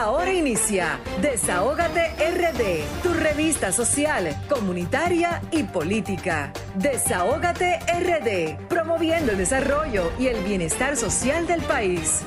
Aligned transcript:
Ahora 0.00 0.32
inicia 0.32 0.98
Desahógate 1.20 2.12
RD, 2.16 3.02
tu 3.02 3.12
revista 3.12 3.70
social, 3.70 4.34
comunitaria 4.48 5.42
y 5.52 5.64
política. 5.64 6.54
Desahógate 6.76 7.80
RD, 7.80 8.66
promoviendo 8.66 9.32
el 9.32 9.36
desarrollo 9.36 10.10
y 10.18 10.28
el 10.28 10.42
bienestar 10.42 10.96
social 10.96 11.46
del 11.46 11.60
país 11.60 12.22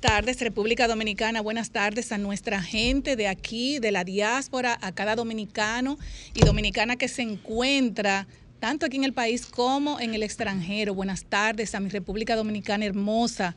tardes, 0.00 0.40
República 0.40 0.86
Dominicana. 0.86 1.40
Buenas 1.40 1.70
tardes 1.70 2.12
a 2.12 2.18
nuestra 2.18 2.62
gente 2.62 3.16
de 3.16 3.26
aquí, 3.26 3.80
de 3.80 3.90
la 3.90 4.04
diáspora, 4.04 4.78
a 4.80 4.92
cada 4.92 5.16
dominicano 5.16 5.98
y 6.34 6.44
dominicana 6.44 6.94
que 6.94 7.08
se 7.08 7.22
encuentra 7.22 8.28
tanto 8.60 8.86
aquí 8.86 8.98
en 8.98 9.04
el 9.04 9.12
país 9.12 9.44
como 9.46 9.98
en 9.98 10.14
el 10.14 10.22
extranjero. 10.22 10.94
Buenas 10.94 11.24
tardes 11.24 11.74
a 11.74 11.80
mi 11.80 11.88
República 11.88 12.36
Dominicana 12.36 12.84
hermosa, 12.84 13.56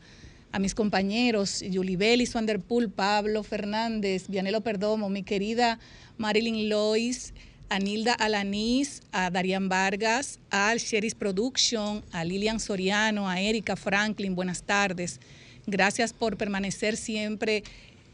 a 0.52 0.58
mis 0.58 0.74
compañeros 0.74 1.60
Yulibel 1.60 2.20
y 2.20 2.26
Swanderpool, 2.26 2.90
Pablo 2.90 3.42
Fernández, 3.42 4.28
Vianelo 4.28 4.60
Perdomo, 4.62 5.08
mi 5.08 5.22
querida 5.22 5.78
Marilyn 6.16 6.68
Lois, 6.68 7.34
a 7.68 7.78
Nilda 7.78 8.14
Alanís, 8.14 9.02
a 9.12 9.30
Darian 9.30 9.68
Vargas, 9.68 10.38
a 10.50 10.74
Sheris 10.76 11.14
Production, 11.14 12.02
a 12.12 12.24
Lilian 12.24 12.60
Soriano, 12.60 13.28
a 13.28 13.40
Erika 13.40 13.76
Franklin, 13.76 14.34
buenas 14.34 14.62
tardes. 14.62 15.20
Gracias 15.66 16.12
por 16.14 16.38
permanecer 16.38 16.96
siempre 16.96 17.62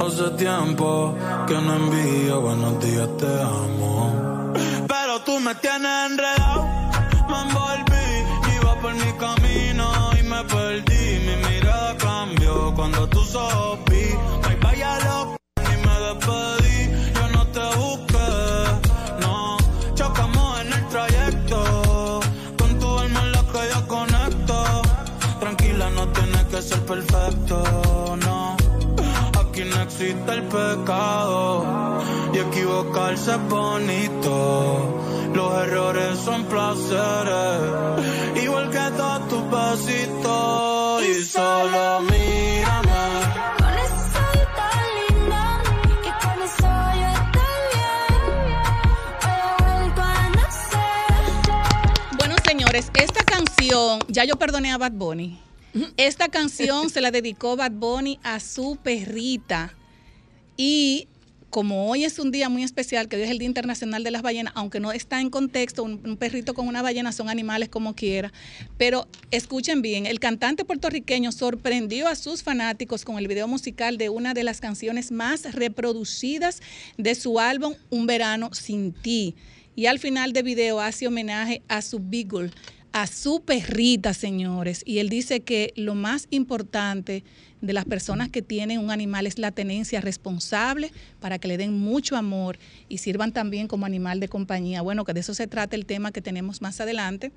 Hace 0.00 0.30
tiempo 0.36 1.12
que 1.48 1.54
no 1.54 1.74
envío 1.74 2.40
buenos 2.40 2.78
días, 2.84 3.08
te 3.18 3.26
amo. 3.26 4.52
Pero 4.86 5.20
tú 5.24 5.40
me 5.40 5.52
tienes 5.56 6.10
enredado, 6.10 6.62
me 7.28 7.38
envolví, 7.42 8.06
iba 8.54 8.80
por 8.80 8.94
mi 8.94 9.12
camino 9.18 9.86
y 10.16 10.22
me 10.22 10.44
perdí. 10.44 11.18
Mi 11.26 11.36
mirada 11.48 11.96
cambió 11.96 12.72
cuando 12.76 13.08
tú 13.08 13.15
el 30.36 30.42
pecado. 30.44 32.02
Y 32.32 32.38
equivocarse 32.38 33.32
es 33.32 33.48
bonito. 33.48 35.02
Los 35.34 35.62
errores 35.64 36.18
son 36.18 36.44
placeres. 36.44 38.42
Igual 38.42 38.70
que 38.70 38.90
todos 38.96 39.28
tus 39.28 39.44
besitos. 39.50 41.02
Y 41.04 41.24
solo 41.24 42.00
mírame. 42.00 42.96
Esta 52.98 53.24
canción, 53.24 54.00
ya 54.08 54.24
yo 54.24 54.36
perdoné 54.36 54.72
a 54.72 54.76
Bad 54.76 54.92
Bunny. 54.92 55.38
Esta 55.96 56.28
canción 56.28 56.90
se 56.90 57.00
la 57.00 57.10
dedicó 57.10 57.56
Bad 57.56 57.72
Bunny 57.72 58.18
a 58.22 58.38
su 58.38 58.76
perrita. 58.82 59.72
Y 60.56 61.08
como 61.50 61.88
hoy 61.88 62.04
es 62.04 62.18
un 62.18 62.32
día 62.32 62.48
muy 62.48 62.62
especial, 62.64 63.08
que 63.08 63.16
hoy 63.16 63.22
es 63.22 63.30
el 63.30 63.38
Día 63.38 63.46
Internacional 63.46 64.04
de 64.04 64.10
las 64.10 64.22
Ballenas, 64.22 64.52
aunque 64.56 64.80
no 64.80 64.92
está 64.92 65.20
en 65.20 65.30
contexto, 65.30 65.84
un, 65.84 66.16
perrito 66.18 66.54
con 66.54 66.68
una 66.68 66.82
ballena 66.82 67.12
son 67.12 67.28
animales 67.28 67.68
como 67.68 67.94
quiera, 67.94 68.32
pero 68.76 69.08
escuchen 69.30 69.80
bien, 69.80 70.06
el 70.06 70.20
cantante 70.20 70.64
puertorriqueño 70.64 71.32
sorprendió 71.32 72.08
a 72.08 72.14
sus 72.14 72.42
fanáticos 72.42 73.04
con 73.04 73.16
el 73.16 73.28
video 73.28 73.48
musical 73.48 73.96
de 73.96 74.08
una 74.08 74.34
de 74.34 74.44
las 74.44 74.60
canciones 74.60 75.12
más 75.12 75.54
reproducidas 75.54 76.60
de 76.98 77.14
su 77.14 77.40
álbum 77.40 77.74
Un 77.90 78.06
verano 78.06 78.52
sin 78.52 78.92
ti. 78.92 79.34
Y 79.74 79.86
al 79.86 79.98
final 79.98 80.32
del 80.32 80.44
video 80.44 80.80
hace 80.80 81.06
homenaje 81.06 81.62
a 81.68 81.82
su 81.82 82.00
Beagle, 82.02 82.50
a 82.92 83.06
su 83.06 83.42
perrita, 83.42 84.14
señores. 84.14 84.82
Y 84.86 84.98
él 85.00 85.10
dice 85.10 85.40
que 85.40 85.74
lo 85.76 85.94
más 85.94 86.28
importante 86.30 87.24
de 87.66 87.72
las 87.72 87.84
personas 87.84 88.28
que 88.28 88.42
tienen 88.42 88.78
un 88.78 88.90
animal 88.90 89.26
es 89.26 89.38
la 89.38 89.50
tenencia 89.50 90.00
responsable 90.00 90.92
para 91.20 91.38
que 91.38 91.48
le 91.48 91.56
den 91.56 91.78
mucho 91.78 92.16
amor 92.16 92.58
y 92.88 92.98
sirvan 92.98 93.32
también 93.32 93.68
como 93.68 93.86
animal 93.86 94.20
de 94.20 94.28
compañía. 94.28 94.82
Bueno, 94.82 95.04
que 95.04 95.12
de 95.12 95.20
eso 95.20 95.34
se 95.34 95.46
trata 95.46 95.76
el 95.76 95.86
tema 95.86 96.12
que 96.12 96.22
tenemos 96.22 96.62
más 96.62 96.80
adelante 96.80 97.32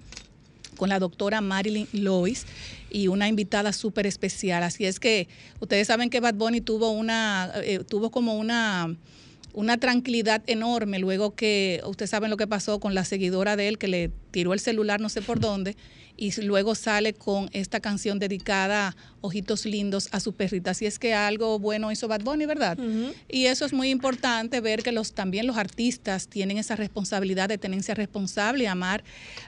con 0.77 0.89
la 0.89 0.99
doctora 0.99 1.41
Marilyn 1.41 1.87
Lois 1.91 2.45
y 2.89 3.07
una 3.07 3.27
invitada 3.27 3.73
súper 3.73 4.07
especial. 4.07 4.63
Así 4.63 4.85
es 4.85 4.99
que 4.99 5.27
ustedes 5.59 5.87
saben 5.87 6.09
que 6.09 6.19
Bad 6.19 6.35
Bunny 6.35 6.61
tuvo 6.61 6.91
una, 6.91 7.51
eh, 7.63 7.79
tuvo 7.87 8.11
como 8.11 8.35
una 8.35 8.95
una 9.51 9.77
tranquilidad 9.77 10.43
enorme 10.45 10.99
luego 10.99 11.33
que 11.33 11.81
ustedes 11.85 12.11
saben 12.11 12.29
lo 12.29 12.37
que 12.37 12.45
pasó 12.45 12.79
con 12.79 12.93
la 12.93 13.03
seguidora 13.03 13.55
de 13.55 13.67
él 13.67 13.77
que 13.79 13.87
le 13.87 14.11
tiró 14.29 14.53
el 14.53 14.59
celular 14.59 15.01
no 15.01 15.09
sé 15.09 15.23
por 15.23 15.39
dónde 15.39 15.75
y 16.19 16.31
luego 16.41 16.75
sale 16.75 17.13
con 17.13 17.49
esta 17.53 17.79
canción 17.79 18.19
dedicada 18.19 18.93
Ojitos 19.21 19.65
Lindos 19.65 20.09
a 20.11 20.19
su 20.19 20.33
perrita. 20.33 20.71
Así 20.71 20.85
es 20.85 20.99
que 20.99 21.13
algo 21.13 21.59
bueno 21.59 21.93
hizo 21.93 22.09
Bad 22.09 22.23
Bunny, 22.23 22.45
¿verdad? 22.45 22.77
Y 23.29 23.45
eso 23.45 23.65
es 23.65 23.71
muy 23.71 23.89
importante 23.89 24.59
ver 24.59 24.83
que 24.83 24.91
los 24.91 25.13
también 25.13 25.47
los 25.47 25.55
artistas 25.55 26.27
tienen 26.27 26.57
esa 26.57 26.75
responsabilidad 26.75 27.47
de 27.47 27.57
tenencia 27.57 27.95
responsable 27.95 28.65
y 28.65 28.67
amar 28.67 29.01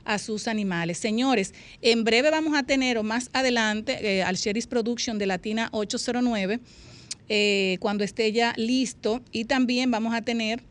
a 0.06 0.18
sus 0.18 0.48
animales. 0.48 0.98
Señores, 0.98 1.54
en 1.82 2.06
breve 2.06 2.32
vamos 2.32 2.58
a 2.58 2.64
tener 2.64 2.98
o 2.98 3.04
más 3.04 3.30
adelante 3.34 4.20
eh, 4.20 4.24
al 4.24 4.38
Sherry's 4.38 4.68
Production 4.68 5.18
de 5.18 5.26
Latina 5.26 5.68
809 5.74 6.62
eh, 7.28 7.78
cuando 7.82 8.06
esté 8.06 8.32
ya 8.32 8.54
listo. 8.56 9.22
Y 9.34 9.44
también 9.44 9.92
vamos 9.92 10.14
a 10.14 10.22
tener 10.22 10.64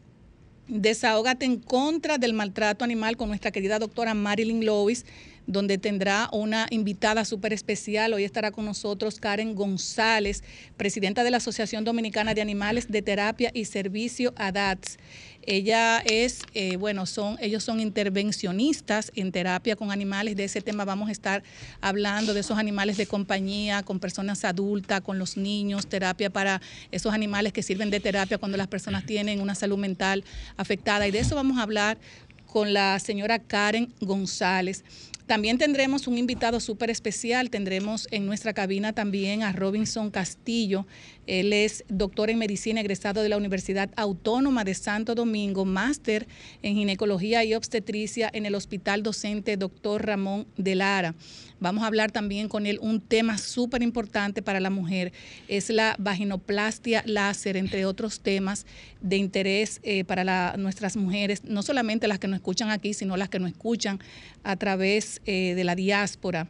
Desahógate 0.70 1.46
en 1.46 1.58
contra 1.58 2.16
del 2.16 2.32
maltrato 2.32 2.84
animal 2.84 3.16
con 3.16 3.28
nuestra 3.28 3.50
querida 3.50 3.80
doctora 3.80 4.14
Marilyn 4.14 4.64
Lois, 4.64 5.04
donde 5.46 5.78
tendrá 5.78 6.28
una 6.32 6.66
invitada 6.70 7.24
súper 7.24 7.52
especial. 7.52 8.12
Hoy 8.12 8.24
estará 8.24 8.50
con 8.50 8.64
nosotros 8.64 9.20
Karen 9.20 9.54
González, 9.54 10.42
presidenta 10.76 11.24
de 11.24 11.30
la 11.30 11.38
Asociación 11.38 11.84
Dominicana 11.84 12.34
de 12.34 12.40
Animales 12.40 12.88
de 12.88 13.02
Terapia 13.02 13.50
y 13.54 13.64
Servicio 13.64 14.32
ADATS. 14.36 14.98
Ella 15.42 15.98
es, 16.04 16.42
eh, 16.52 16.76
bueno, 16.76 17.06
son, 17.06 17.38
ellos 17.40 17.64
son 17.64 17.80
intervencionistas 17.80 19.10
en 19.16 19.32
terapia 19.32 19.74
con 19.74 19.90
animales. 19.90 20.36
De 20.36 20.44
ese 20.44 20.60
tema 20.60 20.84
vamos 20.84 21.08
a 21.08 21.12
estar 21.12 21.42
hablando, 21.80 22.34
de 22.34 22.40
esos 22.40 22.58
animales 22.58 22.98
de 22.98 23.06
compañía, 23.06 23.82
con 23.82 24.00
personas 24.00 24.44
adultas, 24.44 25.00
con 25.00 25.18
los 25.18 25.38
niños, 25.38 25.86
terapia 25.86 26.28
para 26.28 26.60
esos 26.90 27.14
animales 27.14 27.54
que 27.54 27.62
sirven 27.62 27.90
de 27.90 28.00
terapia 28.00 28.36
cuando 28.36 28.58
las 28.58 28.68
personas 28.68 29.06
tienen 29.06 29.40
una 29.40 29.54
salud 29.54 29.78
mental 29.78 30.24
afectada. 30.58 31.08
Y 31.08 31.10
de 31.10 31.20
eso 31.20 31.34
vamos 31.34 31.58
a 31.58 31.62
hablar 31.62 31.98
con 32.46 32.72
la 32.72 32.98
señora 32.98 33.38
Karen 33.38 33.92
González. 34.00 34.84
También 35.30 35.58
tendremos 35.58 36.08
un 36.08 36.18
invitado 36.18 36.58
súper 36.58 36.90
especial. 36.90 37.50
Tendremos 37.50 38.08
en 38.10 38.26
nuestra 38.26 38.52
cabina 38.52 38.94
también 38.94 39.44
a 39.44 39.52
Robinson 39.52 40.10
Castillo. 40.10 40.88
Él 41.30 41.52
es 41.52 41.84
doctor 41.88 42.28
en 42.28 42.38
medicina, 42.38 42.80
egresado 42.80 43.22
de 43.22 43.28
la 43.28 43.36
Universidad 43.36 43.88
Autónoma 43.94 44.64
de 44.64 44.74
Santo 44.74 45.14
Domingo, 45.14 45.64
máster 45.64 46.26
en 46.60 46.74
ginecología 46.74 47.44
y 47.44 47.54
obstetricia 47.54 48.28
en 48.32 48.46
el 48.46 48.56
Hospital 48.56 49.04
Docente 49.04 49.56
Doctor 49.56 50.04
Ramón 50.04 50.48
de 50.56 50.74
Lara. 50.74 51.14
Vamos 51.60 51.84
a 51.84 51.86
hablar 51.86 52.10
también 52.10 52.48
con 52.48 52.66
él 52.66 52.80
un 52.82 53.00
tema 53.00 53.38
súper 53.38 53.80
importante 53.84 54.42
para 54.42 54.58
la 54.58 54.70
mujer, 54.70 55.12
es 55.46 55.70
la 55.70 55.94
vaginoplastia 56.00 57.04
láser, 57.06 57.56
entre 57.56 57.86
otros 57.86 58.18
temas 58.18 58.66
de 59.00 59.16
interés 59.16 59.78
eh, 59.84 60.02
para 60.02 60.56
nuestras 60.56 60.96
mujeres, 60.96 61.44
no 61.44 61.62
solamente 61.62 62.08
las 62.08 62.18
que 62.18 62.26
nos 62.26 62.38
escuchan 62.38 62.70
aquí, 62.70 62.92
sino 62.92 63.16
las 63.16 63.28
que 63.28 63.38
nos 63.38 63.52
escuchan 63.52 64.00
a 64.42 64.56
través 64.56 65.22
eh, 65.26 65.54
de 65.54 65.62
la 65.62 65.76
diáspora. 65.76 66.48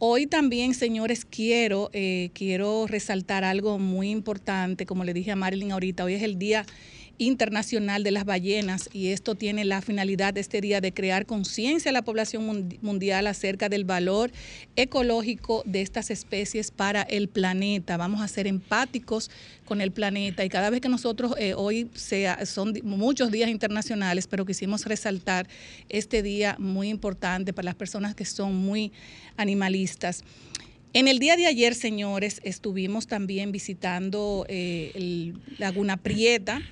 Hoy 0.00 0.28
también, 0.28 0.74
señores, 0.74 1.24
quiero, 1.24 1.90
eh, 1.92 2.30
quiero 2.32 2.86
resaltar 2.86 3.42
algo 3.42 3.80
muy 3.80 4.10
importante, 4.10 4.86
como 4.86 5.02
le 5.02 5.12
dije 5.12 5.32
a 5.32 5.36
Marilyn 5.36 5.72
ahorita, 5.72 6.04
hoy 6.04 6.14
es 6.14 6.22
el 6.22 6.38
Día 6.38 6.64
Internacional 7.20 8.04
de 8.04 8.12
las 8.12 8.24
Ballenas 8.24 8.88
y 8.92 9.08
esto 9.08 9.34
tiene 9.34 9.64
la 9.64 9.82
finalidad 9.82 10.32
de 10.32 10.40
este 10.40 10.60
día 10.60 10.80
de 10.80 10.92
crear 10.92 11.26
conciencia 11.26 11.90
a 11.90 11.92
la 11.92 12.02
población 12.02 12.46
mundi- 12.46 12.78
mundial 12.80 13.26
acerca 13.26 13.68
del 13.68 13.84
valor 13.84 14.30
ecológico 14.76 15.64
de 15.66 15.82
estas 15.82 16.12
especies 16.12 16.70
para 16.70 17.02
el 17.02 17.28
planeta. 17.28 17.96
Vamos 17.96 18.20
a 18.20 18.28
ser 18.28 18.46
empáticos 18.46 19.32
con 19.64 19.80
el 19.80 19.90
planeta 19.90 20.44
y 20.44 20.48
cada 20.48 20.70
vez 20.70 20.80
que 20.80 20.88
nosotros 20.88 21.34
eh, 21.38 21.54
hoy 21.54 21.90
sea, 21.94 22.46
son 22.46 22.72
muchos 22.84 23.32
días 23.32 23.50
internacionales, 23.50 24.28
pero 24.28 24.46
quisimos 24.46 24.86
resaltar 24.86 25.48
este 25.88 26.22
día 26.22 26.54
muy 26.60 26.88
importante 26.88 27.52
para 27.52 27.66
las 27.66 27.74
personas 27.74 28.14
que 28.14 28.24
son 28.24 28.54
muy 28.54 28.92
animalistas. 29.36 30.22
En 30.92 31.08
el 31.08 31.18
día 31.18 31.36
de 31.36 31.46
ayer, 31.46 31.74
señores, 31.74 32.40
estuvimos 32.44 33.08
también 33.08 33.52
visitando 33.52 34.46
eh, 34.48 34.92
el 34.94 35.34
Laguna 35.58 35.96
Prieta. 35.96 36.62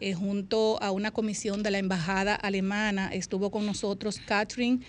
Eh, 0.00 0.14
junto 0.14 0.82
a 0.82 0.90
una 0.90 1.10
comisión 1.10 1.62
de 1.62 1.70
la 1.70 1.78
Embajada 1.78 2.34
Alemana, 2.34 3.08
estuvo 3.12 3.50
con 3.50 3.66
nosotros 3.66 4.20
Catherine 4.26 4.80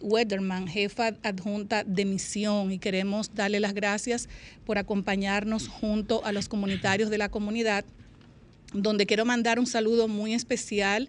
Wederman, 0.00 0.66
jefa 0.68 1.12
adjunta 1.22 1.84
de 1.84 2.04
misión, 2.04 2.72
y 2.72 2.78
queremos 2.78 3.34
darle 3.34 3.60
las 3.60 3.74
gracias 3.74 4.28
por 4.64 4.78
acompañarnos 4.78 5.68
junto 5.68 6.24
a 6.24 6.32
los 6.32 6.48
comunitarios 6.48 7.10
de 7.10 7.18
la 7.18 7.28
comunidad 7.28 7.84
donde 8.74 9.06
quiero 9.06 9.24
mandar 9.24 9.58
un 9.58 9.66
saludo 9.66 10.08
muy 10.08 10.34
especial 10.34 11.08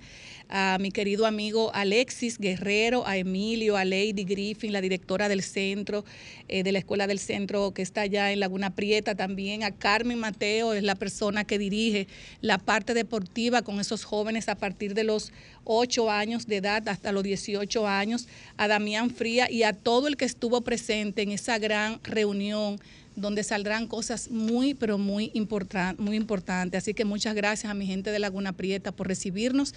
a 0.50 0.78
mi 0.80 0.92
querido 0.92 1.26
amigo 1.26 1.72
Alexis 1.74 2.38
Guerrero, 2.38 3.08
a 3.08 3.18
Emilio, 3.18 3.78
a 3.78 3.84
Lady 3.86 4.24
Griffin, 4.24 4.72
la 4.72 4.82
directora 4.82 5.28
del 5.28 5.42
centro, 5.42 6.06
eh, 6.48 6.62
de 6.62 6.72
la 6.72 6.78
escuela 6.80 7.08
del 7.08 7.18
centro 7.18 7.74
que 7.74 7.82
está 7.82 8.02
allá 8.02 8.32
en 8.32 8.40
Laguna 8.40 8.76
Prieta, 8.76 9.16
también 9.16 9.64
a 9.64 9.72
Carmen 9.72 10.20
Mateo, 10.20 10.74
es 10.74 10.84
la 10.84 10.94
persona 10.94 11.46
que 11.46 11.58
dirige 11.58 12.08
la 12.42 12.60
parte 12.60 12.94
deportiva 12.94 13.64
con 13.64 13.80
esos 13.80 14.04
jóvenes 14.04 14.48
a 14.48 14.56
partir 14.56 14.94
de 14.94 15.04
los 15.04 15.32
8 15.64 16.12
años 16.12 16.46
de 16.46 16.58
edad 16.58 16.88
hasta 16.88 17.12
los 17.12 17.24
18 17.24 17.88
años, 17.88 18.28
a 18.58 18.68
Damián 18.68 19.10
Fría 19.10 19.50
y 19.50 19.64
a 19.64 19.74
todo 19.74 20.08
el 20.08 20.16
que 20.16 20.26
estuvo 20.26 20.62
presente 20.62 21.24
en 21.24 21.32
esa 21.32 21.58
gran 21.58 22.00
reunión 22.04 22.80
donde 23.16 23.44
saldrán 23.44 23.88
cosas 23.88 24.30
muy, 24.30 24.74
pero 24.74 24.98
muy, 24.98 25.32
importan- 25.34 25.98
muy 25.98 26.16
importantes. 26.16 26.84
Así 26.84 26.94
que 26.94 27.06
muchas 27.06 27.36
gracias 27.36 27.72
a 27.72 27.74
mi 27.74 27.86
gente 27.86 28.12
de 28.12 28.20
Laguna 28.20 28.54
Prieta 28.54 28.92
por 28.92 29.08
recibirnos. 29.08 29.74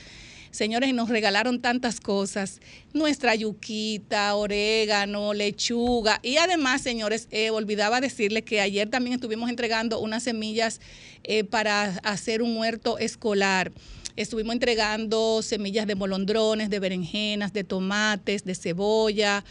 Señores, 0.51 0.95
nos 0.95 1.11
regalaron 1.11 1.61
tantas 1.61 2.01
cosas, 2.01 2.61
nuestra 2.95 3.35
yuquita, 3.35 4.35
orégano, 4.35 5.35
lechuga 5.35 6.21
y 6.23 6.39
además, 6.39 6.81
señores, 6.81 7.29
eh, 7.31 7.51
olvidaba 7.51 8.01
decirles 8.01 8.45
que 8.45 8.61
ayer 8.63 8.89
también 8.89 9.15
estuvimos 9.15 9.51
entregando 9.51 10.01
unas 10.01 10.23
semillas 10.23 10.81
eh, 11.23 11.45
para 11.45 11.85
hacer 12.03 12.41
un 12.41 12.57
huerto 12.57 12.99
escolar. 12.99 13.73
Estuvimos 14.17 14.55
entregando 14.55 15.43
semillas 15.43 15.87
de 15.87 15.95
molondrones, 15.95 16.71
de 16.71 16.81
berenjenas, 16.81 17.53
de 17.53 17.63
tomates, 17.63 18.45
de 18.45 18.55
cebolla, 18.55 19.45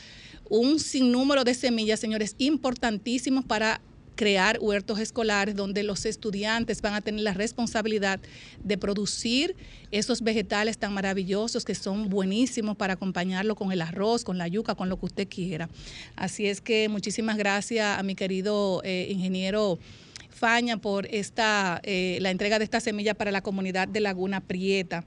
un 0.49 0.79
sinnúmero 0.79 1.43
de 1.43 1.53
semillas, 1.53 1.99
señores, 1.99 2.35
importantísimos 2.37 3.45
para 3.45 3.81
crear 4.17 4.57
huertos 4.59 4.99
escolares 4.99 5.55
donde 5.55 5.83
los 5.83 6.05
estudiantes 6.05 6.81
van 6.81 6.95
a 6.95 7.01
tener 7.01 7.21
la 7.21 7.33
responsabilidad 7.33 8.19
de 8.63 8.77
producir 8.77 9.55
esos 9.91 10.21
vegetales 10.21 10.77
tan 10.77 10.93
maravillosos 10.93 11.63
que 11.63 11.75
son 11.75 12.09
buenísimos 12.09 12.75
para 12.75 12.93
acompañarlo 12.93 13.55
con 13.55 13.71
el 13.71 13.81
arroz, 13.81 14.25
con 14.25 14.37
la 14.37 14.47
yuca, 14.47 14.75
con 14.75 14.89
lo 14.89 14.99
que 14.99 15.05
usted 15.05 15.27
quiera. 15.29 15.69
Así 16.15 16.47
es 16.47 16.59
que 16.59 16.89
muchísimas 16.89 17.37
gracias 17.37 17.97
a 17.97 18.03
mi 18.03 18.15
querido 18.15 18.81
eh, 18.83 19.07
ingeniero 19.09 19.79
Faña 20.29 20.77
por 20.77 21.07
esta, 21.07 21.79
eh, 21.83 22.19
la 22.21 22.29
entrega 22.29 22.59
de 22.59 22.65
esta 22.65 22.79
semilla 22.79 23.15
para 23.15 23.31
la 23.31 23.41
comunidad 23.41 23.87
de 23.87 24.01
Laguna 24.01 24.39
Prieta. 24.39 25.03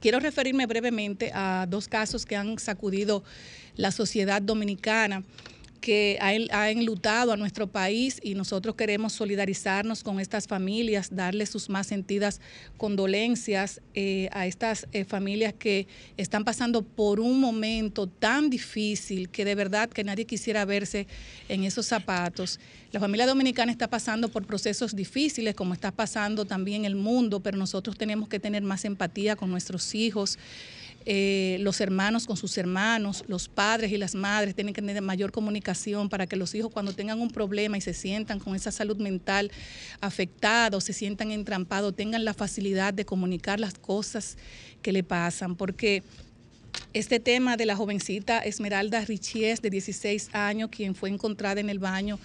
Quiero 0.00 0.20
referirme 0.20 0.66
brevemente 0.66 1.32
a 1.34 1.66
dos 1.68 1.88
casos 1.88 2.24
que 2.24 2.36
han 2.36 2.58
sacudido 2.58 3.24
la 3.76 3.90
sociedad 3.90 4.40
dominicana 4.42 5.22
que 5.80 6.16
ha, 6.22 6.32
en- 6.32 6.48
ha 6.50 6.70
enlutado 6.70 7.30
a 7.32 7.36
nuestro 7.36 7.66
país 7.66 8.18
y 8.22 8.34
nosotros 8.34 8.74
queremos 8.74 9.12
solidarizarnos 9.12 10.02
con 10.02 10.18
estas 10.18 10.46
familias, 10.46 11.08
darle 11.14 11.44
sus 11.44 11.68
más 11.68 11.86
sentidas 11.86 12.40
condolencias 12.78 13.82
eh, 13.94 14.28
a 14.32 14.46
estas 14.46 14.86
eh, 14.92 15.04
familias 15.04 15.52
que 15.52 15.86
están 16.16 16.44
pasando 16.44 16.82
por 16.82 17.20
un 17.20 17.40
momento 17.40 18.06
tan 18.06 18.48
difícil 18.48 19.28
que 19.28 19.44
de 19.44 19.54
verdad 19.54 19.90
que 19.90 20.04
nadie 20.04 20.24
quisiera 20.24 20.64
verse 20.64 21.06
en 21.48 21.64
esos 21.64 21.84
zapatos. 21.86 22.60
La 22.92 23.00
familia 23.00 23.26
dominicana 23.26 23.72
está 23.72 23.90
pasando 23.90 24.28
por 24.28 24.46
procesos 24.46 24.94
difíciles, 24.94 25.54
como 25.54 25.74
está 25.74 25.90
pasando 25.90 26.44
también 26.44 26.84
el 26.84 26.94
mundo, 26.94 27.40
pero 27.40 27.58
nosotros 27.58 27.98
tenemos 27.98 28.28
que 28.28 28.38
tener 28.38 28.62
más 28.62 28.84
empatía 28.84 29.34
con 29.36 29.50
nuestros 29.50 29.94
hijos 29.94 30.38
eh, 31.06 31.58
los 31.60 31.80
hermanos 31.80 32.26
con 32.26 32.36
sus 32.36 32.56
hermanos, 32.56 33.24
los 33.28 33.48
padres 33.48 33.92
y 33.92 33.98
las 33.98 34.14
madres 34.14 34.54
tienen 34.54 34.72
que 34.72 34.80
tener 34.80 35.02
mayor 35.02 35.32
comunicación 35.32 36.08
para 36.08 36.26
que 36.26 36.36
los 36.36 36.54
hijos 36.54 36.72
cuando 36.72 36.94
tengan 36.94 37.20
un 37.20 37.30
problema 37.30 37.76
y 37.76 37.80
se 37.82 37.92
sientan 37.92 38.38
con 38.38 38.56
esa 38.56 38.70
salud 38.70 38.96
mental 38.96 39.50
afectada 40.00 40.76
o 40.76 40.80
se 40.80 40.92
sientan 40.92 41.30
entrampados, 41.30 41.94
tengan 41.94 42.24
la 42.24 42.32
facilidad 42.32 42.94
de 42.94 43.04
comunicar 43.04 43.60
las 43.60 43.74
cosas 43.74 44.38
que 44.80 44.92
le 44.92 45.02
pasan, 45.02 45.56
porque 45.56 46.02
este 46.92 47.20
tema 47.20 47.56
de 47.56 47.66
la 47.66 47.76
jovencita 47.76 48.38
Esmeralda 48.38 49.04
Richies, 49.04 49.60
de 49.60 49.70
16 49.70 50.30
años, 50.32 50.70
quien 50.70 50.94
fue 50.94 51.10
encontrada 51.10 51.60
en 51.60 51.68
el 51.68 51.78
baño 51.78 52.18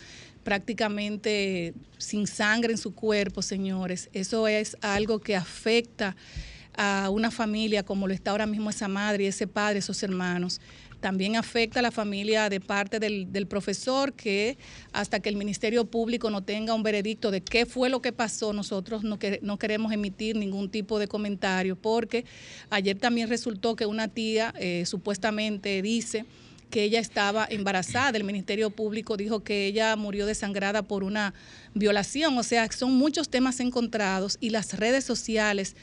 prácticamente 0.43 1.73
sin 1.97 2.25
sangre 2.27 2.71
en 2.71 2.77
su 2.77 2.95
cuerpo, 2.95 3.41
señores, 3.41 4.09
eso 4.13 4.47
es 4.47 4.77
algo 4.81 5.19
que 5.19 5.35
afecta 5.35 6.15
a 6.75 7.09
una 7.09 7.31
familia 7.31 7.83
como 7.83 8.07
lo 8.07 8.13
está 8.13 8.31
ahora 8.31 8.45
mismo 8.45 8.69
esa 8.69 8.87
madre 8.87 9.27
ese 9.27 9.47
padre, 9.47 9.79
esos 9.79 10.01
hermanos. 10.03 10.61
También 10.99 11.37
afecta 11.37 11.79
a 11.79 11.81
la 11.81 11.91
familia 11.91 12.49
de 12.49 12.59
parte 12.59 12.99
del, 12.99 13.47
profesor 13.47 14.13
que 14.13 14.57
hasta 14.91 15.21
que 15.21 15.29
el 15.29 15.37
Ministerio 15.37 15.85
Público 15.85 16.29
no 16.29 16.43
tenga 16.43 16.73
un 16.73 16.83
veredicto 16.83 17.31
de 17.31 17.41
qué 17.41 17.65
fue 17.65 17.89
lo 17.89 18.01
que 18.01 18.11
pasó, 18.11 18.51
nosotros 18.51 19.03
no, 19.03 19.17
no 19.41 19.57
queremos 19.57 19.93
emitir 19.93 20.35
ningún 20.35 20.69
tipo 20.69 20.99
de 20.99 21.07
comentario 21.07 21.77
porque 21.77 22.25
ayer 22.69 22.97
también 22.97 23.29
resultó 23.29 23.77
que 23.77 23.85
una 23.85 24.09
tía 24.09 24.53
eh, 24.59 24.83
supuestamente 24.85 25.81
dice 25.81 26.25
que 26.69 26.83
ella 26.83 26.99
estaba 26.99 27.47
embarazada. 27.49 28.17
El 28.17 28.23
Ministerio 28.23 28.69
Público 28.69 29.17
dijo 29.17 29.43
que 29.43 29.65
ella 29.65 29.95
murió 29.95 30.25
desangrada 30.25 30.83
por 30.83 31.03
una 31.03 31.33
violación. 31.73 32.37
O 32.37 32.43
sea, 32.43 32.71
son 32.71 32.93
muchos 32.93 33.29
temas 33.29 33.59
encontrados 33.59 34.37
y 34.39 34.51
las 34.51 34.77
redes 34.77 35.03
sociales 35.03 35.75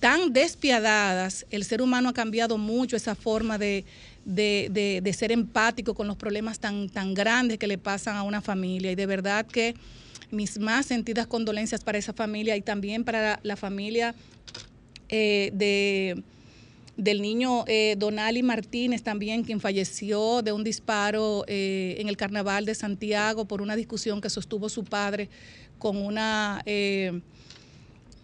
tan 0.00 0.32
despiadadas, 0.32 1.46
el 1.50 1.64
ser 1.64 1.82
humano 1.82 2.08
ha 2.08 2.12
cambiado 2.14 2.56
mucho 2.58 2.96
esa 2.96 3.14
forma 3.14 3.58
de, 3.58 3.84
de- 4.24 5.00
de- 5.02 5.12
ser 5.12 5.30
empático 5.30 5.94
con 5.94 6.06
los 6.08 6.16
problemas 6.16 6.58
tan, 6.58 6.88
tan 6.88 7.12
grandes 7.14 7.58
que 7.58 7.66
le 7.66 7.76
pasan 7.78 8.16
a 8.16 8.22
una 8.22 8.40
familia. 8.40 8.90
Y 8.90 8.94
de 8.94 9.06
verdad 9.06 9.46
que 9.46 9.74
mis 10.30 10.58
más 10.58 10.86
sentidas 10.86 11.26
condolencias 11.26 11.84
para 11.84 11.98
esa 11.98 12.12
familia 12.14 12.56
y 12.56 12.62
también 12.62 13.04
para 13.04 13.40
la, 13.42 13.56
familia 13.56 14.14
eh, 15.08 15.50
de 15.54 16.22
del 16.96 17.22
niño 17.22 17.64
eh, 17.66 17.94
Donali 17.98 18.42
Martínez 18.42 19.02
también, 19.02 19.42
quien 19.42 19.58
falleció 19.58 20.42
de 20.42 20.52
un 20.52 20.62
disparo 20.64 21.44
eh, 21.46 21.96
en 21.98 22.08
el 22.08 22.16
Carnaval 22.18 22.66
de 22.66 22.74
Santiago 22.74 23.46
por 23.46 23.62
una 23.62 23.74
discusión 23.74 24.20
que 24.20 24.28
sostuvo 24.28 24.68
su 24.68 24.84
padre 24.84 25.30
con 25.78 25.96
una 25.96 26.62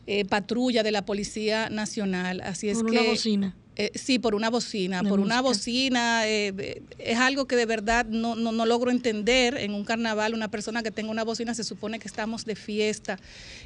eh, 0.06 0.24
patrulla 0.24 0.82
de 0.82 0.92
la 0.92 1.04
Policía 1.04 1.68
Nacional. 1.70 2.40
Así 2.42 2.68
es 2.68 2.78
Por 2.78 2.90
que 2.90 2.98
una 3.00 3.10
bocina. 3.10 3.56
eh, 3.78 3.90
sí, 3.94 4.18
por 4.18 4.34
una 4.34 4.48
bocina, 4.50 5.02
De 5.02 5.08
por 5.08 5.20
una 5.20 5.40
bocina. 5.42 6.26
eh, 6.26 6.80
es 6.98 7.18
algo 7.18 7.46
que 7.46 7.56
de 7.56 7.66
verdad 7.66 8.06
no, 8.06 8.34
no, 8.34 8.52
no 8.52 8.64
logro 8.66 8.90
entender 8.90 9.56
en 9.58 9.74
un 9.74 9.84
carnaval. 9.84 10.32
Una 10.34 10.48
persona 10.48 10.82
que 10.82 10.90
tenga 10.90 11.10
una 11.10 11.24
bocina 11.24 11.54
se 11.54 11.64
supone 11.64 11.98
que 11.98 12.08
estamos 12.08 12.44
de 12.44 12.54
fiesta. 12.56 13.18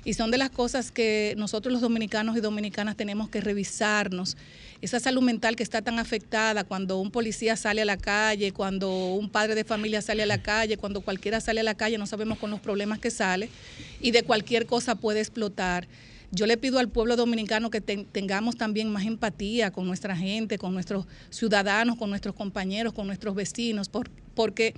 Y 0.04 0.14
son 0.14 0.30
de 0.30 0.38
las 0.38 0.50
cosas 0.50 0.90
que 0.90 1.35
nosotros 1.37 1.73
los 1.73 1.80
dominicanos 1.82 2.37
y 2.37 2.40
dominicanas 2.40 2.97
tenemos 2.97 3.28
que 3.28 3.40
revisarnos. 3.40 4.37
Esa 4.82 4.99
salud 4.99 5.20
mental 5.23 5.56
que 5.56 5.62
está 5.62 5.82
tan 5.82 5.99
afectada 5.99 6.64
cuando 6.64 6.99
un 7.00 7.11
policía 7.11 7.54
sale 7.54 7.82
a 7.82 7.85
la 7.85 7.99
calle, 7.99 8.50
cuando 8.52 9.12
un 9.14 9.28
padre 9.28 9.54
de 9.54 9.62
familia 9.64 10.00
sale 10.00 10.23
a 10.23 10.26
la 10.26 10.42
calle, 10.42 10.78
cuando 10.78 11.02
cualquiera 11.02 11.38
sale 11.42 11.61
a 11.61 11.64
la 11.64 11.75
calle, 11.75 11.99
no 11.99 12.06
sabemos 12.06 12.38
con 12.38 12.50
los 12.50 12.61
problemas 12.61 12.99
que 12.99 13.11
sale 13.11 13.50
y 14.00 14.11
de 14.11 14.23
cualquier 14.23 14.64
cosa 14.64 14.94
puede 14.94 15.20
explotar. 15.20 15.87
Yo 16.32 16.46
le 16.46 16.56
pido 16.56 16.78
al 16.78 16.88
pueblo 16.88 17.16
dominicano 17.16 17.70
que 17.70 17.80
ten- 17.80 18.04
tengamos 18.06 18.56
también 18.56 18.88
más 18.90 19.04
empatía 19.04 19.72
con 19.72 19.87
nuestra 19.87 20.16
gente, 20.16 20.58
con 20.58 20.72
nuestros 20.72 21.06
ciudadanos, 21.30 21.96
con 21.96 22.08
nuestros 22.08 22.34
compañeros, 22.34 22.92
con 22.92 23.06
nuestros 23.08 23.34
vecinos, 23.34 23.88
por- 23.88 24.10
porque 24.34 24.75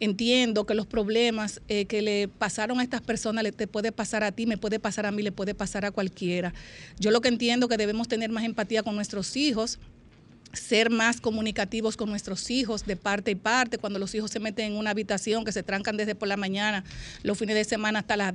entiendo 0.00 0.64
que 0.64 0.74
los 0.74 0.86
problemas 0.86 1.60
eh, 1.68 1.84
que 1.84 2.00
le 2.02 2.28
pasaron 2.28 2.80
a 2.80 2.82
estas 2.82 3.02
personas 3.02 3.44
le 3.44 3.52
te 3.52 3.66
puede 3.66 3.92
pasar 3.92 4.24
a 4.24 4.32
ti, 4.32 4.46
me 4.46 4.56
puede 4.56 4.78
pasar 4.80 5.04
a 5.06 5.12
mí, 5.12 5.22
le 5.22 5.32
puede 5.32 5.54
pasar 5.54 5.84
a 5.84 5.90
cualquiera. 5.90 6.54
Yo 6.98 7.10
lo 7.10 7.20
que 7.20 7.28
entiendo 7.28 7.68
que 7.68 7.76
debemos 7.76 8.08
tener 8.08 8.30
más 8.30 8.44
empatía 8.44 8.82
con 8.82 8.94
nuestros 8.94 9.36
hijos, 9.36 9.78
ser 10.54 10.88
más 10.88 11.20
comunicativos 11.20 11.98
con 11.98 12.08
nuestros 12.08 12.50
hijos 12.50 12.86
de 12.86 12.96
parte 12.96 13.32
y 13.32 13.34
parte, 13.34 13.76
cuando 13.76 13.98
los 13.98 14.14
hijos 14.14 14.30
se 14.30 14.40
meten 14.40 14.72
en 14.72 14.78
una 14.78 14.90
habitación, 14.90 15.44
que 15.44 15.52
se 15.52 15.62
trancan 15.62 15.98
desde 15.98 16.14
por 16.14 16.28
la 16.28 16.38
mañana, 16.38 16.84
los 17.22 17.36
fines 17.36 17.54
de 17.56 17.64
semana 17.64 17.98
hasta 17.98 18.16
las 18.16 18.34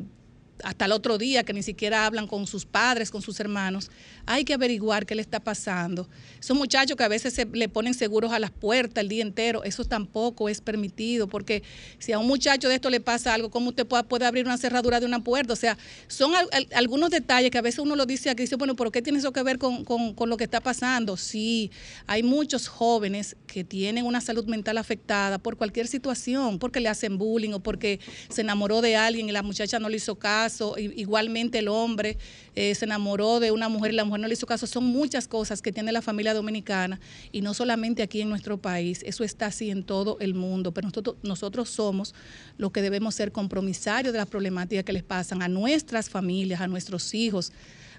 hasta 0.64 0.86
el 0.86 0.92
otro 0.92 1.18
día, 1.18 1.44
que 1.44 1.54
ni 1.54 1.64
siquiera 1.64 2.06
hablan 2.06 2.28
con 2.28 2.48
sus 2.48 2.66
padres, 2.66 3.12
con 3.12 3.22
sus 3.22 3.40
hermanos, 3.40 3.90
hay 4.26 4.44
que 4.46 4.54
averiguar 4.54 5.06
qué 5.06 5.16
le 5.16 5.22
está 5.22 5.40
pasando. 5.40 6.08
Esos 6.40 6.58
muchachos 6.58 6.96
que 6.98 7.04
a 7.04 7.08
veces 7.08 7.34
se 7.34 7.46
le 7.46 7.70
ponen 7.70 7.94
seguros 7.94 8.32
a 8.32 8.40
las 8.40 8.52
puertas 8.52 9.02
el 9.02 9.10
día 9.10 9.22
entero, 9.24 9.64
eso 9.64 9.86
tampoco 9.86 10.50
es 10.50 10.62
permitido, 10.62 11.28
porque 11.28 11.64
si 12.00 12.12
a 12.12 12.20
un 12.20 12.28
muchacho 12.28 12.70
de 12.70 12.76
esto 12.76 12.90
le 12.90 13.00
pasa 13.00 13.34
algo, 13.34 13.50
¿cómo 13.50 13.70
usted 13.70 13.86
puede, 13.86 14.04
puede 14.04 14.26
abrir 14.26 14.46
una 14.46 14.58
cerradura 14.58 15.00
de 15.00 15.06
una 15.06 15.24
puerta? 15.24 15.54
O 15.54 15.56
sea, 15.56 15.78
son 16.08 16.36
al- 16.36 16.50
al- 16.52 16.68
algunos 16.76 17.10
detalles 17.10 17.52
que 17.52 17.58
a 17.58 17.62
veces 17.62 17.80
uno 17.80 17.96
lo 17.96 18.06
dice 18.06 18.30
aquí, 18.30 18.44
dice, 18.44 18.56
bueno, 18.56 18.76
¿pero 18.76 18.92
qué 18.92 19.02
tiene 19.02 19.20
eso 19.20 19.32
que 19.32 19.44
ver 19.44 19.58
con, 19.58 19.84
con- 19.86 20.14
con 20.14 20.30
lo 20.30 20.38
que 20.38 20.44
está 20.44 20.62
pasando? 20.62 21.18
Sí, 21.18 21.72
hay 22.08 22.24
muchos 22.24 22.68
jóvenes 22.68 23.36
que 23.48 23.64
tienen 23.64 24.06
una 24.06 24.22
salud 24.22 24.46
mental 24.46 24.78
afectada 24.78 25.38
por 25.38 25.58
cualquier 25.58 25.88
situación, 25.88 26.60
porque 26.60 26.80
le 26.80 26.90
hacen 26.90 27.18
bullying 27.18 27.54
o 27.54 27.60
porque 27.60 28.00
se 28.30 28.42
enamoró 28.42 28.82
de 28.82 28.96
alguien 28.96 29.30
y 29.30 29.32
la 29.32 29.44
muchacha 29.44 29.80
no 29.80 29.90
le 29.90 29.98
hizo 29.98 30.16
caso, 30.16 30.51
Igualmente 30.78 31.60
el 31.60 31.68
hombre 31.68 32.18
eh, 32.56 32.76
se 32.76 32.86
enamoró 32.86 33.40
de 33.40 33.52
una 33.52 33.70
mujer 33.70 33.94
y 33.94 33.96
la 33.96 34.06
mujer 34.06 34.22
no 34.22 34.28
le 34.28 34.34
hizo 34.34 34.46
caso, 34.46 34.68
son 34.68 34.86
muchas 34.86 35.28
cosas 35.28 35.62
que 35.62 35.72
tiene 35.72 35.92
la 35.92 36.02
familia 36.02 36.34
dominicana 36.34 37.00
y 37.32 37.42
no 37.42 37.54
solamente 37.54 38.02
aquí 38.04 38.22
en 38.22 38.30
nuestro 38.30 38.58
país, 38.58 39.02
eso 39.06 39.24
está 39.24 39.48
así 39.48 39.70
en 39.70 39.84
todo 39.84 40.18
el 40.20 40.34
mundo, 40.34 40.74
pero 40.74 40.88
nosotros, 40.88 41.16
nosotros 41.24 41.70
somos 41.70 42.14
los 42.58 42.72
que 42.72 42.82
debemos 42.82 43.16
ser 43.16 43.32
compromisarios 43.32 44.14
de 44.14 44.20
las 44.20 44.28
problemáticas 44.28 44.84
que 44.84 44.94
les 44.94 45.04
pasan 45.04 45.42
a 45.42 45.48
nuestras 45.48 46.10
familias, 46.10 46.62
a 46.62 46.68
nuestros 46.68 47.14
hijos, 47.14 47.52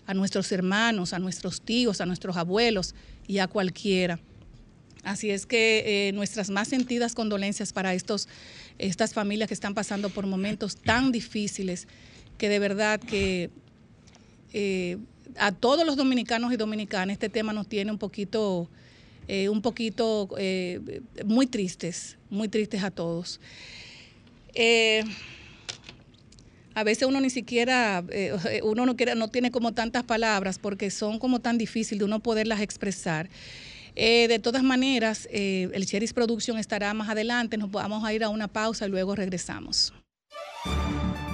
a 0.06 0.14
nuestros 0.14 0.50
hermanos, 0.52 1.12
a 1.12 1.18
nuestros 1.18 1.61
tíos, 1.61 2.00
a 2.00 2.06
nuestros 2.06 2.37
abuelos 2.37 2.94
y 3.26 3.38
a 3.38 3.47
cualquiera. 3.47 4.18
Así 5.02 5.30
es 5.30 5.47
que 5.47 6.09
eh, 6.09 6.12
nuestras 6.12 6.49
más 6.49 6.68
sentidas 6.68 7.14
condolencias 7.14 7.73
para 7.73 7.92
estos, 7.92 8.28
estas 8.78 9.12
familias 9.12 9.49
que 9.49 9.54
están 9.54 9.75
pasando 9.75 10.11
por 10.11 10.26
momentos 10.26 10.76
tan 10.76 11.11
difíciles 11.11 11.88
que 12.39 12.49
de 12.49 12.59
verdad 12.59 13.01
que 13.01 13.51
eh, 14.53 14.99
a 15.37 15.53
todos 15.53 15.87
los 15.87 15.97
dominicanos 15.97 16.53
y 16.53 16.57
dominicanas 16.57 17.15
este 17.15 17.31
tema 17.31 17.53
nos 17.53 17.67
tiene 17.67 17.91
un 17.91 17.99
poquito, 17.99 18.69
eh, 19.29 19.49
un 19.49 19.62
poquito 19.62 20.29
eh, 20.37 21.01
muy 21.25 21.47
tristes, 21.47 22.19
muy 22.29 22.49
tristes 22.49 22.83
a 22.83 22.91
todos. 22.91 23.41
A 26.75 26.85
veces 26.85 27.07
uno 27.07 27.21
ni 27.21 27.31
siquiera, 27.31 28.05
uno 28.62 28.87
no, 28.87 28.97
quiere, 28.97 29.15
no 29.15 29.29
tiene 29.29 29.51
como 29.51 29.73
tantas 29.73 30.05
palabras 30.05 30.59
porque 30.59 30.91
son 30.91 31.19
como 31.19 31.41
tan 31.41 31.59
difíciles 31.59 31.99
de 32.01 32.05
uno 32.05 32.21
poderlas 32.21 32.61
expresar. 32.61 33.29
De 33.95 34.39
todas 34.43 34.62
maneras, 34.62 35.29
el 35.31 35.87
Cheris 35.87 36.12
Production 36.15 36.59
estará 36.59 36.93
más 36.95 37.11
adelante, 37.11 37.59
nos 37.59 37.71
vamos 37.71 38.05
a 38.05 38.12
ir 38.12 38.25
a 38.25 38.31
una 38.31 38.49
pausa 38.49 38.87
y 38.87 38.91
luego 38.91 39.15
regresamos. 39.15 39.93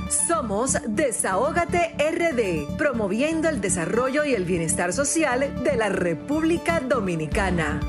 Somos 0.09 0.79
Desahógate 0.89 1.95
RD, 1.99 2.77
promoviendo 2.79 3.49
el 3.49 3.61
desarrollo 3.61 4.25
y 4.25 4.35
el 4.35 4.45
bienestar 4.45 4.93
social 4.93 5.63
de 5.63 5.77
la 5.77 5.89
República 5.91 6.81
Dominicana. 6.81 7.81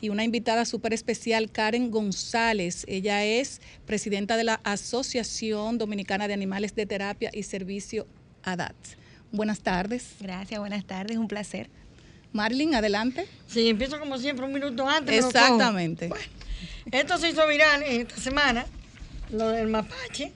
y 0.00 0.10
una 0.10 0.22
invitada 0.22 0.66
súper 0.66 0.92
especial, 0.92 1.50
Karen 1.50 1.90
González. 1.90 2.84
Ella 2.88 3.24
es 3.24 3.62
presidenta 3.86 4.36
de 4.36 4.44
la 4.44 4.60
Asociación 4.62 5.78
Dominicana 5.78 6.28
de 6.28 6.34
Animales 6.34 6.74
de 6.74 6.84
Terapia 6.84 7.30
y 7.32 7.42
Servicio 7.44 8.06
ADAT. 8.42 8.76
Buenas 9.32 9.60
tardes. 9.60 10.16
Gracias, 10.20 10.60
buenas 10.60 10.84
tardes, 10.84 11.16
un 11.16 11.26
placer. 11.26 11.70
Marlin, 12.32 12.74
adelante. 12.74 13.26
Sí, 13.46 13.70
empiezo 13.70 13.98
como 13.98 14.18
siempre 14.18 14.44
un 14.44 14.52
minuto 14.52 14.86
antes. 14.86 15.24
Exactamente. 15.24 16.10
Esto 16.92 17.16
se 17.16 17.30
hizo 17.30 17.48
viral 17.48 17.82
esta 17.84 18.16
semana, 18.20 18.66
lo 19.34 19.48
del 19.50 19.68
mapache. 19.68 20.32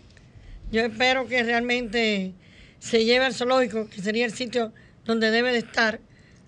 Yo 0.71 0.83
espero 0.83 1.27
que 1.27 1.43
realmente 1.43 2.33
se 2.79 3.05
lleve 3.05 3.25
al 3.25 3.35
zoológico, 3.35 3.89
que 3.89 4.03
sería 4.03 4.25
el 4.27 4.33
sitio 4.33 4.73
donde 5.05 5.31
debe 5.31 5.53
de 5.53 5.59
estar, 5.59 6.01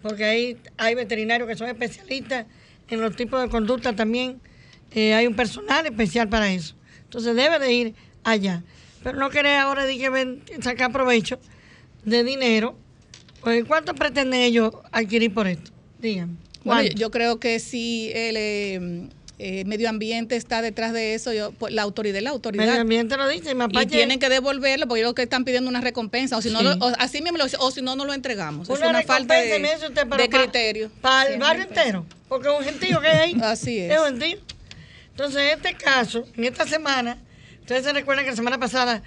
porque 0.02 0.24
ahí 0.24 0.56
hay 0.76 0.94
veterinarios 0.94 1.48
que 1.48 1.56
son 1.56 1.68
especialistas 1.68 2.46
en 2.88 3.00
los 3.00 3.16
tipos 3.16 3.40
de 3.40 3.48
conducta 3.48 3.94
también. 3.94 4.40
eh, 4.92 5.14
hay 5.14 5.26
un 5.26 5.34
personal 5.34 5.86
especial 5.86 6.28
para 6.28 6.52
eso. 6.52 6.74
Entonces 7.04 7.34
debe 7.36 7.58
de 7.60 7.72
ir 7.72 7.94
allá. 8.24 8.62
Pero 9.04 9.18
no 9.18 9.30
querer 9.30 9.56
ahora 9.56 9.84
de 9.86 9.96
que 9.96 10.10
ven- 10.10 10.42
sacar 10.62 10.90
provecho 10.92 11.38
de 12.04 12.24
dinero. 12.24 12.76
Pues, 13.40 13.64
¿Cuánto 13.64 13.94
pretenden 13.94 14.40
ellos 14.40 14.72
adquirir 14.92 15.32
por 15.32 15.46
esto? 15.46 15.70
Díganme. 16.00 16.34
Bueno, 16.64 16.90
yo 16.94 17.10
creo 17.10 17.38
que 17.40 17.58
si 17.60 18.10
el 18.14 18.36
eh, 18.36 19.08
eh, 19.42 19.64
medio 19.64 19.88
ambiente 19.88 20.36
está 20.36 20.60
detrás 20.60 20.92
de 20.92 21.14
eso, 21.14 21.32
yo, 21.32 21.52
pues, 21.52 21.72
la 21.72 21.80
autoridad 21.82 22.20
la 22.20 22.30
autoridad. 22.30 22.66
Medio 22.66 22.80
ambiente 22.82 23.16
lo 23.16 23.26
dice, 23.26 23.52
Y 23.52 23.54
mapache. 23.54 23.86
tienen 23.86 24.18
que 24.18 24.28
devolverlo 24.28 24.86
porque 24.86 25.00
ellos 25.00 25.14
que 25.14 25.22
están 25.22 25.44
pidiendo 25.44 25.70
una 25.70 25.80
recompensa. 25.80 26.36
O 26.36 26.42
si 26.42 26.50
no, 26.50 26.58
Sí. 26.58 26.64
lo- 26.66 26.74
o 26.74 26.92
así 26.98 27.22
mismo 27.22 27.38
lo 27.38 27.46
o 27.58 27.70
si 27.70 27.80
no, 27.82 27.96
no 27.96 28.04
lo 28.04 28.12
entregamos. 28.12 28.68
es 28.68 28.78
Una 28.78 28.90
una 28.90 29.02
falta 29.02 29.34
de, 29.34 29.40
usted, 29.88 30.06
pa- 30.36 30.42
criterio. 30.42 30.90
Para 31.00 31.30
el 31.30 31.40
barrio 31.40 31.66
pesos. 31.68 31.78
entero. 31.84 32.06
Porque 32.28 32.48
es 32.48 32.54
un 32.58 32.64
gentío 32.64 33.00
que 33.00 33.08
hay. 33.08 33.32
Así 33.42 33.78
es. 33.78 33.92
Es 33.92 33.98
un 33.98 34.20
gentío. 34.20 34.38
Entonces, 35.12 35.54
este 35.56 35.74
caso, 35.74 36.26
en 36.36 36.44
esta 36.44 36.66
semana, 36.66 37.16
ustedes 37.60 37.84
se 37.84 37.92
recuerdan 37.92 38.24
que 38.26 38.30
la 38.32 38.36
semana 38.36 38.58
pasada 38.58 39.02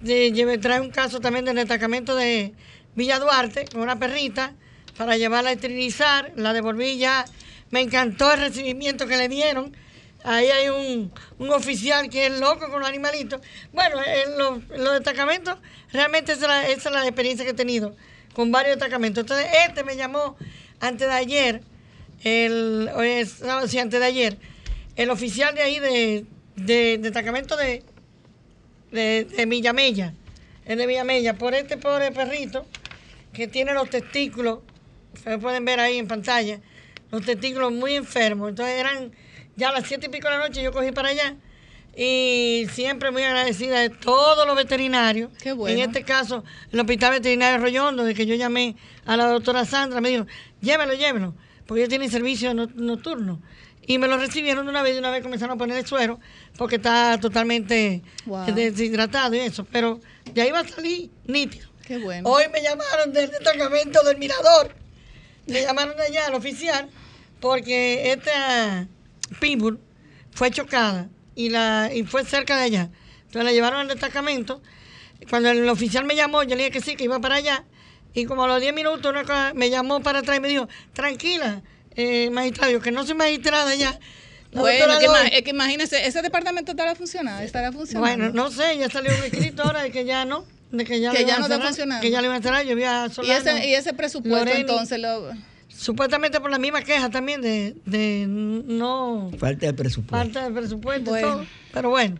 de, 0.00 0.30
trae 0.58 0.80
un 0.80 0.90
caso 0.90 1.20
también 1.20 1.44
del 1.44 1.56
destacamento 1.56 2.14
de 2.16 2.52
Villa 2.94 3.18
Duarte 3.18 3.64
con 3.72 3.80
una 3.80 3.98
perrita 3.98 4.52
para 4.96 5.16
llevarla 5.16 5.50
a 5.50 5.52
esterilizar. 5.52 6.32
La 6.36 6.52
devolví 6.52 6.98
ya. 6.98 7.24
Me 7.70 7.80
encantó 7.80 8.32
el 8.32 8.40
recibimiento 8.40 9.06
que 9.06 9.16
le 9.16 9.28
dieron. 9.28 9.76
Ahí 10.24 10.46
hay 10.50 10.68
un, 10.68 11.12
un 11.38 11.50
oficial 11.50 12.08
que 12.08 12.26
es 12.26 12.40
loco 12.40 12.68
con 12.70 12.80
los 12.80 12.88
animalitos. 12.88 13.40
Bueno, 13.72 13.96
en 14.04 14.38
los, 14.38 14.58
en 14.70 14.84
destacamentos, 14.84 15.56
realmente 15.92 16.32
esa 16.32 16.66
es, 16.66 16.84
la, 16.84 17.06
experiencia 17.06 17.44
que 17.44 17.52
he 17.52 17.54
tenido 17.54 17.94
con 18.34 18.50
varios 18.50 18.76
destacamentos. 18.76 19.22
Entonces, 19.22 19.46
este 19.66 19.84
me 19.84 19.96
llamó 19.96 20.36
antes 20.80 21.08
de 21.08 21.14
ayer 21.14 21.62
el, 22.24 22.90
es 23.02 23.42
antes 23.42 24.00
de 24.00 24.04
ayer, 24.04 24.38
el 24.96 25.10
oficial 25.10 25.54
de 25.54 25.62
ahí 25.62 25.78
de, 25.78 26.26
de 26.56 26.98
destacamento 26.98 27.56
de, 27.56 27.84
de, 28.90 29.24
de 29.24 29.46
Villamella, 29.46 30.14
el 30.64 30.78
de 30.78 30.86
Villamella, 30.86 31.34
por 31.34 31.54
este 31.54 31.76
pobre 31.76 32.10
perrito 32.10 32.66
que 33.32 33.46
tiene 33.46 33.72
los 33.72 33.88
testículos, 33.88 34.60
ustedes 35.14 35.38
pueden 35.38 35.64
ver 35.64 35.80
ahí 35.80 35.98
en 35.98 36.08
pantalla, 36.08 36.60
los 37.10 37.22
testículos 37.24 37.72
muy 37.72 37.94
enfermos. 37.94 38.50
Entonces 38.50 38.74
eran 38.78 39.12
ya 39.56 39.70
a 39.70 39.72
las 39.72 39.86
siete 39.86 40.06
y 40.06 40.08
pico 40.10 40.28
de 40.28 40.38
la 40.38 40.46
noche, 40.46 40.62
yo 40.62 40.72
cogí 40.72 40.92
para 40.92 41.08
allá 41.08 41.36
y 41.96 42.66
siempre 42.72 43.10
muy 43.10 43.22
agradecida 43.24 43.80
de 43.80 43.90
todos 43.90 44.46
los 44.46 44.54
veterinarios. 44.56 45.30
Qué 45.42 45.52
bueno. 45.52 45.76
En 45.76 45.88
este 45.88 46.04
caso, 46.04 46.44
el 46.70 46.78
Hospital 46.80 47.12
Veterinario 47.12 47.58
Rollondo, 47.60 48.04
de 48.04 48.14
que 48.14 48.24
yo 48.26 48.34
llamé 48.36 48.76
a 49.04 49.16
la 49.16 49.26
doctora 49.26 49.64
Sandra, 49.64 50.00
me 50.00 50.10
dijo, 50.10 50.26
llévelo, 50.60 50.94
llévelo, 50.94 51.34
porque 51.66 51.80
ellos 51.80 51.88
tienen 51.88 52.10
servicio 52.10 52.54
no- 52.54 52.68
nocturno. 52.74 53.42
Y 53.84 53.98
me 53.98 54.06
lo 54.06 54.16
recibieron 54.18 54.66
de 54.66 54.70
una 54.70 54.82
vez, 54.82 54.92
de 54.94 55.00
una 55.00 55.10
vez 55.10 55.22
comenzaron 55.22 55.56
a 55.56 55.58
poner 55.58 55.76
el 55.78 55.86
suero, 55.86 56.20
porque 56.56 56.76
está 56.76 57.18
totalmente 57.18 58.02
Wow. 58.26 58.52
deshidratado 58.54 59.34
y 59.34 59.38
eso. 59.40 59.64
Pero 59.72 59.98
de 60.34 60.42
ahí 60.42 60.50
va 60.52 60.60
a 60.60 60.68
salir 60.68 61.10
nítido. 61.26 61.68
Qué 61.86 61.96
bueno. 61.98 62.28
Hoy 62.28 62.44
me 62.52 62.62
llamaron 62.62 63.12
del 63.12 63.30
destacamento 63.30 64.02
del 64.04 64.18
Mirador. 64.18 64.74
Me 65.48 65.62
llamaron 65.62 65.96
de 65.96 66.02
allá 66.04 66.26
al 66.26 66.34
oficial 66.34 66.88
porque 67.40 68.12
esta 68.12 68.86
Pitbull 69.40 69.78
fue 70.32 70.50
chocada 70.50 71.08
y, 71.34 71.48
la, 71.50 71.90
y 71.94 72.02
fue 72.04 72.24
cerca 72.24 72.56
de 72.56 72.62
allá. 72.64 72.90
Entonces 73.26 73.44
la 73.44 73.52
llevaron 73.52 73.80
al 73.80 73.88
destacamento. 73.88 74.62
Cuando 75.30 75.50
el 75.50 75.68
oficial 75.68 76.04
me 76.04 76.14
llamó, 76.16 76.42
yo 76.42 76.50
le 76.50 76.64
dije 76.64 76.70
que 76.70 76.80
sí, 76.80 76.96
que 76.96 77.04
iba 77.04 77.18
para 77.20 77.36
allá. 77.36 77.64
Y 78.14 78.24
como 78.24 78.44
a 78.44 78.48
los 78.48 78.60
10 78.60 78.72
minutos 78.74 79.04
una 79.10 79.22
cosa- 79.22 79.52
me 79.54 79.68
llamó 79.70 80.00
para 80.00 80.20
atrás 80.20 80.38
y 80.38 80.40
me 80.40 80.48
dijo, 80.48 80.68
tranquila, 80.92 81.62
eh, 81.94 82.30
magistrado, 82.30 82.72
yo 82.72 82.80
que 82.80 82.90
no 82.90 83.04
soy 83.04 83.14
magistrada 83.16 83.74
ya. 83.74 83.98
Bueno, 84.52 84.86
doctora 84.94 84.98
que, 84.98 85.06
Loy- 85.06 85.30
es 85.38 85.42
que 85.42 85.50
imagínese, 85.50 86.06
ese 86.06 86.22
departamento 86.22 86.70
estará 86.72 86.94
funcionando, 86.94 87.42
estará 87.42 87.70
funcionando. 87.70 88.06
bueno, 88.08 88.32
no 88.32 88.50
sé, 88.50 88.78
ya 88.78 88.88
salió 88.88 89.12
un 89.14 89.22
escrito 89.24 89.62
ahora 89.62 89.82
de 89.82 89.90
que 89.90 90.04
ya 90.06 90.24
no, 90.24 90.46
de 90.70 90.84
que 90.84 91.00
ya, 91.00 91.12
Que 91.12 91.24
no 91.24 91.42
está 91.46 91.60
funcionando. 91.60 92.02
Que 92.02 92.10
ya 92.10 92.20
le 92.20 92.26
iban 92.26 92.40
a 92.40 92.42
cerrar, 92.42 92.64
yo 92.66 92.76
vi 92.76 92.84
a 92.84 93.08
y, 93.22 93.30
ese, 93.30 93.68
y 93.68 93.74
ese 93.74 93.94
presupuesto 93.94 94.38
Loreni, 94.38 94.60
entonces 94.60 94.98
lo... 95.00 95.30
Supuestamente 95.68 96.40
por 96.40 96.50
la 96.50 96.58
misma 96.58 96.82
queja 96.82 97.08
también 97.10 97.40
de, 97.40 97.76
de 97.84 98.26
no 98.28 99.30
Falta 99.38 99.66
de 99.66 99.74
presupuesto. 99.74 100.16
falta 100.16 100.48
de 100.48 100.54
presupuesto 100.60 101.10
y 101.10 101.20
Bueno. 101.20 101.28
todo. 101.36 101.46
Pero 101.72 101.90
bueno, 101.90 102.16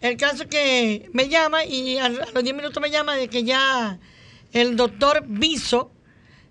el 0.00 0.16
caso 0.16 0.44
es 0.44 0.48
que 0.48 1.10
me 1.12 1.28
llama 1.28 1.64
y 1.64 1.98
a, 1.98 2.06
a 2.06 2.08
los 2.08 2.42
10 2.42 2.56
minutos 2.56 2.80
me 2.80 2.90
llama 2.90 3.14
de 3.16 3.28
que 3.28 3.44
ya 3.44 3.98
el 4.52 4.76
doctor 4.76 5.24
Viso, 5.26 5.90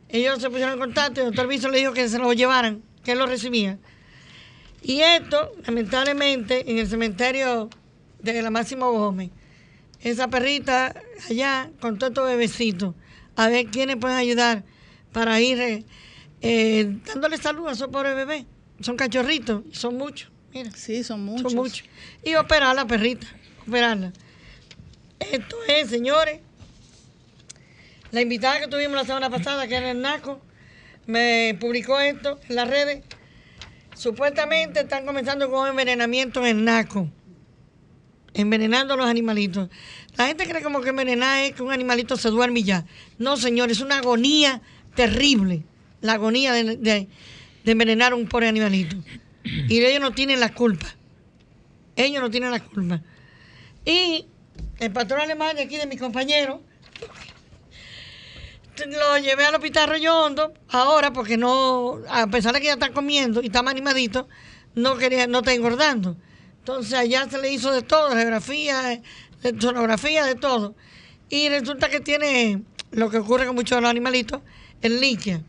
ellos 0.10 0.40
se 0.40 0.50
pusieron 0.50 0.74
en 0.74 0.80
contacto 0.80 1.20
y 1.22 1.24
el 1.24 1.30
doctor 1.32 1.48
Viso 1.48 1.70
le 1.70 1.80
dijo 1.80 1.94
que 1.94 2.08
se 2.10 2.20
lo 2.20 2.32
llevaran, 2.34 2.84
que 3.04 3.14
él 3.14 3.18
lo 3.20 3.26
recibía. 3.26 3.80
Y 4.84 5.02
esto, 5.02 5.52
lamentablemente, 5.66 6.70
en 6.70 6.78
el 6.78 6.88
cementerio 6.88 7.70
de 8.22 8.42
la 8.44 8.52
Máximo 8.52 8.92
Gómez, 8.92 9.32
esa 10.02 10.28
perrita 10.28 10.96
allá 11.30 11.70
con 11.80 11.98
todos 11.98 12.12
estos 12.12 12.28
bebecitos, 12.28 12.96
a 13.36 13.50
ver 13.50 13.68
quiénes 13.68 13.98
pueden 13.98 14.18
ayudar 14.18 14.64
para 15.12 15.40
ir 15.42 15.60
eh, 15.60 15.84
eh, 16.42 16.98
dándole 17.06 17.38
salud 17.38 17.68
a 17.68 17.72
esos 17.72 17.90
pobres 17.90 18.16
bebés. 18.16 18.46
Son 18.82 18.98
cachorritos, 18.98 19.64
son 19.72 19.98
muchos, 19.98 20.30
mira, 20.54 20.70
Sí, 20.72 21.04
son 21.04 21.24
muchos. 21.24 21.52
son 21.52 21.56
muchos. 21.62 21.86
Y 22.24 22.36
operar 22.36 22.72
a 22.72 22.74
la 22.74 22.86
perrita, 22.86 23.26
operarla. 23.68 24.12
Esto 25.20 25.56
es, 25.68 25.90
señores, 25.90 26.42
la 28.12 28.22
invitada 28.22 28.60
que 28.60 28.68
tuvimos 28.68 28.96
la 28.96 29.06
semana 29.06 29.30
pasada, 29.30 29.68
que 29.68 29.76
era 29.76 29.92
el 29.92 30.02
NACO, 30.02 30.42
me 31.08 31.58
publicó 31.60 32.00
esto 32.00 32.40
en 32.50 32.56
las 32.56 32.70
redes. 32.70 33.04
Supuestamente 33.96 34.82
están 34.82 35.06
comenzando 35.06 35.50
con 35.50 35.68
envenenamiento 35.70 36.42
en 36.42 36.58
el 36.58 36.66
NACO. 36.66 37.10
Envenenando 38.36 38.94
a 38.94 38.98
los 38.98 39.08
animalitos. 39.08 39.70
La 40.18 40.28
gente 40.28 40.48
cree 40.48 40.62
como 40.62 40.82
que 40.82 40.90
envenenar 40.90 41.44
es 41.44 41.54
que 41.56 41.64
un 41.64 41.72
animalito 41.72 42.16
se 42.18 42.30
duerme 42.30 42.60
y 42.60 42.64
ya. 42.64 42.86
No, 43.18 43.38
señor, 43.38 43.72
es 43.72 43.80
una 43.80 43.98
agonía 43.98 44.62
terrible. 44.96 45.64
La 46.02 46.14
agonía 46.14 46.54
de, 46.54 46.76
de- 46.78 47.08
envenenar 47.66 48.12
a 48.12 48.16
un 48.16 48.28
pobre 48.28 48.48
animalito. 48.48 48.96
Y 49.44 49.84
ellos 49.84 50.02
no 50.02 50.12
tienen 50.12 50.40
la 50.40 50.54
culpa. 50.54 50.86
Ellos 51.96 52.22
no 52.22 52.30
tienen 52.30 52.52
la 52.52 52.60
culpa. 52.60 53.02
Y 53.86 54.26
el 54.80 54.92
patrón 54.92 55.22
alemán 55.22 55.56
de 55.56 55.64
aquí, 55.64 55.78
de 55.78 55.88
mi 55.88 55.98
compañero, 55.98 56.62
lo 58.86 59.18
llevé 59.20 59.46
al 59.46 59.56
hospital 59.56 59.90
Rollo 59.90 60.18
Hondo 60.26 60.54
ahora 60.70 61.14
porque 61.14 61.38
no, 61.38 62.00
a 62.10 62.28
pesar 62.28 62.54
de 62.54 62.60
que 62.60 62.66
ya 62.68 62.74
está 62.74 62.92
comiendo 62.92 63.42
y 63.42 63.46
está 63.48 63.64
más 63.64 63.72
animadito, 63.72 64.28
no 64.76 64.98
quería, 64.98 65.28
no 65.28 65.40
está 65.40 65.54
engordando. 65.54 66.18
Entonces 66.66 66.96
allá 66.96 67.30
se 67.30 67.38
le 67.38 67.54
hizo 67.54 67.72
de 67.72 67.84
todo, 67.84 68.10
radiografía, 68.10 69.00
de 69.44 69.62
sonografía, 69.62 70.26
de 70.26 70.34
todo. 70.34 70.74
Y 71.30 71.48
resulta 71.48 71.90
que 71.90 72.00
tiene 72.00 72.64
lo 72.90 73.12
que 73.12 73.20
ocurre 73.20 73.46
con 73.46 73.54
muchos 73.54 73.78
de 73.78 73.82
los 73.84 73.90
animalitos, 73.92 74.42
el 74.82 75.00
liquia. 75.00 75.44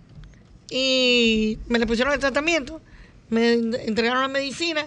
Y 0.70 1.56
me 1.68 1.78
le 1.78 1.86
pusieron 1.86 2.12
el 2.12 2.20
tratamiento, 2.20 2.82
me 3.30 3.54
entregaron 3.54 4.20
la 4.20 4.28
medicina 4.28 4.86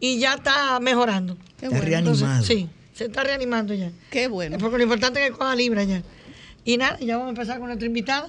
y 0.00 0.18
ya 0.18 0.34
está 0.34 0.80
mejorando. 0.80 1.36
Qué 1.60 1.66
Está 1.66 1.68
bueno. 1.68 1.84
reanimado. 1.84 2.42
sí, 2.44 2.68
se 2.92 3.04
está 3.04 3.22
reanimando 3.22 3.72
ya. 3.72 3.92
Qué 4.10 4.26
bueno. 4.26 4.58
Porque 4.58 4.78
lo 4.78 4.82
importante 4.82 5.24
es 5.24 5.30
que 5.30 5.36
coja 5.36 5.54
libra 5.54 5.84
ya. 5.84 6.02
Y 6.64 6.76
nada, 6.76 6.98
ya 6.98 7.18
vamos 7.18 7.28
a 7.28 7.30
empezar 7.40 7.58
con 7.58 7.68
nuestra 7.68 7.86
invitada. 7.86 8.28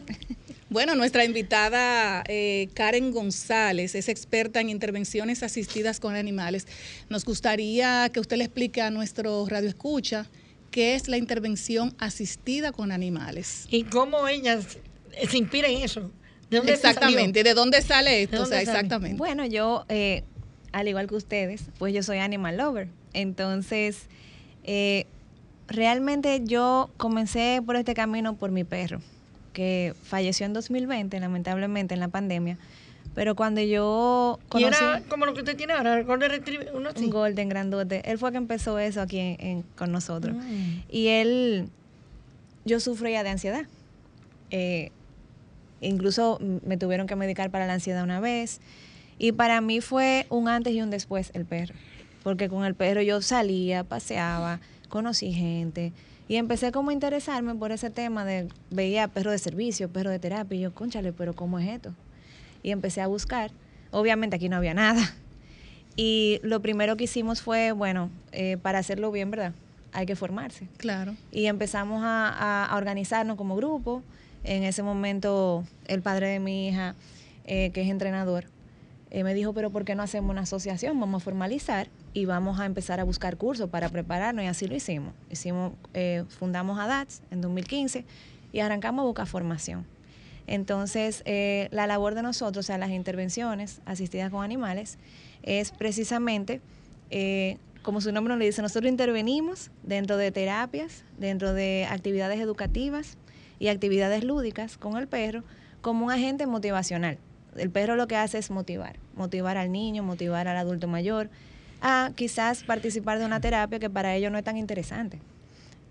Bueno, 0.70 0.96
nuestra 0.96 1.26
invitada 1.26 2.24
eh, 2.28 2.70
Karen 2.74 3.12
González 3.12 3.96
es 3.96 4.08
experta 4.08 4.62
en 4.62 4.70
intervenciones 4.70 5.42
asistidas 5.42 6.00
con 6.00 6.16
animales. 6.16 6.68
Nos 7.10 7.26
gustaría 7.26 8.10
que 8.10 8.20
usted 8.20 8.38
le 8.38 8.44
explique 8.44 8.82
a 8.82 8.92
nuestro 8.92 9.46
radio 9.48 9.68
escucha 9.68 10.28
qué 10.72 10.96
es 10.96 11.08
la 11.08 11.18
intervención 11.18 11.96
asistida 11.98 12.72
con 12.72 12.92
animales. 12.92 13.66
Y 13.72 13.84
cómo 13.84 14.28
ella 14.28 14.62
se, 14.62 14.82
se 15.28 15.38
inspira 15.38 15.68
en 15.68 15.82
eso. 15.82 16.12
¿De 16.50 16.58
dónde 16.58 16.72
te 16.74 16.78
Exactamente. 16.78 17.44
¿De 17.44 17.54
dónde 17.54 17.82
sale 17.82 18.24
esto? 18.24 18.38
¿De 18.38 18.42
o 18.44 18.46
sea, 18.46 18.60
sale? 18.60 18.70
exactamente. 18.70 19.18
Bueno, 19.18 19.46
yo, 19.46 19.86
eh, 19.90 20.24
al 20.72 20.88
igual 20.88 21.08
que 21.08 21.16
ustedes, 21.16 21.64
pues 21.78 21.94
yo 21.94 22.04
soy 22.04 22.18
animal 22.18 22.58
lover. 22.58 22.88
Entonces, 23.14 24.04
eh, 24.64 25.06
realmente 25.68 26.42
yo 26.44 26.90
comencé 26.98 27.62
por 27.66 27.76
este 27.76 27.94
camino 27.94 28.36
por 28.36 28.52
mi 28.52 28.64
perro, 28.64 29.02
que 29.60 29.94
falleció 30.04 30.46
en 30.46 30.54
2020, 30.54 31.20
lamentablemente, 31.20 31.94
en 31.94 32.00
la 32.00 32.08
pandemia. 32.08 32.58
Pero 33.14 33.36
cuando 33.36 33.60
yo 33.60 34.40
salió? 34.50 34.68
Y 34.68 34.72
conocí 34.72 34.84
era 34.86 35.02
como 35.10 35.26
lo 35.26 35.34
que 35.34 35.40
usted 35.40 35.58
tiene 35.58 35.74
ahora, 35.74 36.00
el 36.00 36.06
Golden 36.06 36.30
Retriever, 36.32 36.72
uno 36.74 36.90
así. 36.90 37.04
un 37.04 37.10
golden 37.10 37.50
grandote, 37.50 38.02
él 38.10 38.18
fue 38.18 38.32
que 38.32 38.38
empezó 38.38 38.80
eso 38.80 39.02
aquí 39.02 39.20
en- 39.20 39.36
en- 39.40 39.64
con 39.76 39.92
nosotros. 39.92 40.36
Mm. 40.38 40.80
Y 40.90 41.08
él, 41.08 41.68
yo 42.64 42.80
sufría 42.80 43.24
de 43.24 43.30
ansiedad. 43.32 43.66
Eh, 44.52 44.92
incluso 45.82 46.40
me 46.66 46.78
tuvieron 46.78 47.08
que 47.08 47.16
medicar 47.18 47.50
para 47.52 47.68
la 47.68 47.74
ansiedad 47.74 48.04
una 48.04 48.20
vez. 48.22 48.62
Y 49.18 49.34
para 49.34 49.60
mí 49.60 49.82
fue 49.82 50.26
un 50.30 50.48
antes 50.48 50.74
y 50.74 50.82
un 50.82 50.90
después 50.90 51.32
el 51.34 51.46
perro. 51.46 51.76
Porque 52.24 52.48
con 52.48 52.64
el 52.64 52.76
perro 52.76 53.02
yo 53.02 53.22
salía, 53.22 53.84
paseaba, 53.84 54.60
conocí 54.88 55.34
gente. 55.34 55.92
Y 56.30 56.36
empecé 56.38 56.72
como 56.72 56.92
a 56.92 56.94
interesarme 56.94 57.54
por 57.56 57.72
ese 57.74 57.90
tema 57.90 58.24
de, 58.24 58.48
veía 58.70 59.08
perro 59.10 59.32
de 59.32 59.40
servicio, 59.40 59.90
perro 59.90 60.12
de 60.12 60.20
terapia. 60.20 60.58
Y 60.58 60.62
yo, 60.62 60.74
conchale, 60.74 61.12
pero 61.12 61.34
¿cómo 61.34 61.60
es 61.60 61.68
esto? 61.68 61.94
Y 62.64 62.72
empecé 62.72 63.02
a 63.02 63.08
buscar. 63.08 63.52
Obviamente 63.92 64.36
aquí 64.38 64.48
no 64.48 64.56
había 64.56 64.74
nada. 64.76 65.02
Y 65.96 66.40
lo 66.44 66.62
primero 66.62 66.96
que 66.96 67.06
hicimos 67.06 67.42
fue, 67.42 67.72
bueno, 67.74 68.10
eh, 68.32 68.58
para 68.62 68.80
hacerlo 68.80 69.12
bien, 69.12 69.32
¿verdad? 69.32 69.54
Hay 69.92 70.06
que 70.06 70.16
formarse 70.16 70.68
Claro. 70.78 71.16
y 71.32 71.48
empezamos 71.48 72.04
a, 72.04 72.30
a- 72.30 72.66
a 72.68 72.78
organizarnos 72.78 73.36
como 73.36 73.56
grupo. 73.56 74.04
En 74.44 74.64
ese 74.64 74.84
momento, 74.84 75.66
el 75.88 76.02
padre 76.02 76.28
de 76.28 76.40
mi 76.40 76.68
hija, 76.70 76.96
eh, 77.46 77.72
que 77.72 77.82
es 77.82 77.90
entrenador, 77.90 78.46
eh, 79.12 79.24
me 79.24 79.34
dijo, 79.34 79.54
pero 79.54 79.72
¿por 79.72 79.86
qué 79.86 79.96
no 79.96 80.04
hacemos 80.04 80.30
una 80.30 80.42
asociación? 80.42 81.00
Vamos 81.00 81.22
a 81.22 81.26
formalizar 81.26 81.88
y 82.14 82.26
vamos 82.26 82.60
a 82.60 82.66
empezar 82.66 83.00
a 83.00 83.04
buscar 83.04 83.38
cursos 83.38 83.70
para 83.70 83.90
prepararnos 83.90 84.44
y 84.44 84.48
así 84.48 84.68
lo 84.68 84.76
hicimos. 84.76 85.14
hicimos 85.30 85.74
eh, 85.94 86.24
fundamos 86.30 86.80
ADATS 86.80 87.22
en 87.32 87.42
2015 87.42 88.06
y 88.52 88.60
arrancamos 88.60 89.04
a 89.04 89.06
buscar 89.06 89.28
formación. 89.28 89.86
Entonces, 90.50 91.22
eh, 91.26 91.68
la 91.72 91.86
labor 91.86 92.16
de 92.16 92.24
nosotros, 92.24 92.66
o 92.66 92.68
sea, 92.68 92.80
las 92.80 92.90
intervenciones 92.90 93.82
asistidas 93.86 94.32
con 94.32 94.44
animales, 94.44 94.98
es 95.44 95.72
precisamente, 95.72 96.60
eh, 97.12 97.58
como 97.84 98.02
su 98.02 98.12
nombre 98.12 98.34
nos 98.34 98.40
le 98.40 98.46
dice, 98.46 98.64
nosotros 98.64 98.90
intervenimos 98.90 99.70
dentro 99.84 100.18
de 100.18 100.32
terapias, 100.32 101.04
dentro 101.20 101.54
de 101.54 101.88
actividades 101.88 102.40
educativas 102.40 103.16
y 103.60 103.68
actividades 103.68 104.24
lúdicas 104.24 104.80
con 104.80 104.98
el 104.98 105.08
perro 105.08 105.44
como 105.82 106.08
un 106.08 106.12
agente 106.12 106.48
motivacional. 106.48 107.20
El 107.58 107.70
perro 107.70 107.96
lo 107.96 108.08
que 108.08 108.16
hace 108.16 108.38
es 108.38 108.52
motivar, 108.52 108.98
motivar 109.16 109.58
al 109.58 109.72
niño, 109.72 110.04
motivar 110.04 110.48
al 110.48 110.58
adulto 110.58 110.88
mayor 110.88 111.30
a 111.82 112.12
quizás 112.16 112.64
participar 112.64 113.20
de 113.20 113.26
una 113.26 113.40
terapia 113.42 113.80
que 113.80 113.90
para 113.90 114.16
ellos 114.16 114.32
no 114.32 114.38
es 114.38 114.44
tan 114.44 114.58
interesante. 114.58 115.20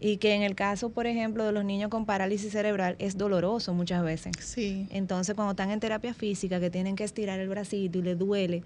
y 0.00 0.18
que 0.18 0.34
en 0.34 0.42
el 0.42 0.54
caso, 0.54 0.90
por 0.90 1.06
ejemplo, 1.06 1.44
de 1.44 1.52
los 1.52 1.64
niños 1.64 1.90
con 1.90 2.06
parálisis 2.06 2.52
cerebral 2.52 2.94
es 3.00 3.16
doloroso 3.18 3.74
muchas 3.74 4.02
veces. 4.04 4.32
Sí. 4.40 4.86
Entonces, 4.90 5.34
cuando 5.34 5.52
están 5.52 5.70
en 5.70 5.80
terapia 5.80 6.14
física, 6.14 6.60
que 6.60 6.70
tienen 6.70 6.94
que 6.94 7.02
estirar 7.04 7.40
el 7.40 7.48
bracito 7.48 7.98
y 7.98 8.02
les 8.02 8.16
duele, 8.16 8.62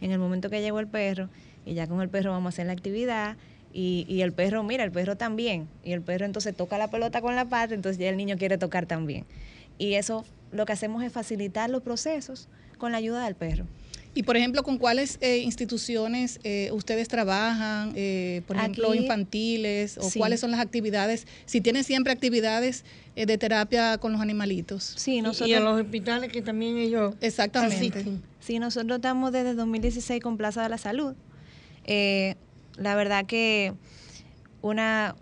en 0.00 0.12
el 0.12 0.18
momento 0.20 0.50
que 0.50 0.60
llegó 0.60 0.78
el 0.78 0.86
perro, 0.86 1.28
y 1.66 1.74
ya 1.74 1.88
con 1.88 2.00
el 2.00 2.08
perro 2.08 2.30
vamos 2.30 2.46
a 2.46 2.54
hacer 2.54 2.66
la 2.66 2.72
actividad, 2.74 3.36
y, 3.72 4.06
y 4.08 4.22
el 4.22 4.32
perro, 4.32 4.62
mira, 4.62 4.84
el 4.84 4.92
perro 4.92 5.16
también, 5.16 5.66
y 5.82 5.92
el 5.92 6.00
perro 6.00 6.24
entonces 6.26 6.54
toca 6.56 6.78
la 6.78 6.88
pelota 6.88 7.20
con 7.20 7.34
la 7.34 7.44
pata, 7.46 7.74
entonces 7.74 7.98
ya 7.98 8.08
el 8.08 8.16
niño 8.16 8.36
quiere 8.38 8.56
tocar 8.56 8.86
también. 8.86 9.24
Y 9.78 9.94
eso 9.94 10.24
lo 10.52 10.66
que 10.66 10.72
hacemos 10.72 11.02
es 11.02 11.12
facilitar 11.12 11.70
los 11.70 11.82
procesos 11.82 12.48
con 12.78 12.92
la 12.92 12.98
ayuda 12.98 13.24
del 13.24 13.34
perro. 13.34 13.66
Y 14.14 14.22
por 14.22 14.36
ejemplo, 14.36 14.62
¿con 14.62 14.78
cuáles 14.78 15.18
eh, 15.20 15.38
instituciones 15.38 16.40
eh, 16.42 16.70
ustedes 16.72 17.06
trabajan? 17.08 17.92
Eh, 17.94 18.42
por 18.46 18.56
ejemplo, 18.56 18.94
infantiles 18.94 19.98
o 19.98 20.02
Sí. 20.10 20.18
cuáles 20.18 20.40
son 20.40 20.50
las 20.50 20.60
actividades? 20.60 21.26
Si 21.46 21.60
tienen 21.60 21.84
siempre 21.84 22.12
actividades 22.12 22.84
eh, 23.16 23.26
de 23.26 23.38
terapia 23.38 23.98
con 23.98 24.12
los 24.12 24.20
animalitos. 24.20 24.94
Sí, 24.96 25.20
nosotros... 25.22 25.48
Y 25.50 25.54
en 25.54 25.64
los 25.64 25.80
hospitales 25.80 26.32
que 26.32 26.42
también 26.42 26.78
ellos 26.78 27.14
Exactamente. 27.20 27.76
asisten. 27.76 28.22
Sí, 28.40 28.58
nosotros 28.58 28.96
estamos 28.96 29.30
desde 29.30 29.54
2016 29.54 30.20
con 30.22 30.36
Plaza 30.36 30.62
de 30.62 30.68
la 30.70 30.78
Salud. 30.78 31.14
Eh, 31.84 32.34
la 32.76 32.96
verdad 32.96 33.26
que 33.26 33.74
una 34.62 35.14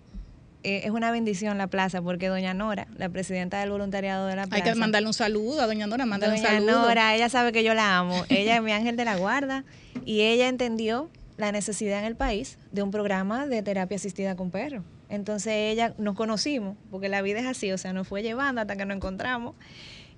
eh, 0.67 0.81
es 0.83 0.91
una 0.91 1.13
bendición 1.13 1.59
la 1.59 1.69
plaza 1.69 2.03
porque 2.03 2.27
doña 2.27 2.53
Nora, 2.53 2.89
la 2.99 3.09
presidenta 3.09 3.61
del 3.61 3.71
voluntariado 3.71 4.27
de 4.27 4.35
la 4.35 4.49
plaza, 4.49 4.65
Hay 4.65 4.73
que 4.73 4.77
mandarle 4.77 5.07
un 5.07 5.15
saludo 5.15 5.61
a 5.61 5.67
doña 5.69 5.87
Nora, 5.87 6.07
mandarle 6.07 6.39
un 6.39 6.43
doña 6.43 6.57
saludo. 6.57 6.89
Nora, 6.89 7.15
ella 7.15 7.29
sabe 7.29 7.53
que 7.53 7.63
yo 7.63 7.73
la 7.73 7.97
amo. 7.97 8.25
Ella 8.31 8.57
es 8.57 8.63
mi 8.63 8.73
ángel 8.73 8.97
de 8.97 9.05
la 9.05 9.15
guarda 9.17 9.65
y 10.05 10.23
ella 10.23 10.49
entendió 10.49 11.09
la 11.37 11.53
necesidad 11.53 12.01
en 12.01 12.07
el 12.07 12.17
país 12.17 12.59
de 12.73 12.83
un 12.83 12.91
programa 12.91 13.47
de 13.47 13.63
terapia 13.63 13.95
asistida 13.95 14.35
con 14.35 14.51
perros. 14.51 14.83
Entonces 15.09 15.53
ella 15.53 15.95
nos 15.99 16.17
conocimos, 16.17 16.77
porque 16.91 17.09
la 17.09 17.23
vida 17.23 17.39
es 17.39 17.47
así, 17.47 17.71
o 17.71 17.79
sea, 17.79 17.93
nos 17.93 18.09
fue 18.09 18.25
llevando 18.25 18.61
hasta 18.61 18.75
que 18.75 18.85
nos 18.87 18.97
encontramos 18.97 19.55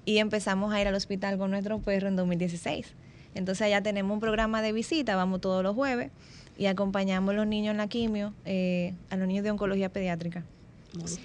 y 0.06 0.16
empezamos 0.16 0.72
a 0.72 0.80
ir 0.80 0.88
al 0.88 0.94
hospital 0.94 1.36
con 1.36 1.50
nuestro 1.50 1.78
perro 1.80 2.08
en 2.08 2.16
2016. 2.16 2.94
Entonces 3.34 3.66
allá 3.66 3.82
tenemos 3.82 4.14
un 4.14 4.20
programa 4.20 4.62
de 4.62 4.72
visita, 4.72 5.14
vamos 5.14 5.42
todos 5.42 5.62
los 5.62 5.74
jueves 5.74 6.10
y 6.58 6.66
acompañamos 6.66 7.30
a 7.30 7.36
los 7.36 7.46
niños 7.46 7.70
en 7.70 7.78
la 7.78 7.86
quimio, 7.88 8.34
eh, 8.44 8.92
a 9.08 9.16
los 9.16 9.26
niños 9.26 9.44
de 9.44 9.50
oncología 9.52 9.88
pediátrica. 9.88 10.44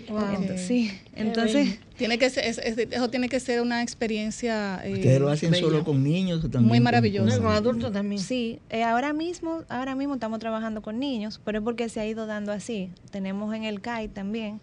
Wow. 0.10 0.58
Sí, 0.58 0.92
entonces... 1.16 1.80
Tiene 1.98 2.18
que 2.18 2.30
ser, 2.30 2.44
es- 2.46 2.58
es- 2.58 2.78
eso 2.78 3.10
tiene 3.10 3.30
que 3.30 3.40
ser 3.40 3.62
una 3.62 3.82
experiencia 3.82 4.82
eh, 4.84 4.94
¿Ustedes 4.94 5.20
lo 5.22 5.30
hacen 5.30 5.52
bella. 5.52 5.64
solo 5.64 5.84
con 5.86 6.04
niños 6.04 6.44
o 6.44 6.50
también 6.50 6.68
Muy 6.68 6.80
maravilloso. 6.82 7.30
Con- 7.38 7.46
con 7.46 7.56
adultos 7.56 7.92
también. 7.94 8.22
Sí, 8.22 8.60
eh, 8.70 8.84
ahora 8.84 9.14
mismo, 9.14 9.64
ahora 9.70 9.96
mismo 9.96 10.16
estamos 10.16 10.40
trabajando 10.40 10.82
con 10.82 11.00
niños, 11.00 11.40
pero 11.46 11.60
es 11.60 11.64
porque 11.64 11.88
se 11.90 12.02
ha 12.02 12.06
ido 12.06 12.26
dando 12.26 12.52
así. 12.52 12.90
Tenemos 13.12 13.56
en 13.56 13.64
el 13.64 13.80
CAI 13.80 14.10
también 14.10 14.60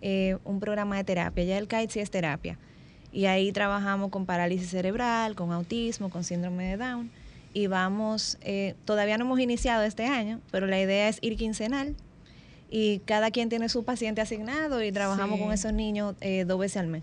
eh, 0.00 0.38
un 0.44 0.58
programa 0.58 0.96
de 0.96 1.04
terapia. 1.04 1.44
Ya 1.44 1.58
el 1.58 1.68
CAI 1.68 1.88
sí 1.90 2.00
es 2.00 2.10
terapia. 2.10 2.56
Y 3.12 3.26
ahí 3.26 3.52
trabajamos 3.52 4.10
con 4.10 4.24
parálisis 4.24 4.70
cerebral, 4.70 5.34
con 5.34 5.52
autismo, 5.52 6.08
con 6.08 6.24
síndrome 6.24 6.64
de 6.64 6.76
Down. 6.78 7.10
Y 7.52 7.66
vamos, 7.66 8.38
eh, 8.42 8.74
todavía 8.84 9.18
no 9.18 9.24
hemos 9.24 9.40
iniciado 9.40 9.82
este 9.82 10.06
año, 10.06 10.40
pero 10.50 10.66
la 10.66 10.80
idea 10.80 11.08
es 11.08 11.18
ir 11.20 11.36
quincenal. 11.36 11.96
Y 12.70 13.00
cada 13.00 13.30
quien 13.32 13.48
tiene 13.48 13.68
su 13.68 13.84
paciente 13.84 14.20
asignado 14.20 14.82
y 14.84 14.92
trabajamos 14.92 15.38
Sí. 15.38 15.44
con 15.44 15.52
esos 15.52 15.72
niños 15.72 16.14
eh, 16.20 16.44
dos 16.46 16.60
veces 16.60 16.76
al 16.76 16.86
mes. 16.86 17.02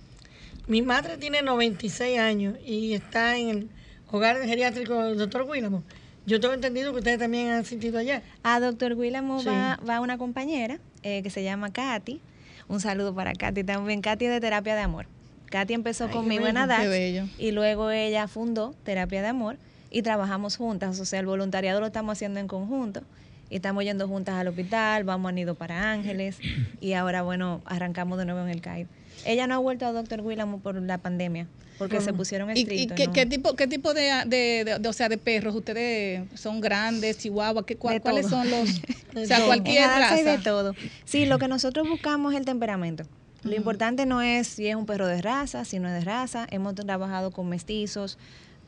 Mi 0.67 0.81
madre 0.81 1.17
tiene 1.17 1.41
96 1.41 2.17
años 2.19 2.55
y 2.65 2.93
está 2.93 3.37
en 3.37 3.49
el 3.49 3.69
hogar 4.09 4.41
geriátrico 4.43 5.03
del 5.03 5.17
doctor 5.17 5.43
Willamo. 5.43 5.83
Yo 6.25 6.39
tengo 6.39 6.53
entendido 6.53 6.91
que 6.93 6.99
ustedes 6.99 7.19
también 7.19 7.49
han 7.49 7.59
asistido 7.61 7.99
allá. 7.99 8.21
A 8.43 8.59
doctor 8.59 8.95
Sí. 8.97 9.47
va, 9.47 9.79
va 9.87 9.99
una 10.01 10.17
compañera 10.17 10.79
eh, 11.03 11.21
que 11.23 11.29
se 11.29 11.43
llama 11.43 11.71
Katy. 11.71 12.21
Un 12.69 12.79
saludo 12.81 13.13
para 13.15 13.33
Katy 13.33 13.63
también. 13.63 14.01
Katy 14.01 14.25
es 14.25 14.31
de 14.31 14.39
terapia 14.41 14.75
de 14.75 14.81
amor. 14.81 15.07
Katy 15.49 15.73
empezó 15.73 16.05
Ay, 16.05 16.11
conmigo 16.11 16.47
en 16.47 16.55
bello, 16.55 16.63
ADAX 16.65 16.81
qué 16.83 16.87
bello. 16.89 17.25
y 17.37 17.51
luego 17.51 17.91
ella 17.91 18.27
fundó 18.27 18.73
terapia 18.83 19.21
de 19.21 19.27
amor 19.29 19.57
y 19.97 20.01
trabajamos 20.03 20.57
juntas. 20.57 20.99
O 20.99 21.05
sea, 21.05 21.19
el 21.19 21.25
voluntariado 21.25 21.79
lo 21.79 21.87
estamos 21.87 22.13
haciendo 22.13 22.39
en 22.39 22.47
conjunto 22.47 23.01
y 23.49 23.55
estamos 23.55 23.83
yendo 23.83 24.07
juntas 24.07 24.35
al 24.35 24.47
hospital, 24.47 25.03
vamos 25.05 25.29
a 25.29 25.31
Nido 25.31 25.55
para 25.55 25.91
Ángeles 25.91 26.37
y 26.81 26.93
ahora, 26.93 27.21
bueno, 27.23 27.61
arrancamos 27.65 28.17
de 28.19 28.25
nuevo 28.25 28.41
en 28.41 28.49
el 28.49 28.61
CAID. 28.61 28.85
Ella 29.25 29.47
no 29.47 29.55
ha 29.55 29.57
vuelto 29.57 29.85
a 29.87 29.91
doctor 29.91 30.21
Willamo 30.21 30.59
por 30.59 30.79
la 30.81 30.99
pandemia 30.99 31.47
porque 31.79 32.01
se 32.01 32.13
pusieron 32.13 32.49
¿Y, 32.55 32.59
y 32.59 32.61
estrictos. 32.63 32.95
qué, 32.97 33.07
¿no? 33.07 33.13
qué 33.13 33.25
tipo, 33.25 33.55
qué 33.55 33.67
tipo 33.67 33.93
de, 33.95 34.11
de- 34.27 34.63
de- 34.65 34.79
de- 34.79 34.87
o 34.89 34.93
sea, 34.93 35.09
de 35.09 35.17
perros? 35.17 35.55
¿Ustedes 35.55 36.23
son 36.35 36.59
grandes, 36.61 37.17
chihuahua? 37.17 37.65
¿Qué, 37.65 37.75
cuál- 37.77 38.01
¿Cuáles 38.01 38.27
son 38.27 38.49
los...? 38.49 38.69
O 39.15 39.25
sea, 39.25 39.43
cualquier 39.47 39.87
raza. 39.87 40.15
de 40.31 40.37
todo. 40.37 40.75
Sí, 41.05 41.25
lo 41.25 41.39
que 41.39 41.47
nosotros 41.47 41.89
buscamos 41.89 42.33
es 42.33 42.39
el 42.39 42.45
temperamento. 42.45 43.03
Lo 43.43 43.55
importante 43.55 44.05
no 44.05 44.21
es 44.21 44.45
si 44.47 44.67
es 44.67 44.75
un 44.75 44.85
perro 44.85 45.07
de 45.07 45.21
raza, 45.23 45.65
si 45.65 45.79
no 45.79 45.87
es 45.87 45.93
de 45.95 46.01
raza. 46.01 46.45
Hemos 46.51 46.75
trabajado 46.75 47.31
con 47.31 47.49
mestizos, 47.49 48.19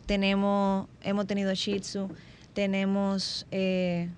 tenemos, 0.09 0.87
hemos 1.03 1.27
tenido 1.27 1.53
Shih 1.53 1.81
Tzu, 1.81 2.09
tenemos 2.55 3.45
eh, 3.51 4.09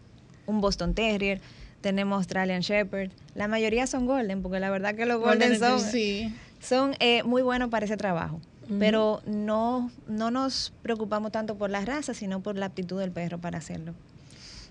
un 0.45 0.61
Boston 0.61 0.93
Terrier, 0.93 1.41
tenemos 1.81 2.15
Australian 2.15 2.61
Shepherd. 2.61 3.11
La 3.35 3.49
mayoría 3.49 3.85
son 3.87 4.05
Golden, 4.05 4.41
porque 4.41 4.61
la 4.61 4.69
verdad 4.69 4.95
que 4.95 5.05
los 5.05 5.19
Golden 5.19 5.49
Golden 5.59 5.79
son, 5.79 5.91
Sí. 5.91 6.33
son 6.61 6.95
eh, 7.01 7.23
muy 7.23 7.41
buenos 7.41 7.69
para 7.69 7.83
ese 7.85 7.97
trabajo. 7.97 8.39
Pero 8.79 9.21
no, 9.25 9.91
no 10.07 10.31
nos 10.31 10.71
preocupamos 10.81 11.33
tanto 11.33 11.55
por 11.55 11.69
la 11.69 11.83
raza, 11.83 12.13
sino 12.13 12.39
por 12.39 12.55
la 12.57 12.67
aptitud 12.67 12.97
del 13.01 13.11
perro 13.11 13.37
para 13.37 13.57
hacerlo. 13.57 13.93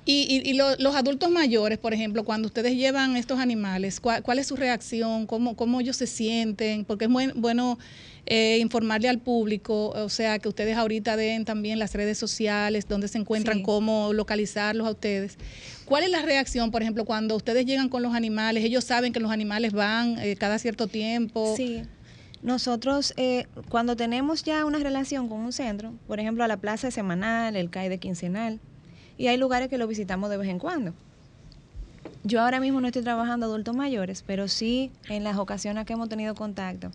Y, 0.06 0.26
y- 0.44 0.50
y 0.50 0.54
lo- 0.54 0.76
los 0.76 0.94
adultos 0.96 1.30
mayores, 1.30 1.78
por 1.78 1.92
ejemplo, 1.92 2.24
cuando 2.24 2.46
ustedes 2.46 2.74
llevan 2.74 3.16
estos 3.16 3.38
animales, 3.38 4.00
¿cuál, 4.00 4.22
cuál 4.22 4.38
es 4.38 4.46
su 4.46 4.56
reacción? 4.56 5.26
¿Cómo, 5.26 5.56
¿Cómo 5.56 5.80
ellos 5.80 5.96
se 5.96 6.06
sienten? 6.06 6.84
Porque 6.84 7.04
es 7.04 7.10
muy 7.10 7.28
bueno 7.34 7.78
eh, 8.26 8.58
informarle 8.60 9.08
al 9.08 9.18
público, 9.18 9.88
o 9.90 10.08
sea, 10.08 10.38
que 10.38 10.48
ustedes 10.48 10.76
ahorita 10.76 11.16
den 11.16 11.44
también 11.44 11.78
las 11.78 11.94
redes 11.94 12.16
sociales, 12.18 12.86
donde 12.88 13.08
se 13.08 13.18
encuentran, 13.18 13.58
Sí. 13.58 13.62
cómo 13.62 14.12
localizarlos 14.12 14.86
a 14.86 14.90
ustedes. 14.90 15.36
¿Cuál 15.84 16.04
es 16.04 16.10
la 16.10 16.22
reacción, 16.22 16.70
por 16.70 16.82
ejemplo, 16.82 17.04
cuando 17.04 17.34
ustedes 17.36 17.66
llegan 17.66 17.88
con 17.88 18.02
los 18.02 18.14
animales? 18.14 18.62
Ellos 18.64 18.84
saben 18.84 19.12
que 19.12 19.20
los 19.20 19.30
animales 19.32 19.72
van 19.72 20.18
eh, 20.18 20.36
cada 20.36 20.58
cierto 20.58 20.86
tiempo. 20.86 21.54
Sí. 21.56 21.82
Nosotros, 22.42 23.12
eh, 23.16 23.46
cuando 23.68 23.96
tenemos 23.96 24.44
ya 24.44 24.64
una 24.64 24.78
relación 24.78 25.28
con 25.28 25.40
un 25.40 25.52
centro, 25.52 25.92
por 26.06 26.20
ejemplo, 26.20 26.42
a 26.44 26.48
la 26.48 26.56
plaza 26.56 26.90
semanal, 26.90 27.54
el 27.56 27.68
CAI 27.68 27.88
de 27.88 27.98
quincenal, 27.98 28.60
y 29.20 29.28
hay 29.28 29.36
lugares 29.36 29.68
que 29.68 29.76
lo 29.76 29.86
visitamos 29.86 30.30
de 30.30 30.38
vez 30.38 30.48
en 30.48 30.58
cuando. 30.58 30.94
Yo 32.24 32.40
ahora 32.40 32.58
mismo 32.58 32.80
no 32.80 32.86
estoy 32.86 33.02
trabajando 33.02 33.44
adultos 33.44 33.76
mayores, 33.76 34.24
pero 34.26 34.48
sí 34.48 34.90
en 35.10 35.24
las 35.24 35.36
ocasiones 35.36 35.84
que 35.84 35.92
hemos 35.92 36.08
tenido 36.08 36.34
contacto. 36.34 36.90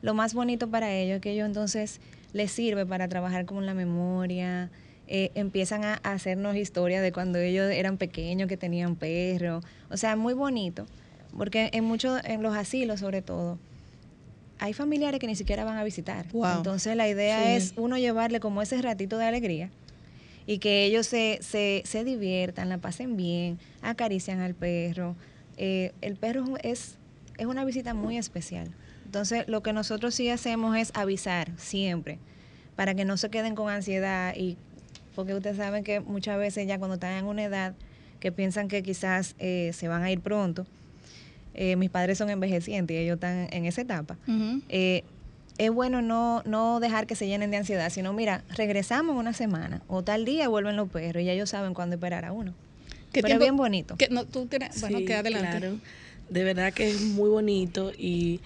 Lo 0.00 0.14
más 0.14 0.32
bonito 0.32 0.68
para 0.70 0.92
ellos 0.92 1.16
es 1.16 1.22
que 1.22 1.32
ellos 1.32 1.44
entonces 1.44 2.00
les 2.32 2.52
sirve 2.52 2.86
para 2.86 3.08
trabajar 3.08 3.46
con 3.46 3.66
la 3.66 3.74
memoria, 3.74 4.70
eh, 5.08 5.32
empiezan 5.34 5.82
a, 5.82 5.94
hacernos 6.04 6.54
historias 6.54 7.02
de 7.02 7.10
cuando 7.10 7.40
ellos 7.40 7.68
eran 7.72 7.96
pequeños, 7.96 8.48
que 8.48 8.56
tenían 8.56 8.94
perro. 8.94 9.60
O 9.90 9.96
sea, 9.96 10.14
muy 10.14 10.34
bonito, 10.34 10.86
porque 11.36 11.70
en 11.72 11.82
muchos, 11.82 12.20
en 12.22 12.44
los 12.44 12.54
asilos 12.54 13.00
sobre 13.00 13.22
todo, 13.22 13.58
hay 14.60 14.72
familiares 14.72 15.18
que 15.18 15.26
ni 15.26 15.34
siquiera 15.34 15.64
van 15.64 15.78
a 15.78 15.82
visitar. 15.82 16.28
Wow. 16.32 16.58
Entonces 16.58 16.94
la 16.94 17.08
idea 17.08 17.42
Sí. 17.42 17.50
es 17.56 17.74
uno 17.76 17.98
llevarle 17.98 18.38
como 18.38 18.62
ese 18.62 18.80
ratito 18.80 19.18
de 19.18 19.24
alegría 19.24 19.68
y 20.46 20.58
que 20.58 20.84
ellos 20.84 21.06
se, 21.06 21.38
se, 21.42 21.82
se 21.84 22.04
diviertan, 22.04 22.68
la 22.68 22.78
pasen 22.78 23.16
bien, 23.16 23.58
acarician 23.82 24.40
al 24.40 24.54
perro. 24.54 25.16
Eh, 25.56 25.92
el 26.00 26.16
perro 26.16 26.44
es, 26.62 26.98
es 27.36 27.46
una 27.46 27.64
visita 27.64 27.94
muy 27.94 28.16
especial. 28.16 28.68
Entonces 29.04 29.48
lo 29.48 29.62
que 29.62 29.72
nosotros 29.72 30.14
sí 30.14 30.28
hacemos 30.30 30.76
es 30.76 30.92
avisar 30.94 31.50
siempre 31.56 32.18
para 32.76 32.94
que 32.94 33.04
no 33.04 33.16
se 33.16 33.30
queden 33.30 33.54
con 33.54 33.70
ansiedad 33.70 34.34
y 34.36 34.56
porque 35.14 35.34
ustedes 35.34 35.56
saben 35.56 35.82
que 35.82 36.00
muchas 36.00 36.38
veces 36.38 36.66
ya 36.68 36.78
cuando 36.78 36.94
están 36.94 37.12
en 37.12 37.24
una 37.24 37.44
edad 37.44 37.74
que 38.20 38.32
piensan 38.32 38.68
que 38.68 38.82
quizás 38.82 39.34
eh, 39.38 39.70
se 39.72 39.88
van 39.88 40.02
a 40.02 40.10
ir 40.10 40.20
pronto, 40.20 40.66
eh, 41.54 41.74
mis 41.76 41.88
padres 41.88 42.18
son 42.18 42.28
envejecientes 42.28 42.94
y 42.94 42.98
ellos 42.98 43.14
están 43.14 43.48
en 43.50 43.64
esa 43.64 43.80
etapa. 43.80 44.18
Eh, 44.68 45.04
es 45.58 45.70
bueno 45.70 46.02
no, 46.02 46.42
no 46.44 46.80
dejar 46.80 47.06
que 47.06 47.14
se 47.16 47.26
llenen 47.26 47.50
de 47.50 47.56
ansiedad, 47.58 47.90
sino 47.90 48.12
mira, 48.12 48.44
regresamos 48.56 49.12
en 49.14 49.18
una 49.18 49.32
semana 49.32 49.82
o 49.88 50.02
tal 50.02 50.24
día 50.24 50.48
vuelven 50.48 50.76
los 50.76 50.88
perros 50.90 51.22
y 51.22 51.26
ya 51.26 51.32
ellos 51.32 51.50
saben 51.50 51.72
cuándo 51.74 51.94
esperar 51.96 52.24
a 52.24 52.32
uno. 52.32 52.52
¿Qué 53.12 53.22
Pero 53.22 53.26
tiempo- 53.38 53.44
bien 53.44 53.56
bonito. 53.56 53.96
que 53.96 54.08
no, 54.10 54.24
tú 54.26 54.46
tienes, 54.46 54.80
bueno, 54.80 54.98
Sí, 54.98 55.04
que 55.06 55.14
adelante. 55.14 55.58
Claro. 55.58 55.76
De 56.28 56.44
verdad 56.44 56.72
que 56.72 56.90
es 56.90 57.00
muy 57.00 57.30
bonito 57.30 57.92
y 57.96 58.40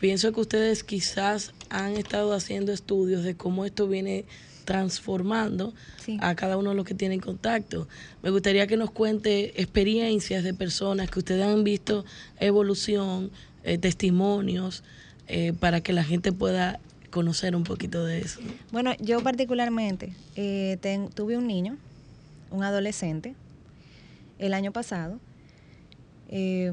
pienso 0.00 0.32
que 0.32 0.40
ustedes 0.40 0.84
quizás 0.84 1.52
han 1.68 1.96
estado 1.96 2.32
haciendo 2.32 2.72
estudios 2.72 3.24
de 3.24 3.34
cómo 3.34 3.64
esto 3.64 3.86
viene 3.88 4.24
transformando 4.64 5.74
Sí. 6.02 6.16
a 6.20 6.34
cada 6.34 6.56
uno 6.56 6.70
de 6.70 6.76
los 6.76 6.84
que 6.86 6.94
tienen 6.94 7.20
contacto. 7.20 7.86
Me 8.22 8.30
gustaría 8.30 8.66
que 8.66 8.76
nos 8.78 8.90
cuente 8.90 9.60
experiencias 9.60 10.42
de 10.44 10.54
personas 10.54 11.10
que 11.10 11.18
ustedes 11.18 11.44
han 11.44 11.64
visto 11.64 12.04
evolución, 12.40 13.30
eh, 13.62 13.76
testimonios, 13.78 14.82
eh, 15.28 15.52
para 15.58 15.80
que 15.80 15.92
la 15.92 16.04
gente 16.04 16.32
pueda 16.32 16.78
conocer 17.10 17.54
un 17.56 17.64
poquito 17.64 18.04
de 18.04 18.18
eso. 18.20 18.40
Bueno, 18.72 18.92
yo 19.00 19.22
particularmente 19.22 20.12
eh, 20.36 20.78
ten- 20.80 21.08
tuve 21.10 21.36
un 21.38 21.46
niño, 21.46 21.76
un 22.50 22.62
adolescente, 22.64 23.34
el 24.38 24.52
año 24.54 24.72
pasado. 24.72 25.18
Eh, 26.28 26.72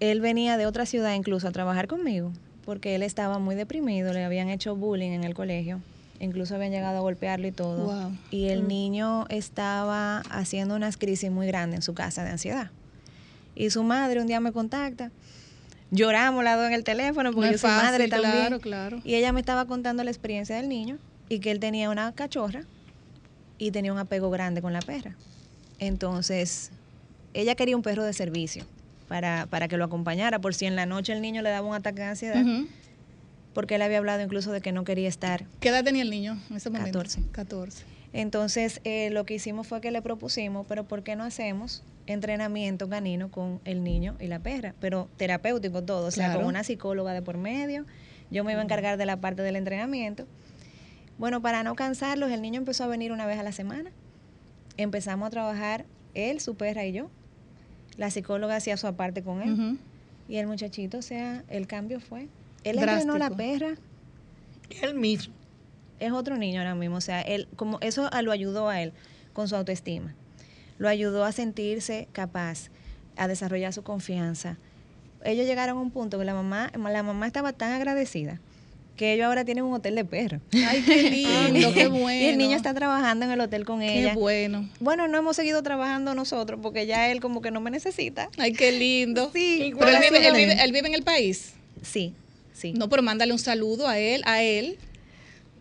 él 0.00 0.20
venía 0.20 0.56
de 0.56 0.66
otra 0.66 0.86
ciudad 0.86 1.12
incluso 1.14 1.48
a 1.48 1.52
trabajar 1.52 1.86
conmigo, 1.86 2.32
porque 2.64 2.94
él 2.94 3.02
estaba 3.02 3.38
muy 3.38 3.54
deprimido, 3.54 4.12
le 4.12 4.24
habían 4.24 4.48
hecho 4.48 4.74
bullying 4.76 5.10
en 5.10 5.24
el 5.24 5.34
colegio, 5.34 5.80
incluso 6.20 6.54
habían 6.54 6.70
llegado 6.72 6.98
a 6.98 7.00
golpearlo 7.00 7.46
y 7.46 7.52
todo. 7.52 7.84
Wow. 7.84 8.16
Y 8.30 8.46
el 8.48 8.66
niño 8.66 9.26
estaba 9.28 10.20
haciendo 10.30 10.74
unas 10.74 10.96
crisis 10.96 11.30
muy 11.30 11.46
grandes 11.46 11.78
en 11.78 11.82
su 11.82 11.92
casa 11.92 12.24
de 12.24 12.30
ansiedad. 12.30 12.70
Y 13.54 13.68
su 13.70 13.82
madre 13.82 14.20
un 14.22 14.26
día 14.26 14.40
me 14.40 14.52
contacta. 14.52 15.10
Lloramos 15.90 16.44
las 16.44 16.56
dos 16.56 16.66
en 16.68 16.72
el 16.72 16.84
teléfono 16.84 17.32
porque 17.32 17.46
No 17.48 17.52
yo 17.52 17.58
soy 17.58 17.70
madre 17.70 18.08
también. 18.08 18.32
claro, 18.32 18.60
claro. 18.60 19.00
Y 19.04 19.14
ella 19.16 19.32
me 19.32 19.40
estaba 19.40 19.66
contando 19.66 20.04
la 20.04 20.10
experiencia 20.10 20.56
del 20.56 20.68
niño 20.68 20.98
y 21.28 21.40
que 21.40 21.50
él 21.50 21.58
tenía 21.60 21.90
una 21.90 22.12
cachorra 22.12 22.62
y 23.58 23.70
tenía 23.72 23.92
un 23.92 23.98
apego 23.98 24.30
grande 24.30 24.62
con 24.62 24.72
la 24.72 24.80
perra. 24.80 25.16
Entonces, 25.78 26.70
ella 27.34 27.54
quería 27.54 27.76
un 27.76 27.82
perro 27.82 28.04
de 28.04 28.12
servicio 28.12 28.64
para, 29.08 29.46
para 29.46 29.66
que 29.66 29.76
lo 29.76 29.84
acompañara 29.84 30.38
por 30.38 30.54
si 30.54 30.66
en 30.66 30.76
la 30.76 30.86
noche 30.86 31.12
el 31.12 31.20
niño 31.20 31.42
le 31.42 31.50
daba 31.50 31.66
un 31.66 31.74
ataque 31.74 32.00
de 32.02 32.06
ansiedad, 32.06 32.44
porque 33.54 33.74
él 33.74 33.82
había 33.82 33.98
hablado 33.98 34.22
incluso 34.22 34.52
de 34.52 34.60
que 34.60 34.70
no 34.72 34.84
quería 34.84 35.08
estar. 35.08 35.46
¿Qué 35.58 35.70
edad 35.70 35.82
tenía 35.82 36.02
el 36.02 36.10
niño 36.10 36.38
en 36.50 36.56
ese 36.56 36.70
momento? 36.70 36.98
14. 36.98 37.22
14. 37.32 37.84
Entonces, 38.12 38.80
eh, 38.84 39.10
lo 39.10 39.24
que 39.24 39.34
hicimos 39.34 39.66
fue 39.66 39.80
que 39.80 39.90
le 39.90 40.02
propusimos, 40.02 40.66
pero 40.68 40.84
¿por 40.84 41.02
qué 41.02 41.14
no 41.16 41.24
hacemos 41.24 41.82
entrenamiento 42.06 42.88
canino 42.88 43.30
con 43.30 43.60
el 43.64 43.84
niño 43.84 44.16
y 44.18 44.26
la 44.26 44.40
perra? 44.40 44.74
Pero 44.80 45.08
terapéutico 45.16 45.82
todo, 45.84 46.06
o 46.06 46.10
sea, 46.10 46.26
Claro. 46.26 46.40
con 46.40 46.48
una 46.48 46.64
psicóloga 46.64 47.12
de 47.12 47.22
por 47.22 47.36
medio. 47.38 47.86
Yo 48.30 48.42
me 48.44 48.52
iba 48.52 48.60
a 48.60 48.64
encargar 48.64 48.96
de 48.96 49.06
la 49.06 49.20
parte 49.20 49.42
del 49.42 49.56
entrenamiento. 49.56 50.26
Bueno, 51.18 51.40
para 51.42 51.62
no 51.62 51.74
cansarlos, 51.74 52.30
el 52.30 52.42
niño 52.42 52.58
empezó 52.58 52.84
a 52.84 52.86
venir 52.88 53.12
una 53.12 53.26
vez 53.26 53.38
a 53.38 53.42
la 53.42 53.52
semana. 53.52 53.90
Empezamos 54.76 55.26
a 55.26 55.30
trabajar 55.30 55.84
él, 56.14 56.40
su 56.40 56.54
perra 56.56 56.84
y 56.86 56.92
yo. 56.92 57.10
La 57.96 58.10
psicóloga 58.10 58.56
hacía 58.56 58.76
su 58.76 58.86
aparte 58.86 59.22
con 59.22 59.42
él. 59.42 59.78
Y 60.28 60.36
el 60.36 60.46
muchachito, 60.46 60.98
o 60.98 61.02
sea, 61.02 61.44
el 61.48 61.66
cambio 61.66 62.00
fue. 62.00 62.28
Él 62.64 62.78
entrenó 62.78 63.18
la 63.18 63.28
Drástico. 63.30 63.36
perra, 63.36 63.74
Él 64.82 64.94
mismo. 64.94 65.34
Es 66.00 66.12
otro 66.12 66.36
niño 66.36 66.60
ahora 66.60 66.74
mismo. 66.74 66.96
O 66.96 67.00
sea, 67.00 67.20
él, 67.20 67.46
como 67.56 67.78
eso 67.80 68.10
lo 68.22 68.32
ayudó 68.32 68.68
a 68.68 68.82
él 68.82 68.92
con 69.32 69.48
su 69.48 69.56
autoestima. 69.56 70.14
Lo 70.78 70.88
ayudó 70.88 71.24
a 71.24 71.32
sentirse 71.32 72.08
capaz, 72.12 72.70
a 73.16 73.28
desarrollar 73.28 73.72
su 73.72 73.82
confianza. 73.82 74.56
Ellos 75.24 75.46
llegaron 75.46 75.76
a 75.76 75.80
un 75.80 75.90
punto 75.90 76.18
que 76.18 76.24
la 76.24 76.34
mamá, 76.34 76.72
la 76.74 77.02
mamá 77.02 77.26
estaba 77.26 77.52
tan 77.52 77.72
agradecida 77.72 78.40
que 78.96 79.14
ellos 79.14 79.26
ahora 79.26 79.46
tienen 79.46 79.64
un 79.64 79.72
hotel 79.72 79.94
de 79.94 80.04
perros. 80.04 80.42
Ay, 80.52 80.82
qué 80.84 81.02
lindo, 81.52 81.72
qué 81.72 81.86
bueno. 81.86 82.10
Y 82.22 82.28
el 82.28 82.36
niño 82.36 82.54
está 82.54 82.74
trabajando 82.74 83.24
en 83.24 83.30
el 83.30 83.40
hotel 83.40 83.64
con 83.64 83.80
Qué 83.80 84.00
ella. 84.00 84.14
bueno. 84.14 84.68
Bueno, 84.78 85.08
no 85.08 85.16
hemos 85.16 85.36
seguido 85.36 85.62
trabajando 85.62 86.14
nosotros 86.14 86.60
porque 86.62 86.84
ya 86.86 87.10
él 87.10 87.20
como 87.20 87.40
que 87.40 87.50
no 87.50 87.60
me 87.62 87.70
necesita. 87.70 88.28
Ay, 88.36 88.52
qué 88.52 88.72
lindo. 88.72 89.30
Sí, 89.32 89.62
¿Y 89.68 89.74
Pero 89.74 89.88
él 89.90 89.96
vive, 90.02 90.26
él, 90.28 90.34
vive, 90.34 90.62
él 90.62 90.72
vive 90.72 90.88
en 90.88 90.94
el 90.94 91.02
país. 91.02 91.54
Sí, 91.82 92.12
sí. 92.52 92.74
No, 92.74 92.90
pero 92.90 93.02
mándale 93.02 93.32
un 93.32 93.38
saludo 93.38 93.88
a 93.88 93.98
él, 93.98 94.22
a 94.26 94.42
él. 94.42 94.76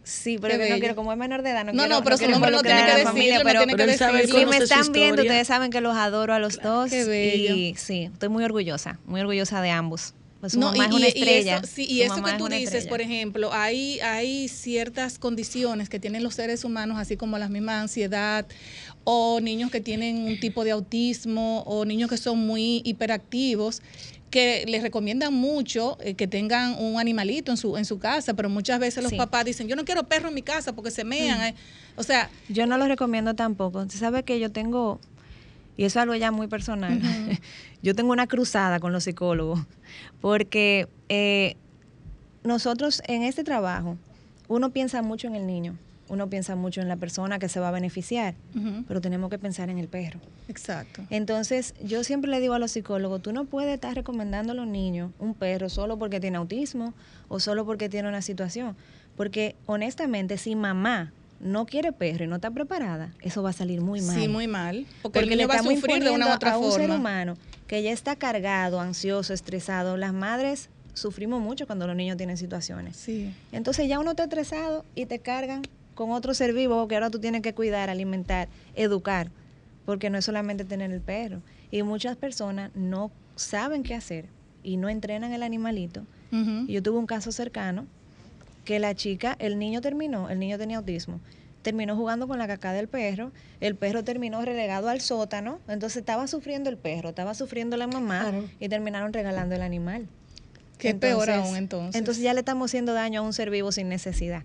Sí, 0.03 0.37
pero 0.39 0.57
que 0.57 0.69
no 0.69 0.79
quiero, 0.79 0.95
como 0.95 1.11
es 1.11 1.17
menor 1.17 1.43
de 1.43 1.51
edad, 1.51 1.65
no, 1.65 1.71
No, 1.73 1.83
quiero, 1.83 1.95
no, 1.95 2.03
pero 2.03 2.17
su 2.17 2.27
nombre 2.29 2.51
no 2.51 2.61
tiene 2.61 2.83
que 2.85 3.03
familia, 3.03 3.37
no 3.39 3.43
pero, 3.43 3.59
tiene 3.59 3.73
que 3.73 3.85
Pero 3.85 3.97
sabe. 3.97 4.27
Si 4.27 4.45
me 4.45 4.57
están 4.57 4.91
viendo, 4.91 5.21
ustedes 5.21 5.47
saben 5.47 5.71
que 5.71 5.81
los 5.81 5.95
adoro 5.95 6.33
a 6.33 6.39
los 6.39 6.61
dos. 6.61 6.89
Qué 6.89 7.03
bello. 7.05 7.55
Y 7.55 7.75
sí, 7.77 8.09
estoy 8.11 8.29
muy 8.29 8.43
orgullosa, 8.43 8.99
muy 9.05 9.21
orgullosa 9.21 9.61
de 9.61 9.69
ambos. 9.71 10.13
Pues 10.39 10.53
su 10.53 10.59
No, 10.61 10.67
mamá 10.67 10.85
y, 10.85 10.87
es 10.87 10.93
una 10.93 10.99
y- 10.99 11.03
y 11.09 11.13
estrella. 11.19 11.57
eso, 11.57 11.67
sí, 11.67 11.85
y 11.89 12.01
eso 12.01 12.23
que 12.23 12.31
tú 12.37 12.47
dices, 12.47 12.67
estrella. 12.67 12.89
por 12.89 13.01
ejemplo, 13.01 13.49
hay, 13.53 13.99
hay 13.99 14.47
ciertas 14.47 15.19
condiciones 15.19 15.89
que 15.89 15.99
tienen 15.99 16.23
los 16.23 16.35
seres 16.35 16.63
humanos, 16.63 16.97
así 16.97 17.17
como 17.17 17.37
la 17.37 17.49
misma 17.49 17.81
ansiedad, 17.81 18.45
o 19.03 19.41
niños 19.41 19.69
que 19.69 19.81
tienen 19.81 20.23
un 20.25 20.39
tipo 20.39 20.63
de 20.63 20.71
autismo, 20.71 21.63
o 21.63 21.83
niños 21.83 22.09
que 22.09 22.15
son 22.15 22.37
muy 22.39 22.81
hiperactivos, 22.85 23.81
que 24.29 24.65
les 24.67 24.81
recomiendan 24.83 25.33
mucho 25.33 25.97
eh, 26.01 26.13
que 26.13 26.27
tengan 26.27 26.75
un 26.77 26.99
animalito 26.99 27.51
en 27.51 27.57
su, 27.57 27.77
en 27.77 27.85
su 27.85 27.97
casa, 27.99 28.33
pero 28.35 28.49
muchas 28.49 28.79
veces 28.79 29.01
los 29.03 29.09
Sí. 29.11 29.17
papás 29.17 29.45
dicen, 29.45 29.67
yo 29.67 29.75
no 29.75 29.85
quiero 29.85 30.03
perro 30.03 30.27
en 30.29 30.35
mi 30.35 30.41
casa 30.43 30.73
porque 30.73 30.91
se 30.91 31.03
mean. 31.03 31.41
eh". 31.41 31.55
O 31.95 32.03
sea, 32.03 32.29
Yo 32.47 32.65
no 32.67 32.77
lo 32.77 32.87
recomiendo 32.87 33.33
tampoco. 33.35 33.79
Usted 33.79 33.97
sabe 33.99 34.23
que 34.23 34.39
yo 34.39 34.51
tengo, 34.51 34.99
y 35.77 35.85
eso 35.85 35.99
es 35.99 36.03
algo 36.03 36.15
ya 36.15 36.31
muy 36.31 36.47
personal, 36.47 36.99
yo 37.81 37.95
tengo 37.95 38.11
una 38.11 38.27
cruzada 38.27 38.79
con 38.79 38.91
los 38.93 39.03
psicólogos, 39.05 39.61
porque 40.21 40.87
eh, 41.09 41.55
nosotros 42.43 43.01
en 43.07 43.23
este 43.23 43.43
trabajo, 43.43 43.97
uno 44.47 44.69
piensa 44.71 45.01
mucho 45.01 45.27
en 45.27 45.35
el 45.35 45.45
niño, 45.47 45.75
uno 46.09 46.29
piensa 46.29 46.55
mucho 46.55 46.81
en 46.81 46.87
la 46.87 46.97
persona 46.97 47.39
que 47.39 47.47
se 47.49 47.59
va 47.59 47.69
a 47.69 47.71
beneficiar, 47.71 48.35
pero 48.87 48.99
tenemos 48.99 49.29
que 49.29 49.37
pensar 49.37 49.69
en 49.69 49.77
el 49.77 49.87
perro. 49.87 50.19
exacto. 50.47 51.03
Entonces, 51.09 51.75
yo 51.83 52.03
siempre 52.03 52.29
le 52.29 52.39
digo 52.39 52.53
a 52.53 52.59
los 52.59 52.71
psicólogos, 52.71 53.21
tú 53.21 53.31
no 53.31 53.45
puedes 53.45 53.73
estar 53.73 53.95
recomendando 53.95 54.51
a 54.53 54.55
los 54.55 54.67
niños 54.67 55.11
un 55.19 55.33
perro 55.33 55.69
solo 55.69 55.97
porque 55.97 56.19
tiene 56.19 56.37
autismo 56.37 56.93
o 57.27 57.39
solo 57.39 57.65
porque 57.65 57.89
tiene 57.89 58.09
una 58.09 58.21
situación. 58.21 58.75
Porque 59.15 59.55
honestamente, 59.65 60.37
si 60.37 60.55
mamá 60.55 61.11
no 61.39 61.65
quiere 61.65 61.91
perro 61.91 62.25
y 62.25 62.27
no 62.27 62.35
está 62.35 62.51
preparada, 62.51 63.13
eso 63.21 63.43
va 63.43 63.51
a 63.51 63.53
salir 63.53 63.81
muy 63.81 64.01
mal. 64.01 64.19
Sí, 64.19 64.27
muy 64.27 64.47
mal. 64.47 64.85
Porque, 65.01 65.19
el 65.19 65.29
le 65.29 65.45
va 65.45 65.55
a 65.55 65.63
sufrir 65.63 66.03
de 66.03 66.09
una 66.09 66.27
u 66.27 66.33
otra 66.33 66.53
a 66.53 66.57
un 66.57 66.71
ser 66.71 66.89
humano 66.89 67.37
que 67.67 67.83
ya 67.83 67.91
está 67.91 68.15
cargado, 68.15 68.79
ansioso, 68.79 69.33
estresado. 69.33 69.95
Las 69.95 70.13
madres 70.13 70.69
sufrimos 70.93 71.41
mucho 71.41 71.65
cuando 71.67 71.87
los 71.87 71.95
niños 71.95 72.17
tienen 72.17 72.37
situaciones. 72.37 72.97
Sí. 72.97 73.33
Entonces 73.51 73.87
ya 73.87 73.99
uno 73.99 74.11
está 74.11 74.23
estresado 74.23 74.85
y 74.95 75.05
te 75.05 75.19
cargan 75.19 75.61
con 75.99 76.11
otro 76.11 76.33
ser 76.33 76.53
vivo 76.53 76.87
que 76.87 76.95
ahora 76.95 77.09
tú 77.09 77.19
tienes 77.19 77.41
que 77.41 77.53
cuidar, 77.53 77.89
alimentar, 77.89 78.47
educar, 78.73 79.31
porque 79.85 80.09
no 80.09 80.17
es 80.17 80.23
solamente 80.23 80.63
tener 80.63 80.91
el 80.91 81.01
perro. 81.01 81.41
Y 81.71 81.83
muchas 81.83 82.15
personas 82.15 82.71
no 82.73 83.11
saben 83.35 83.83
qué 83.83 83.95
hacer 83.95 84.23
y 84.63 84.77
no 84.77 84.87
entrenan 84.87 85.33
el 85.33 85.43
animalito. 85.43 86.05
Y 86.31 86.71
yo 86.71 86.81
tuve 86.81 86.99
un 86.99 87.05
caso 87.05 87.33
cercano 87.33 87.85
que 88.63 88.79
la 88.79 88.95
chica, 88.95 89.35
el 89.39 89.59
niño 89.59 89.81
terminó, 89.81 90.29
el 90.29 90.39
niño 90.39 90.57
tenía 90.57 90.77
autismo, 90.77 91.19
terminó 91.63 91.97
jugando 91.97 92.29
con 92.29 92.37
la 92.37 92.47
caca 92.47 92.71
del 92.71 92.87
perro, 92.87 93.33
el 93.59 93.75
perro 93.75 94.05
terminó 94.05 94.41
relegado 94.45 94.87
al 94.87 95.01
sótano, 95.01 95.59
entonces 95.67 95.97
estaba 95.97 96.27
sufriendo 96.27 96.69
el 96.69 96.77
perro, 96.77 97.09
estaba 97.09 97.33
sufriendo 97.33 97.75
la 97.75 97.87
mamá 97.87 98.21
Claro. 98.29 98.49
y 98.57 98.69
terminaron 98.69 99.11
regalando 99.11 99.53
el 99.53 99.63
animal. 99.63 100.07
Qué 100.77 100.95
peor 100.95 101.29
aún 101.29 101.57
entonces. 101.57 101.95
Entonces 101.99 102.23
ya 102.23 102.33
le 102.33 102.39
estamos 102.39 102.71
haciendo 102.71 102.93
daño 102.93 103.19
a 103.19 103.23
un 103.23 103.33
ser 103.33 103.49
vivo 103.49 103.73
sin 103.73 103.89
necesidad. 103.89 104.43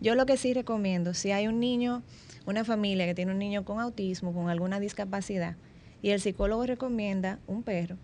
Yo 0.00 0.14
lo 0.14 0.26
que 0.26 0.36
sí 0.36 0.52
recomiendo, 0.54 1.14
si 1.14 1.30
hay 1.30 1.46
un 1.46 1.60
niño, 1.60 2.02
una 2.46 2.64
familia 2.64 3.06
que 3.06 3.14
tiene 3.14 3.32
un 3.32 3.38
niño 3.38 3.64
con 3.64 3.80
autismo, 3.80 4.32
con 4.32 4.48
alguna 4.48 4.80
discapacidad, 4.80 5.56
y 6.02 6.10
el 6.10 6.20
psicólogo 6.20 6.66
recomienda 6.66 7.38
un 7.46 7.62
perro, 7.62 7.96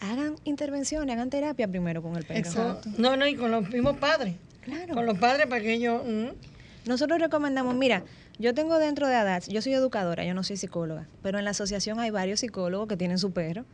hagan 0.00 0.34
intervenciones, 0.44 1.14
hagan 1.14 1.30
terapia 1.30 1.68
primero 1.68 2.02
con 2.02 2.16
el 2.16 2.24
perro. 2.24 2.38
Exacto. 2.40 2.90
No, 2.98 3.16
no, 3.16 3.26
y 3.26 3.36
con 3.36 3.50
los 3.50 3.68
mismos 3.70 3.96
padres. 3.96 4.34
Claro. 4.62 4.94
Con 4.94 5.06
los 5.06 5.18
padres 5.18 5.46
para 5.46 5.62
que 5.62 5.74
ellos... 5.74 6.02
mm, 6.04 6.88
Nosotros 6.88 7.20
recomendamos, 7.20 7.74
mira, 7.74 8.02
yo 8.38 8.52
tengo 8.52 8.78
dentro 8.78 9.08
de 9.08 9.14
ADATS, 9.14 9.48
yo 9.48 9.62
soy 9.62 9.74
educadora, 9.74 10.24
yo 10.24 10.34
no 10.34 10.42
soy 10.42 10.56
psicóloga, 10.56 11.06
pero 11.22 11.38
en 11.38 11.44
la 11.44 11.52
asociación 11.52 12.00
hay 12.00 12.10
varios 12.10 12.40
psicólogos 12.40 12.88
que 12.88 12.96
tienen 12.96 13.18
su 13.18 13.30
perro, 13.30 13.64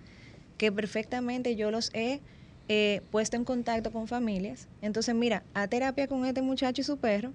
que 0.58 0.70
perfectamente 0.70 1.56
yo 1.56 1.70
los 1.70 1.90
he 1.94 2.20
eh, 2.68 3.00
puesto 3.10 3.36
en 3.36 3.44
contacto 3.44 3.90
con 3.90 4.06
familias. 4.06 4.68
Entonces, 4.82 5.14
mira, 5.14 5.42
a 5.54 5.66
terapia 5.66 6.06
con 6.06 6.24
este 6.26 6.42
muchacho 6.42 6.80
y 6.82 6.84
su 6.84 6.98
perro 6.98 7.32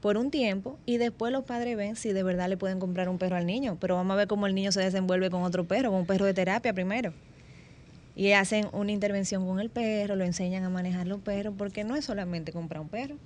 por 0.00 0.16
un 0.16 0.30
tiempo 0.30 0.78
y 0.86 0.98
después 0.98 1.32
los 1.32 1.44
padres 1.44 1.76
ven 1.76 1.96
si 1.96 2.12
de 2.12 2.22
verdad 2.22 2.48
le 2.48 2.56
pueden 2.56 2.78
comprar 2.78 3.08
un 3.08 3.18
perro 3.18 3.36
al 3.36 3.46
niño, 3.46 3.76
pero 3.80 3.96
vamos 3.96 4.14
a 4.14 4.16
ver 4.16 4.28
cómo 4.28 4.46
el 4.46 4.54
niño 4.54 4.72
se 4.72 4.80
desenvuelve 4.80 5.30
con 5.30 5.42
otro 5.42 5.64
perro, 5.64 5.90
con 5.90 6.00
un 6.00 6.06
perro 6.06 6.26
de 6.26 6.34
terapia 6.34 6.72
primero. 6.72 7.12
Y 8.14 8.32
hacen 8.32 8.68
una 8.72 8.92
intervención 8.92 9.46
con 9.46 9.60
el 9.60 9.68
perro, 9.68 10.16
lo 10.16 10.24
enseñan 10.24 10.64
a 10.64 10.70
manejar 10.70 11.06
los 11.06 11.20
perros, 11.20 11.54
porque 11.58 11.84
no 11.84 11.96
es 11.96 12.04
solamente 12.04 12.52
comprar 12.52 12.80
un 12.80 12.88
perro. 12.88 13.16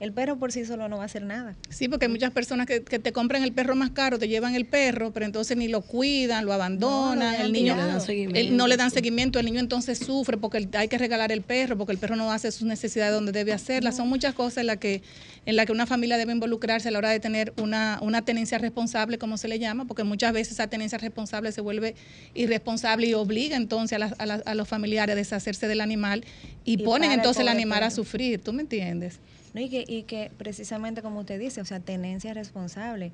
El 0.00 0.12
perro 0.12 0.36
por 0.38 0.50
sí 0.50 0.64
solo 0.64 0.88
no 0.88 0.96
va 0.96 1.04
a 1.04 1.06
hacer 1.06 1.22
nada. 1.22 1.54
Sí, 1.70 1.88
porque 1.88 2.06
hay 2.06 2.10
muchas 2.12 2.32
personas 2.32 2.66
que, 2.66 2.82
que 2.82 2.98
te 2.98 3.12
compran 3.12 3.44
el 3.44 3.52
perro 3.52 3.76
más 3.76 3.90
caro, 3.90 4.18
te 4.18 4.26
llevan 4.26 4.54
el 4.56 4.66
perro, 4.66 5.12
pero 5.12 5.24
entonces 5.24 5.56
ni 5.56 5.68
lo 5.68 5.82
cuidan, 5.82 6.44
lo 6.44 6.52
abandonan, 6.52 7.30
dejan 7.30 7.46
el 7.46 7.52
niño 7.52 7.74
tirado. 7.74 7.86
Le 7.86 7.92
dan 7.92 8.00
seguimiento, 8.00 8.40
el- 8.40 8.56
no 8.56 8.66
le 8.66 8.76
dan 8.76 8.90
seguimiento, 8.90 9.38
el 9.38 9.46
niño 9.46 9.60
entonces 9.60 9.98
sufre 9.98 10.36
porque 10.36 10.58
el- 10.58 10.68
hay 10.76 10.88
que 10.88 10.98
regalar 10.98 11.30
el 11.30 11.42
perro, 11.42 11.78
porque 11.78 11.92
el 11.92 11.98
perro 11.98 12.16
no 12.16 12.32
hace 12.32 12.50
sus 12.50 12.66
necesidades 12.66 13.14
donde 13.14 13.30
debe 13.30 13.52
hacerlas. 13.52 13.96
Son 13.96 14.08
muchas 14.08 14.34
cosas 14.34 14.58
en 14.58 14.66
las 14.66 14.78
que 14.78 15.02
en 15.46 15.56
la 15.56 15.64
que 15.66 15.72
una 15.72 15.86
familia 15.86 16.16
debe 16.16 16.32
involucrarse 16.32 16.88
a 16.88 16.90
la 16.90 16.98
hora 16.98 17.10
de 17.10 17.20
tener 17.20 17.52
una, 17.58 17.98
una 18.02 18.22
tenencia 18.24 18.58
responsable, 18.58 19.18
como 19.18 19.36
se 19.38 19.46
le 19.46 19.58
llama, 19.58 19.84
porque 19.84 20.02
muchas 20.02 20.32
veces 20.32 20.54
esa 20.54 20.66
tenencia 20.68 20.98
responsable 20.98 21.52
se 21.52 21.60
vuelve 21.60 21.94
irresponsable 22.34 23.06
y 23.06 23.14
obliga 23.14 23.56
entonces 23.56 23.96
a, 23.96 23.98
las- 24.00 24.14
a 24.18 24.26
las- 24.26 24.42
a 24.46 24.54
los 24.54 24.66
familiares 24.68 25.12
a 25.12 25.16
deshacerse 25.16 25.68
del 25.68 25.80
animal 25.80 26.24
y, 26.64 26.74
Y 26.74 26.76
ponen 26.78 27.12
entonces 27.12 27.42
el 27.42 27.48
animal 27.48 27.82
a 27.84 27.90
sufrir, 27.90 28.40
¿tú 28.42 28.52
me 28.52 28.62
entiendes? 28.62 29.18
¿No? 29.54 29.60
Y, 29.60 29.70
que, 29.70 29.84
y 29.86 30.02
que 30.02 30.30
precisamente 30.36 31.00
como 31.00 31.20
usted 31.20 31.38
dice, 31.40 31.60
o 31.60 31.64
sea, 31.64 31.80
tenencia 31.80 32.34
responsable. 32.34 33.12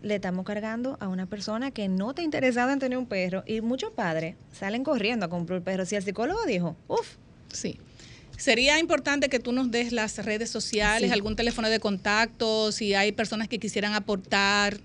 Le 0.00 0.14
estamos 0.14 0.46
cargando 0.46 0.96
a 1.00 1.08
una 1.08 1.26
persona 1.26 1.72
que 1.72 1.88
no 1.88 2.10
está 2.10 2.22
interesada 2.22 2.72
en 2.72 2.78
tener 2.78 2.96
un 2.96 3.06
perro 3.06 3.42
y 3.46 3.60
muchos 3.60 3.90
padres 3.90 4.36
salen 4.52 4.84
corriendo 4.84 5.26
a 5.26 5.28
comprar 5.28 5.58
un 5.58 5.64
perro. 5.64 5.84
Si 5.84 5.96
el 5.96 6.04
psicólogo 6.04 6.44
dijo, 6.46 6.76
uff, 6.86 7.16
Sí. 7.52 7.76
Sería 8.36 8.78
importante 8.78 9.28
que 9.28 9.40
tú 9.40 9.50
nos 9.50 9.72
des 9.72 9.90
las 9.90 10.24
redes 10.24 10.48
sociales, 10.50 11.08
Sí. 11.08 11.12
algún 11.12 11.34
teléfono 11.34 11.68
de 11.68 11.80
contacto, 11.80 12.70
si 12.70 12.94
hay 12.94 13.10
personas 13.10 13.48
que 13.48 13.58
quisieran 13.58 13.94
aportar, 13.94 14.78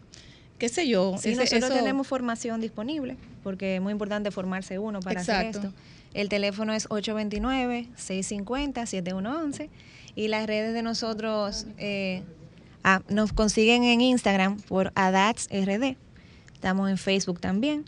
qué 0.58 0.70
sé 0.70 0.88
yo. 0.88 1.16
Sí, 1.20 1.30
ese- 1.30 1.42
nosotros 1.42 1.66
eso- 1.70 1.74
tenemos 1.76 2.08
formación 2.08 2.60
disponible, 2.62 3.16
porque 3.44 3.76
es 3.76 3.82
muy 3.82 3.92
importante 3.92 4.32
formarse 4.32 4.80
uno 4.80 5.02
para 5.02 5.22
hacer 5.22 5.46
esto. 5.46 5.72
El 6.16 6.30
teléfono 6.30 6.74
es 6.74 6.88
829-650-7111 6.90 9.70
y 10.16 10.28
las 10.28 10.48
redes 10.48 10.74
de 10.74 10.82
nosotros 10.82 11.66
eh, 11.78 12.24
ah, 12.84 13.02
nos 13.10 13.34
consiguen 13.34 13.84
en 13.84 14.02
Instagram 14.02 14.60
por 14.62 14.92
ADATSRD. 14.96 15.96
Estamos 16.54 16.90
en 16.90 16.98
Facebook 16.98 17.40
también. 17.40 17.86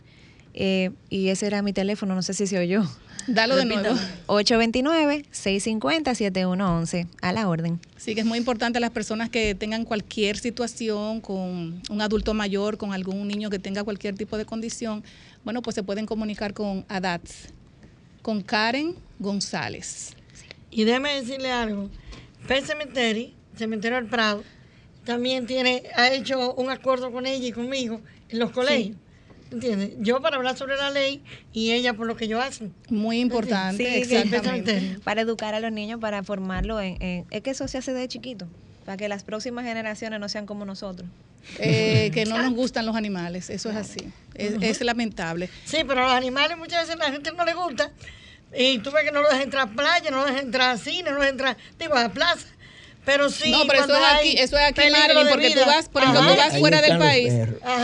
eh, 0.54 0.90
y 1.10 1.28
ese 1.28 1.46
era 1.46 1.62
mi 1.62 1.72
teléfono, 1.72 2.14
no 2.14 2.22
sé 2.22 2.34
si 2.34 2.46
se 2.46 2.58
oyó. 2.58 2.84
Dalo 3.26 3.56
de 3.56 3.64
nuevo. 3.64 3.96
829-650-7111. 4.28 7.08
A 7.20 7.32
la 7.32 7.48
orden. 7.48 7.80
Sí, 7.96 8.14
que 8.14 8.20
es 8.20 8.26
muy 8.26 8.38
importante 8.38 8.78
las 8.80 8.90
personas 8.90 9.30
que 9.30 9.54
tengan 9.54 9.84
cualquier 9.84 10.38
situación 10.38 11.20
con 11.20 11.82
un 11.90 12.00
adulto 12.00 12.34
mayor, 12.34 12.78
con 12.78 12.92
algún 12.92 13.26
niño 13.26 13.50
que 13.50 13.58
tenga 13.58 13.82
cualquier 13.82 14.14
tipo 14.14 14.38
de 14.38 14.44
condición, 14.44 15.02
bueno, 15.44 15.62
pues 15.62 15.74
se 15.74 15.82
pueden 15.82 16.06
comunicar 16.06 16.54
con 16.54 16.84
ADATS, 16.88 17.48
con 18.22 18.42
Karen 18.42 18.94
González. 19.18 20.12
Y 20.70 20.84
déjeme 20.84 21.20
decirle 21.20 21.50
algo. 21.50 21.90
Pet 22.46 22.64
Cemetery, 22.64 23.34
Cementerio 23.56 23.96
del 23.96 24.06
Prado, 24.06 24.42
también 25.04 25.46
tiene, 25.46 25.82
ha 25.94 26.10
hecho 26.12 26.54
un 26.54 26.70
acuerdo 26.70 27.10
con 27.12 27.26
ella 27.26 27.46
y 27.46 27.52
conmigo 27.52 28.00
en 28.28 28.38
los 28.38 28.50
colegios. 28.50 28.96
¿Entiendes? 29.52 29.92
Yo 30.00 30.20
para 30.20 30.36
hablar 30.36 30.56
sobre 30.56 30.76
la 30.76 30.90
ley 30.90 31.22
y 31.52 31.70
ella 31.70 31.94
por 31.94 32.06
lo 32.08 32.16
que 32.16 32.26
yo 32.26 32.40
hace. 32.42 32.70
Muy 32.90 33.20
importante, 33.20 34.04
Sí, 34.04 34.14
exactamente. 34.14 34.98
Para 35.04 35.20
educar 35.20 35.54
a 35.54 35.60
los 35.60 35.70
niños, 35.70 36.00
para 36.00 36.24
formarlos 36.24 36.82
en, 36.82 37.00
en- 37.00 37.26
Es 37.30 37.42
que 37.42 37.50
eso 37.50 37.68
se 37.68 37.78
hace 37.78 37.92
de 37.92 38.08
chiquito, 38.08 38.48
para 38.84 38.96
que 38.96 39.08
las 39.08 39.22
próximas 39.22 39.64
generaciones 39.64 40.18
no 40.18 40.28
sean 40.28 40.46
como 40.46 40.64
nosotros. 40.64 41.08
Eh, 41.60 42.10
que 42.12 42.24
no 42.24 42.38
nos 42.42 42.54
gustan 42.54 42.86
los 42.86 42.96
animales, 42.96 43.48
eso 43.50 43.70
es 43.70 43.76
así. 43.76 44.00
Es, 44.34 44.54
es 44.60 44.80
lamentable. 44.80 45.48
Sí, 45.64 45.78
pero 45.86 46.00
a 46.02 46.06
los 46.08 46.14
animales 46.14 46.58
muchas 46.58 46.80
veces 46.88 47.00
a 47.00 47.04
la 47.06 47.12
gente 47.12 47.30
no 47.30 47.44
le 47.44 47.54
gusta. 47.54 47.92
Y 48.58 48.78
tú 48.78 48.90
ves 48.90 49.04
que 49.04 49.12
no 49.12 49.20
lo 49.22 49.28
dejan 49.28 49.42
entrar 49.42 49.68
a 49.68 49.70
playa, 49.70 50.10
no 50.10 50.18
lo 50.18 50.24
dejan 50.26 50.40
entrar 50.46 50.70
a 50.70 50.78
cine, 50.78 51.02
no 51.10 51.12
lo 51.12 51.20
dejan 51.20 51.34
entrar, 51.34 51.56
digo, 51.78 51.94
a 51.96 52.08
plaza. 52.08 52.46
Pero 53.04 53.30
sí, 53.30 53.52
no, 53.52 53.60
pero 53.68 53.84
eso 53.84 53.94
es 53.96 54.02
aquí, 54.18 54.36
eso 54.36 54.58
es 54.58 54.64
aquí, 54.64 54.80
Marilyn, 54.90 55.28
porque 55.28 55.50
tú 55.50 55.60
vas, 55.64 55.88
por 55.88 56.02
ejemplo, 56.02 56.22
Ajá. 56.22 56.32
tú 56.32 56.36
vas 56.38 56.54
Ahí 56.54 56.60
fuera 56.60 56.82
del 56.82 56.98
país, 56.98 57.32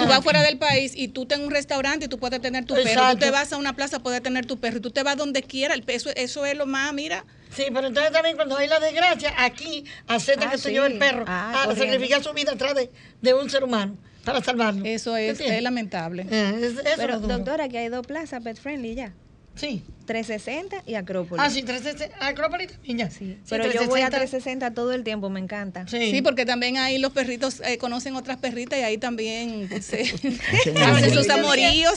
tú 0.00 0.06
vas 0.08 0.20
fuera 0.24 0.42
del 0.42 0.58
país 0.58 0.94
y 0.96 1.06
tú 1.06 1.26
tienes 1.26 1.46
un 1.46 1.52
restaurante 1.52 2.06
y 2.06 2.08
tú 2.08 2.18
puedes 2.18 2.40
tener 2.42 2.64
tu 2.64 2.74
perro, 2.74 2.86
tú 2.86 2.90
Exacto. 2.90 3.18
te 3.18 3.30
vas 3.30 3.52
a 3.52 3.56
una 3.56 3.72
plaza, 3.76 4.00
puedes 4.00 4.20
tener 4.20 4.46
tu 4.46 4.58
perro, 4.58 4.78
y 4.78 4.80
tú 4.80 4.90
te 4.90 5.04
vas 5.04 5.16
donde 5.16 5.44
quiera, 5.44 5.74
el 5.74 5.84
eso, 5.86 6.10
eso 6.16 6.44
es 6.44 6.56
lo 6.56 6.66
más, 6.66 6.92
mira, 6.92 7.24
Sí, 7.54 7.66
pero 7.72 7.86
entonces 7.86 8.10
también 8.12 8.34
cuando 8.34 8.56
hay 8.56 8.66
la 8.66 8.80
desgracia, 8.80 9.32
aquí 9.38 9.84
aceptan 10.08 10.48
Ah, 10.48 10.52
que 10.52 10.58
se 10.58 10.70
sí. 10.70 10.74
lleve 10.74 10.86
el 10.88 10.98
perro 10.98 11.24
Ah, 11.28 11.50
a 11.50 11.64
corriendo. 11.66 11.84
sacrificar 11.92 12.22
su 12.24 12.32
vida 12.32 12.52
atrás 12.52 12.74
de, 12.74 12.90
de 13.20 13.34
un 13.34 13.48
ser 13.48 13.62
humano 13.62 13.96
para 14.24 14.42
salvarlo. 14.42 14.84
eso 14.84 15.16
es, 15.16 15.38
es 15.38 15.62
lamentable. 15.62 16.26
Eh, 16.30 16.54
es- 16.62 16.78
eso 16.84 16.94
Pero, 16.96 17.20
doctora, 17.20 17.64
aquí 17.64 17.76
hay 17.76 17.90
dos 17.90 18.04
plazas 18.06 18.42
pet 18.42 18.58
friendly 18.58 18.94
ya. 18.96 19.12
Sí. 19.54 19.84
360 20.06 20.82
y 20.86 20.94
Acrópolis. 20.94 21.44
Ah, 21.44 21.48
sí, 21.50 21.62
360. 21.62 22.26
Acrópolis 22.26 22.68
también 22.72 22.98
ya. 22.98 23.10
Sí, 23.10 23.18
Sí, 23.18 23.38
pero 23.48 23.64
yo 23.64 23.86
voy 23.86 24.00
a 24.00 24.10
360. 24.10 24.10
360 24.10 24.74
todo 24.74 24.92
el 24.92 25.04
tiempo, 25.04 25.30
me 25.30 25.40
encanta. 25.40 25.86
Sí. 25.86 26.10
Sí, 26.10 26.22
porque 26.22 26.44
también 26.44 26.76
ahí 26.76 26.98
los 26.98 27.12
perritos 27.12 27.60
eh, 27.64 27.78
conocen 27.78 28.16
otras 28.16 28.38
perritas 28.38 28.78
y 28.78 28.82
ahí 28.82 28.98
también 28.98 29.68
se 29.82 30.00
hacen 30.02 31.14
sus 31.14 31.26
15 31.26 31.32
amoríos, 31.32 31.94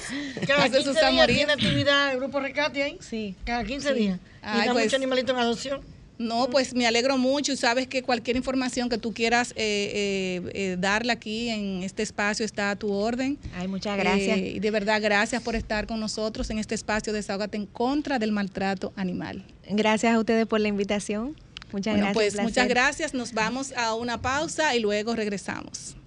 Cada 0.47 0.59
hacen 0.65 0.71
15 0.73 0.83
sus 0.83 0.93
días 0.93 1.03
amoríos. 1.05 1.37
tiene 1.37 1.53
actividad 1.53 2.11
el 2.11 2.17
grupo 2.17 2.39
Rescate 2.39 2.83
ahí. 2.83 2.97
Sí. 3.01 3.35
Cada 3.45 3.63
15 3.63 3.93
días. 3.93 4.19
Ay, 4.41 4.61
y 4.61 4.65
da 4.67 4.73
pues. 4.73 4.85
mucho 4.85 4.95
animalito 4.97 5.31
en 5.33 5.39
adopción. 5.39 5.94
No, 6.17 6.49
pues 6.49 6.73
me 6.73 6.88
alegro 6.88 7.17
mucho 7.17 7.51
y 7.51 7.58
sabes 7.58 7.88
que 7.88 8.01
cualquier 8.01 8.38
información 8.38 8.88
que 8.88 8.97
tú 8.97 9.13
quieras 9.13 9.51
eh, 9.51 9.56
eh, 9.58 10.41
eh, 10.54 10.78
darle 10.80 11.12
aquí 11.12 11.49
en 11.49 11.84
este 11.84 12.04
espacio 12.04 12.45
está 12.45 12.71
a 12.71 12.75
tu 12.78 12.93
orden. 12.93 13.38
Ay, 13.58 13.67
muchas 13.67 13.97
gracias. 13.97 14.38
Eh, 14.38 14.54
y 14.56 14.60
de 14.60 14.71
verdad, 14.71 15.01
gracias 15.01 15.43
por 15.43 15.56
estar 15.56 15.88
con 15.88 15.99
nosotros 15.99 16.49
en 16.49 16.58
este 16.60 16.73
espacio 16.75 17.12
Desahógate 17.12 17.58
en 17.58 17.65
contra 17.65 18.17
del 18.17 18.32
maltrato 18.32 18.93
animal. 18.95 19.43
Gracias 19.69 20.15
a 20.15 20.19
ustedes 20.19 20.45
por 20.47 20.62
la 20.62 20.69
invitación. 20.69 21.36
Muchas 21.71 21.95
Bueno, 21.95 22.06
gracias. 22.06 22.13
pues 22.13 22.34
placer. 22.34 22.49
muchas 22.49 22.67
gracias. 22.69 23.13
Nos 23.13 23.34
vamos 23.34 23.73
a 23.75 23.93
una 23.95 24.21
pausa 24.21 24.73
y 24.75 24.80
luego 24.80 25.15
regresamos. 25.15 25.97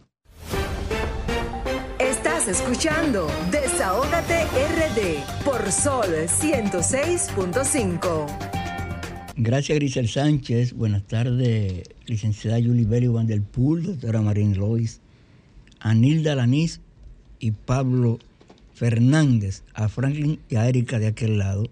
Estás 1.98 2.48
escuchando 2.48 3.30
Desahógate 3.50 4.44
RD 4.44 5.44
por 5.44 5.70
Sol 5.70 6.06
106.5. 6.40 8.67
Gracias, 9.40 9.78
Grisel 9.78 10.08
Sánchez. 10.08 10.72
Buenas 10.72 11.04
tardes, 11.04 11.84
licenciada 12.06 12.58
Julie 12.60 12.84
Belli 12.84 13.06
Van 13.06 13.28
der 13.28 13.40
Poel, 13.40 13.84
doctora 13.84 14.20
Marín 14.20 14.58
Lois, 14.58 15.00
Anilda 15.78 16.34
Lanís 16.34 16.80
y 17.38 17.52
Pablo 17.52 18.18
Fernández, 18.74 19.62
a 19.74 19.88
Franklin 19.88 20.40
y 20.50 20.56
a 20.56 20.68
Erika 20.68 20.98
de 20.98 21.06
aquel 21.06 21.38
lado. 21.38 21.68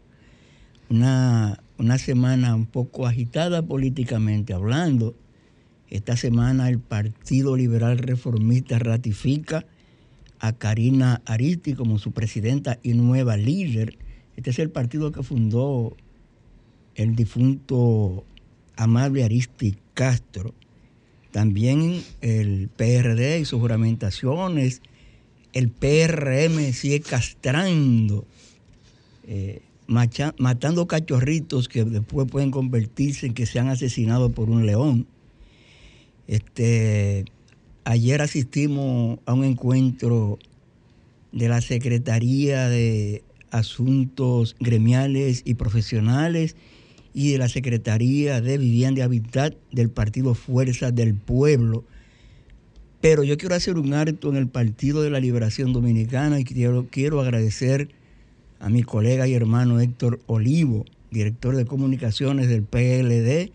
Una, 0.91 1.59
una 1.77 1.99
semana 1.99 2.55
un 2.55 2.67
poco 2.67 3.05
agitada 3.05 3.63
políticamente 3.63 4.53
hablando. 4.53 5.17
Esta 5.91 6.17
semana 6.17 6.69
el 6.69 6.79
Partido 6.79 7.57
Liberal 7.57 7.99
Reformista 7.99 8.79
ratifica 8.79 9.67
a 10.39 10.53
Karina 10.53 11.21
Aristi 11.27 11.75
como 11.75 11.99
su 11.99 12.13
presidenta 12.13 12.79
y 12.85 12.93
nueva 12.93 13.37
líder. 13.37 13.99
Este 14.37 14.51
es 14.51 14.61
el 14.61 14.71
partido 14.71 15.11
que 15.11 15.25
fundó 15.25 15.97
el 16.97 17.15
difunto 17.15 18.25
Amable 18.77 19.23
Aristi 19.23 19.77
Castro. 19.95 20.55
También 21.31 22.03
el 22.23 22.69
PRD 22.75 23.41
y 23.41 23.45
sus 23.45 23.61
juramentaciones. 23.61 24.81
El 25.53 25.69
PRM 25.71 26.73
sigue 26.73 27.01
castrando, 27.01 28.27
eh, 29.27 29.63
matando 29.87 30.87
cachorritos 30.87 31.69
que 31.69 31.85
después 31.85 32.29
pueden 32.31 32.51
convertirse 32.51 33.27
en 33.27 33.35
que 33.35 33.47
sean 33.47 33.69
asesinados 33.69 34.33
por 34.33 34.51
un 34.51 34.67
león. 34.67 35.07
Este, 36.27 37.27
ayer 37.85 38.23
asistimos 38.23 39.19
a 39.27 39.35
un 39.35 39.45
encuentro 39.45 40.39
de 41.33 41.49
la 41.49 41.61
Secretaría 41.61 42.69
de 42.69 43.23
Asuntos 43.51 44.57
Gremiales 44.59 45.43
y 45.45 45.55
Profesionales 45.55 46.57
y 47.17 47.33
de 47.33 47.39
la 47.39 47.49
Secretaría 47.49 48.43
de 48.43 48.59
Vivienda 48.59 49.01
y 49.01 49.03
Habitat 49.03 49.55
del 49.73 49.89
Partido 49.89 50.35
Fuerza 50.35 50.93
del 50.93 51.15
Pueblo. 51.15 51.83
Pero 53.01 53.25
yo 53.25 53.39
quiero 53.39 53.55
hacer 53.55 53.79
un 53.79 53.95
acto 53.95 54.29
en 54.29 54.37
el 54.37 54.49
Partido 54.49 55.01
de 55.01 55.09
la 55.09 55.19
Liberación 55.19 55.73
Dominicana 55.73 56.39
y 56.39 56.45
quiero, 56.45 56.89
quiero 56.91 57.23
agradecer 57.23 57.89
a 58.61 58.69
mi 58.69 58.83
colega 58.83 59.27
y 59.27 59.33
hermano 59.33 59.81
Héctor 59.81 60.21
Olivo, 60.27 60.85
director 61.11 61.57
de 61.57 61.65
comunicaciones 61.65 62.51
del 62.51 62.65
PLD, 62.65 63.51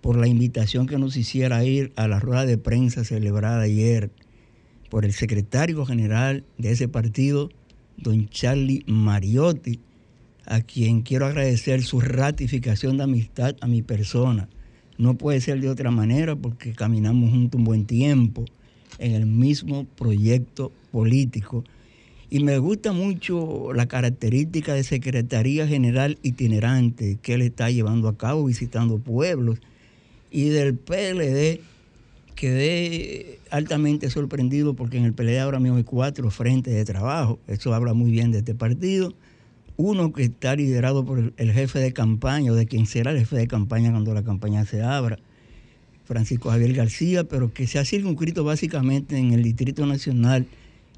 por 0.00 0.16
la 0.16 0.26
invitación 0.26 0.86
que 0.86 0.96
nos 0.96 1.18
hiciera 1.18 1.62
ir 1.64 1.92
a 1.94 2.08
la 2.08 2.20
rueda 2.20 2.46
de 2.46 2.56
prensa 2.56 3.04
celebrada 3.04 3.60
ayer 3.60 4.10
por 4.88 5.04
el 5.04 5.12
secretario 5.12 5.84
general 5.84 6.42
de 6.56 6.70
ese 6.70 6.88
partido, 6.88 7.50
don 7.98 8.30
Charlie 8.30 8.82
Mariotti, 8.86 9.78
a 10.48 10.62
quien 10.62 11.02
quiero 11.02 11.26
agradecer 11.26 11.82
su 11.82 12.00
ratificación 12.00 12.96
de 12.96 13.04
amistad 13.04 13.54
a 13.60 13.66
mi 13.66 13.82
persona. 13.82 14.48
No 14.96 15.14
puede 15.14 15.40
ser 15.40 15.60
de 15.60 15.68
otra 15.68 15.90
manera 15.90 16.36
porque 16.36 16.72
caminamos 16.72 17.30
juntos 17.30 17.58
un 17.58 17.64
buen 17.64 17.84
tiempo 17.84 18.46
en 18.98 19.12
el 19.12 19.26
mismo 19.26 19.84
proyecto 19.84 20.72
político. 20.90 21.64
Y 22.30 22.42
me 22.42 22.58
gusta 22.58 22.92
mucho 22.92 23.72
la 23.74 23.86
característica 23.86 24.74
de 24.74 24.84
Secretaría 24.84 25.66
General 25.66 26.18
itinerante 26.22 27.18
que 27.20 27.34
él 27.34 27.42
está 27.42 27.70
llevando 27.70 28.08
a 28.08 28.16
cabo, 28.16 28.46
visitando 28.46 28.98
pueblos. 28.98 29.58
Y 30.30 30.48
del 30.48 30.74
PLD 30.74 31.60
quedé 32.34 33.38
altamente 33.50 34.08
sorprendido 34.08 34.74
porque 34.74 34.96
en 34.96 35.04
el 35.04 35.12
PLD 35.12 35.40
ahora 35.40 35.60
mismo 35.60 35.76
hay 35.76 35.84
cuatro 35.84 36.30
frentes 36.30 36.74
de 36.74 36.84
trabajo. 36.86 37.38
Eso 37.46 37.74
habla 37.74 37.92
muy 37.92 38.10
bien 38.10 38.32
de 38.32 38.38
este 38.38 38.54
partido. 38.54 39.12
Uno 39.80 40.12
que 40.12 40.24
está 40.24 40.56
liderado 40.56 41.04
por 41.04 41.32
el, 41.36 41.52
jefe 41.52 41.78
de 41.78 41.92
campaña 41.92 42.50
o 42.50 42.56
de 42.56 42.66
quien 42.66 42.84
será 42.86 43.12
el 43.12 43.18
jefe 43.20 43.36
de 43.36 43.46
campaña 43.46 43.92
cuando 43.92 44.12
la 44.12 44.24
campaña 44.24 44.64
se 44.64 44.82
abra, 44.82 45.20
Francisco 46.04 46.50
Javier 46.50 46.72
García, 46.72 47.22
pero 47.22 47.54
que 47.54 47.68
se 47.68 47.78
ha 47.78 47.84
circunscrito 47.84 48.42
básicamente 48.42 49.16
en 49.16 49.32
el 49.32 49.44
Distrito 49.44 49.86
Nacional 49.86 50.46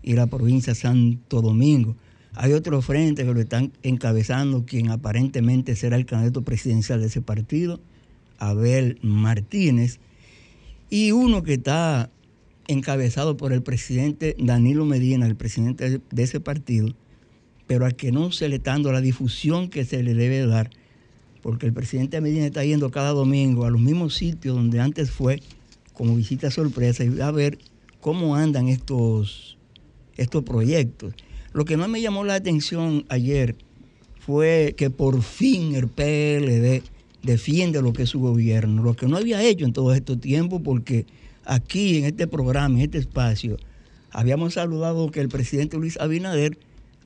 y 0.02 0.14
la 0.14 0.28
provincia 0.28 0.74
Santo 0.74 1.42
Domingo. 1.42 1.94
Hay 2.32 2.54
otro 2.54 2.80
frente 2.80 3.22
que 3.26 3.34
lo 3.34 3.40
están 3.40 3.70
encabezando 3.82 4.64
quien 4.64 4.88
aparentemente 4.88 5.76
será 5.76 5.96
el 5.96 6.06
candidato 6.06 6.40
presidencial 6.40 7.02
de 7.02 7.08
ese 7.08 7.20
partido, 7.20 7.80
Abel 8.38 8.98
Martínez, 9.02 10.00
y 10.88 11.12
uno 11.12 11.42
que 11.42 11.52
está 11.54 12.08
encabezado 12.66 13.36
por 13.36 13.52
el 13.52 13.62
presidente 13.62 14.36
Danilo 14.38 14.86
Medina, 14.86 15.26
el 15.26 15.36
presidente 15.36 15.90
de- 15.90 16.00
de 16.10 16.22
ese 16.22 16.40
partido, 16.40 16.94
pero 17.70 17.86
al 17.86 17.94
que 17.94 18.10
no 18.10 18.32
se 18.32 18.48
le 18.48 18.56
está 18.56 18.72
dando 18.72 18.90
la 18.90 19.00
difusión 19.00 19.68
que 19.68 19.84
se 19.84 20.02
le 20.02 20.14
debe 20.14 20.44
dar, 20.44 20.70
porque 21.40 21.66
el 21.66 21.72
presidente 21.72 22.20
Medina 22.20 22.44
está 22.44 22.64
yendo 22.64 22.90
cada 22.90 23.10
domingo 23.10 23.64
a 23.64 23.70
los 23.70 23.80
mismos 23.80 24.16
sitios 24.16 24.56
donde 24.56 24.80
antes 24.80 25.12
fue 25.12 25.40
como 25.92 26.16
visita 26.16 26.50
sorpresa 26.50 27.04
y 27.04 27.20
a 27.20 27.30
ver 27.30 27.58
cómo 28.00 28.34
andan 28.34 28.66
estos, 28.66 29.56
estos 30.16 30.42
proyectos. 30.42 31.14
Lo 31.52 31.64
que 31.64 31.76
más 31.76 31.88
me 31.88 32.00
llamó 32.00 32.24
la 32.24 32.34
atención 32.34 33.04
ayer 33.08 33.54
fue 34.18 34.74
que 34.76 34.90
por 34.90 35.22
fin 35.22 35.76
el 35.76 35.86
PLD 35.86 36.82
defiende 37.22 37.82
lo 37.82 37.92
que 37.92 38.02
es 38.02 38.08
su 38.08 38.18
gobierno, 38.18 38.82
lo 38.82 38.96
que 38.96 39.06
no 39.06 39.16
había 39.16 39.44
hecho 39.44 39.64
en 39.64 39.72
todo 39.72 39.94
este 39.94 40.16
tiempo, 40.16 40.60
porque 40.60 41.06
aquí 41.44 41.98
en 41.98 42.06
este 42.06 42.26
programa, 42.26 42.78
en 42.78 42.80
este 42.80 42.98
espacio, 42.98 43.58
habíamos 44.10 44.54
saludado 44.54 45.12
que 45.12 45.20
el 45.20 45.28
presidente 45.28 45.76
Luis 45.76 46.00
Abinader 46.00 46.58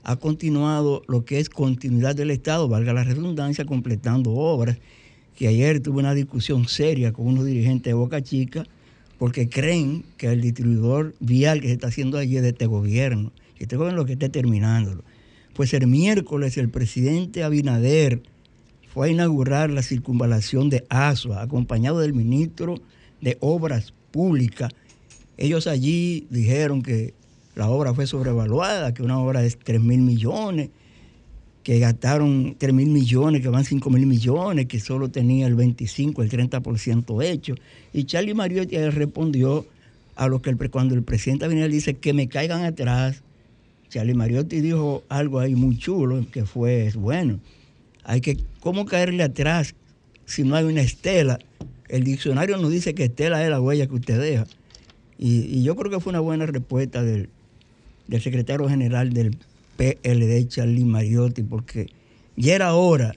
ha 0.05 0.16
continuado 0.16 1.02
lo 1.09 1.24
que 1.24 1.40
es 1.40 1.48
continuidad 1.48 2.14
del 2.14 2.30
Estado, 2.30 2.68
valga 2.68 2.92
la 2.92 3.05
redundancia, 3.05 3.64
completando 3.64 4.32
obras, 4.32 4.76
que 5.34 5.48
ayer 5.48 5.80
tuve 5.80 5.98
una 5.98 6.14
discusión 6.14 6.68
seria 6.68 7.12
con 7.12 7.26
unos 7.26 7.46
dirigentes 7.46 7.90
de 7.90 7.94
Boca 7.94 8.22
Chica, 8.22 8.64
porque 9.18 9.48
creen 9.48 10.05
que 10.18 10.28
el 10.28 10.42
distribuidor 10.42 11.14
vial 11.20 11.61
que 11.61 11.68
se 11.68 11.72
está 11.72 11.88
haciendo 11.88 12.18
allí 12.18 12.36
es 12.36 12.42
de 12.42 12.50
este 12.50 12.66
gobierno, 12.66 13.32
y 13.59 13.62
este 13.62 13.76
gobierno 13.76 13.98
es 13.98 14.02
lo 14.02 14.07
que 14.07 14.12
esté 14.12 14.28
terminándolo. 14.28 15.02
Pues 15.55 15.72
el 15.72 15.86
miércoles 15.86 16.59
el 16.59 16.68
presidente 16.68 17.42
Abinader 17.42 18.22
fue 18.92 19.09
a 19.09 19.11
inaugurar 19.11 19.70
la 19.70 19.82
circunvalación 19.82 20.68
de 20.68 20.84
Asua, 20.90 21.42
acompañado 21.42 22.00
del 22.00 22.12
ministro 22.12 22.74
de 23.20 23.38
Obras 23.40 23.94
Públicas. 24.11 24.70
Ellos 25.38 25.66
allí 25.66 26.26
dijeron 26.28 26.82
que 26.82 27.14
la 27.55 27.68
obra 27.68 27.94
fue 27.94 28.07
sobrevaluada, 28.07 28.92
que 28.94 29.02
una 29.02 29.18
obra 29.18 29.40
de 29.40 29.50
3 29.50 29.80
mil 29.80 30.00
millones, 30.00 30.70
que 31.62 31.78
gastaron 31.78 32.57
3 32.59 32.74
mil 32.74 32.90
millones, 32.90 33.40
que 33.40 33.48
van 33.48 33.64
5 33.64 33.88
mil 33.90 34.07
millones, 34.07 34.66
que 34.66 34.80
solo 34.80 35.09
tenía 35.09 35.46
el 35.46 35.55
25, 35.55 36.22
el 36.22 36.30
30% 36.30 37.24
hecho. 37.24 37.55
Y 37.92 38.05
Charlie 38.05 38.34
Mariotti 38.34 38.76
respondió 38.90 39.66
a 40.16 40.28
lo 40.28 40.42
que 40.42 40.50
el, 40.50 40.70
cuando 40.70 40.94
el 40.94 41.02
presidente 41.02 41.44
Abinader 41.44 41.70
dice 41.70 41.94
que 41.94 42.12
me 42.12 42.28
caigan 42.28 42.64
atrás, 42.64 43.22
Charlie 43.88 44.14
Mariotti 44.14 44.61
dijo 44.61 45.05
algo 45.09 45.38
ahí 45.38 45.55
muy 45.55 45.78
chulo, 45.78 46.26
que 46.32 46.44
fue, 46.44 46.90
bueno, 46.96 47.38
hay 48.02 48.20
que, 48.20 48.36
¿cómo 48.61 48.84
caerle 48.84 49.22
atrás 49.22 49.74
si 50.26 50.42
no 50.42 50.57
hay 50.57 50.64
una 50.64 50.82
estela? 50.82 51.38
El 51.88 52.02
diccionario 52.05 52.57
nos 52.57 52.72
dice 52.72 52.94
que 52.94 53.05
estela 53.05 53.42
es 53.42 53.48
la 53.48 53.61
huella 53.61 53.86
que 53.86 53.94
usted 53.94 54.20
deja. 54.20 54.46
Y, 55.16 55.42
y 55.42 55.62
yo 55.62 55.76
creo 55.76 55.90
que 55.90 56.00
fue 56.00 56.11
una 56.11 56.20
buena 56.20 56.44
respuesta 56.44 57.02
del, 57.02 57.30
del 58.07 58.20
secretario 58.20 58.68
general 58.68 59.12
del 59.12 59.36
PLD, 59.76 60.48
Charlie 60.48 60.84
Mariotti, 60.84 61.42
porque 61.42 61.88
ya 62.36 62.55
era 62.55 62.74
hora 62.74 63.14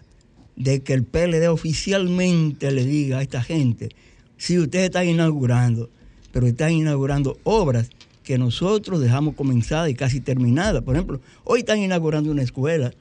de 0.56 0.82
que 0.82 0.94
el 0.94 1.04
PLD 1.04 1.48
oficialmente 1.50 2.72
le 2.72 2.84
diga 2.86 3.20
a 3.20 3.22
esta 3.22 3.42
gente, 3.42 3.90
si 4.38 4.58
ustedes 4.58 4.86
están 4.86 5.08
inaugurando, 5.08 5.90
pero 6.32 6.48
están 6.48 6.72
inaugurando 6.72 7.38
obras 7.44 7.90
que 8.24 8.38
nosotros 8.38 9.00
dejamos 9.00 9.36
comenzadas 9.36 9.90
y 9.90 9.96
casi 9.96 10.20
terminadas. 10.20 10.84
Por 10.84 10.96
ejemplo, 10.96 11.22
hoy 11.44 11.60
están 11.60 11.80
inaugurando 11.80 12.30
una 12.32 12.42
escuela 12.42 12.94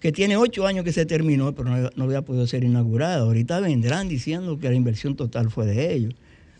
que 0.00 0.12
tiene 0.12 0.36
ocho 0.36 0.66
años 0.66 0.84
que 0.84 0.92
se 0.92 1.06
terminó, 1.06 1.54
pero 1.54 1.70
no, 1.70 1.90
no 1.94 2.04
había 2.04 2.22
podido 2.22 2.46
ser 2.46 2.64
inaugurada. 2.64 3.20
Ahorita 3.20 3.60
vendrán 3.60 4.08
diciendo 4.08 4.58
que 4.58 4.68
la 4.68 4.74
inversión 4.74 5.14
total 5.16 5.50
fue 5.50 5.66
de 5.66 5.94
ellos. 5.94 6.14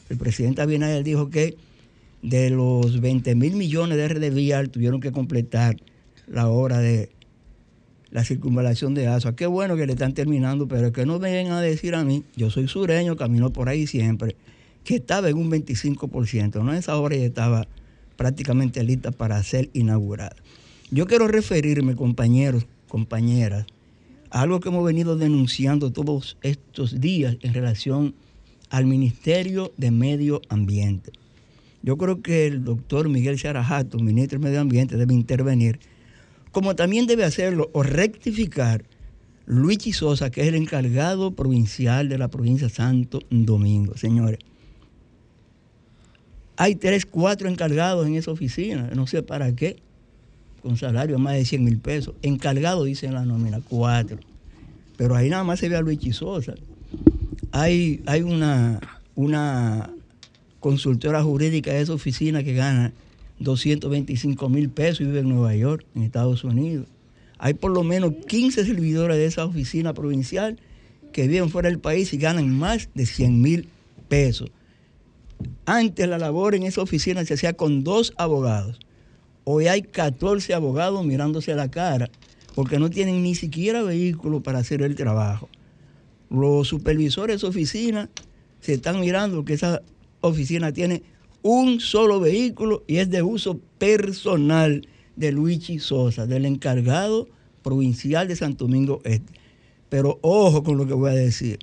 El 0.09 0.17
presidente 0.17 0.63
Abinader 0.63 1.03
dijo 1.03 1.29
que 1.29 1.57
de 2.25 2.49
los 2.49 3.03
20 3.03 3.35
mil 3.35 3.55
millones 3.55 3.99
de 3.99 4.09
RD 4.09 4.35
Vial 4.35 4.71
tuvieron 4.71 4.99
que 4.99 5.13
completar 5.13 5.77
la 6.27 6.49
obra 6.49 6.79
de 6.79 7.11
la 8.11 8.25
circunvalación 8.25 8.95
de 8.95 9.09
Asua. 9.09 9.37
Qué 9.37 9.47
bueno 9.47 9.77
que 9.77 9.87
le 9.87 9.93
están 9.93 10.15
terminando, 10.15 10.67
pero 10.67 10.91
que 10.91 11.05
no 11.05 11.19
vengan 11.19 11.53
a 11.53 11.61
decir 11.61 11.95
a 11.95 12.03
mí, 12.03 12.25
yo 12.35 12.49
soy 12.49 12.67
sureño, 12.67 13.17
camino 13.17 13.53
por 13.53 13.69
ahí 13.69 13.87
siempre, 13.87 14.37
que 14.85 14.97
estaba 14.97 15.29
en 15.29 15.37
un 15.37 15.51
25%. 15.51 16.63
¿no? 16.63 16.73
Esa 16.73 16.97
obra 16.97 17.15
ya 17.15 17.27
estaba 17.27 17.69
prácticamente 18.17 18.83
lista 18.83 19.11
para 19.11 19.43
ser 19.43 19.69
inaugurada. 19.75 20.37
Yo 20.91 21.07
quiero 21.07 21.29
referirme, 21.29 21.95
compañeros, 21.95 22.67
compañeras, 22.89 23.67
a 24.31 24.41
algo 24.41 24.61
que 24.61 24.71
hemos 24.71 24.85
venido 24.85 25.17
denunciando 25.17 25.93
todos 25.93 26.39
estos 26.41 27.01
días 27.01 27.37
en 27.43 27.53
relación 27.53 28.15
al 28.71 28.87
Ministerio 28.87 29.73
de 29.77 29.91
Medio 29.91 30.41
Ambiente. 30.49 31.13
Yo 31.85 31.99
creo 31.99 32.23
que 32.23 32.47
el 32.47 32.65
doctor 32.65 33.11
Miguel 33.11 33.39
Sarajato, 33.39 33.99
ministro 33.99 34.39
de 34.39 34.45
Medio 34.47 34.63
Ambiente, 34.63 34.97
debe 34.97 35.13
intervenir, 35.13 35.81
como 36.51 36.75
también 36.75 37.07
debe 37.07 37.25
hacerlo 37.25 37.69
o 37.75 37.83
rectificar 37.83 38.85
Luigi 39.45 39.93
Sosa, 39.93 40.31
que 40.31 40.41
es 40.41 40.49
el 40.49 40.55
encargado 40.55 41.33
provincial 41.33 42.09
de 42.09 42.17
la 42.17 42.29
provincia 42.29 42.71
Santo 42.71 43.19
Domingo. 43.29 43.99
Señores, 43.99 44.39
hay 46.57 46.75
tres, 46.75 47.05
cuatro 47.05 47.51
encargados 47.51 48.07
en 48.07 48.15
esa 48.15 48.31
oficina, 48.31 48.89
no 48.95 49.07
sé 49.07 49.23
para 49.23 49.55
qué, 49.55 49.77
con 50.63 50.79
salario 50.79 51.19
más 51.19 51.35
de 51.35 51.45
100 51.45 51.65
mil 51.65 51.79
pesos. 51.81 52.15
Encargado, 52.23 52.85
dice 52.85 53.05
en 53.05 53.13
la 53.13 53.27
nómina, 53.27 53.61
cuatro. 53.69 54.17
Pero 54.97 55.17
ahí 55.17 55.29
nada 55.29 55.45
más 55.45 55.61
se 55.61 55.69
ve 55.69 55.77
a 55.77 55.83
Luigi 55.83 56.15
Sosa. 56.15 56.55
Hay, 57.53 58.03
hay 58.07 58.23
una, 58.23 58.81
una 59.17 59.94
consultora 60.65 61.23
jurídica 61.23 61.75
de 61.75 61.83
esa 61.83 61.93
oficina 61.93 62.43
que 62.43 62.55
gana 62.55 62.95
225 63.39 64.49
mil 64.49 64.71
pesos 64.71 65.03
y 65.03 65.05
vive 65.05 65.19
en 65.19 65.29
Nueva 65.29 65.55
York, 65.55 65.85
en 65.95 66.05
Estados 66.05 66.43
Unidos. 66.43 66.87
Hay 67.37 67.53
por 67.53 67.71
lo 67.71 67.83
menos 67.83 68.15
15 68.27 68.65
servidores 68.65 69.19
de 69.19 69.27
esa 69.27 69.45
oficina 69.45 69.93
provincial 69.93 70.59
que 71.13 71.29
viven 71.29 71.51
fuera 71.51 71.69
del 71.69 71.81
país 71.81 72.15
y 72.15 72.17
ganan 72.17 72.49
más 72.49 72.89
de 72.95 73.05
100 73.05 73.43
mil 73.43 73.69
pesos. 74.09 74.51
Antes 75.67 76.09
la 76.09 76.17
labor 76.17 76.55
en 76.55 76.63
esa 76.63 76.81
oficina 76.81 77.27
se 77.27 77.35
hacía 77.35 77.53
con 77.53 77.85
dos 77.85 78.15
abogados. 78.17 78.79
Hoy 79.45 79.67
hay 79.67 79.83
14 79.83 80.55
abogados 80.55 81.05
mirándose 81.05 81.55
la 81.55 81.71
cara 81.71 82.09
porque 82.55 82.79
no 82.79 82.89
tienen 82.89 83.23
ni 83.23 83.35
siquiera 83.35 83.83
vehículo 83.83 84.43
para 84.43 84.61
hacer 84.61 84.81
el 84.81 84.95
trabajo. 84.95 85.51
Los 86.31 86.69
supervisores 86.69 87.35
de 87.35 87.37
esa 87.37 87.49
oficina 87.49 88.09
se 88.61 88.73
están 88.73 88.99
mirando 88.99 89.45
que 89.45 89.53
esa 89.53 89.83
oficina 90.27 90.73
tiene 90.73 91.03
un 91.43 91.81
solo 91.81 92.21
vehículo 92.21 92.85
y 92.87 92.97
es 92.97 93.11
de 93.11 93.23
uso 93.23 93.61
personal 93.79 94.87
de 95.17 95.33
Luigi 95.33 95.79
Sosa, 95.79 96.27
del 96.27 96.47
encargado 96.47 97.29
provincial 97.63 98.27
de 98.29 98.37
Santo 98.37 98.65
Domingo 98.65 99.01
Este. 99.05 99.33
Pero 99.89 100.19
ojo 100.23 100.63
con 100.63 100.77
lo 100.77 100.87
que 100.87 100.95
voy 100.95 101.11
a 101.11 101.15
decir. 101.15 101.59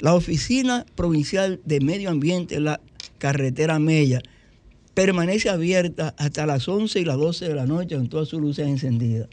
La 0.00 0.14
oficina 0.14 0.86
provincial 0.94 1.60
de 1.64 1.80
medio 1.80 2.10
ambiente, 2.10 2.60
la 2.60 2.80
carretera 3.18 3.78
Mella, 3.78 4.20
permanece 4.94 5.50
abierta 5.50 6.14
hasta 6.16 6.46
las 6.46 6.68
11 6.68 7.00
y 7.00 7.04
las 7.04 7.16
12 7.16 7.48
de 7.48 7.54
la 7.54 7.66
noche 7.66 7.96
con 7.96 8.08
todas 8.08 8.28
sus 8.28 8.40
luces 8.40 8.66
encendidas. 8.66 9.28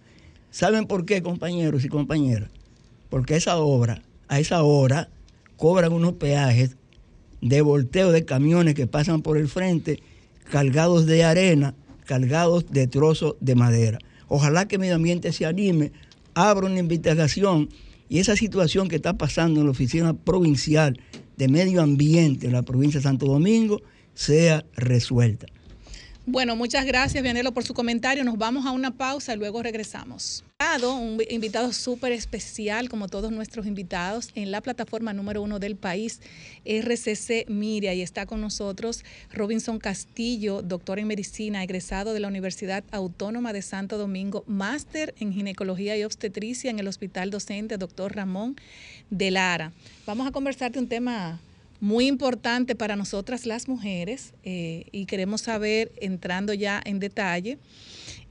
¿Saben 0.49 0.85
por 0.85 1.05
qué, 1.05 1.21
compañeros 1.21 1.85
y 1.85 1.89
compañeras? 1.89 2.49
Porque 3.09 3.35
esa 3.35 3.57
obra, 3.57 4.01
a 4.27 4.39
esa 4.39 4.63
hora, 4.63 5.09
cobran 5.57 5.93
unos 5.93 6.13
peajes 6.13 6.77
de 7.45 7.61
volteo 7.61 8.11
de 8.11 8.25
camiones 8.25 8.73
que 8.73 8.87
pasan 8.87 9.21
por 9.21 9.37
el 9.37 9.47
frente, 9.47 9.99
cargados 10.49 11.05
de 11.05 11.23
arena, 11.23 11.75
cargados 12.05 12.65
de 12.71 12.87
trozos 12.87 13.35
de 13.39 13.53
madera. 13.53 13.99
Ojalá 14.27 14.67
que 14.67 14.79
Medio 14.79 14.95
Ambiente 14.95 15.31
se 15.31 15.45
anime, 15.45 15.91
abra 16.33 16.65
una 16.65 16.79
investigación 16.79 17.69
y 18.09 18.17
esa 18.17 18.35
situación 18.35 18.87
que 18.87 18.95
está 18.95 19.13
pasando 19.13 19.59
en 19.59 19.67
la 19.67 19.73
oficina 19.73 20.15
provincial 20.15 20.99
de 21.37 21.47
Medio 21.47 21.83
Ambiente 21.83 22.47
en 22.47 22.53
la 22.53 22.63
provincia 22.63 22.99
de 22.99 23.03
Santo 23.03 23.27
Domingo 23.27 23.79
sea 24.15 24.65
resuelta. 24.75 25.45
Bueno, 26.27 26.55
muchas 26.55 26.85
gracias, 26.87 27.21
Vianelo, 27.21 27.53
por 27.53 27.63
su 27.63 27.75
comentario. 27.75 28.23
Nos 28.23 28.39
vamos 28.39 28.65
a 28.65 28.71
una 28.71 28.89
pausa 28.89 29.35
y 29.35 29.37
luego 29.37 29.61
regresamos. 29.61 30.43
Un 30.89 31.21
invitado 31.29 31.71
súper 31.71 32.11
especial, 32.11 32.89
como 32.89 33.07
todos 33.07 33.31
nuestros 33.31 33.67
invitados, 33.67 34.31
en 34.33 34.51
la 34.51 34.59
plataforma 34.61 35.13
número 35.13 35.41
uno 35.41 35.59
del 35.59 35.75
país, 35.75 36.19
RCC 36.65 37.47
Miria, 37.47 37.93
y 37.93 38.01
está 38.01 38.25
con 38.25 38.41
nosotros 38.41 39.05
Robinson 39.31 39.77
Castillo, 39.77 40.63
doctor 40.63 40.99
en 40.99 41.07
medicina, 41.07 41.63
egresado 41.63 42.13
de 42.13 42.19
la 42.19 42.27
Universidad 42.27 42.83
Autónoma 42.91 43.53
de 43.53 43.61
Santo 43.61 43.97
Domingo, 43.97 44.43
máster 44.47 45.13
en 45.19 45.31
ginecología 45.31 45.95
y 45.95 46.03
obstetricia 46.03 46.71
en 46.71 46.79
el 46.79 46.87
Hospital 46.87 47.29
Docente 47.29 47.77
Doctor 47.77 48.15
Ramón 48.15 48.55
de 49.09 49.31
Lara. 49.31 49.71
Vamos 50.05 50.27
a 50.27 50.31
conversar 50.31 50.71
de 50.71 50.79
un 50.79 50.89
tema 50.89 51.39
muy 51.79 52.07
importante 52.07 52.75
para 52.75 52.95
nosotras 52.95 53.45
las 53.45 53.67
mujeres 53.67 54.33
eh, 54.43 54.85
y 54.91 55.05
queremos 55.05 55.41
saber, 55.41 55.91
entrando 55.97 56.53
ya 56.53 56.81
en 56.83 56.99
detalle, 56.99 57.59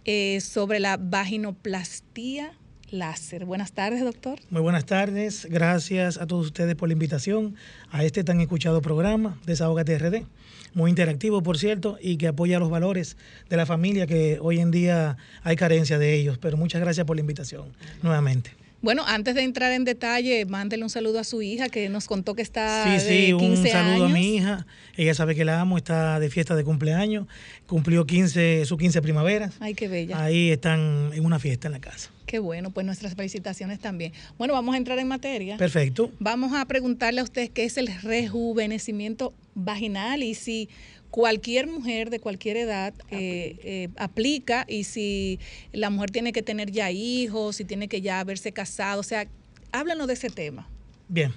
eh, 0.05 0.41
sobre 0.41 0.81
la 0.81 0.97
vaginoplastía 0.97 2.53
láser. 2.91 3.45
Buenas 3.45 3.73
tardes, 3.73 4.03
doctor. 4.03 4.39
Muy 4.51 4.63
buenas 4.63 4.87
tardes. 4.87 5.47
Gracias 5.51 6.19
a 6.19 6.27
todos 6.27 6.47
ustedes 6.47 6.75
por 6.75 6.89
la 6.89 6.93
invitación 6.93 7.57
a 7.91 8.05
este 8.05 8.25
tan 8.25 8.41
escuchado 8.41 8.81
programa, 8.83 9.39
Desahógate 9.47 9.99
RD. 9.99 10.27
Muy 10.75 10.91
interactivo, 10.91 11.43
por 11.43 11.59
cierto, 11.59 11.99
y 12.01 12.17
que 12.17 12.29
apoya 12.29 12.59
los 12.59 12.71
valores 12.71 13.17
de 13.49 13.57
la 13.57 13.67
familia, 13.67 14.07
que 14.07 14.39
hoy 14.41 14.59
en 14.59 14.71
día 14.71 15.17
hay 15.43 15.57
carencia 15.57 15.99
de 15.99 16.15
ellos. 16.15 16.39
Pero 16.39 16.57
muchas 16.57 16.81
gracias 16.81 17.07
por 17.07 17.17
la 17.17 17.21
invitación 17.21 17.73
nuevamente. 18.03 18.64
Bueno, 18.85 19.03
antes 19.07 19.35
de 19.35 19.43
entrar 19.45 19.73
en 19.73 19.85
detalle, 19.85 20.45
mándele 20.45 20.83
un 20.83 20.91
saludo 20.91 21.19
a 21.19 21.25
su 21.25 21.41
hija 21.41 21.71
que 21.71 21.89
nos 21.89 22.07
contó 22.07 22.35
que 22.35 22.43
está 22.43 22.85
Sí, 22.85 22.91
de 22.91 23.01
sí, 23.01 23.35
15 23.39 23.45
un 23.47 23.67
saludo 23.67 23.95
años. 23.95 24.11
a 24.11 24.13
mi 24.13 24.35
hija. 24.37 24.67
Ella 24.95 25.15
sabe 25.15 25.35
que 25.35 25.47
la 25.47 25.59
amo, 25.59 25.79
está 25.79 26.21
de 26.21 26.29
fiesta 26.29 26.55
de 26.55 26.65
cumpleaños. 26.65 27.27
Cumplió 27.67 28.05
15, 28.05 28.67
sus 28.67 28.77
15 28.77 29.01
primaveras. 29.01 29.55
Ay, 29.59 29.73
qué 29.73 29.89
bella. 29.89 30.23
Ahí 30.23 30.51
están 30.51 31.13
en 31.15 31.25
una 31.25 31.39
fiesta 31.39 31.67
en 31.69 31.73
la 31.73 31.81
casa. 31.81 32.11
Qué 32.27 32.39
bueno, 32.41 32.73
pues 32.73 32.85
nuestras 32.85 33.15
felicitaciones 33.15 33.81
también. 33.81 34.13
Bueno, 34.37 34.53
vamos 34.53 34.75
a 34.75 34.77
entrar 34.77 34.99
en 34.99 35.09
materia. 35.09 35.57
Perfecto. 35.57 36.11
Vamos 36.19 36.53
a 36.53 36.63
preguntarle 36.67 37.23
a 37.23 37.25
usted 37.25 37.51
qué 37.51 37.65
es 37.65 37.79
el 37.79 37.89
rejuvenecimiento 38.03 39.33
vaginal 39.55 40.23
y 40.23 40.35
si 40.35 40.69
cualquier 41.15 41.69
mujer 41.69 42.11
de 42.11 42.19
cualquier 42.19 42.57
edad 42.57 42.93
eh, 43.09 43.57
eh, 43.63 43.89
aplica 43.99 44.65
y 44.67 44.83
si 44.83 45.39
la 45.73 45.89
mujer 45.89 46.11
tiene 46.11 46.33
que 46.33 46.43
tener 46.43 46.73
ya 46.73 46.91
hijos, 46.91 47.55
si 47.55 47.65
tiene 47.65 47.87
que 47.87 48.01
ya 48.01 48.19
haberse 48.19 48.51
casado. 48.51 48.99
O 48.99 49.05
sea, 49.05 49.29
háblanos 49.71 50.09
de 50.09 50.15
ese 50.15 50.29
tema. 50.29 50.67
Bien, 51.07 51.33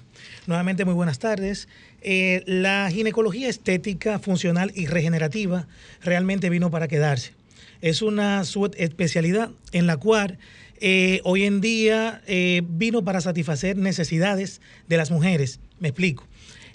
nuevamente 0.48 0.84
muy 0.84 0.94
buenas 0.94 1.20
tardes. 1.20 1.68
Eh, 2.00 2.42
la 2.44 2.90
ginecología 2.90 3.48
estética, 3.48 4.18
funcional 4.18 4.72
y 4.74 4.86
regenerativa 4.86 5.68
realmente 6.02 6.50
vino 6.50 6.72
para 6.72 6.88
quedarse. 6.88 7.34
Es 7.80 8.02
una 8.02 8.42
subespecialidad 8.42 9.52
en 9.70 9.86
la 9.86 9.96
cual 9.96 10.40
hoy 11.22 11.44
en 11.44 11.60
día 11.60 12.20
vino 12.64 13.04
para 13.04 13.20
satisfacer 13.20 13.76
necesidades 13.76 14.60
de 14.88 14.96
las 14.96 15.12
mujeres. 15.12 15.60
Me 15.78 15.90
explico. 15.90 16.27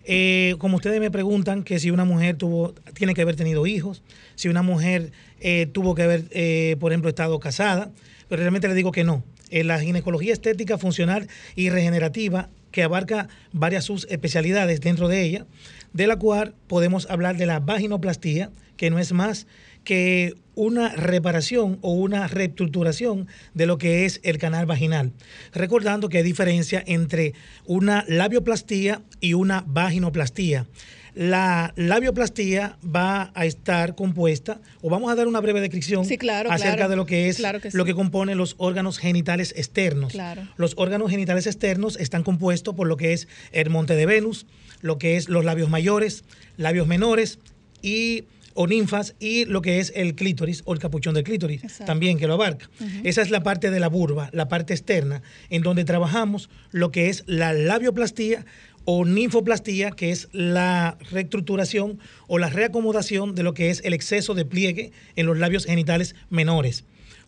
Eh, 0.06 0.56
como 0.58 0.78
ustedes 0.78 0.99
me 0.99 1.12
preguntan 1.12 1.64
que 1.64 1.80
si 1.80 1.91
una 1.91 2.06
mujer 2.06 2.36
tuvo, 2.36 2.74
tiene 2.93 3.14
que 3.14 3.22
haber 3.22 3.36
tenido 3.36 3.66
hijos, 3.66 4.04
si 4.36 4.49
una 4.49 4.62
mujer 4.62 5.12
eh, 5.39 5.68
tuvo 5.72 5.95
que 5.95 6.04
haber, 6.04 6.26
eh, 6.32 6.76
por 6.80 6.91
ejemplo, 6.91 7.10
estado 7.10 7.39
casada, 7.39 7.91
pero 8.28 8.41
realmente 8.41 8.68
le 8.68 8.74
digo 8.74 8.91
que 8.91 9.04
no. 9.04 9.24
Eh, 9.49 9.64
la 9.64 9.80
ginecología 9.80 10.34
estética, 10.34 10.78
funcional 10.80 11.28
y 11.56 11.70
regenerativa, 11.70 12.49
que 12.72 12.82
abarca 12.82 13.28
varias 13.51 13.86
subespecialidades 13.86 14.82
dentro 14.82 15.08
de 15.08 15.22
ella, 15.22 15.45
de 15.93 16.08
la 16.08 16.18
cual 16.18 16.56
podemos 16.68 17.08
hablar 17.10 17.38
de 17.38 17.45
la 17.45 17.60
vaginoplastía, 17.60 18.49
que 18.78 18.89
no 18.89 18.97
es 18.97 19.12
más 19.12 19.45
que 19.84 20.36
una 20.56 20.90
reparación 20.90 21.80
o 21.82 21.94
una 21.94 22.28
reestructuración 22.28 23.28
de 23.54 23.66
lo 23.66 23.78
que 23.78 24.06
es 24.06 24.20
el 24.24 24.38
canal 24.38 24.66
vaginal. 24.66 25.12
Recordando 25.54 26.10
que 26.10 26.20
hay 26.20 26.24
diferencia 26.24 26.84
entre 26.86 27.34
una 27.66 28.06
labioplastía 28.08 29.02
y 29.20 29.34
una 29.34 29.64
vaginoplastía. 29.66 30.68
La 31.16 31.74
labioplastía 31.76 32.78
va 32.84 33.32
a 33.36 33.46
estar 33.46 33.94
compuesta, 33.94 34.60
o 34.82 34.90
vamos 34.90 35.12
a 35.12 35.16
dar 35.16 35.28
una 35.28 35.42
breve 35.42 35.62
descripción 35.62 36.06
Sí, 36.06 36.18
claro, 36.18 36.52
acerca 36.52 36.76
claro. 36.76 36.90
de 36.90 36.96
lo 36.96 37.06
que 37.06 37.30
es 37.30 37.38
Claro 37.38 37.62
que 37.62 37.70
lo 37.72 37.86
que 37.86 37.94
compone 37.94 38.34
los 38.34 38.56
órganos 38.58 38.98
genitales 38.98 39.54
externos. 39.56 40.14
Los 40.58 40.74
órganos 40.76 41.12
genitales 41.12 41.46
externos 41.46 41.98
están 42.00 42.24
compuestos 42.24 42.74
por 42.74 42.88
lo 42.88 42.98
que 42.98 43.14
es 43.14 43.28
el 43.52 43.70
monte 43.70 43.96
de 43.96 44.08
Venus, 44.08 44.48
lo 44.82 44.98
que 44.98 45.16
es 45.16 45.30
los 45.30 45.46
labios 45.46 45.70
mayores, 45.70 46.24
labios 46.58 46.88
menores 46.88 47.38
y 47.84 48.24
o 48.54 48.68
ninfas 48.68 49.16
y 49.20 49.45
lo 49.45 49.62
que 49.62 49.80
es 49.80 49.91
el 49.95 50.16
clítoris 50.16 50.62
o 50.66 50.74
el 50.74 50.80
capuchón 50.80 51.14
del 51.14 51.24
clítoris 51.24 51.64
Exacto. 51.64 51.86
también 51.86 52.18
que 52.18 52.28
lo 52.28 52.34
abarca. 52.34 52.70
Esa 53.04 53.22
es 53.22 53.30
la 53.30 53.43
parte 53.43 53.72
de 53.72 53.80
la 53.80 53.89
vulva, 53.89 54.30
la 54.34 54.47
parte 54.47 54.74
externa, 54.74 55.22
en 55.49 55.62
donde 55.62 55.86
trabajamos 55.86 56.49
lo 56.72 56.91
que 56.91 57.10
es 57.10 57.24
la 57.28 57.54
labioplastía 57.54 58.45
o 58.86 59.06
ninfoplastía, 59.06 59.91
que 59.91 60.12
es 60.12 60.28
la 60.34 60.97
reestructuración 61.12 61.99
o 62.28 62.38
la 62.38 62.49
reacomodación 62.49 63.36
de 63.36 63.43
lo 63.43 63.54
que 63.54 63.70
es 63.70 63.82
el 63.86 63.93
exceso 63.93 64.34
de 64.34 64.45
pliegue 64.45 64.91
en 65.16 65.26
los 65.26 65.38
labios 65.38 65.66
genitales 65.66 66.16
menores 66.30 66.84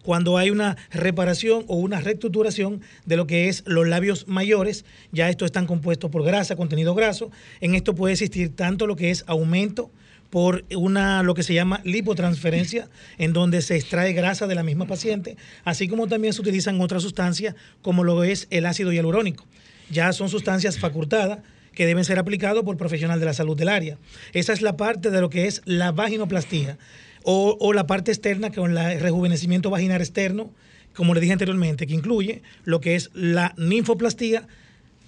cuando 0.05 0.37
hay 0.37 0.51
una 0.51 0.77
reparación 0.91 1.65
o 1.67 1.77
una 1.77 1.99
reestructuración 1.99 2.81
de 3.05 3.17
lo 3.17 3.25
que 3.25 3.49
es 3.49 3.63
los 3.65 3.87
labios 3.87 4.27
mayores, 4.27 4.85
ya 5.11 5.29
estos 5.29 5.47
están 5.47 5.65
compuestos 5.65 6.11
por 6.11 6.23
grasa, 6.23 6.55
contenido 6.55 6.93
graso. 6.93 7.31
En 7.59 7.73
esto 7.73 7.95
puede 7.95 8.13
existir 8.13 8.55
tanto 8.55 8.85
lo 8.85 8.95
que 8.95 9.09
es 9.09 9.23
aumento 9.25 9.89
por 10.35 10.65
una 10.75 11.23
lo 11.23 11.33
que 11.33 11.43
se 11.43 11.53
llama 11.53 11.79
lipotransferencia, 11.85 12.89
en 13.17 13.31
donde 13.31 13.61
se 13.61 13.77
extrae 13.77 14.11
grasa 14.11 14.47
de 14.47 14.55
la 14.55 14.63
misma 14.63 14.85
paciente, 14.85 15.37
así 15.63 15.87
como 15.87 16.07
también 16.07 16.33
se 16.33 16.41
utilizan 16.41 16.81
otras 16.81 17.03
sustancias 17.03 17.55
como 17.81 18.03
lo 18.03 18.21
es 18.25 18.47
el 18.49 18.65
ácido 18.65 18.91
hialurónico. 18.91 19.45
Ya 19.89 20.11
son 20.11 20.27
sustancias 20.27 20.77
facultadas 20.77 21.39
que 21.73 21.85
deben 21.85 22.03
ser 22.03 22.19
aplicadas 22.19 22.65
por 22.65 22.75
profesional 22.75 23.21
de 23.21 23.27
la 23.27 23.33
salud 23.33 23.55
del 23.55 23.69
área. 23.69 23.97
Esa 24.33 24.51
es 24.51 24.61
la 24.61 24.75
parte 24.75 25.09
de 25.09 25.21
lo 25.21 25.29
que 25.29 25.47
es 25.47 25.61
la 25.63 25.93
vaginoplastía 25.93 26.77
o, 27.23 27.55
o 27.57 27.71
la 27.71 27.87
parte 27.87 28.11
externa 28.11 28.51
con 28.51 28.77
el 28.77 28.99
rejuvenecimiento 28.99 29.69
vaginal 29.69 30.01
externo, 30.01 30.51
como 30.93 31.13
le 31.13 31.21
dije 31.21 31.31
anteriormente, 31.31 31.87
que 31.87 31.93
incluye 31.93 32.41
lo 32.65 32.81
que 32.81 32.95
es 32.95 33.09
la 33.13 33.53
ninfoplastía, 33.55 34.49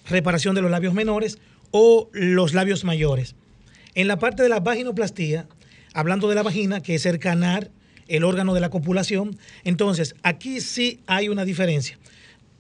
reparación 0.10 0.56
de 0.56 0.62
los 0.62 0.72
labios 0.72 0.94
menores 0.94 1.38
o 1.72 2.10
los 2.14 2.54
labios 2.54 2.86
mayores. 2.86 3.36
En 3.98 4.08
la 4.08 4.20
parte 4.20 4.44
de 4.44 4.50
la 4.50 4.60
vaginoplastía, 4.60 5.48
hablando 5.92 6.30
de 6.30 6.36
la 6.36 6.44
vagina, 6.44 6.84
que 6.84 6.94
es 6.94 7.08
el 7.08 7.18
canal, 7.18 7.72
el 8.08 8.24
órgano 8.24 8.54
de 8.54 8.60
la 8.60 8.70
copulación, 8.70 9.36
entonces 9.64 10.14
aquí 10.22 10.62
sí 10.62 11.00
hay 11.08 11.30
una 11.30 11.46
diferencia. 11.46 11.98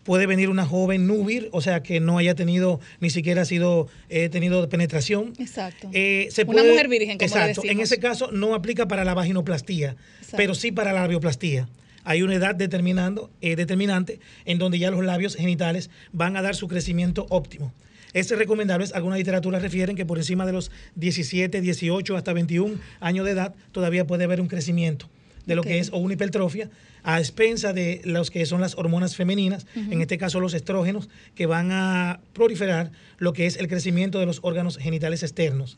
Puede 0.03 0.25
venir 0.25 0.49
una 0.49 0.65
joven 0.65 1.05
núbil, 1.05 1.49
o 1.51 1.61
sea, 1.61 1.83
que 1.83 1.99
no 1.99 2.17
haya 2.17 2.33
tenido, 2.33 2.79
ni 3.01 3.11
siquiera 3.11 3.43
ha 3.43 3.45
sido 3.45 3.87
eh, 4.09 4.29
tenido 4.29 4.67
penetración. 4.67 5.33
Exacto. 5.37 5.91
Eh, 5.93 6.27
se 6.31 6.41
Una 6.41 6.53
puede- 6.53 6.71
mujer 6.71 6.87
virgen, 6.87 7.19
como 7.19 7.35
le 7.35 7.41
Exacto. 7.51 7.61
En 7.69 7.81
ese 7.81 7.99
caso 7.99 8.31
no 8.31 8.55
aplica 8.55 8.87
para 8.87 9.05
la 9.05 9.13
vaginoplastía, 9.13 9.91
Exacto. 10.17 10.37
pero 10.37 10.55
sí 10.55 10.71
para 10.71 10.91
la 10.91 11.01
labioplastía. 11.01 11.69
Hay 12.03 12.23
una 12.23 12.33
edad 12.33 12.55
determinando, 12.55 13.29
eh, 13.41 13.55
determinante 13.55 14.19
en 14.45 14.57
donde 14.57 14.79
ya 14.79 14.89
los 14.89 15.05
labios 15.05 15.35
genitales 15.35 15.91
van 16.13 16.35
a 16.35 16.41
dar 16.41 16.55
su 16.55 16.67
crecimiento 16.67 17.27
óptimo. 17.29 17.73
Es 18.17 18.31
recomendable, 18.31 18.87
algunas 18.95 19.19
literaturas 19.19 19.61
refieren 19.61 19.95
que 19.95 20.03
por 20.03 20.17
encima 20.17 20.47
de 20.47 20.51
los 20.51 20.71
17, 20.95 21.61
18 21.61 22.17
hasta 22.17 22.33
21 22.33 22.73
años 22.99 23.25
de 23.25 23.31
edad 23.33 23.53
todavía 23.71 24.07
puede 24.07 24.23
haber 24.23 24.41
un 24.41 24.47
crecimiento 24.47 25.07
de 25.45 25.55
lo 25.55 25.61
que 25.61 25.77
es 25.77 25.91
o 25.93 25.97
una 25.97 26.15
hipertrofia 26.15 26.67
a 27.03 27.19
expensa 27.19 27.73
de 27.73 28.01
los 28.05 28.31
que 28.31 28.43
son 28.47 28.59
las 28.59 28.75
hormonas 28.75 29.15
femeninas, 29.15 29.67
en 29.75 30.01
este 30.01 30.17
caso 30.17 30.39
los 30.39 30.55
estrógenos, 30.55 31.09
que 31.35 31.45
van 31.45 31.71
a 31.71 32.19
proliferar 32.33 32.91
lo 33.19 33.33
que 33.33 33.45
es 33.45 33.55
el 33.55 33.67
crecimiento 33.67 34.19
de 34.19 34.25
los 34.25 34.39
órganos 34.41 34.77
genitales 34.79 35.21
externos. 35.21 35.77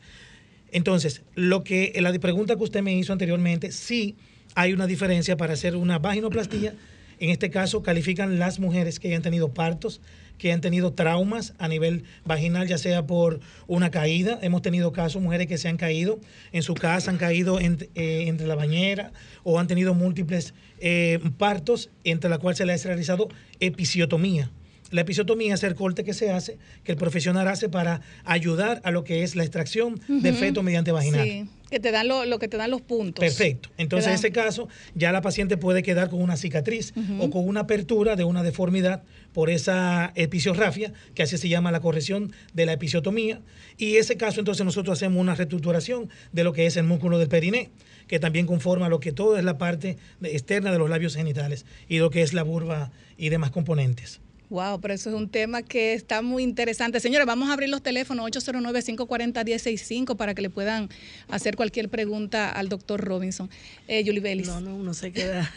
Entonces, 0.72 1.20
lo 1.34 1.62
que 1.62 1.92
la 2.00 2.10
pregunta 2.20 2.56
que 2.56 2.62
usted 2.62 2.80
me 2.80 2.96
hizo 2.96 3.12
anteriormente, 3.12 3.70
sí 3.70 4.16
hay 4.54 4.72
una 4.72 4.86
diferencia 4.86 5.36
para 5.36 5.52
hacer 5.52 5.76
una 5.76 5.98
vaginoplastía. 5.98 6.72
En 7.18 7.28
este 7.28 7.50
caso, 7.50 7.82
califican 7.82 8.38
las 8.38 8.60
mujeres 8.60 8.98
que 8.98 9.08
hayan 9.08 9.20
tenido 9.20 9.50
partos, 9.50 10.00
que 10.40 10.48
hayan 10.48 10.62
tenido 10.62 10.92
traumas 10.94 11.52
a 11.58 11.68
nivel 11.68 12.04
vaginal, 12.24 12.66
ya 12.66 12.78
sea 12.78 13.06
por 13.06 13.40
una 13.66 13.90
caída. 13.90 14.38
Hemos 14.42 14.62
tenido 14.62 14.90
casos, 14.92 15.20
mujeres 15.20 15.46
que 15.46 15.58
se 15.58 15.68
han 15.68 15.76
caído 15.76 16.18
en 16.52 16.62
su 16.62 16.72
casa, 16.74 17.10
han 17.10 17.18
caído 17.18 17.60
en- 17.60 17.88
eh, 17.94 18.24
entre 18.26 18.46
la 18.46 18.54
bañera 18.54 19.12
o 19.44 19.58
han 19.60 19.66
tenido 19.66 19.92
múltiples 19.94 20.54
eh, 20.80 21.18
partos, 21.36 21.90
entre 22.04 22.30
la 22.30 22.38
cual 22.38 22.56
se 22.56 22.64
les 22.64 22.84
ha 22.86 22.88
realizado 22.88 23.28
episiotomía. 23.60 24.50
La 24.90 25.02
episiotomía 25.02 25.54
es 25.54 25.62
el 25.62 25.74
corte 25.74 26.02
que 26.04 26.14
se 26.14 26.30
hace, 26.32 26.56
que 26.84 26.92
el 26.92 26.98
profesional 26.98 27.46
hace 27.48 27.68
para 27.68 28.00
ayudar 28.24 28.80
a 28.82 28.90
lo 28.90 29.04
que 29.04 29.22
es 29.22 29.36
la 29.36 29.42
extracción 29.44 30.00
de 30.08 30.30
Ujú. 30.30 30.38
feto 30.40 30.62
mediante 30.64 30.90
vaginal. 30.90 31.24
Sí, 31.28 31.46
que 31.70 31.80
te 31.80 31.92
dan 31.92 32.08
lo, 32.08 32.24
lo 32.24 32.38
que 32.38 32.48
te 32.48 32.56
dan 32.56 32.70
los 32.70 32.80
puntos. 32.80 33.24
Perfecto. 33.24 33.70
Entonces, 33.78 34.08
en 34.08 34.14
ese 34.14 34.32
caso, 34.32 34.68
ya 34.94 35.12
la 35.12 35.22
paciente 35.22 35.56
puede 35.56 35.82
quedar 35.82 36.10
con 36.10 36.20
una 36.20 36.36
cicatriz 36.36 36.92
o 37.18 37.30
con 37.30 37.46
una 37.46 37.60
apertura 37.60 38.16
de 38.16 38.24
una 38.24 38.42
deformidad 38.42 39.02
por 39.32 39.50
esa 39.50 40.12
episiorrafia, 40.16 40.92
que 41.14 41.22
así 41.22 41.38
se 41.38 41.48
llama 41.48 41.70
la 41.70 41.80
corrección 41.80 42.32
de 42.52 42.66
la 42.66 42.72
episiotomía. 42.72 43.40
Y 43.78 43.96
ese 43.96 44.16
caso, 44.16 44.40
entonces, 44.40 44.64
nosotros 44.64 44.98
hacemos 44.98 45.20
una 45.20 45.34
reestructuración 45.34 46.10
de 46.32 46.44
lo 46.44 46.52
que 46.52 46.66
es 46.66 46.76
el 46.76 46.84
músculo 46.84 47.18
del 47.18 47.28
periné, 47.28 47.70
que 48.08 48.18
también 48.18 48.46
conforma 48.46 48.88
lo 48.88 48.98
que 48.98 49.12
todo 49.12 49.38
es 49.38 49.44
la 49.44 49.56
parte 49.56 49.96
externa 50.22 50.72
de 50.72 50.78
los 50.78 50.90
labios 50.90 51.14
genitales 51.14 51.64
y 51.88 51.98
lo 51.98 52.10
que 52.10 52.22
es 52.22 52.34
la 52.34 52.42
vulva 52.42 52.90
y 53.16 53.28
demás 53.28 53.50
componentes. 53.52 54.20
Wow, 54.50 54.80
pero 54.80 54.92
eso 54.92 55.10
es 55.10 55.16
un 55.16 55.28
tema 55.28 55.62
que 55.62 55.94
está 55.94 56.22
muy 56.22 56.42
interesante. 56.42 56.98
Señores, 56.98 57.24
vamos 57.24 57.48
a 57.48 57.52
abrir 57.52 57.68
los 57.68 57.82
teléfonos 57.82 58.28
809-540-1065 58.32 60.16
para 60.16 60.34
que 60.34 60.42
le 60.42 60.50
puedan 60.50 60.88
hacer 61.28 61.54
cualquier 61.54 61.88
pregunta 61.88 62.50
al 62.50 62.68
doctor 62.68 63.00
Robinson. 63.00 63.48
Eh, 63.86 64.02
Julie 64.04 64.20
Bellis. 64.20 64.48
No, 64.48 64.60
no, 64.60 64.74
uno 64.74 64.92
se 64.92 65.12
queda. 65.12 65.50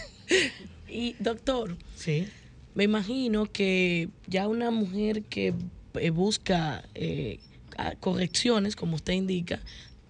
y 0.88 1.16
doctor, 1.18 1.76
Sí. 1.96 2.28
me 2.76 2.84
imagino 2.84 3.46
que 3.46 4.08
ya 4.28 4.46
una 4.46 4.70
mujer 4.70 5.22
que 5.24 5.52
eh, 5.94 6.10
busca 6.10 6.84
eh, 6.94 7.40
correcciones, 7.98 8.76
como 8.76 8.94
usted 8.94 9.14
indica, 9.14 9.60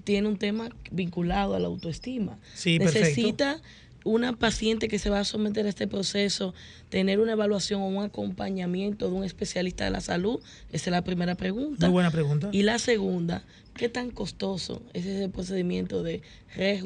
tiene 0.05 0.29
un 0.29 0.37
tema 0.37 0.69
vinculado 0.91 1.55
a 1.55 1.59
la 1.61 1.69
autoestima. 1.69 2.39
Sí, 2.55 2.79
perfecto. 2.79 3.61
Una 4.05 4.37
paciente 4.37 4.89
que 4.89 4.99
se 4.99 5.11
va 5.11 5.21
a 5.21 5.25
someter 5.25 5.67
a 5.67 5.69
este 5.69 5.87
proceso 5.87 6.55
tener 6.89 7.21
una 7.21 7.33
evaluación 7.33 7.81
o 7.83 7.87
un 7.89 8.03
acompañamiento 8.05 9.09
de 9.09 9.15
un 9.15 9.25
especialista 9.25 9.85
de 9.85 9.91
la 9.91 10.01
salud? 10.01 10.41
Esa 10.73 10.91
es 10.91 10.93
la 10.93 11.03
primera 11.05 11.35
pregunta. 11.37 11.87
Muy 11.87 11.93
buena 11.93 12.11
pregunta. 12.11 12.49
Y 12.53 12.63
la 12.65 12.79
segunda, 12.79 13.45
¿qué 13.77 13.89
tan 13.89 14.11
costoso 14.11 14.83
es 14.93 15.07
ese 15.07 15.29
procedimiento 15.29 16.03
de 16.03 16.21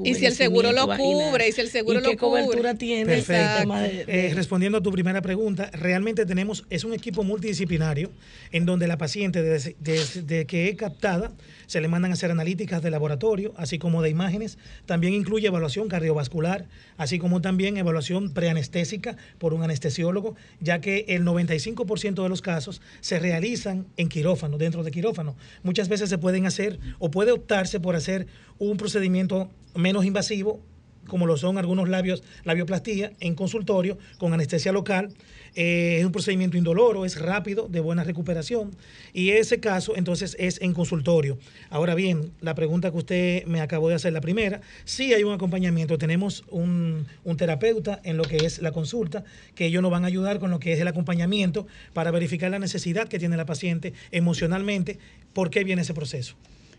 Y 0.04 0.14
si 0.14 0.26
el 0.26 0.34
seguro 0.34 0.72
lo 0.72 0.86
rejuvenecimiento 0.86 1.30
cubre, 1.30 1.48
y 1.48 1.52
si 1.52 1.60
el 1.62 1.68
seguro 1.70 1.98
¿Y 2.00 2.02
lo 2.02 2.10
qué 2.10 2.16
cobertura 2.16 2.56
cubre? 2.72 2.74
tiene 2.74 3.04
Perfecto. 3.06 3.50
sistema 3.52 3.80
de, 3.82 4.04
de- 4.04 4.26
Eh, 4.28 4.34
respondiendo 4.34 4.78
a 4.78 4.82
tu 4.82 4.92
primera 4.92 5.22
pregunta, 5.22 5.70
realmente 5.72 6.26
tenemos, 6.26 6.64
es 6.70 6.84
un 6.84 6.92
equipo 6.92 7.24
multidisciplinario 7.24 8.10
en 8.52 8.66
donde 8.66 8.86
la 8.86 8.98
paciente, 8.98 9.42
desde, 9.42 9.74
desde 9.80 10.46
que 10.46 10.68
es 10.68 10.76
captada, 10.76 11.32
se 11.66 11.80
le 11.80 11.88
mandan 11.88 12.10
a 12.10 12.14
hacer 12.14 12.30
analíticas 12.30 12.82
de 12.82 12.90
laboratorio, 12.90 13.52
así 13.56 13.78
como 13.78 14.02
de 14.02 14.10
imágenes. 14.10 14.58
También 14.86 15.14
incluye 15.14 15.46
evaluación 15.46 15.88
cardiovascular, 15.88 16.66
así 16.96 17.18
como 17.18 17.40
también 17.40 17.76
evaluación 17.76 18.32
preanestésica 18.32 19.16
por 19.38 19.54
un 19.54 19.62
anestesiólogo, 19.62 20.36
ya 20.60 20.80
que 20.80 21.04
el 21.08 21.24
95% 21.24 22.22
de 22.22 22.28
los 22.28 22.42
casos 22.42 22.80
se 23.00 23.18
realizan 23.18 23.86
en 23.96 24.08
quirófano, 24.08 24.58
dentro 24.58 24.82
de 24.82 24.90
quirófano. 24.90 25.36
Muchas 25.62 25.88
veces 25.88 26.08
se 26.08 26.18
pueden 26.18 26.46
hacer 26.46 26.78
o 26.98 27.10
puede 27.10 27.32
optarse 27.32 27.80
por 27.80 27.96
hacer 27.96 28.26
un 28.58 28.76
procedimiento 28.76 29.50
menos 29.74 30.04
invasivo 30.04 30.60
como 31.07 31.26
lo 31.26 31.36
son 31.36 31.59
algunos 31.59 31.88
labios, 31.88 32.22
labioplastía 32.44 33.12
en 33.20 33.34
consultorio 33.34 33.98
con 34.18 34.32
anestesia 34.32 34.72
local. 34.72 35.14
Eh, 35.54 35.96
es 36.00 36.04
un 36.04 36.12
procedimiento 36.12 36.57
indoloro, 36.57 37.04
es 37.04 37.20
rápido, 37.20 37.68
de 37.68 37.80
buena 37.80 38.04
recuperación. 38.04 38.76
Y 39.12 39.30
ese 39.30 39.61
caso, 39.61 39.96
entonces, 39.96 40.36
es 40.38 40.61
en 40.61 40.74
consultorio. 40.74 41.38
Ahora 41.70 41.94
bien, 41.94 42.32
la 42.40 42.54
pregunta 42.54 42.90
que 42.90 42.98
usted 42.98 43.44
me 43.46 43.61
acabó 43.61 43.88
de 43.88 43.94
hacer, 43.94 44.12
la 44.12 44.20
primera, 44.20 44.61
sí 44.84 45.14
hay 45.14 45.24
un 45.24 45.32
acompañamiento. 45.32 45.98
Tenemos 45.98 46.44
un, 46.50 47.07
un 47.24 47.36
terapeuta 47.36 48.00
en 48.04 48.16
lo 48.16 48.24
que 48.24 48.36
es 48.38 48.61
la 48.61 48.72
consulta, 48.72 49.24
que 49.54 49.66
ellos 49.66 49.82
nos 49.82 49.90
van 49.90 50.04
a 50.04 50.09
ayudar 50.09 50.38
con 50.38 50.50
lo 50.50 50.59
que 50.59 50.72
es 50.72 50.80
el 50.80 50.88
acompañamiento 50.88 51.66
para 51.92 52.11
verificar 52.11 52.50
la 52.50 52.59
necesidad 52.59 53.09
que 53.09 53.18
tiene 53.18 53.36
la 53.36 53.46
paciente 53.46 53.94
emocionalmente, 54.11 54.98
por 55.32 55.50
qué 55.50 55.64
viene 55.64 55.82
ese 55.82 55.94
proceso. 55.94 56.36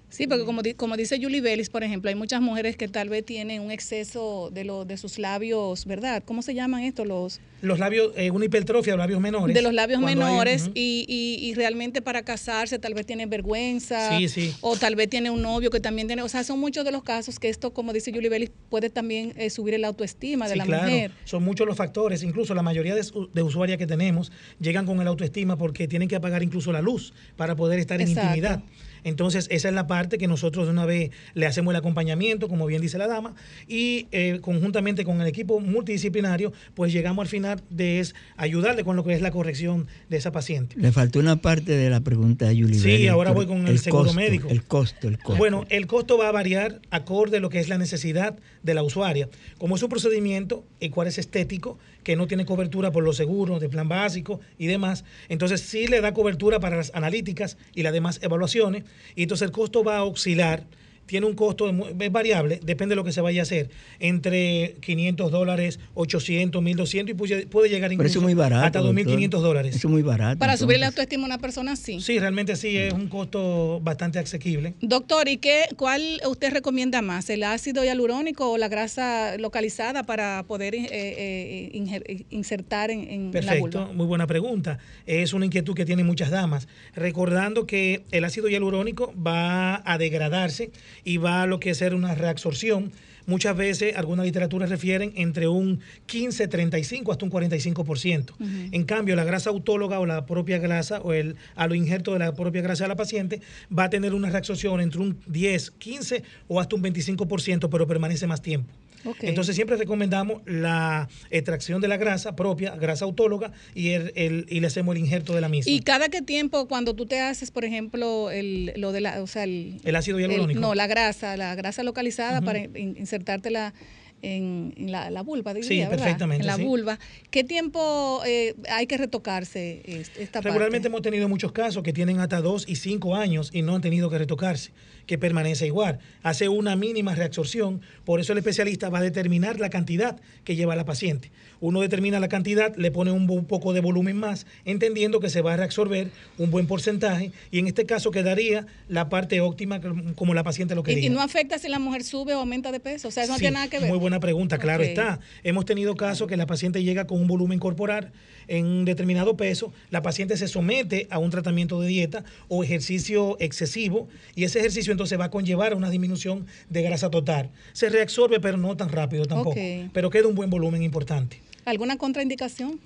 Sí, 0.09 0.25
porque 0.25 0.45
como, 0.45 0.61
como 0.77 0.95
dice 0.95 1.19
Julie 1.21 1.41
Bellis, 1.41 1.69
por 1.69 1.83
ejemplo, 1.83 2.07
hay 2.09 2.15
muchas 2.15 2.39
mujeres 2.41 2.77
que 2.77 2.87
tal 2.87 3.09
vez 3.09 3.25
tienen 3.25 3.61
un 3.61 3.71
exceso 3.71 4.49
de, 4.53 4.63
lo, 4.63 4.85
de 4.85 4.95
sus 4.95 5.19
labios, 5.19 5.85
¿verdad? 5.85 6.23
¿Cómo 6.25 6.41
se 6.41 6.53
llaman 6.55 6.83
estos? 6.83 7.05
Los, 7.05 7.41
Los 7.61 7.77
labios, 7.77 8.13
eh, 8.15 8.31
una 8.31 8.45
hipertrofia 8.45 8.93
de 8.93 8.97
los 8.97 9.03
labios 9.03 9.19
menores. 9.19 9.53
de 9.53 9.61
los 9.61 9.73
labios 9.73 9.99
hay- 9.99 10.05
menores 10.15 10.69
y, 10.73 11.05
y, 11.09 11.45
y 11.45 11.53
realmente 11.55 12.01
para 12.01 12.23
casarse 12.23 12.79
tal 12.79 12.93
vez 12.93 13.05
tienen 13.05 13.29
vergüenza 13.29 14.17
Sí, 14.17 14.29
sí. 14.29 14.53
o 14.61 14.77
tal 14.77 14.95
vez 14.95 15.09
tiene 15.09 15.29
un 15.29 15.41
novio 15.41 15.69
que 15.69 15.81
también 15.81 16.07
tiene, 16.07 16.21
o 16.21 16.29
sea, 16.29 16.45
son 16.45 16.59
muchos 16.59 16.85
de 16.85 16.91
los 16.93 17.03
casos 17.03 17.37
que 17.37 17.49
esto, 17.49 17.73
como 17.73 17.91
dice 17.91 18.13
Julie 18.13 18.29
Bellis, 18.29 18.51
puede 18.69 18.89
también 18.89 19.33
eh, 19.35 19.49
subir 19.49 19.73
el 19.73 19.83
autoestima 19.83 20.45
de 20.47 20.53
Sí, 20.53 20.57
la 20.59 20.65
claro. 20.65 20.83
mujer. 20.89 21.11
Son 21.25 21.43
muchos 21.43 21.67
los 21.67 21.75
factores. 21.75 22.23
Incluso 22.23 22.53
la 22.55 22.63
mayoría 22.63 22.95
de, 22.95 23.03
su- 23.03 23.29
de 23.33 23.43
usuarias 23.43 23.77
que 23.77 23.85
tenemos 23.87 24.31
llegan 24.59 24.85
con 24.85 25.01
el 25.01 25.07
autoestima 25.07 25.57
porque 25.57 25.87
tienen 25.89 26.07
que 26.07 26.15
apagar 26.15 26.43
incluso 26.43 26.71
la 26.71 26.81
luz 26.81 27.13
para 27.35 27.55
poder 27.57 27.79
estar 27.79 27.99
en 28.01 28.07
intimidad. 28.07 28.63
Entonces, 29.07 29.47
esa 29.49 29.69
es 29.69 29.73
la 29.73 29.87
parte 29.87 30.17
que 30.17 30.27
nosotros 30.27 30.65
de 30.65 30.71
una 30.71 30.85
vez 30.85 31.11
le 31.33 31.45
hacemos 31.45 31.71
el 31.71 31.77
acompañamiento, 31.77 32.49
como 32.49 32.65
bien 32.65 32.81
dice 32.81 32.97
la 32.97 33.07
dama, 33.07 33.35
y 33.65 34.07
eh, 34.11 34.39
conjuntamente 34.41 35.05
con 35.05 35.21
el 35.21 35.27
equipo 35.27 35.61
multidisciplinario, 35.61 36.51
pues 36.75 36.91
llegamos 36.91 37.23
al 37.23 37.29
final 37.29 37.61
de 37.69 37.99
es 37.99 38.15
ayudarle 38.35 38.83
con 38.83 38.97
lo 38.97 39.05
que 39.05 39.13
es 39.13 39.21
la 39.21 39.31
corrección 39.31 39.87
de 40.09 40.17
esa 40.17 40.33
paciente. 40.33 40.75
Le 40.77 40.91
faltó 40.91 41.19
una 41.19 41.37
parte 41.37 41.71
de 41.71 41.89
la 41.89 42.01
pregunta 42.01 42.47
de 42.47 42.61
Julie 42.61 42.79
Sí, 42.79 42.87
Belli, 42.87 43.07
ahora 43.07 43.31
voy 43.31 43.47
con 43.47 43.65
el 43.65 43.79
seguro 43.79 44.03
costo, 44.03 44.17
médico. 44.17 44.49
El 44.49 44.63
costo, 44.63 45.07
el 45.07 45.17
costo. 45.17 45.37
Bueno, 45.37 45.63
el 45.69 45.87
costo 45.87 46.17
va 46.17 46.27
a 46.27 46.31
variar 46.33 46.81
acorde 46.91 47.37
a 47.37 47.39
lo 47.39 47.49
que 47.49 47.59
es 47.59 47.69
la 47.69 47.77
necesidad 47.77 48.37
de 48.61 48.73
la 48.73 48.83
usuaria. 48.83 49.29
Como 49.57 49.77
es 49.77 49.83
un 49.83 49.89
procedimiento, 49.89 50.65
el 50.81 50.91
cual 50.91 51.07
es 51.07 51.17
estético, 51.17 51.79
que 52.07 52.15
no 52.15 52.25
tiene 52.25 52.45
cobertura 52.45 52.89
por 52.89 53.03
los 53.03 53.17
seguros 53.17 53.59
de 53.59 53.67
plan 53.67 53.89
básico 53.89 54.39
y 54.57 54.67
demás, 54.67 55.03
entonces 55.27 55.59
sí 55.59 55.87
le 55.87 55.99
da 55.99 56.13
cobertura 56.13 56.57
para 56.61 56.77
las 56.77 56.95
analíticas 56.95 57.57
y 57.75 57.83
las 57.83 57.91
demás 57.91 58.21
evaluaciones, 58.23 58.85
y 59.13 59.23
entonces 59.23 59.45
el 59.45 59.51
costo 59.51 59.83
va 59.83 59.97
a 59.97 60.05
oscilar. 60.05 60.63
Tiene 61.07 61.25
un 61.25 61.33
costo, 61.33 61.67
es 61.69 62.11
variable, 62.11 62.59
depende 62.63 62.91
de 62.93 62.97
lo 62.97 63.03
que 63.03 63.11
se 63.11 63.21
vaya 63.21 63.41
a 63.41 63.43
hacer, 63.43 63.69
entre 63.99 64.75
500 64.81 65.31
dólares, 65.31 65.79
800, 65.95 66.61
1200 66.61 67.11
y 67.11 67.45
puede, 67.47 67.69
llegar 67.69 67.91
incluso 67.91 68.21
muy 68.21 68.33
barato. 68.35 68.65
hasta 68.65 68.79
2500 68.79 69.41
doctor. 69.41 69.49
dólares. 69.49 69.75
Eso 69.75 69.87
es 69.87 69.91
muy 69.91 70.01
barato. 70.03 70.37
Para 70.37 70.57
subir 70.57 70.77
la 70.79 70.87
entonces. 70.87 70.99
autoestima 70.99 71.23
a 71.23 71.25
una 71.25 71.37
persona, 71.39 71.75
sí. 71.75 71.99
Sí, 72.01 72.19
realmente 72.19 72.55
sí, 72.55 72.77
es 72.77 72.93
un 72.93 73.07
costo 73.07 73.79
bastante 73.81 74.19
asequible. 74.19 74.75
Doctor, 74.81 75.27
¿y 75.27 75.37
qué, 75.37 75.63
cuál 75.77 76.21
usted 76.29 76.51
recomienda 76.51 77.01
más, 77.01 77.29
el 77.29 77.43
ácido 77.43 77.83
hialurónico 77.83 78.51
o 78.51 78.57
la 78.57 78.67
grasa 78.67 79.37
localizada 79.37 80.03
para 80.03 80.43
poder 80.47 80.75
eh, 80.75 80.87
eh, 80.91 82.25
insertar 82.29 82.91
en, 82.91 83.09
en 83.09 83.25
la 83.27 83.31
Perfecto, 83.31 83.79
vulva? 83.79 83.93
muy 83.93 84.05
buena 84.05 84.27
pregunta. 84.27 84.77
Es 85.05 85.33
una 85.33 85.45
inquietud 85.45 85.73
que 85.73 85.85
tienen 85.85 86.05
muchas 86.05 86.29
damas. 86.29 86.67
Recordando 86.95 87.65
que 87.65 88.03
el 88.11 88.25
ácido 88.25 88.49
hialurónico 88.49 89.13
va 89.15 89.81
a 89.89 89.97
degradarse 89.97 90.71
y 91.07 91.15
va 91.15 91.41
a 91.41 91.47
lo 91.47 91.61
que 91.61 91.69
es 91.69 91.77
ser 91.77 91.95
una 91.95 92.15
reabsorción. 92.15 92.91
Muchas 93.25 93.55
veces, 93.55 93.95
algunas 93.95 94.25
literaturas 94.25 94.69
refieren 94.69 95.13
entre 95.15 95.47
un 95.47 95.79
15, 96.05 96.49
35 96.49 97.13
hasta 97.13 97.23
un 97.23 97.31
45%. 97.31 98.33
En 98.71 98.83
cambio, 98.83 99.15
la 99.15 99.23
grasa 99.23 99.49
autóloga 99.49 100.01
o 100.01 100.05
la 100.05 100.25
propia 100.25 100.57
grasa 100.57 100.99
o 100.99 101.13
el 101.13 101.37
a 101.55 101.67
lo 101.67 101.75
injerto 101.75 102.11
de 102.11 102.19
la 102.19 102.33
propia 102.33 102.61
grasa 102.61 102.83
de 102.83 102.89
la 102.89 102.97
paciente 102.97 103.41
va 103.75 103.85
a 103.85 103.89
tener 103.89 104.13
una 104.13 104.29
reabsorción 104.29 104.81
entre 104.81 104.99
un 104.99 105.17
10, 105.27 105.71
15 105.71 106.23
o 106.49 106.59
hasta 106.59 106.75
un 106.75 106.83
25%, 106.83 107.69
pero 107.69 107.87
permanece 107.87 108.27
más 108.27 108.41
tiempo. 108.41 108.73
Entonces 109.21 109.55
siempre 109.55 109.75
recomendamos 109.77 110.41
la 110.45 111.07
extracción 111.29 111.81
de 111.81 111.87
la 111.87 111.97
grasa 111.97 112.35
propia, 112.35 112.75
grasa 112.75 113.05
autóloga, 113.05 113.51
y, 113.75 113.89
el, 113.89 114.11
el- 114.15 114.45
y 114.49 114.59
le 114.59 114.67
hacemos 114.67 114.95
el 114.95 115.01
injerto 115.01 115.33
de 115.35 115.41
la 115.41 115.49
misma. 115.49 115.71
¿Y 115.71 115.79
cada 115.81 116.09
qué 116.09 116.21
tiempo 116.21 116.67
cuando 116.67 116.95
tú 116.95 117.05
te 117.05 117.19
haces, 117.19 117.51
por 117.51 117.65
ejemplo, 117.65 118.29
el, 118.31 118.73
lo 118.77 118.91
de 118.91 119.01
la, 119.01 119.21
o 119.21 119.27
sea, 119.27 119.43
el, 119.43 119.79
El 119.83 119.95
ácido 119.95 120.19
hialurónico. 120.19 120.59
no, 120.59 120.75
la 120.75 120.87
grasa, 120.87 121.35
la 121.37 121.55
grasa 121.55 121.83
localizada 121.83 122.41
para 122.41 122.59
in- 122.59 122.95
insertártela 122.97 123.73
en, 124.21 124.73
en 124.77 124.91
la, 124.91 125.09
la 125.11 125.21
vulva, 125.21 125.53
diría, 125.53 125.67
Sí, 125.69 125.77
¿verdad? 125.79 125.97
perfectamente, 125.97 126.41
En 126.41 126.47
la 126.47 126.55
sí. 126.55 126.63
vulva. 126.63 126.99
¿Qué 127.29 127.43
tiempo 127.43 128.21
eh, 128.25 128.55
hay 128.69 128.87
que 128.87 128.97
retocarse 128.97 129.81
est- 129.85 130.17
esta 130.17 130.41
Regularmente 130.41 130.77
parte? 130.77 130.87
hemos 130.87 131.01
tenido 131.01 131.29
muchos 131.29 131.51
casos 131.51 131.83
que 131.83 131.93
tienen 131.93 132.19
hasta 132.19 132.41
dos 132.41 132.65
y 132.67 132.75
cinco 132.77 133.15
años 133.15 133.49
y 133.53 133.61
no 133.61 133.75
han 133.75 133.81
tenido 133.81 134.09
que 134.09 134.17
retocarse, 134.17 134.71
que 135.05 135.17
permanece 135.17 135.67
igual. 135.67 135.99
Hace 136.23 136.49
una 136.49 136.75
mínima 136.75 137.13
reabsorción, 137.15 137.81
por 138.05 138.19
eso 138.19 138.31
el 138.33 138.39
especialista 138.39 138.89
va 138.89 138.99
a 138.99 139.01
determinar 139.03 139.59
la 139.59 139.69
cantidad 139.69 140.19
que 140.43 140.55
lleva 140.55 140.75
la 140.75 140.85
paciente. 140.85 141.31
Uno 141.59 141.81
determina 141.81 142.19
la 142.19 142.27
cantidad, 142.27 142.75
le 142.75 142.91
pone 142.91 143.11
un, 143.11 143.29
un 143.29 143.45
poco 143.45 143.73
de 143.73 143.81
volumen 143.81 144.17
más, 144.17 144.45
entendiendo 144.65 145.19
que 145.19 145.29
se 145.29 145.41
va 145.41 145.53
a 145.53 145.57
reabsorber 145.57 146.09
un 146.37 146.51
buen 146.51 146.67
porcentaje 146.67 147.31
y 147.51 147.59
en 147.59 147.67
este 147.67 147.85
caso 147.85 148.11
quedaría 148.11 148.65
la 148.89 149.09
parte 149.09 149.41
óptima 149.41 149.79
como 150.15 150.33
la 150.33 150.43
paciente 150.43 150.75
lo 150.75 150.83
quería. 150.83 151.03
¿Y, 151.03 151.07
y 151.07 151.09
no 151.09 151.21
afecta 151.21 151.57
si 151.57 151.67
la 151.67 151.79
mujer 151.79 152.03
sube 152.03 152.33
o 152.35 152.39
aumenta 152.39 152.71
de 152.71 152.79
peso? 152.79 153.07
O 153.07 153.11
sea, 153.11 153.23
eso 153.23 153.33
no 153.33 153.39
tiene 153.39 153.55
nada 153.55 153.67
que 153.69 153.79
ver. 153.79 153.89
Muy 153.89 153.97
buena 154.07 154.19
pregunta, 154.21 154.57
claro 154.57 154.83
está. 154.83 155.19
Hemos 155.43 155.65
tenido 155.65 155.95
casos 155.95 156.27
que 156.27 156.37
la 156.37 156.45
paciente 156.45 156.81
llega 156.81 157.05
con 157.05 157.19
un 157.19 157.27
volumen 157.27 157.59
corporal 157.59 158.11
en 158.47 158.65
un 158.65 158.85
determinado 158.85 159.35
peso, 159.35 159.73
la 159.89 160.01
paciente 160.01 160.37
se 160.37 160.47
somete 160.47 161.07
a 161.09 161.19
un 161.19 161.29
tratamiento 161.29 161.81
de 161.81 161.89
dieta 161.89 162.23
o 162.47 162.63
ejercicio 162.63 163.35
excesivo 163.41 164.07
y 164.35 164.45
ese 164.45 164.59
ejercicio 164.59 164.93
entonces 164.93 165.19
va 165.19 165.25
a 165.25 165.31
conllevar 165.31 165.73
a 165.73 165.75
una 165.75 165.89
disminución 165.89 166.47
de 166.69 166.81
grasa 166.81 167.09
total. 167.09 167.49
Se 167.73 167.89
reabsorbe, 167.89 168.39
pero 168.39 168.57
no 168.57 168.77
tan 168.77 168.89
rápido 168.89 169.25
tampoco, 169.25 169.59
pero 169.91 170.09
queda 170.09 170.29
un 170.29 170.35
buen 170.35 170.49
volumen 170.49 170.81
importante. 170.81 171.41
¿Alguna 171.65 171.97
contraindicación? 171.97 172.79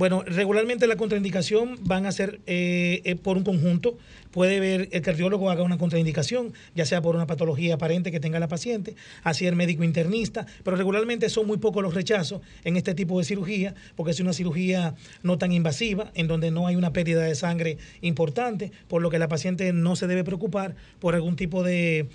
Bueno, 0.00 0.22
regularmente 0.22 0.86
la 0.86 0.96
contraindicación 0.96 1.76
van 1.82 2.06
a 2.06 2.12
ser 2.12 2.40
eh, 2.46 3.02
eh, 3.04 3.16
por 3.16 3.36
un 3.36 3.44
conjunto. 3.44 3.98
Puede 4.30 4.60
ver 4.60 4.88
el 4.92 5.02
cardiólogo 5.02 5.50
haga 5.50 5.62
una 5.62 5.78
contraindicación, 5.78 6.52
ya 6.74 6.84
sea 6.84 7.02
por 7.02 7.16
una 7.16 7.26
patología 7.26 7.74
aparente 7.74 8.12
que 8.12 8.20
tenga 8.20 8.38
la 8.38 8.48
paciente, 8.48 8.94
así 9.24 9.46
el 9.46 9.56
médico 9.56 9.82
internista, 9.82 10.46
pero 10.62 10.76
regularmente 10.76 11.28
son 11.28 11.46
muy 11.46 11.58
pocos 11.58 11.82
los 11.82 11.94
rechazos 11.94 12.40
en 12.64 12.76
este 12.76 12.94
tipo 12.94 13.18
de 13.18 13.24
cirugía, 13.24 13.74
porque 13.96 14.12
es 14.12 14.20
una 14.20 14.32
cirugía 14.32 14.94
no 15.22 15.38
tan 15.38 15.52
invasiva, 15.52 16.12
en 16.14 16.28
donde 16.28 16.50
no 16.50 16.66
hay 16.66 16.76
una 16.76 16.92
pérdida 16.92 17.22
de 17.22 17.34
sangre 17.34 17.78
importante, 18.02 18.70
por 18.88 19.02
lo 19.02 19.10
que 19.10 19.18
la 19.18 19.28
paciente 19.28 19.72
no 19.72 19.96
se 19.96 20.06
debe 20.06 20.24
preocupar 20.24 20.76
por 21.00 21.14
algún 21.14 21.36
tipo 21.36 21.62
de, 21.62 22.08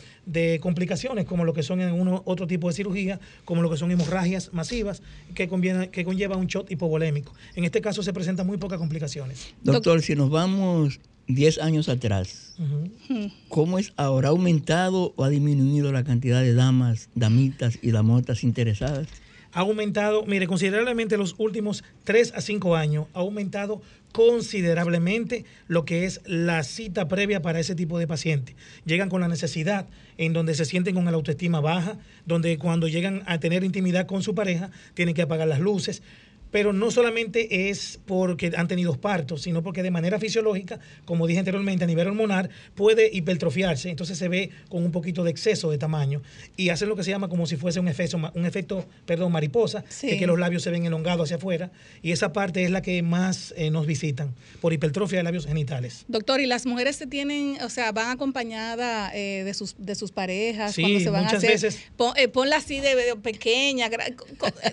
complicaciones, 0.62 1.26
como 1.26 1.44
lo 1.44 1.54
que 1.54 1.64
son 1.64 1.82
en 1.82 1.92
uno, 1.92 2.22
otro 2.26 2.48
tipo 2.48 2.70
de 2.70 2.76
cirugía, 2.76 3.20
como 3.44 3.62
lo 3.62 3.70
que 3.70 3.78
son 3.78 3.92
hemorragias 3.92 4.54
masivas, 4.54 5.02
que, 5.34 5.48
conviene, 5.48 5.90
que 5.90 6.06
conlleva 6.06 6.38
un 6.38 6.48
shot 6.48 6.72
hipovolémico. 6.72 7.34
En 7.56 7.66
este 7.66 7.82
caso 7.82 8.04
se 8.04 8.14
presentan 8.14 8.48
muy 8.48 8.58
pocas 8.58 8.80
complicaciones. 8.80 9.54
Doctor, 9.64 10.02
si 10.02 10.16
nos 10.16 10.30
vamos 10.30 11.00
10 11.28 11.60
años 11.60 11.90
atrás. 11.90 12.56
¿cómo 13.50 13.80
es 13.80 13.94
ahora? 13.98 14.30
¿Ha 14.30 14.32
aumentado 14.32 15.14
o 15.16 15.24
ha 15.24 15.30
disminuido 15.30 15.92
la 15.92 16.04
cantidad 16.04 16.42
de 16.42 16.54
damas, 16.54 17.10
damitas 17.16 17.80
y 17.82 17.92
damotas 17.92 18.44
interesadas? 18.44 19.08
ha 19.56 19.62
aumentado, 19.62 20.26
mire, 20.26 20.48
considerablemente 20.48 21.16
los 21.16 21.36
últimos 21.38 21.86
3 22.04 22.34
a 22.36 22.42
5 22.42 22.76
años, 22.76 23.08
ha 23.14 23.20
aumentado 23.20 23.82
considerablemente 24.12 25.46
lo 25.70 25.86
que 25.86 26.04
es 26.04 26.20
la 26.26 26.62
cita 26.64 27.08
previa 27.08 27.42
para 27.42 27.62
ese 27.62 27.74
tipo 27.74 27.98
de 27.98 28.06
pacientes. 28.06 28.54
Llegan 28.86 29.08
con 29.08 29.22
la 29.22 29.30
necesidad 29.30 29.88
en 30.18 30.34
donde 30.34 30.56
se 30.56 30.66
sienten 30.66 30.94
con 30.94 31.06
la 31.06 31.12
autoestima 31.12 31.62
baja, 31.62 31.98
donde 32.26 32.58
cuando 32.58 32.90
llegan 32.90 33.24
a 33.28 33.40
tener 33.40 33.64
intimidad 33.64 34.08
con 34.08 34.24
su 34.24 34.36
pareja, 34.36 34.72
tienen 34.94 35.16
que 35.16 35.22
apagar 35.22 35.48
las 35.48 35.62
luces. 35.62 36.04
Pero 36.56 36.72
no 36.72 36.90
solamente 36.90 37.70
es 37.70 38.00
porque 38.06 38.54
han 38.56 38.70
tenido 38.70 38.96
partos, 38.96 39.42
sino 39.42 39.62
porque 39.62 39.84
de 39.84 39.92
manera 39.92 40.22
fisiológica, 40.22 40.80
como 41.04 41.28
dije 41.28 41.40
anteriormente, 41.40 41.84
a 41.84 41.88
nivel 41.88 42.08
hormonal, 42.08 42.50
puede 42.76 43.10
hipertrofiarse, 43.12 43.90
entonces 43.90 44.18
se 44.18 44.30
ve 44.30 44.52
con 44.70 44.82
un 44.86 44.94
poquito 44.94 45.26
de 45.26 45.32
exceso 45.32 45.70
de 45.70 45.78
tamaño 45.78 46.22
y 46.56 46.70
hacen 46.70 46.88
lo 46.88 46.96
que 46.96 47.04
se 47.04 47.12
llama 47.12 47.28
como 47.28 47.46
si 47.46 47.58
fuese 47.58 47.82
un 47.82 47.90
efecto, 47.90 48.16
un 48.34 48.46
efecto 48.46 48.86
perdón, 49.06 49.34
mariposa, 49.34 49.84
Sí. 49.90 50.08
que, 50.08 50.18
que 50.18 50.28
los 50.28 50.40
labios 50.40 50.64
se 50.64 50.72
ven 50.72 50.86
elongados 50.86 51.26
hacia 51.26 51.36
afuera 51.36 51.72
y 52.02 52.14
esa 52.14 52.32
parte 52.32 52.64
es 52.64 52.72
la 52.72 52.82
que 52.82 53.02
más 53.04 53.54
eh, 53.58 53.70
nos 53.70 53.86
visitan 53.86 54.34
por 54.62 54.72
hipertrofia 54.72 55.18
de 55.18 55.24
labios 55.24 55.48
genitales. 55.48 56.06
Doctor, 56.08 56.40
¿y 56.40 56.46
las 56.46 56.66
mujeres 56.66 56.96
se 56.96 57.06
tienen, 57.06 57.58
o 57.64 57.70
sea, 57.70 57.92
van 57.92 58.12
acompañadas 58.12 59.12
eh, 59.14 59.42
de, 59.44 59.54
sus, 59.54 59.76
de 59.78 59.96
sus 59.96 60.14
parejas 60.14 60.74
Sí, 60.74 60.84
cuando 60.84 61.00
se 61.02 61.10
van 61.10 61.20
a 61.20 61.24
muchas 61.26 61.38
hacer? 61.40 61.50
veces. 61.52 61.82
Pon- 61.98 62.14
eh, 62.16 62.30
ponla 62.30 62.56
así 62.56 62.80
de, 62.80 62.96
de 62.96 63.16
pequeña, 63.18 63.90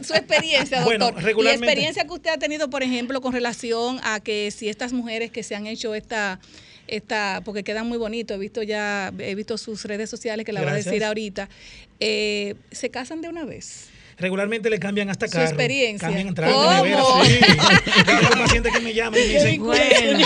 su 0.07 0.14
experiencia, 0.14 0.85
Bueno, 0.85 1.07
doctor. 1.07 1.24
regularmente- 1.24 1.71
Y 1.71 1.71
experiencia 1.72 2.04
que 2.04 2.12
usted 2.12 2.30
ha 2.30 2.38
tenido, 2.38 2.70
por 2.70 2.82
ejemplo, 2.82 3.20
con 3.20 3.32
relación 3.32 4.00
a 4.02 4.20
que 4.20 4.50
si 4.50 4.68
estas 4.68 4.92
mujeres 4.92 5.30
que 5.30 5.42
se 5.42 5.54
han 5.54 5.66
hecho 5.66 5.94
esta 5.94 6.38
esta 6.88 7.40
porque 7.44 7.62
quedan 7.62 7.86
muy 7.88 7.96
bonitos, 7.96 8.36
he 8.36 8.40
visto 8.40 8.62
ya, 8.62 9.12
he 9.18 9.34
visto 9.34 9.56
sus 9.56 9.84
redes 9.84 10.10
sociales 10.10 10.44
que 10.44 10.52
la 10.52 10.60
va 10.60 10.66
a 10.68 10.72
Gracias. 10.72 10.86
decir 10.92 11.04
ahorita, 11.04 11.48
eh, 12.00 12.54
se 12.70 12.90
casan 12.90 13.20
de 13.22 13.28
una 13.28 13.44
vez. 13.44 13.86
Regularmente 14.18 14.68
le 14.68 14.78
cambian 14.78 15.08
hasta 15.08 15.26
Su 15.26 15.32
carro. 15.32 15.46
experiencia. 15.46 16.08
Cambian 16.08 16.34
de 16.34 16.42
nevera, 16.42 17.02
sí. 17.24 17.38
Tengo 18.06 18.30
pacientes 18.44 18.72
que 18.72 18.80
me 18.80 18.92
llaman 18.94 19.18
y 19.20 19.22
me 19.26 19.32
dicen, 19.34 19.62
Bueno. 19.62 20.18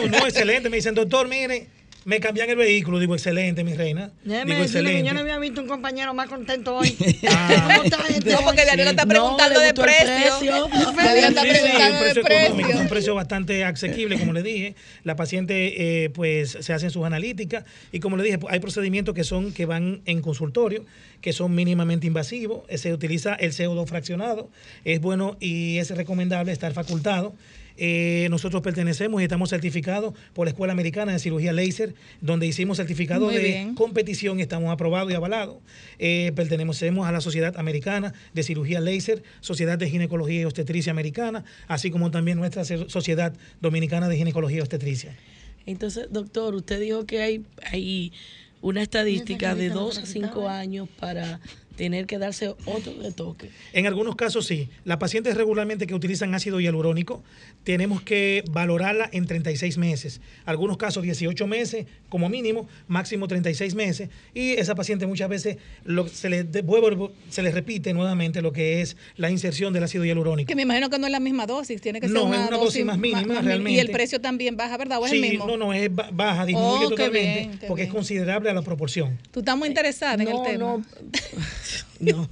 No, 0.00 0.18
no, 0.18 0.26
excelente. 0.26 0.70
Me 0.70 0.76
dicen, 0.76 0.94
doctor, 0.94 1.28
mire, 1.28 1.66
me 2.04 2.20
cambian 2.20 2.50
el 2.50 2.56
vehículo. 2.56 2.98
Digo, 2.98 3.14
excelente, 3.14 3.64
mi 3.64 3.74
reina. 3.74 4.10
Déjeme 4.24 4.52
Digo, 4.54 4.62
decirle 4.62 4.90
que 4.90 4.98
excelente. 4.98 5.08
yo 5.08 5.14
no 5.14 5.20
había 5.20 5.38
visto 5.38 5.60
un 5.60 5.68
compañero 5.68 6.14
más 6.14 6.28
contento 6.28 6.76
hoy. 6.76 6.96
Ah. 7.28 7.48
¿Cómo 7.76 7.84
está 7.84 7.96
No, 7.98 8.40
porque 8.44 8.60
hoy? 8.62 8.66
Daniel 8.66 8.88
está 8.88 9.06
preguntando 9.06 9.60
de 9.60 9.74
precio. 9.74 10.68
Daniel 10.96 11.24
está 11.24 11.42
Sí, 11.42 11.48
sí, 11.54 11.60
preguntando 11.60 11.98
un 11.98 12.14
de 12.14 12.22
precio 12.22 12.22
económico, 12.22 12.68
precio. 12.68 12.82
un 12.82 12.88
precio 12.88 13.14
bastante 13.14 13.64
asequible, 13.64 14.18
como 14.18 14.32
le 14.32 14.42
dije. 14.42 14.74
La 15.04 15.16
paciente, 15.16 16.04
eh, 16.04 16.10
pues, 16.10 16.58
se 16.60 16.72
hacen 16.72 16.90
sus 16.90 17.04
analíticas 17.04 17.64
y, 17.92 18.00
como 18.00 18.16
le 18.16 18.24
dije, 18.24 18.38
pues, 18.38 18.52
hay 18.52 18.60
procedimientos 18.60 19.14
que 19.14 19.24
son 19.24 19.52
que 19.52 19.66
van 19.66 20.02
en 20.06 20.20
consultorio, 20.20 20.84
que 21.20 21.32
son 21.32 21.54
mínimamente 21.54 22.06
invasivos. 22.06 22.62
Eh, 22.68 22.78
Se 22.78 22.92
utiliza 22.92 23.34
el 23.34 23.52
CO2 23.52 23.86
fraccionado. 23.86 24.50
Es 24.84 25.00
bueno 25.00 25.36
y 25.40 25.78
es 25.78 25.90
recomendable 25.90 26.52
estar 26.52 26.72
facultado. 26.72 27.34
Eh, 27.76 28.28
nosotros 28.30 28.62
pertenecemos 28.62 29.20
y 29.20 29.24
estamos 29.24 29.50
certificados 29.50 30.14
por 30.32 30.46
la 30.46 30.50
Escuela 30.50 30.72
Americana 30.72 31.12
de 31.12 31.18
Cirugía 31.18 31.52
Láser, 31.52 31.94
donde 32.20 32.46
hicimos 32.46 32.76
certificado 32.76 33.26
Muy 33.26 33.34
de 33.34 33.40
bien. 33.42 33.74
competición 33.74 34.38
y 34.38 34.42
estamos 34.42 34.72
aprobados 34.72 35.10
y 35.10 35.14
avalados. 35.14 35.56
Eh, 35.98 36.32
pertenecemos 36.36 37.06
a 37.06 37.12
la 37.12 37.20
Sociedad 37.20 37.56
Americana 37.58 38.14
de 38.32 38.42
Cirugía 38.42 38.80
Láser, 38.80 39.22
Sociedad 39.40 39.78
de 39.78 39.90
Ginecología 39.90 40.42
y 40.42 40.44
Obstetricia 40.44 40.92
Americana, 40.92 41.44
así 41.66 41.90
como 41.90 42.10
también 42.10 42.38
nuestra 42.38 42.64
Sociedad 42.64 43.34
Dominicana 43.60 44.08
de 44.08 44.16
Ginecología 44.16 44.58
y 44.58 44.60
Obstetricia. 44.60 45.16
Entonces, 45.66 46.06
doctor, 46.10 46.54
usted 46.54 46.80
dijo 46.80 47.06
que 47.06 47.22
hay, 47.22 47.44
hay 47.70 48.12
una 48.60 48.82
estadística 48.82 49.54
de 49.54 49.68
dos 49.68 49.98
a 49.98 50.06
cinco 50.06 50.48
años 50.48 50.88
para 51.00 51.40
tener 51.76 52.06
que 52.06 52.18
darse 52.18 52.48
otro 52.66 52.94
retoque. 53.02 53.50
En 53.72 53.86
algunos 53.86 54.14
casos 54.16 54.46
sí. 54.46 54.68
Las 54.84 54.98
pacientes 54.98 55.36
regularmente 55.36 55.86
que 55.86 55.94
utilizan 55.94 56.34
ácido 56.34 56.60
hialurónico, 56.60 57.22
tenemos 57.64 58.02
que 58.02 58.44
valorarla 58.50 59.08
en 59.12 59.26
36 59.26 59.76
meses. 59.78 60.20
Algunos 60.44 60.76
casos 60.76 61.02
18 61.02 61.46
meses 61.46 61.86
como 62.08 62.28
mínimo, 62.28 62.68
máximo 62.86 63.26
36 63.26 63.74
meses. 63.74 64.08
Y 64.34 64.52
esa 64.52 64.74
paciente 64.74 65.06
muchas 65.06 65.28
veces 65.28 65.56
lo, 65.84 66.06
se, 66.06 66.28
le 66.30 66.44
devuelve- 66.44 67.10
se 67.28 67.42
le 67.42 67.50
repite 67.50 67.92
nuevamente 67.92 68.40
lo 68.42 68.52
que 68.52 68.80
es 68.80 68.96
la 69.16 69.30
inserción 69.30 69.72
del 69.72 69.82
ácido 69.84 70.04
hialurónico. 70.04 70.46
Que 70.48 70.54
me 70.54 70.62
imagino 70.62 70.90
que 70.90 70.98
no 70.98 71.06
es 71.06 71.12
la 71.12 71.20
misma 71.20 71.46
dosis, 71.46 71.80
tiene 71.80 72.00
que 72.00 72.06
ser 72.06 72.14
No, 72.14 72.24
una, 72.24 72.44
es 72.44 72.48
una 72.48 72.56
dosis 72.58 72.84
más 72.84 72.98
mínima, 72.98 73.22
mi- 73.22 73.34
Y 73.34 73.42
realmente. 73.42 73.80
el 73.80 73.90
precio 73.90 74.20
también 74.20 74.56
baja, 74.56 74.76
¿verdad? 74.76 74.98
¿O 75.00 75.06
es 75.06 75.12
el 75.12 75.20
mismo? 75.20 75.46
no, 75.46 75.56
no, 75.56 75.72
es 75.72 75.92
ba- 75.94 76.10
baja, 76.12 76.46
disminuye 76.46 76.86
Oh, 76.86 76.90
totalmente, 76.90 77.48
bien, 77.58 77.60
porque 77.68 77.82
es 77.84 77.90
considerable 77.90 78.50
a 78.50 78.54
la 78.54 78.62
proporción. 78.62 79.18
Tú 79.32 79.40
estás 79.40 79.56
muy 79.56 79.68
interesada 79.68 80.14
en 80.14 80.20
el 80.22 80.30
No, 80.30 80.42
tema. 80.42 80.58
no, 80.58 80.84
no, 82.00 82.28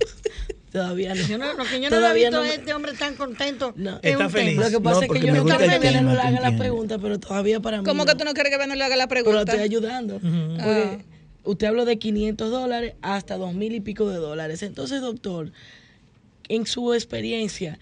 todavía 0.73 1.15
no. 1.15 1.23
Yo 1.27 1.39
no- 1.39 1.53
lo 1.55 1.65
que 1.65 1.81
yo 1.81 1.91
no 1.91 1.97
Todavía 1.97 2.29
he 2.29 2.31
visto 2.31 2.37
no 2.43 2.49
me- 2.49 2.55
este 2.55 2.73
hombre 2.75 2.93
tan 2.95 3.15
contento. 3.17 3.73
No. 3.77 3.99
es 4.03 4.13
Está 4.13 4.27
un 4.27 4.31
feliz. 4.31 4.51
tema. 4.51 4.63
Lo 4.65 4.69
que 4.69 4.73
No, 4.75 4.83
pasa 4.83 5.05
es 5.05 5.11
que 5.13 5.21
yo 5.21 5.35
no 5.35 5.45
quiero 5.45 5.59
que 5.81 6.01
no 6.01 6.13
le 6.15 6.21
haga 6.21 6.41
la 6.41 6.57
pregunta, 6.59 6.99
pero 6.99 7.19
todavía 7.21 7.61
para 7.61 7.79
mí. 7.79 7.85
¿Cómo 7.85 8.05
no. 8.05 8.11
que 8.11 8.17
tú 8.17 8.25
no 8.25 8.35
quieres 8.35 8.53
que 8.53 8.59
Beno 8.59 8.75
le 8.75 8.85
haga 8.85 8.97
la 8.97 9.09
Pero 9.09 9.23
pregunta? 9.25 9.53
estoy 9.53 9.65
ayudando. 9.65 10.15
Porque 10.21 10.61
Ah. 10.61 10.99
usted 11.45 11.67
habló 11.67 11.85
de 11.85 11.99
500 11.99 12.51
dólares 12.51 12.95
hasta 13.03 13.37
2 13.37 13.55
mil 13.55 13.75
y 13.75 13.81
pico 13.81 14.09
de 14.09 14.17
dólares. 14.17 14.63
Entonces, 14.63 15.01
doctor, 15.01 15.53
en 16.49 16.67
su 16.67 16.93
experiencia, 16.95 17.79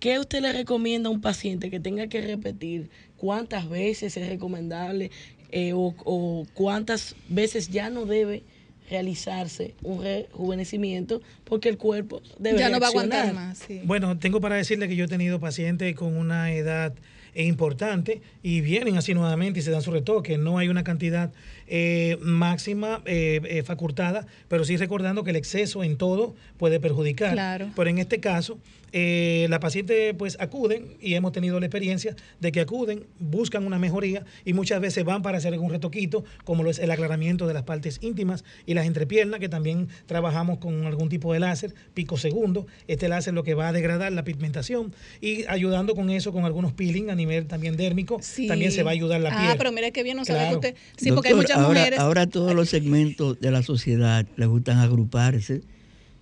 ¿qué 0.00 0.18
usted 0.18 0.40
le 0.40 0.52
recomienda 0.52 1.08
a 1.08 1.12
un 1.12 1.20
paciente 1.20 1.70
que 1.70 1.80
tenga 1.80 2.06
que 2.08 2.20
repetir? 2.20 2.88
¿Cuántas 3.16 3.68
veces 3.68 4.16
es 4.16 4.28
recomendable 4.28 5.10
eh, 5.52 5.72
o, 5.72 5.94
o 6.04 6.46
cuántas 6.54 7.14
veces 7.28 7.70
ya 7.70 7.88
no 7.88 8.04
debe 8.04 8.42
realizarse 8.90 9.74
un 9.82 10.02
rejuvenecimiento 10.02 11.20
porque 11.44 11.68
el 11.68 11.78
cuerpo 11.78 12.22
debe 12.38 12.58
ya 12.58 12.68
no 12.68 12.80
va 12.80 12.86
a 12.86 12.90
aguantar 12.90 13.34
más. 13.34 13.58
Sí. 13.58 13.80
Bueno, 13.84 14.18
tengo 14.18 14.40
para 14.40 14.56
decirle 14.56 14.88
que 14.88 14.96
yo 14.96 15.04
he 15.04 15.08
tenido 15.08 15.40
pacientes 15.40 15.94
con 15.94 16.16
una 16.16 16.52
edad 16.52 16.94
importante 17.34 18.22
y 18.42 18.60
vienen 18.60 18.96
así 18.96 19.14
nuevamente 19.14 19.60
y 19.60 19.62
se 19.62 19.70
dan 19.70 19.82
su 19.82 19.90
retoque. 19.90 20.38
No 20.38 20.58
hay 20.58 20.68
una 20.68 20.84
cantidad 20.84 21.32
eh, 21.66 22.16
máxima 22.20 23.02
eh, 23.06 23.40
eh, 23.44 23.62
facultada, 23.62 24.26
pero 24.48 24.64
sí 24.64 24.76
recordando 24.76 25.24
que 25.24 25.30
el 25.30 25.36
exceso 25.36 25.82
en 25.84 25.96
todo 25.96 26.34
puede 26.58 26.80
perjudicar. 26.80 27.32
Claro. 27.32 27.70
Pero 27.74 27.90
en 27.90 27.98
este 27.98 28.20
caso, 28.20 28.58
eh, 28.92 29.46
la 29.50 29.60
paciente 29.60 30.14
pues 30.14 30.36
acuden 30.40 30.96
y 31.00 31.14
hemos 31.14 31.32
tenido 31.32 31.58
la 31.60 31.66
experiencia 31.66 32.14
de 32.40 32.52
que 32.52 32.60
acuden, 32.60 33.04
buscan 33.18 33.66
una 33.66 33.78
mejoría 33.78 34.24
y 34.44 34.52
muchas 34.52 34.80
veces 34.80 35.04
van 35.04 35.22
para 35.22 35.38
hacer 35.38 35.52
algún 35.52 35.70
retoquito, 35.70 36.24
como 36.44 36.62
lo 36.62 36.70
es 36.70 36.78
el 36.78 36.90
aclaramiento 36.90 37.46
de 37.46 37.54
las 37.54 37.64
partes 37.64 37.98
íntimas 38.00 38.44
y 38.64 38.74
las 38.74 38.86
entrepiernas, 38.86 39.40
que 39.40 39.48
también 39.48 39.88
trabajamos 40.06 40.58
con 40.58 40.86
algún 40.86 41.08
tipo 41.08 41.32
de 41.32 41.40
láser, 41.40 41.74
pico 41.94 42.16
segundo. 42.16 42.66
Este 42.86 43.08
láser 43.08 43.34
lo 43.34 43.42
que 43.42 43.54
va 43.54 43.68
a 43.68 43.72
degradar 43.72 44.12
la 44.12 44.24
pigmentación 44.24 44.94
y 45.20 45.44
ayudando 45.46 45.94
con 45.94 46.08
eso, 46.08 46.32
con 46.32 46.44
algunos 46.44 46.72
peeling 46.72 47.10
a 47.10 47.14
nivel 47.14 47.46
también 47.46 47.76
dérmico, 47.76 48.18
Sí. 48.22 48.46
también 48.46 48.70
se 48.72 48.82
va 48.82 48.90
a 48.90 48.94
ayudar 48.94 49.20
la 49.20 49.30
piel. 49.30 49.50
Ah, 49.50 49.54
pero 49.58 49.72
mire 49.72 49.92
qué 49.92 50.02
bien, 50.04 50.16
no 50.16 50.22
Claro. 50.24 50.60
que 50.60 50.68
usted... 50.68 50.80
Sí, 50.96 51.10
porque 51.12 51.28
hay 51.28 51.34
Doctor, 51.34 51.55
ahora, 51.56 51.80
mujeres... 51.80 51.98
Ahora 51.98 52.26
todos 52.26 52.54
los 52.54 52.68
segmentos 52.68 53.40
de 53.40 53.50
la 53.50 53.62
sociedad 53.62 54.26
les 54.36 54.48
gustan 54.48 54.78
agruparse. 54.78 55.62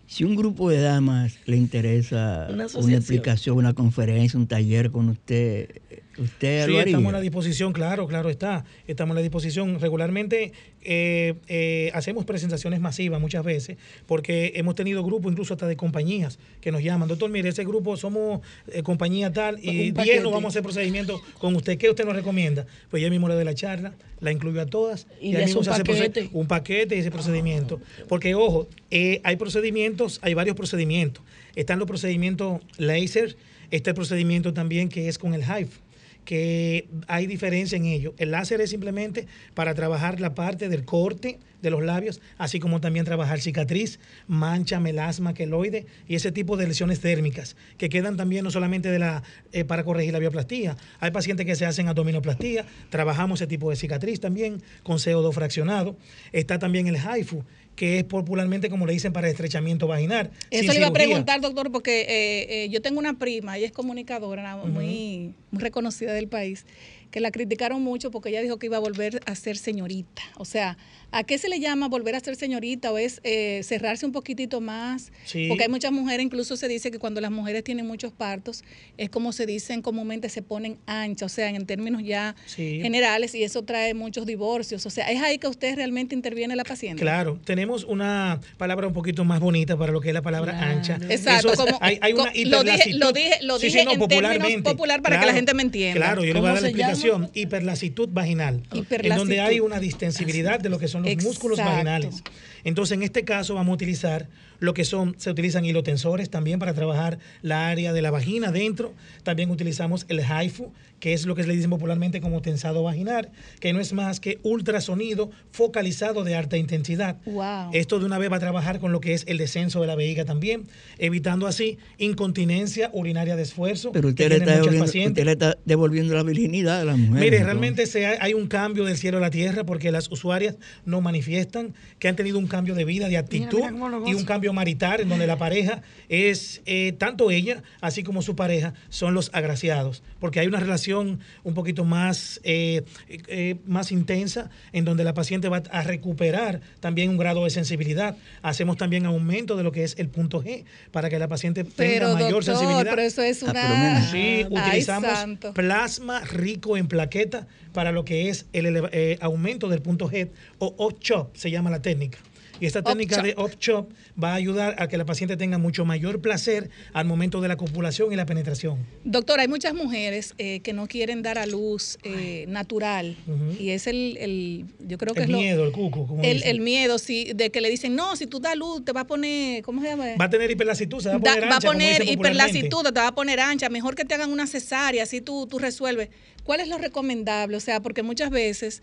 Si 0.06 0.24
un 0.24 0.36
grupo 0.36 0.70
de 0.70 0.80
damas 0.80 1.38
le 1.46 1.56
interesa 1.56 2.48
Una 2.50 2.96
explicación, 2.96 3.56
una 3.56 3.72
conferencia, 3.72 4.38
un 4.38 4.46
taller 4.46 4.90
con 4.90 5.08
usted, 5.08 5.80
usted 6.18 6.64
Sí, 6.66 6.70
lo 6.72 6.78
haría. 6.78 6.92
estamos 6.92 7.10
a 7.10 7.16
la 7.16 7.20
disposición, 7.20 7.72
claro, 7.72 8.06
claro 8.06 8.30
está. 8.30 8.64
Estamos 8.86 9.14
a 9.14 9.16
la 9.16 9.22
disposición. 9.22 9.80
Regularmente 9.80 10.52
eh, 10.82 11.34
eh, 11.48 11.90
hacemos 11.94 12.24
presentaciones 12.24 12.80
masivas 12.80 13.20
muchas 13.20 13.44
veces 13.44 13.76
porque 14.06 14.52
hemos 14.56 14.74
tenido 14.74 15.02
grupos 15.02 15.32
incluso 15.32 15.54
hasta 15.54 15.66
de 15.66 15.76
compañías 15.76 16.38
que 16.60 16.70
nos 16.72 16.82
llaman. 16.82 17.08
Doctor, 17.08 17.30
mire, 17.30 17.48
ese 17.48 17.64
grupo 17.64 17.96
somos 17.96 18.40
eh, 18.68 18.82
compañía 18.82 19.32
tal 19.32 19.58
y 19.62 19.68
Un 19.68 19.74
10 19.76 19.94
paquete. 19.94 20.20
nos 20.20 20.32
vamos 20.32 20.44
a 20.46 20.48
hacer 20.50 20.62
procedimientos 20.62 21.20
con 21.38 21.54
usted. 21.56 21.78
¿Qué 21.78 21.88
usted 21.90 22.04
nos 22.04 22.14
recomienda? 22.16 22.66
Pues 22.90 23.02
yo 23.02 23.10
mismo 23.10 23.28
le 23.28 23.34
doy 23.34 23.44
la 23.44 23.54
charla, 23.54 23.94
la 24.20 24.30
incluyo 24.32 24.60
a 24.60 24.66
todas 24.66 25.06
Y 25.20 25.28
ahí 25.28 25.32
le 25.32 25.36
hace 25.38 25.46
mismo 25.46 25.60
un 25.60 25.64
se 25.64 25.70
hace 25.70 25.84
paquete. 25.84 26.28
un 26.32 26.46
paquete 26.46 26.96
y 26.96 26.98
ese 27.00 27.10
procedimiento. 27.10 27.80
Porque, 28.08 28.34
ojo, 28.34 28.68
eh, 28.90 29.20
hay 29.24 29.36
procedimientos, 29.36 30.18
hay 30.22 30.34
varios 30.34 30.56
procedimientos. 30.56 31.22
Están 31.56 31.78
los 31.78 31.86
procedimientos 31.88 32.60
laser, 32.78 33.36
está 33.70 33.90
el 33.90 33.96
procedimiento 33.96 34.52
también 34.52 34.88
que 34.88 35.08
es 35.08 35.18
con 35.18 35.34
el 35.34 35.42
HIFE 35.42 35.83
que 36.24 36.88
hay 37.06 37.26
diferencia 37.26 37.76
en 37.76 37.86
ello. 37.86 38.14
El 38.18 38.30
láser 38.30 38.60
es 38.60 38.70
simplemente 38.70 39.26
para 39.54 39.74
trabajar 39.74 40.20
la 40.20 40.34
parte 40.34 40.68
del 40.68 40.84
corte 40.84 41.38
de 41.64 41.70
los 41.70 41.82
labios, 41.82 42.20
así 42.36 42.60
como 42.60 42.80
también 42.80 43.04
trabajar 43.04 43.40
cicatriz, 43.40 43.98
mancha, 44.28 44.80
melasma, 44.80 45.34
queloide 45.34 45.86
y 46.06 46.14
ese 46.14 46.30
tipo 46.30 46.56
de 46.56 46.68
lesiones 46.68 47.00
térmicas 47.00 47.56
que 47.78 47.88
quedan 47.88 48.16
también 48.16 48.44
no 48.44 48.50
solamente 48.50 48.90
de 48.90 48.98
la 48.98 49.22
eh, 49.52 49.64
para 49.64 49.82
corregir 49.82 50.12
la 50.12 50.18
bioplastía. 50.18 50.76
Hay 51.00 51.10
pacientes 51.10 51.46
que 51.46 51.56
se 51.56 51.64
hacen 51.66 51.88
abdominoplastía, 51.88 52.66
trabajamos 52.90 53.40
ese 53.40 53.46
tipo 53.46 53.70
de 53.70 53.76
cicatriz 53.76 54.20
también 54.20 54.62
con 54.82 54.98
CO2 54.98 55.32
fraccionado. 55.32 55.96
Está 56.32 56.58
también 56.58 56.86
el 56.86 56.96
HIFU, 56.96 57.44
que 57.76 57.98
es 57.98 58.04
popularmente 58.04 58.70
como 58.70 58.86
le 58.86 58.92
dicen 58.92 59.12
para 59.12 59.28
estrechamiento 59.28 59.86
vaginal. 59.86 60.30
Eso 60.50 60.72
le 60.72 60.78
iba 60.78 60.88
a 60.88 60.92
preguntar, 60.92 61.40
doctor, 61.40 61.72
porque 61.72 62.02
eh, 62.02 62.64
eh, 62.64 62.68
yo 62.70 62.80
tengo 62.82 62.98
una 62.98 63.18
prima, 63.18 63.56
ella 63.56 63.66
es 63.66 63.72
comunicadora, 63.72 64.56
muy, 64.56 65.34
muy 65.50 65.62
reconocida 65.62 66.12
del 66.12 66.28
país, 66.28 66.66
que 67.10 67.20
la 67.20 67.30
criticaron 67.30 67.82
mucho 67.82 68.10
porque 68.10 68.30
ella 68.30 68.42
dijo 68.42 68.58
que 68.58 68.66
iba 68.66 68.76
a 68.76 68.80
volver 68.80 69.20
a 69.26 69.34
ser 69.34 69.56
señorita. 69.56 70.22
O 70.36 70.44
sea, 70.44 70.76
¿a 71.14 71.22
qué 71.24 71.38
se 71.38 71.48
le 71.48 71.60
llama 71.60 71.88
volver 71.88 72.14
a 72.16 72.20
ser 72.20 72.36
señorita? 72.36 72.90
¿O 72.92 72.98
es 72.98 73.20
eh, 73.24 73.60
cerrarse 73.62 74.04
un 74.04 74.12
poquitito 74.12 74.60
más? 74.60 75.12
Sí. 75.24 75.46
Porque 75.48 75.64
hay 75.64 75.70
muchas 75.70 75.92
mujeres, 75.92 76.24
incluso 76.24 76.56
se 76.56 76.66
dice 76.68 76.90
que 76.90 76.98
cuando 76.98 77.20
las 77.20 77.30
mujeres 77.30 77.62
tienen 77.64 77.86
muchos 77.86 78.12
partos, 78.12 78.64
es 78.98 79.10
como 79.10 79.32
se 79.32 79.46
dicen 79.46 79.80
comúnmente, 79.80 80.28
se 80.28 80.42
ponen 80.42 80.76
anchas, 80.86 81.32
o 81.32 81.34
sea, 81.34 81.48
en 81.50 81.66
términos 81.66 82.02
ya 82.04 82.34
Sí. 82.46 82.80
generales, 82.82 83.34
y 83.34 83.42
eso 83.44 83.62
trae 83.62 83.94
muchos 83.94 84.26
divorcios. 84.26 84.84
O 84.86 84.90
sea, 84.90 85.10
es 85.10 85.22
ahí 85.22 85.38
que 85.38 85.46
usted 85.46 85.76
realmente 85.76 86.14
interviene 86.14 86.56
la 86.56 86.64
paciente. 86.64 87.00
Claro, 87.00 87.38
tenemos 87.44 87.84
una 87.84 88.40
palabra 88.58 88.86
un 88.88 88.92
poquito 88.92 89.24
más 89.24 89.38
bonita 89.40 89.76
para 89.76 89.92
lo 89.92 90.00
que 90.00 90.08
es 90.08 90.14
la 90.14 90.22
palabra 90.22 90.52
Claro. 90.58 90.76
ancha. 90.78 90.98
Exacto, 91.08 91.52
Eso 91.52 91.64
como- 91.64 91.78
hay, 91.80 91.98
hay 92.00 92.12
una 92.12 92.24
lo 92.44 92.62
dije- 92.64 92.94
lo 92.94 93.12
dije- 93.12 93.38
lo 93.42 93.58
Sí, 93.58 93.66
dije 93.66 93.78
sí, 93.80 93.84
no, 93.84 93.92
en 93.92 93.98
términos 94.08 94.08
popularmente. 94.32 94.70
popular 94.70 95.02
para 95.02 95.20
que 95.20 95.26
la 95.26 95.32
gente 95.32 95.54
me 95.54 95.62
entienda. 95.62 95.94
Claro, 96.00 96.24
yo 96.24 96.34
le 96.34 96.40
voy 96.40 96.48
a 96.48 96.52
¿Cómo 96.52 96.54
dar 96.54 96.62
la 96.62 96.68
llama? 96.70 96.90
explicación. 96.92 97.30
Hiperlasitud 97.34 98.08
vaginal. 98.10 98.62
En 98.72 98.78
Hiperlasitud. 98.78 99.16
donde 99.16 99.40
hay 99.40 99.60
una 99.60 99.78
distensibilidad 99.80 100.58
de 100.58 100.68
lo 100.68 100.78
que 100.78 100.88
son 100.88 101.03
los 101.04 101.24
músculos 101.24 101.58
vaginales. 101.58 102.22
Entonces, 102.64 102.96
en 102.96 103.02
este 103.02 103.24
caso 103.24 103.54
vamos 103.54 103.72
a 103.72 103.74
utilizar 103.74 104.28
lo 104.58 104.72
que 104.74 104.84
son, 104.84 105.14
se 105.18 105.30
utilizan 105.30 105.64
hilotensores 105.64 106.30
también 106.30 106.58
para 106.58 106.74
trabajar 106.74 107.18
la 107.42 107.68
área 107.68 107.92
de 107.92 108.02
la 108.02 108.10
vagina 108.10 108.50
dentro. 108.50 108.94
También 109.22 109.50
utilizamos 109.50 110.06
el 110.08 110.20
HIFU, 110.20 110.72
que 111.00 111.12
es 111.12 111.26
lo 111.26 111.34
que 111.34 111.42
le 111.44 111.54
dicen 111.54 111.70
popularmente 111.70 112.20
como 112.20 112.40
tensado 112.40 112.82
vaginal, 112.82 113.30
que 113.60 113.72
no 113.72 113.80
es 113.80 113.92
más 113.92 114.20
que 114.20 114.38
ultrasonido 114.42 115.30
focalizado 115.50 116.24
de 116.24 116.34
alta 116.34 116.56
intensidad. 116.56 117.16
Wow. 117.26 117.70
Esto 117.72 117.98
de 117.98 118.06
una 118.06 118.18
vez 118.18 118.32
va 118.32 118.36
a 118.36 118.40
trabajar 118.40 118.80
con 118.80 118.92
lo 118.92 119.00
que 119.00 119.12
es 119.12 119.24
el 119.26 119.38
descenso 119.38 119.80
de 119.80 119.86
la 119.86 119.96
vejiga 119.96 120.24
también, 120.24 120.66
evitando 120.98 121.46
así 121.46 121.78
incontinencia 121.98 122.90
urinaria 122.92 123.36
de 123.36 123.42
esfuerzo. 123.42 123.92
Pero 123.92 124.08
usted 124.08 124.24
que 124.24 124.28
le, 124.30 124.36
está 124.36 124.52
devolviendo, 124.52 124.84
pacientes. 124.86 125.10
usted 125.12 125.24
le 125.24 125.32
está 125.32 125.58
devolviendo 125.64 126.14
la 126.14 126.22
virginidad 126.22 126.80
a 126.80 126.84
la 126.84 126.96
mujer. 126.96 127.14
Mire, 127.14 127.26
entonces. 127.26 127.44
realmente 127.46 127.86
se 127.86 128.06
ha- 128.06 128.16
hay 128.24 128.34
un 128.34 128.46
cambio 128.46 128.84
del 128.84 128.96
cielo 128.96 129.18
a 129.18 129.20
la 129.20 129.30
tierra 129.30 129.64
porque 129.64 129.90
las 129.92 130.10
usuarias 130.10 130.56
no 130.84 131.00
manifiestan 131.00 131.74
que 131.98 132.08
han 132.08 132.16
tenido 132.16 132.38
un 132.38 132.46
cambio 132.46 132.74
de 132.74 132.84
vida, 132.84 133.08
de 133.08 133.16
actitud 133.16 133.58
mira 133.58 134.00
y 134.06 134.14
un 134.14 134.24
cambio 134.24 134.52
marital 134.52 135.00
en 135.00 135.08
donde 135.08 135.26
la 135.26 135.36
pareja 135.36 135.82
es, 136.08 136.62
eh, 136.66 136.92
tanto 136.98 137.30
ella 137.30 137.62
así 137.80 138.02
como 138.02 138.22
su 138.22 138.36
pareja 138.36 138.74
son 138.88 139.14
los 139.14 139.30
agraciados, 139.34 140.02
porque 140.20 140.40
hay 140.40 140.46
una 140.46 140.60
relación 140.60 140.93
un 141.00 141.54
poquito 141.54 141.84
más, 141.84 142.40
eh, 142.44 142.82
eh, 143.08 143.56
más 143.66 143.92
intensa 143.92 144.50
en 144.72 144.84
donde 144.84 145.04
la 145.04 145.14
paciente 145.14 145.48
va 145.48 145.62
a 145.70 145.82
recuperar 145.82 146.60
también 146.80 147.10
un 147.10 147.16
grado 147.16 147.44
de 147.44 147.50
sensibilidad. 147.50 148.16
Hacemos 148.42 148.76
también 148.76 149.06
aumento 149.06 149.56
de 149.56 149.62
lo 149.62 149.72
que 149.72 149.84
es 149.84 149.94
el 149.98 150.08
punto 150.08 150.42
G 150.42 150.64
para 150.90 151.10
que 151.10 151.18
la 151.18 151.28
paciente 151.28 151.64
tenga 151.64 151.74
Pero 151.76 152.12
mayor 152.14 152.30
doctor, 152.32 152.44
sensibilidad. 152.44 152.90
pero 152.90 153.02
eso 153.02 153.22
es 153.22 153.42
Ah, 153.42 153.50
una... 153.50 154.10
Sí, 154.10 154.46
utilizamos 154.50 155.52
plasma 155.54 156.20
rico 156.20 156.76
en 156.76 156.88
plaqueta 156.88 157.46
para 157.72 157.92
lo 157.92 158.04
que 158.04 158.28
es 158.28 158.46
el 158.52 158.88
eh, 158.92 159.18
aumento 159.20 159.68
del 159.68 159.82
punto 159.82 160.08
G 160.10 160.28
o 160.58 160.74
up-chop, 160.78 161.34
se 161.36 161.50
llama 161.50 161.70
la 161.70 161.82
técnica. 161.82 162.18
Y 162.60 162.66
esta 162.66 162.82
técnica 162.82 163.20
de 163.20 163.34
up-chop 163.36 163.90
va 164.22 164.32
a 164.32 164.34
ayudar 164.34 164.76
a 164.78 164.88
que 164.88 164.96
la 164.96 165.04
paciente 165.04 165.36
tenga 165.36 165.58
mucho 165.58 165.84
mayor 165.84 166.20
placer 166.20 166.70
al 166.92 167.04
momento 167.04 167.40
de 167.40 167.48
la 167.48 167.56
copulación 167.56 168.12
y 168.12 168.16
la 168.16 168.26
penetración. 168.26 168.78
Doctor, 169.04 169.40
hay 169.40 169.48
muchas 169.48 169.74
mujeres 169.74 170.34
eh, 170.38 170.60
que 170.60 170.72
no 170.72 170.86
quieren 170.86 171.22
dar 171.22 171.38
a 171.38 171.46
luz 171.46 171.98
eh, 172.04 172.44
natural 172.48 173.16
y 173.58 173.70
es 173.70 173.86
el, 173.86 174.16
el- 174.18 174.64
yo 174.80 174.98
creo 174.98 175.14
que 175.14 175.20
El 175.20 175.24
es 175.24 175.30
lo- 175.30 175.38
miedo, 175.38 175.64
el 175.66 175.72
cuco, 175.72 176.06
como 176.06 176.22
el, 176.22 176.42
el 176.44 176.60
miedo, 176.60 176.98
sí, 176.98 177.32
de 177.34 177.50
que 177.50 177.60
le 177.60 177.70
dicen, 177.70 177.94
no, 177.96 178.14
si 178.16 178.26
tú 178.26 178.38
das 178.40 178.56
luz 178.56 178.84
te 178.84 178.92
va 178.92 179.00
a 179.00 179.06
poner, 179.06 179.62
¿cómo 179.62 179.82
se 179.82 179.88
llama? 179.88 180.06
Va 180.20 180.26
a 180.26 180.30
tener 180.30 180.50
hiperlasitud, 180.50 181.00
se 181.00 181.08
va 181.08 181.16
a 181.16 181.18
Da- 181.18 181.32
poner 181.34 181.50
va 181.50 181.56
a 181.56 181.60
poner 181.60 182.08
hiperlasitud, 182.08 182.82
te 182.84 183.00
va 183.00 183.08
a 183.08 183.14
poner 183.14 183.40
ancha, 183.40 183.68
mejor 183.68 183.94
que 183.96 184.04
te 184.04 184.14
hagan 184.14 184.30
una 184.30 184.46
cesárea, 184.46 185.02
así 185.02 185.20
tú, 185.20 185.46
tú 185.48 185.58
resuelves. 185.58 186.08
¿Cuál 186.44 186.60
es 186.60 186.68
lo 186.68 186.78
recomendable? 186.78 187.56
O 187.56 187.60
sea, 187.60 187.80
porque 187.80 188.02
muchas 188.02 188.30
veces, 188.30 188.82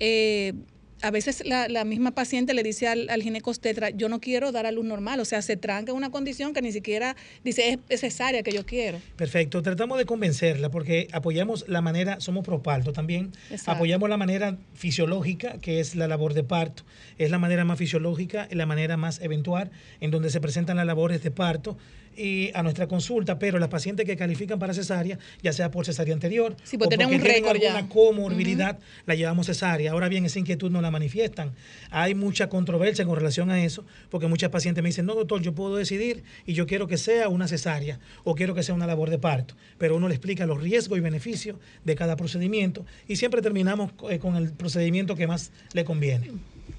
eh, 0.00 0.54
a 1.02 1.10
veces 1.10 1.42
la, 1.44 1.68
la 1.68 1.84
misma 1.84 2.12
paciente 2.12 2.54
le 2.54 2.62
dice 2.62 2.88
al, 2.88 3.08
al 3.10 3.22
ginecostetra, 3.22 3.90
yo 3.90 4.08
no 4.08 4.20
quiero 4.20 4.52
dar 4.52 4.66
a 4.66 4.72
luz 4.72 4.84
normal, 4.84 5.20
o 5.20 5.24
sea, 5.24 5.42
se 5.42 5.56
tranca 5.56 5.92
una 5.92 6.10
condición 6.10 6.54
que 6.54 6.62
ni 6.62 6.72
siquiera 6.72 7.16
dice, 7.44 7.70
es, 7.70 7.78
es 7.88 8.00
cesárea 8.00 8.42
que 8.42 8.52
yo 8.52 8.64
quiero. 8.64 9.00
Perfecto, 9.16 9.62
tratamos 9.62 9.98
de 9.98 10.04
convencerla 10.04 10.70
porque 10.70 11.08
apoyamos 11.12 11.64
la 11.68 11.80
manera, 11.82 12.20
somos 12.20 12.44
proparto 12.44 12.92
también, 12.92 13.32
Exacto. 13.50 13.72
apoyamos 13.72 14.08
la 14.08 14.16
manera 14.16 14.56
fisiológica 14.74 15.58
que 15.60 15.80
es 15.80 15.94
la 15.94 16.06
labor 16.08 16.34
de 16.34 16.44
parto, 16.44 16.84
es 17.18 17.30
la 17.30 17.38
manera 17.38 17.64
más 17.64 17.78
fisiológica 17.78 18.48
y 18.50 18.54
la 18.54 18.66
manera 18.66 18.96
más 18.96 19.20
eventual 19.20 19.70
en 20.00 20.10
donde 20.10 20.30
se 20.30 20.40
presentan 20.40 20.76
las 20.76 20.86
labores 20.86 21.22
de 21.22 21.30
parto 21.30 21.76
y 22.16 22.50
a 22.54 22.62
nuestra 22.62 22.86
consulta, 22.86 23.38
pero 23.38 23.58
las 23.58 23.68
pacientes 23.68 24.06
que 24.06 24.16
califican 24.16 24.58
para 24.58 24.74
cesárea, 24.74 25.18
ya 25.42 25.52
sea 25.52 25.70
por 25.70 25.84
cesárea 25.84 26.14
anterior 26.14 26.56
Sí, 26.64 26.76
pues 26.78 26.86
o 26.86 26.90
porque 26.90 27.04
un 27.04 27.22
tienen 27.22 27.44
ya. 27.60 27.70
alguna 27.76 27.88
comorbilidad, 27.88 28.78
la 29.06 29.14
llevamos 29.14 29.46
cesárea. 29.46 29.92
Ahora 29.92 30.08
bien, 30.08 30.24
esa 30.24 30.38
inquietud 30.38 30.70
no 30.70 30.80
la 30.80 30.90
manifiestan. 30.90 31.52
Hay 31.90 32.14
mucha 32.14 32.48
controversia 32.48 33.04
con 33.04 33.16
relación 33.16 33.50
a 33.50 33.62
eso, 33.64 33.84
porque 34.10 34.26
muchas 34.26 34.50
pacientes 34.50 34.82
me 34.82 34.88
dicen, 34.90 35.06
no, 35.06 35.14
doctor, 35.14 35.40
yo 35.42 35.54
puedo 35.54 35.76
decidir 35.76 36.22
y 36.46 36.54
yo 36.54 36.66
quiero 36.66 36.86
que 36.86 36.98
sea 36.98 37.28
una 37.28 37.48
cesárea 37.48 37.98
o 38.24 38.34
quiero 38.34 38.54
que 38.54 38.62
sea 38.62 38.74
una 38.74 38.86
labor 38.86 39.10
de 39.10 39.18
parto. 39.18 39.54
Pero 39.78 39.96
uno 39.96 40.08
le 40.08 40.14
explica 40.14 40.46
los 40.46 40.60
riesgos 40.62 40.98
y 40.98 41.00
beneficios 41.00 41.56
de 41.84 41.94
cada 41.94 42.16
procedimiento 42.16 42.84
y 43.08 43.16
siempre 43.16 43.42
terminamos 43.42 43.92
eh, 44.10 44.18
con 44.18 44.36
el 44.36 44.52
procedimiento 44.52 45.16
que 45.16 45.26
más 45.26 45.52
le 45.72 45.84
conviene. 45.84 46.30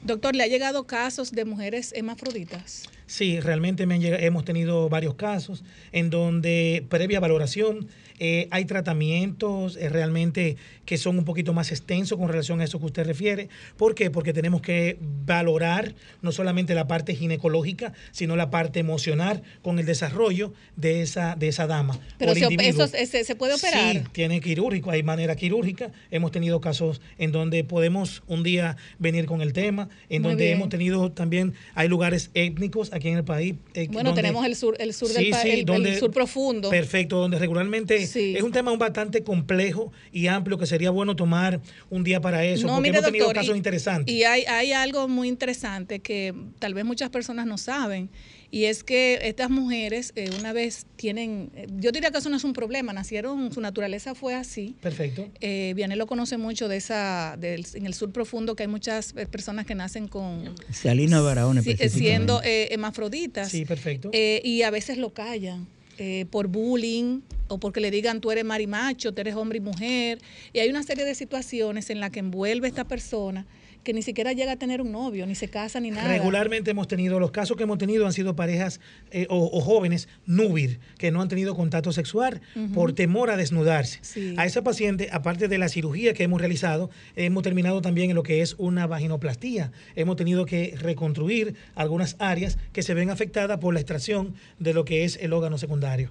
Doctor, 0.04 0.36
¿le 0.36 0.44
ha 0.44 0.48
llegado 0.48 0.86
casos 0.86 1.32
de 1.32 1.46
mujeres 1.46 1.94
hermafroditas? 1.96 2.84
Sí, 3.06 3.40
realmente 3.40 3.86
me 3.86 3.96
han 3.96 4.02
llega- 4.02 4.18
hemos 4.20 4.46
tenido 4.46 4.90
varios 4.90 5.16
casos 5.16 5.64
en 5.92 6.10
donde 6.10 6.86
previa 6.90 7.20
valoración 7.20 7.88
eh, 8.20 8.48
hay 8.52 8.66
tratamientos 8.66 9.76
eh, 9.76 9.90
realmente 9.90 10.56
que 10.86 10.98
son 10.98 11.18
un 11.18 11.26
poquito 11.26 11.52
más 11.52 11.72
extensos 11.72 12.18
con 12.18 12.28
relación 12.30 12.62
a 12.62 12.64
eso 12.66 12.80
que 12.80 12.86
usted 12.86 13.06
refiere. 13.06 13.50
¿Por 13.76 13.96
qué? 13.96 14.12
Porque 14.12 14.34
tenemos 14.34 14.62
que 14.62 14.98
valorar 15.26 15.96
no 16.22 16.32
solamente 16.32 16.76
la 16.76 16.88
parte 16.88 17.16
ginecológica, 17.16 17.94
sino 18.12 18.36
la 18.36 18.50
parte 18.52 18.80
emocional 18.80 19.42
con 19.62 19.80
el 19.80 19.86
desarrollo 19.86 20.54
de 20.76 21.02
esa, 21.02 21.36
de 21.36 21.48
esa 21.48 21.66
dama. 21.68 22.00
Pero 22.20 22.34
eso 22.34 22.88
se, 22.88 23.24
se 23.24 23.36
puede 23.36 23.56
operar. 23.56 23.94
Sí, 23.94 24.02
tiene 24.12 24.40
quirúrgico, 24.42 24.92
hay 24.92 25.04
manera 25.04 25.36
quirúrgica. 25.36 25.92
Hemos 26.12 26.32
tenido 26.32 26.62
casos 26.62 27.02
en 27.18 27.32
donde 27.32 27.64
podemos 27.64 28.24
un 28.28 28.44
día 28.44 28.78
venir 29.00 29.26
con 29.26 29.42
el 29.42 29.54
tema, 29.54 29.90
en 30.10 30.22
Muy 30.22 30.32
donde 30.32 30.46
bien. 30.46 30.58
hemos 30.58 30.70
tenido 30.70 31.12
también, 31.12 31.54
hay 31.74 31.88
lugares 31.88 32.30
étnicos 32.36 32.93
aquí 32.94 33.10
en 33.10 33.18
el 33.18 33.24
país. 33.24 33.56
eh, 33.74 33.88
Bueno, 33.92 34.10
donde- 34.10 34.22
tenemos 34.22 34.46
el 34.46 34.56
sur, 34.56 34.76
el 34.80 34.94
sur 34.94 35.10
del 35.10 35.26
Sí, 35.26 35.32
pa- 35.32 35.42
sí, 35.42 35.50
el- 35.50 35.60
el, 35.60 35.66
donde- 35.66 36.00
sur 36.00 36.12
profundo. 36.12 36.70
Perfecto, 36.70 37.18
donde 37.18 37.40
regularmente 37.40 38.06
Sí. 38.08 38.36
es 38.38 38.44
un 38.44 38.52
tema 38.52 38.76
bastante 38.76 39.24
complejo 39.24 39.92
y 40.12 40.28
amplio 40.28 40.58
que 40.58 40.66
sería 40.66 40.92
bueno 40.92 41.16
tomar 41.16 41.60
un 41.90 42.04
día 42.04 42.22
para 42.22 42.44
eso, 42.46 42.68
No, 42.68 42.74
porque 42.76 42.90
mire, 42.90 42.98
hemos 43.00 43.06
tenido 43.12 43.26
doctor, 43.26 43.42
casos 43.42 43.56
y- 43.56 43.58
interesantes. 43.58 44.14
Y 44.16 44.24
hay, 44.24 44.44
hay 44.44 44.72
algo 44.74 45.08
muy 45.08 45.28
interesante 45.28 46.00
que 46.00 46.34
tal 46.60 46.74
vez 46.74 46.86
muchas 46.86 47.10
personas 47.10 47.46
no 47.46 47.58
saben, 47.58 48.10
y 48.54 48.66
es 48.66 48.84
que 48.84 49.18
estas 49.24 49.50
mujeres 49.50 50.14
eh, 50.16 50.30
una 50.40 50.54
vez 50.54 50.86
tienen, 50.96 51.50
eh, 51.56 51.66
yo 51.80 51.92
diría 51.92 52.12
que 52.12 52.20
eso 52.20 52.30
no 52.30 52.38
es 52.38 52.44
un 52.44 52.54
problema, 52.54 52.94
nacieron, 52.94 53.52
su 53.52 53.62
naturaleza 53.62 54.14
fue 54.14 54.36
así. 54.36 54.76
Perfecto. 54.80 55.28
Eh, 55.42 55.74
Vianey 55.76 55.98
lo 55.98 56.06
conoce 56.06 56.38
mucho 56.38 56.68
de 56.68 56.78
esa, 56.78 57.36
del- 57.40 57.66
en 57.74 57.88
el 57.88 57.96
sur 57.96 58.12
profundo, 58.12 58.56
que 58.56 58.62
hay 58.64 58.70
muchas 58.70 59.16
eh, 59.18 59.26
personas 59.26 59.66
que 59.66 59.74
nacen 59.74 60.08
con 60.08 60.54
Salina 60.72 61.20
Barahona 61.22 61.64
si- 61.64 61.76
siendo 61.90 62.44
eh, 62.44 62.68
hermafroditas. 62.72 63.50
Sí, 63.50 63.66
perfecto. 63.66 64.12
Eh, 64.14 64.40
y 64.44 64.62
a 64.62 64.70
veces 64.70 65.00
lo 65.00 65.10
callan 65.16 65.68
eh, 65.98 66.26
por 66.30 66.48
bullying 66.48 67.22
o 67.48 67.60
porque 67.60 67.80
le 67.80 67.90
digan 67.90 68.22
tú 68.22 68.32
eres 68.32 68.46
marimacho, 68.46 69.14
tú 69.14 69.22
eres 69.22 69.34
hombre 69.36 69.58
y 69.58 69.62
mujer. 69.62 70.20
Y 70.54 70.60
hay 70.60 70.70
una 70.70 70.84
serie 70.84 71.06
de 71.06 71.16
situaciones 71.16 71.90
en 71.90 72.00
las 72.00 72.12
que 72.12 72.20
envuelve 72.20 72.68
esta 72.68 72.84
persona 72.84 73.46
que 73.84 73.94
ni 73.94 74.02
siquiera 74.02 74.34
llega 74.34 74.54
a 74.54 74.56
tener 74.56 74.82
un 74.82 74.92
novio, 74.92 75.26
ni 75.26 75.36
se 75.36 75.48
casa, 75.48 75.80
ni 75.80 75.92
nada. 75.92 76.08
Regularmente 76.08 76.72
hemos 76.72 76.88
tenido, 76.88 77.20
los 77.20 77.32
casos 77.32 77.58
que 77.58 77.64
hemos 77.64 77.78
tenido 77.78 78.06
han 78.06 78.14
sido 78.14 78.36
parejas 78.36 78.80
eh, 79.12 79.28
o, 79.30 79.50
o 79.52 79.62
jóvenes 79.62 80.08
núbil 80.26 80.80
que 80.98 81.12
no 81.12 81.22
han 81.22 81.28
tenido 81.28 81.56
contacto 81.56 81.92
sexual 81.92 82.42
por 82.74 82.94
temor 82.94 83.30
a 83.30 83.38
desnudarse. 83.38 84.00
Sí. 84.02 84.36
A 84.38 84.46
esa 84.46 84.64
paciente, 84.64 85.10
aparte 85.12 85.48
de 85.48 85.58
la 85.58 85.70
cirugía 85.70 86.14
que 86.14 86.24
hemos 86.24 86.40
realizado, 86.40 86.90
hemos 87.16 87.44
terminado 87.44 87.82
también 87.82 88.10
en 88.10 88.16
lo 88.16 88.24
que 88.24 88.42
es 88.42 88.56
una 88.58 88.88
vaginoplastía. 88.88 89.72
Hemos 89.96 90.16
tenido 90.16 90.46
que 90.46 90.76
reconstruir 90.78 91.56
algunas 91.76 92.16
áreas 92.20 92.58
que 92.72 92.84
se 92.84 92.94
ven 92.94 93.10
afectadas 93.10 93.60
por 93.60 93.74
la 93.74 93.80
extracción 93.80 94.34
de 94.60 94.74
lo 94.74 94.86
que 94.86 95.04
es 95.04 95.18
el 95.22 95.34
órgano 95.34 95.58
secundario. 95.58 96.10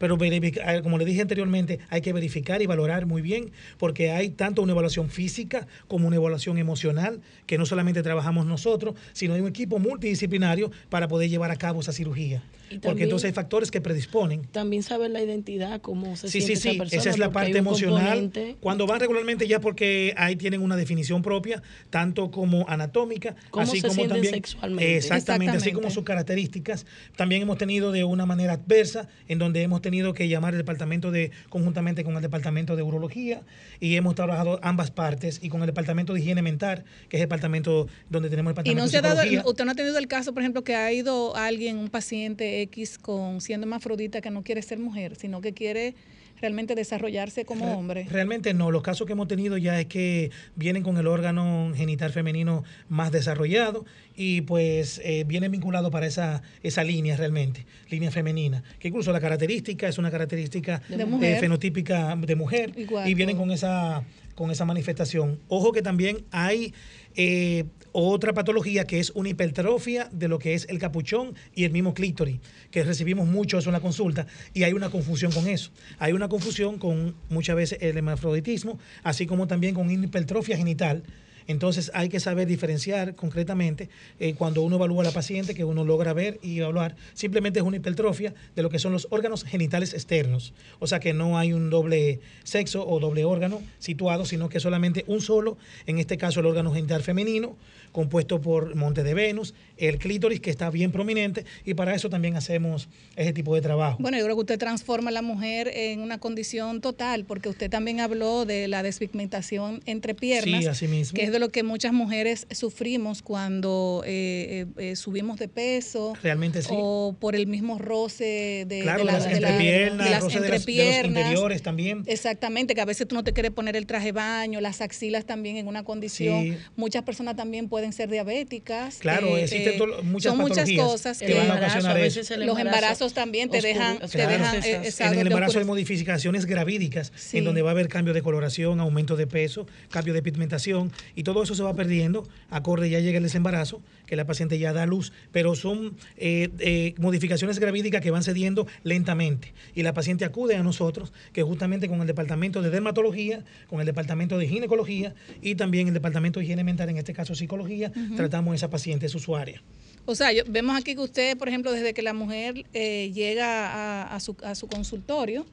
Eh, 0.00 0.80
como 0.82 0.98
le 0.98 1.04
dije 1.04 1.20
anteriormente, 1.20 1.78
hay 1.90 2.00
que 2.00 2.12
verificar 2.12 2.62
y 2.62 2.66
valorar 2.66 3.06
muy 3.06 3.22
bien, 3.22 3.50
porque 3.78 4.10
hay 4.10 4.30
tanto 4.30 4.62
una 4.62 4.72
evaluación 4.72 5.10
física 5.10 5.66
como 5.88 6.06
una 6.08 6.16
evaluación 6.16 6.58
emocional, 6.58 7.20
que 7.46 7.58
no 7.58 7.66
solamente 7.66 8.02
trabajamos 8.02 8.46
nosotros, 8.46 8.94
sino 9.12 9.34
hay 9.34 9.40
un 9.40 9.48
equipo 9.48 9.78
multidisciplinario 9.78 10.70
para 10.88 11.08
poder 11.08 11.28
llevar 11.28 11.50
a 11.50 11.56
cabo 11.56 11.80
esa 11.80 11.92
cirugía. 11.92 12.42
Porque 12.82 13.02
entonces 13.02 13.26
hay 13.26 13.32
factores 13.32 13.70
que 13.72 13.80
predisponen. 13.80 14.42
También 14.52 14.84
saber 14.84 15.10
la 15.10 15.20
identidad, 15.20 15.80
cómo 15.80 16.14
se 16.14 16.28
Sí, 16.28 16.40
siente 16.40 16.56
sí, 16.56 16.62
sí, 16.62 16.68
esa 16.68 16.78
persona. 16.78 17.00
esa 17.00 17.10
es 17.10 17.18
la 17.18 17.32
parte 17.32 17.58
emocional. 17.58 18.18
componente- 18.20 18.56
Cuando 18.60 18.86
van 18.86 19.00
regularmente 19.00 19.48
ya 19.48 19.60
porque 19.60 20.14
ahí 20.16 20.36
tienen 20.36 20.62
una 20.62 20.76
definición 20.76 21.20
propia, 21.22 21.62
tanto 21.90 22.30
como 22.30 22.68
anatómica, 22.68 23.34
Cómo 23.50 23.64
así 23.64 23.80
se 23.80 23.88
como 23.88 24.06
también 24.06 24.34
sexualmente. 24.34 24.96
exactamente, 24.96 25.50
así 25.50 25.56
Exactamente. 25.56 25.72
como 25.72 25.90
sus 25.90 26.04
características. 26.04 26.86
También 27.16 27.42
hemos 27.42 27.58
tenido 27.58 27.90
de 27.90 28.04
una 28.04 28.24
manera 28.24 28.52
adversa, 28.52 29.08
en 29.26 29.40
donde 29.40 29.62
hemos 29.62 29.82
tenido 29.82 29.89
tenido 29.90 30.14
que 30.14 30.28
llamar 30.28 30.54
al 30.54 30.58
departamento 30.58 31.10
de, 31.10 31.32
conjuntamente 31.48 32.04
con 32.04 32.14
el 32.14 32.22
departamento 32.22 32.76
de 32.76 32.82
urología, 32.82 33.42
y 33.80 33.96
hemos 33.96 34.14
trabajado 34.14 34.60
ambas 34.62 34.90
partes, 34.90 35.40
y 35.42 35.48
con 35.48 35.62
el 35.62 35.66
departamento 35.66 36.14
de 36.14 36.20
higiene 36.20 36.42
mental, 36.42 36.84
que 37.08 37.16
es 37.16 37.22
el 37.22 37.28
departamento 37.28 37.88
donde 38.08 38.30
tenemos 38.30 38.52
el 38.52 38.54
Y 38.66 38.74
departamento 38.74 38.80
no 38.80 38.84
de 38.84 38.90
se 38.90 38.98
ha 38.98 39.02
dado, 39.02 39.48
usted 39.48 39.64
no 39.64 39.72
ha 39.72 39.74
tenido 39.74 39.98
el 39.98 40.06
caso, 40.06 40.32
por 40.32 40.42
ejemplo, 40.42 40.62
que 40.62 40.76
ha 40.76 40.92
ido 40.92 41.34
alguien, 41.34 41.76
un 41.76 41.88
paciente 41.88 42.62
X 42.62 42.98
con 42.98 43.40
siendo 43.40 43.66
hermafrodita 43.66 44.20
que 44.20 44.30
no 44.30 44.42
quiere 44.42 44.62
ser 44.62 44.78
mujer, 44.78 45.16
sino 45.16 45.40
que 45.40 45.52
quiere 45.52 45.94
realmente 46.40 46.74
desarrollarse 46.74 47.44
como 47.44 47.66
Re- 47.66 47.72
hombre. 47.72 48.06
Realmente 48.10 48.54
no, 48.54 48.70
los 48.70 48.82
casos 48.82 49.06
que 49.06 49.12
hemos 49.12 49.28
tenido 49.28 49.56
ya 49.58 49.78
es 49.80 49.86
que 49.86 50.30
vienen 50.56 50.82
con 50.82 50.96
el 50.96 51.06
órgano 51.06 51.72
genital 51.76 52.12
femenino 52.12 52.64
más 52.88 53.12
desarrollado 53.12 53.84
y 54.16 54.42
pues 54.42 55.00
eh, 55.04 55.24
vienen 55.26 55.50
vinculados 55.52 55.90
para 55.90 56.06
esa, 56.06 56.42
esa 56.62 56.84
línea 56.84 57.16
realmente, 57.16 57.66
línea 57.88 58.10
femenina, 58.10 58.62
que 58.78 58.88
incluso 58.88 59.12
la 59.12 59.20
característica 59.20 59.88
es 59.88 59.98
una 59.98 60.10
característica 60.10 60.82
De 60.88 61.32
eh, 61.32 61.38
fenotípica 61.40 62.16
de 62.16 62.34
mujer 62.36 62.72
Igual, 62.76 63.08
y 63.08 63.14
vienen 63.14 63.36
con 63.36 63.50
esa, 63.50 64.02
con 64.34 64.50
esa 64.50 64.64
manifestación. 64.64 65.38
Ojo 65.48 65.72
que 65.72 65.82
también 65.82 66.24
hay 66.30 66.74
eh, 67.16 67.64
otra 67.92 68.32
patología 68.32 68.86
que 68.86 69.00
es 69.00 69.10
una 69.10 69.30
hipertrofia 69.30 70.08
de 70.12 70.28
lo 70.28 70.38
que 70.38 70.54
es 70.54 70.66
el 70.68 70.78
capuchón 70.78 71.34
y 71.54 71.64
el 71.64 71.72
mismo 71.72 71.92
clítoris, 71.92 72.38
que 72.70 72.84
recibimos 72.84 73.26
mucho 73.26 73.58
eso 73.58 73.68
en 73.70 73.74
la 73.74 73.80
consulta 73.80 74.26
y 74.54 74.62
hay 74.62 74.72
una 74.72 74.90
confusión 74.90 75.32
con 75.32 75.48
eso. 75.48 75.70
Hay 75.98 76.12
una 76.12 76.28
confusión 76.28 76.78
con 76.78 77.16
muchas 77.28 77.56
veces 77.56 77.78
el 77.80 77.96
hermafroditismo, 77.96 78.78
así 79.02 79.26
como 79.26 79.46
también 79.46 79.74
con 79.74 79.90
hipertrofia 79.90 80.56
genital. 80.56 81.02
Entonces 81.46 81.90
hay 81.94 82.08
que 82.08 82.20
saber 82.20 82.46
diferenciar 82.46 83.14
concretamente 83.14 83.88
eh, 84.18 84.34
cuando 84.34 84.62
uno 84.62 84.76
evalúa 84.76 85.02
a 85.02 85.06
la 85.06 85.12
paciente, 85.12 85.54
que 85.54 85.64
uno 85.64 85.84
logra 85.84 86.12
ver 86.12 86.38
y 86.42 86.58
evaluar. 86.58 86.96
Simplemente 87.14 87.60
es 87.60 87.64
una 87.64 87.76
hipertrofia 87.76 88.34
de 88.54 88.62
lo 88.62 88.70
que 88.70 88.78
son 88.78 88.92
los 88.92 89.06
órganos 89.10 89.44
genitales 89.44 89.94
externos. 89.94 90.52
O 90.78 90.86
sea 90.86 91.00
que 91.00 91.12
no 91.12 91.38
hay 91.38 91.52
un 91.52 91.70
doble 91.70 92.20
sexo 92.44 92.86
o 92.86 93.00
doble 93.00 93.24
órgano 93.24 93.62
situado, 93.78 94.24
sino 94.24 94.48
que 94.48 94.60
solamente 94.60 95.04
un 95.06 95.20
solo, 95.20 95.56
en 95.86 95.98
este 95.98 96.18
caso 96.18 96.40
el 96.40 96.46
órgano 96.46 96.72
genital 96.72 97.02
femenino, 97.02 97.56
compuesto 97.92 98.40
por 98.40 98.74
Monte 98.74 99.02
de 99.02 99.14
Venus, 99.14 99.54
el 99.80 99.98
clítoris 99.98 100.40
que 100.40 100.50
está 100.50 100.70
bien 100.70 100.92
prominente 100.92 101.44
y 101.64 101.74
para 101.74 101.94
eso 101.94 102.08
también 102.10 102.36
hacemos 102.36 102.88
ese 103.16 103.32
tipo 103.32 103.54
de 103.54 103.60
trabajo. 103.60 103.96
Bueno, 104.00 104.18
yo 104.18 104.24
creo 104.24 104.36
que 104.36 104.40
usted 104.40 104.58
transforma 104.58 105.10
a 105.10 105.12
la 105.12 105.22
mujer 105.22 105.70
en 105.74 106.00
una 106.00 106.18
condición 106.18 106.80
total, 106.80 107.24
porque 107.24 107.48
usted 107.48 107.70
también 107.70 108.00
habló 108.00 108.44
de 108.44 108.68
la 108.68 108.82
despigmentación 108.82 109.82
entre 109.86 110.14
piernas, 110.14 110.60
Sí, 110.62 110.66
así 110.66 110.88
mismo. 110.88 111.16
que 111.16 111.24
es 111.24 111.32
de 111.32 111.38
lo 111.38 111.48
que 111.50 111.62
muchas 111.62 111.92
mujeres 111.92 112.46
sufrimos 112.50 113.22
cuando 113.22 114.02
eh, 114.06 114.66
eh, 114.78 114.90
eh, 114.90 114.96
subimos 114.96 115.38
de 115.38 115.48
peso 115.48 116.14
Realmente 116.22 116.62
sí. 116.62 116.68
o 116.72 117.16
por 117.18 117.34
el 117.34 117.46
mismo 117.46 117.78
roce 117.78 118.64
de, 118.68 118.80
Claro, 118.82 119.00
de 119.00 119.12
las 119.12 119.24
de 119.24 119.40
la- 119.40 119.48
entrepiernas, 119.50 120.04
de 120.06 120.10
las 120.10 120.22
roce 120.22 120.40
de 120.40 120.48
los 120.48 120.68
interiores 120.68 121.62
también. 121.62 122.02
Exactamente, 122.06 122.74
que 122.74 122.80
a 122.80 122.84
veces 122.84 123.08
tú 123.08 123.14
no 123.14 123.24
te 123.24 123.32
quieres 123.32 123.52
poner 123.52 123.76
el 123.76 123.86
traje 123.86 124.06
de 124.06 124.12
baño, 124.12 124.60
las 124.60 124.80
axilas 124.80 125.24
también 125.24 125.56
en 125.56 125.66
una 125.66 125.84
condición. 125.84 126.42
Sí. 126.44 126.56
Muchas 126.76 127.02
personas 127.02 127.36
también 127.36 127.68
pueden 127.68 127.92
ser 127.92 128.10
diabéticas. 128.10 128.96
Claro, 128.98 129.36
existen 129.36 129.69
muchas 130.02 130.32
Son 130.32 130.38
muchas 130.40 130.70
cosas 130.72 131.18
que 131.18 131.26
que, 131.26 131.34
van 131.34 131.50
a 131.50 131.54
ocasionar 131.54 131.98
eso. 131.98 132.20
los 132.20 132.30
embarazo 132.40 132.60
embarazos 132.60 133.14
también 133.14 133.50
te 133.50 133.58
oscuro- 133.58 133.74
dejan, 133.74 133.98
te 133.98 134.08
claro. 134.08 134.30
dejan 134.32 134.56
Esas- 134.56 135.00
eh, 135.00 135.04
En 135.04 135.12
el 135.12 135.14
te 135.14 135.20
embarazo 135.28 135.58
hay 135.58 135.64
modificaciones 135.64 136.46
gravídicas, 136.46 137.12
Sí. 137.16 137.38
en 137.38 137.44
donde 137.44 137.62
va 137.62 137.70
a 137.70 137.72
haber 137.72 137.88
cambio 137.88 138.14
de 138.14 138.22
coloración, 138.22 138.80
aumento 138.80 139.16
de 139.16 139.26
peso, 139.26 139.66
cambio 139.90 140.14
de 140.14 140.22
pigmentación, 140.22 140.92
y 141.14 141.22
todo 141.22 141.42
eso 141.42 141.54
se 141.54 141.62
va 141.62 141.74
perdiendo, 141.74 142.26
acorde 142.50 142.90
ya 142.90 143.00
llega 143.00 143.18
el 143.18 143.24
desembarazo, 143.24 143.82
que 144.06 144.16
la 144.16 144.26
paciente 144.26 144.58
ya 144.58 144.72
da 144.72 144.86
luz, 144.86 145.12
pero 145.32 145.54
son 145.54 145.96
eh, 146.16 146.48
eh, 146.58 146.94
modificaciones 146.98 147.58
gravídicas 147.58 148.00
que 148.02 148.10
van 148.10 148.22
cediendo 148.24 148.66
lentamente. 148.82 149.52
Y 149.74 149.82
la 149.82 149.92
paciente 149.94 150.24
acude 150.24 150.56
a 150.56 150.62
nosotros, 150.62 151.12
que 151.32 151.42
justamente 151.42 151.88
con 151.88 152.00
el 152.00 152.06
departamento 152.06 152.60
de 152.62 152.70
dermatología, 152.70 153.44
con 153.68 153.80
el 153.80 153.86
departamento 153.86 154.36
de 154.38 154.48
ginecología 154.48 155.14
y 155.42 155.54
también 155.54 155.88
el 155.88 155.94
departamento 155.94 156.40
de 156.40 156.44
higiene 156.46 156.64
mental, 156.64 156.88
en 156.88 156.96
este 156.96 157.12
caso 157.12 157.34
psicología, 157.34 157.92
tratamos 158.16 158.52
a 158.52 158.56
esa 158.56 158.70
paciente, 158.70 159.06
es 159.06 159.14
usuaria. 159.14 159.59
O 160.06 160.14
sea, 160.14 160.32
yo- 160.32 160.42
vemos 160.48 160.76
aquí 160.76 160.94
que 160.94 161.00
usted, 161.00 161.36
por 161.36 161.48
ejemplo, 161.48 161.70
desde 161.72 161.94
que 161.94 162.02
la 162.02 162.14
mujer 162.14 162.64
eh, 162.72 163.10
llega 163.14 163.68
a, 163.70 164.14
a 164.14 164.20
su, 164.20 164.36
a 164.42 164.54
su 164.54 164.66
consultorio, 164.66 165.46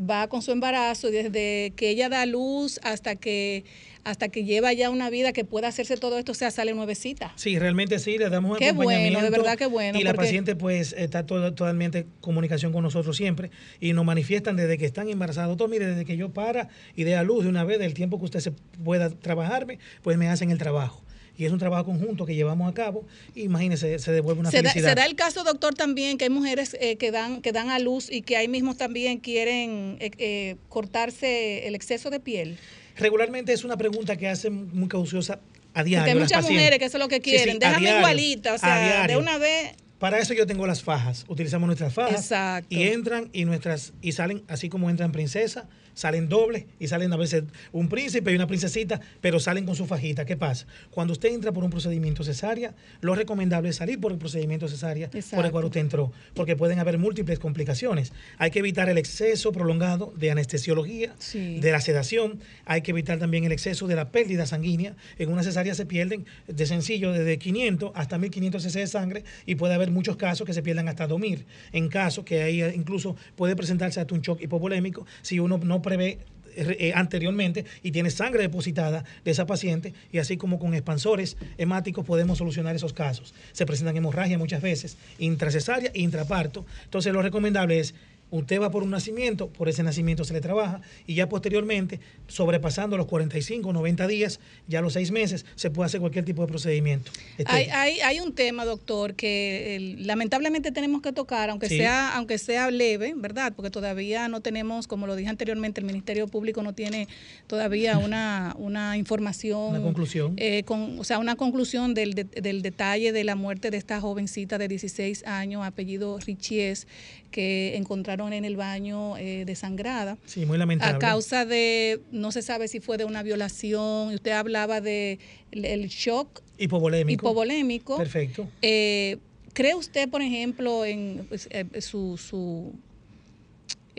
va 0.00 0.28
con 0.28 0.42
su 0.42 0.52
embarazo 0.52 1.08
y 1.08 1.12
desde 1.12 1.72
que 1.76 1.90
ella 1.90 2.08
da 2.08 2.24
luz 2.24 2.78
hasta 2.84 3.16
que 3.16 3.64
hasta 4.04 4.28
que 4.28 4.44
lleva 4.44 4.72
ya 4.72 4.88
una 4.88 5.10
vida 5.10 5.34
que 5.34 5.44
pueda 5.44 5.68
hacerse 5.68 5.98
todo 5.98 6.18
esto, 6.18 6.32
o 6.32 6.34
sea, 6.34 6.50
sale 6.50 6.72
nuevecita. 6.72 7.32
Sí, 7.36 7.58
realmente 7.58 7.98
sí, 7.98 8.16
le 8.16 8.30
damos 8.30 8.52
un 8.52 8.56
Qué 8.56 8.72
bueno, 8.72 9.20
de 9.20 9.28
verdad 9.28 9.58
que 9.58 9.66
bueno, 9.66 9.98
Y 9.98 10.02
la 10.04 10.14
paciente 10.14 10.56
pues 10.56 10.94
está 10.96 11.26
toda- 11.26 11.50
totalmente 11.50 11.98
en 11.98 12.06
comunicación 12.22 12.72
con 12.72 12.82
nosotros 12.84 13.14
siempre 13.18 13.50
y 13.80 13.92
nos 13.92 14.06
manifiestan 14.06 14.56
desde 14.56 14.78
que 14.78 14.86
están 14.86 15.10
embarazados. 15.10 15.58
Todo, 15.58 15.68
mire, 15.68 15.84
desde 15.84 16.06
que 16.06 16.16
yo 16.16 16.30
para 16.30 16.68
y 16.96 17.04
dé 17.04 17.16
a 17.16 17.22
luz 17.22 17.42
de 17.44 17.50
una 17.50 17.64
vez, 17.64 17.78
del 17.80 17.92
tiempo 17.92 18.18
que 18.18 18.24
usted 18.26 18.40
se 18.40 18.52
pueda 18.82 19.10
trabajarme, 19.10 19.78
pues 20.02 20.16
me 20.16 20.28
hacen 20.28 20.50
el 20.52 20.56
trabajo. 20.58 21.02
Y 21.38 21.44
es 21.46 21.52
un 21.52 21.58
trabajo 21.58 21.84
conjunto 21.84 22.26
que 22.26 22.34
llevamos 22.34 22.68
a 22.70 22.74
cabo. 22.74 23.06
Y 23.34 23.42
imagínese, 23.42 23.98
se 24.00 24.12
devuelve 24.12 24.40
una 24.40 24.50
Se 24.50 24.60
da, 24.60 24.70
felicidad. 24.70 24.90
se 24.90 24.94
da 24.96 25.06
el 25.06 25.14
caso, 25.14 25.44
doctor, 25.44 25.72
también 25.74 26.18
que 26.18 26.24
hay 26.24 26.30
mujeres 26.30 26.76
eh, 26.80 26.96
que 26.96 27.10
dan 27.12 27.40
que 27.40 27.52
dan 27.52 27.70
a 27.70 27.78
luz 27.78 28.10
y 28.10 28.22
que 28.22 28.36
ahí 28.36 28.48
mismo 28.48 28.74
también 28.74 29.18
quieren 29.18 29.96
eh, 30.00 30.10
eh, 30.18 30.56
cortarse 30.68 31.66
el 31.68 31.74
exceso 31.76 32.10
de 32.10 32.20
piel. 32.20 32.58
Regularmente 32.96 33.52
es 33.52 33.62
una 33.64 33.76
pregunta 33.76 34.16
que 34.16 34.28
hacen 34.28 34.68
muy 34.76 34.88
cauciosa 34.88 35.38
a 35.74 35.84
diario. 35.84 36.02
Porque 36.04 36.10
hay 36.10 36.16
muchas 36.18 36.38
pacientes. 36.38 36.56
mujeres 36.56 36.78
que 36.80 36.84
eso 36.86 36.96
es 36.96 37.02
lo 37.02 37.08
que 37.08 37.16
Sí, 37.16 37.22
sí, 37.24 37.30
quieren. 37.30 37.56
a 37.56 37.58
Déjame 37.60 37.80
diario, 37.80 37.98
igualita, 38.00 38.54
o 38.54 38.58
sea, 38.58 39.06
de 39.06 39.16
una 39.16 39.38
vez. 39.38 39.74
Para 40.00 40.18
eso 40.18 40.34
yo 40.34 40.46
tengo 40.46 40.66
las 40.66 40.82
fajas. 40.82 41.24
Utilizamos 41.28 41.66
nuestras 41.66 41.92
fajas. 41.92 42.20
Exacto. 42.20 42.68
Y 42.74 42.82
entran 42.84 43.30
y 43.32 43.44
nuestras 43.44 43.92
y 44.00 44.12
salen 44.12 44.42
así 44.48 44.68
como 44.68 44.90
entran 44.90 45.12
princesas, 45.12 45.66
salen 45.98 46.28
dobles 46.28 46.64
y 46.78 46.86
salen 46.86 47.12
a 47.12 47.16
veces 47.16 47.42
un 47.72 47.88
príncipe 47.88 48.30
y 48.30 48.36
una 48.36 48.46
princesita, 48.46 49.00
pero 49.20 49.40
salen 49.40 49.66
con 49.66 49.74
su 49.74 49.84
fajita. 49.84 50.24
¿Qué 50.24 50.36
pasa? 50.36 50.64
Cuando 50.92 51.12
usted 51.12 51.30
entra 51.30 51.50
por 51.50 51.64
un 51.64 51.70
procedimiento 51.70 52.22
cesárea, 52.22 52.72
lo 53.00 53.16
recomendable 53.16 53.70
es 53.70 53.76
salir 53.76 53.98
por 54.00 54.12
el 54.12 54.18
procedimiento 54.18 54.68
cesárea 54.68 55.10
por 55.34 55.44
el 55.44 55.50
cual 55.50 55.64
usted 55.64 55.80
entró, 55.80 56.12
porque 56.34 56.54
pueden 56.54 56.78
haber 56.78 56.98
múltiples 56.98 57.40
complicaciones. 57.40 58.12
Hay 58.38 58.52
que 58.52 58.60
evitar 58.60 58.88
el 58.88 58.96
exceso 58.96 59.50
prolongado 59.50 60.12
de 60.16 60.30
anestesiología, 60.30 61.16
Sí. 61.18 61.58
de 61.58 61.72
la 61.72 61.80
sedación. 61.80 62.38
Hay 62.64 62.82
que 62.82 62.92
evitar 62.92 63.18
también 63.18 63.42
el 63.42 63.50
exceso 63.50 63.88
de 63.88 63.96
la 63.96 64.12
pérdida 64.12 64.46
sanguínea. 64.46 64.94
En 65.18 65.32
una 65.32 65.42
cesárea 65.42 65.74
se 65.74 65.84
pierden 65.84 66.26
de 66.46 66.66
sencillo 66.66 67.10
desde 67.12 67.38
500 67.38 67.90
hasta 67.96 68.18
1500 68.18 68.62
cc 68.62 68.78
de 68.78 68.86
sangre 68.86 69.24
y 69.46 69.56
puede 69.56 69.74
haber 69.74 69.90
muchos 69.90 70.16
casos 70.16 70.46
que 70.46 70.52
se 70.52 70.62
pierdan 70.62 70.86
hasta 70.88 71.08
2000. 71.08 71.44
En 71.72 71.88
casos 71.88 72.24
que 72.24 72.42
ahí 72.42 72.62
incluso 72.72 73.16
puede 73.34 73.56
presentarse 73.56 73.98
hasta 74.00 74.14
un 74.14 74.20
shock 74.20 74.40
hipovolémico 74.42 75.04
si 75.22 75.40
uno 75.40 75.58
no 75.58 75.82
prevé 75.88 76.18
eh, 76.54 76.76
eh, 76.80 76.92
anteriormente 76.94 77.64
y 77.82 77.92
tiene 77.92 78.10
sangre 78.10 78.42
depositada 78.42 79.04
de 79.24 79.30
esa 79.30 79.46
paciente 79.46 79.94
y 80.12 80.18
así 80.18 80.36
como 80.36 80.58
con 80.58 80.74
expansores 80.74 81.36
hemáticos 81.56 82.04
podemos 82.04 82.38
solucionar 82.38 82.74
esos 82.74 82.92
casos. 82.92 83.32
Se 83.52 83.64
presentan 83.64 83.96
hemorragias 83.96 84.38
muchas 84.38 84.60
veces, 84.60 84.96
intracesárea 85.18 85.90
e 85.94 86.00
intraparto. 86.00 86.66
Entonces 86.84 87.12
lo 87.12 87.22
recomendable 87.22 87.78
es 87.78 87.94
Usted 88.30 88.60
va 88.60 88.70
por 88.70 88.82
un 88.82 88.90
nacimiento, 88.90 89.48
por 89.48 89.68
ese 89.68 89.82
nacimiento 89.82 90.22
se 90.24 90.34
le 90.34 90.40
trabaja 90.40 90.80
y 91.06 91.14
ya 91.14 91.28
posteriormente, 91.28 91.98
sobrepasando 92.26 92.96
los 92.96 93.06
45, 93.06 93.72
90 93.72 94.06
días, 94.06 94.38
ya 94.66 94.80
los 94.82 94.92
seis 94.92 95.10
meses, 95.10 95.46
se 95.54 95.70
puede 95.70 95.86
hacer 95.86 96.00
cualquier 96.00 96.24
tipo 96.24 96.42
de 96.42 96.48
procedimiento. 96.48 97.10
Hay, 97.46 97.62
estético. 97.62 97.76
hay, 97.76 98.00
hay 98.00 98.20
un 98.20 98.34
tema, 98.34 98.64
doctor, 98.64 99.14
que 99.14 99.76
eh, 99.76 99.80
lamentablemente 99.98 100.72
tenemos 100.72 101.00
que 101.02 101.12
tocar, 101.12 101.48
aunque 101.50 101.68
Sí. 101.68 101.78
sea 101.78 102.16
aunque 102.16 102.38
sea 102.38 102.70
leve, 102.70 103.14
¿verdad? 103.16 103.52
Porque 103.56 103.70
todavía 103.70 104.28
no 104.28 104.40
tenemos, 104.40 104.86
como 104.86 105.06
lo 105.06 105.16
dije 105.16 105.28
anteriormente, 105.30 105.80
el 105.80 105.86
Ministerio 105.86 106.26
Público 106.28 106.62
no 106.62 106.74
tiene 106.74 107.08
todavía 107.46 107.96
una, 107.98 108.54
una 108.58 108.96
información. 108.98 109.70
Una 109.70 109.80
conclusión. 109.82 110.34
eh, 110.36 110.64
con, 110.64 110.98
o 110.98 111.04
sea, 111.04 111.18
una 111.18 111.36
conclusión 111.36 111.94
del, 111.94 112.14
de- 112.14 112.24
del 112.24 112.62
detalle 112.62 113.12
de 113.12 113.24
la 113.24 113.34
muerte 113.36 113.70
de 113.70 113.76
esta 113.78 114.00
jovencita 114.00 114.58
de 114.58 114.68
16 114.68 115.24
años, 115.26 115.64
apellido 115.64 116.18
Richies, 116.18 116.86
que 117.30 117.76
encontraron 117.76 118.32
en 118.32 118.44
el 118.44 118.56
baño 118.56 119.16
eh, 119.18 119.44
desangrada. 119.46 120.16
Sí, 120.26 120.46
muy 120.46 120.58
lamentable. 120.58 120.96
A 120.96 120.98
causa 120.98 121.44
de, 121.44 122.00
no 122.10 122.32
se 122.32 122.42
sabe 122.42 122.68
si 122.68 122.80
fue 122.80 122.96
de 122.98 123.04
una 123.04 123.22
violación, 123.22 124.14
usted 124.14 124.32
hablaba 124.32 124.80
de 124.80 125.18
el- 125.52 125.64
el 125.64 125.88
shock 125.88 126.42
Hipovolémico. 126.58 127.26
hipovolémico. 127.26 127.96
Perfecto. 127.96 128.48
Eh, 128.62 129.18
¿Cree 129.52 129.74
usted, 129.74 130.08
por 130.08 130.22
ejemplo, 130.22 130.84
en 130.84 131.26
pues, 131.28 131.48
eh, 131.50 131.64
su, 131.80 132.16
su 132.16 132.72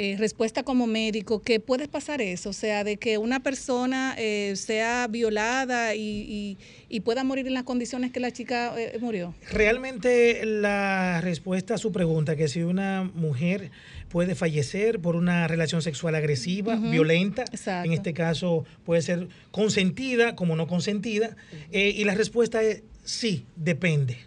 eh, 0.01 0.15
respuesta 0.17 0.63
como 0.63 0.87
médico 0.87 1.41
que 1.41 1.59
puede 1.59 1.89
pasar 1.89 2.21
eso? 2.21 2.51
O 2.51 2.53
sea, 2.53 2.85
de 2.85 2.95
que 2.95 3.17
una 3.17 3.41
persona 3.41 4.15
eh, 4.17 4.53
sea 4.55 5.07
violada 5.07 5.93
y, 5.93 5.99
y- 5.99 6.57
y 6.87 7.01
pueda 7.01 7.23
morir 7.25 7.45
en 7.47 7.53
las 7.53 7.63
condiciones 7.63 8.11
que 8.11 8.19
la 8.21 8.31
chica 8.31 8.73
eh, 8.79 8.97
murió. 9.01 9.35
Realmente 9.51 10.45
la 10.45 11.19
respuesta 11.21 11.73
a 11.73 11.77
su 11.77 11.91
pregunta, 11.91 12.35
que 12.37 12.47
si 12.47 12.61
una 12.63 13.03
mujer 13.13 13.71
puede 14.07 14.35
fallecer 14.35 14.99
por 14.99 15.15
una 15.17 15.47
relación 15.47 15.81
sexual 15.81 16.15
agresiva, 16.15 16.77
violenta, 16.77 17.43
Exacto. 17.51 17.85
en 17.87 17.93
este 17.93 18.13
caso 18.13 18.63
puede 18.85 19.01
ser 19.01 19.27
consentida 19.51 20.35
como 20.35 20.55
no 20.55 20.65
consentida, 20.65 21.35
y 21.71 22.03
la 22.05 22.15
respuesta 22.15 22.63
es 22.63 22.83
sí, 23.03 23.45
depende. 23.55 24.17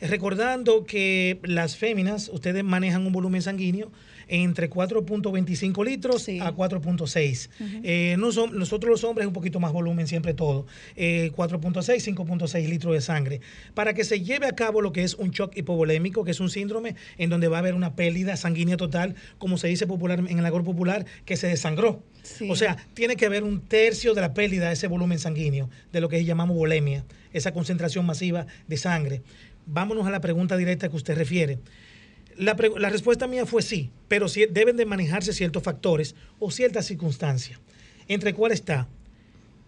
Recordando 0.00 0.84
que 0.84 1.38
las 1.42 1.76
féminas, 1.76 2.28
ustedes 2.32 2.62
manejan 2.64 3.06
un 3.06 3.12
volumen 3.12 3.42
sanguíneo 3.42 3.90
entre 4.28 4.68
4.25 4.70 5.84
litros 5.84 6.22
Sí. 6.22 6.38
a 6.40 6.52
4.6. 6.52 7.50
Eh, 7.82 8.16
no 8.18 8.30
son- 8.32 8.58
nosotros 8.58 8.90
los 8.90 9.04
hombres 9.04 9.26
un 9.26 9.32
poquito 9.32 9.58
más 9.60 9.72
volumen 9.72 10.06
siempre 10.06 10.34
todo. 10.34 10.66
Eh, 10.96 11.30
4.6, 11.34 12.02
5.6 12.04 12.68
litros 12.68 12.94
de 12.94 13.00
sangre. 13.00 13.40
Para 13.74 13.94
que 13.94 14.04
se 14.04 14.20
lleve 14.20 14.46
a 14.46 14.52
cabo 14.52 14.82
lo 14.82 14.92
que 14.92 15.02
es 15.04 15.14
un 15.14 15.30
shock 15.30 15.56
hipovolémico, 15.56 16.24
que 16.24 16.30
es 16.32 16.40
un 16.40 16.50
síndrome 16.50 16.94
en 17.16 17.30
donde 17.30 17.48
va 17.48 17.56
a 17.56 17.60
haber 17.60 17.74
una 17.74 17.96
pérdida 17.96 18.36
sanguínea 18.36 18.76
total, 18.76 19.14
como 19.38 19.58
se 19.58 19.68
dice 19.68 19.86
popular, 19.86 20.18
en 20.28 20.38
el 20.38 20.46
agor 20.46 20.64
popular, 20.64 21.06
que 21.24 21.36
se 21.36 21.46
desangró. 21.48 22.02
Sí. 22.22 22.48
O 22.50 22.56
sea, 22.56 22.76
tiene 22.94 23.16
que 23.16 23.26
haber 23.26 23.42
un 23.44 23.60
tercio 23.60 24.14
de 24.14 24.20
la 24.20 24.34
pérdida 24.34 24.68
de 24.68 24.74
ese 24.74 24.86
volumen 24.86 25.18
sanguíneo, 25.18 25.70
de 25.92 26.00
lo 26.00 26.08
que 26.08 26.24
llamamos 26.24 26.56
volemia, 26.56 27.04
esa 27.32 27.52
concentración 27.52 28.04
masiva 28.04 28.46
de 28.66 28.76
sangre. 28.76 29.22
Vámonos 29.66 30.06
a 30.06 30.10
la 30.10 30.20
pregunta 30.20 30.56
directa 30.56 30.88
que 30.88 30.96
usted 30.96 31.16
refiere. 31.16 31.58
La, 32.38 32.54
respuesta 32.54 33.26
mía 33.26 33.46
fue 33.46 33.62
sí, 33.62 33.90
pero 34.06 34.26
deben 34.50 34.76
de 34.76 34.86
manejarse 34.86 35.32
ciertos 35.32 35.62
factores 35.62 36.14
o 36.38 36.52
ciertas 36.52 36.86
circunstancias. 36.86 37.58
¿Entre 38.06 38.32
cuál 38.32 38.52
está? 38.52 38.86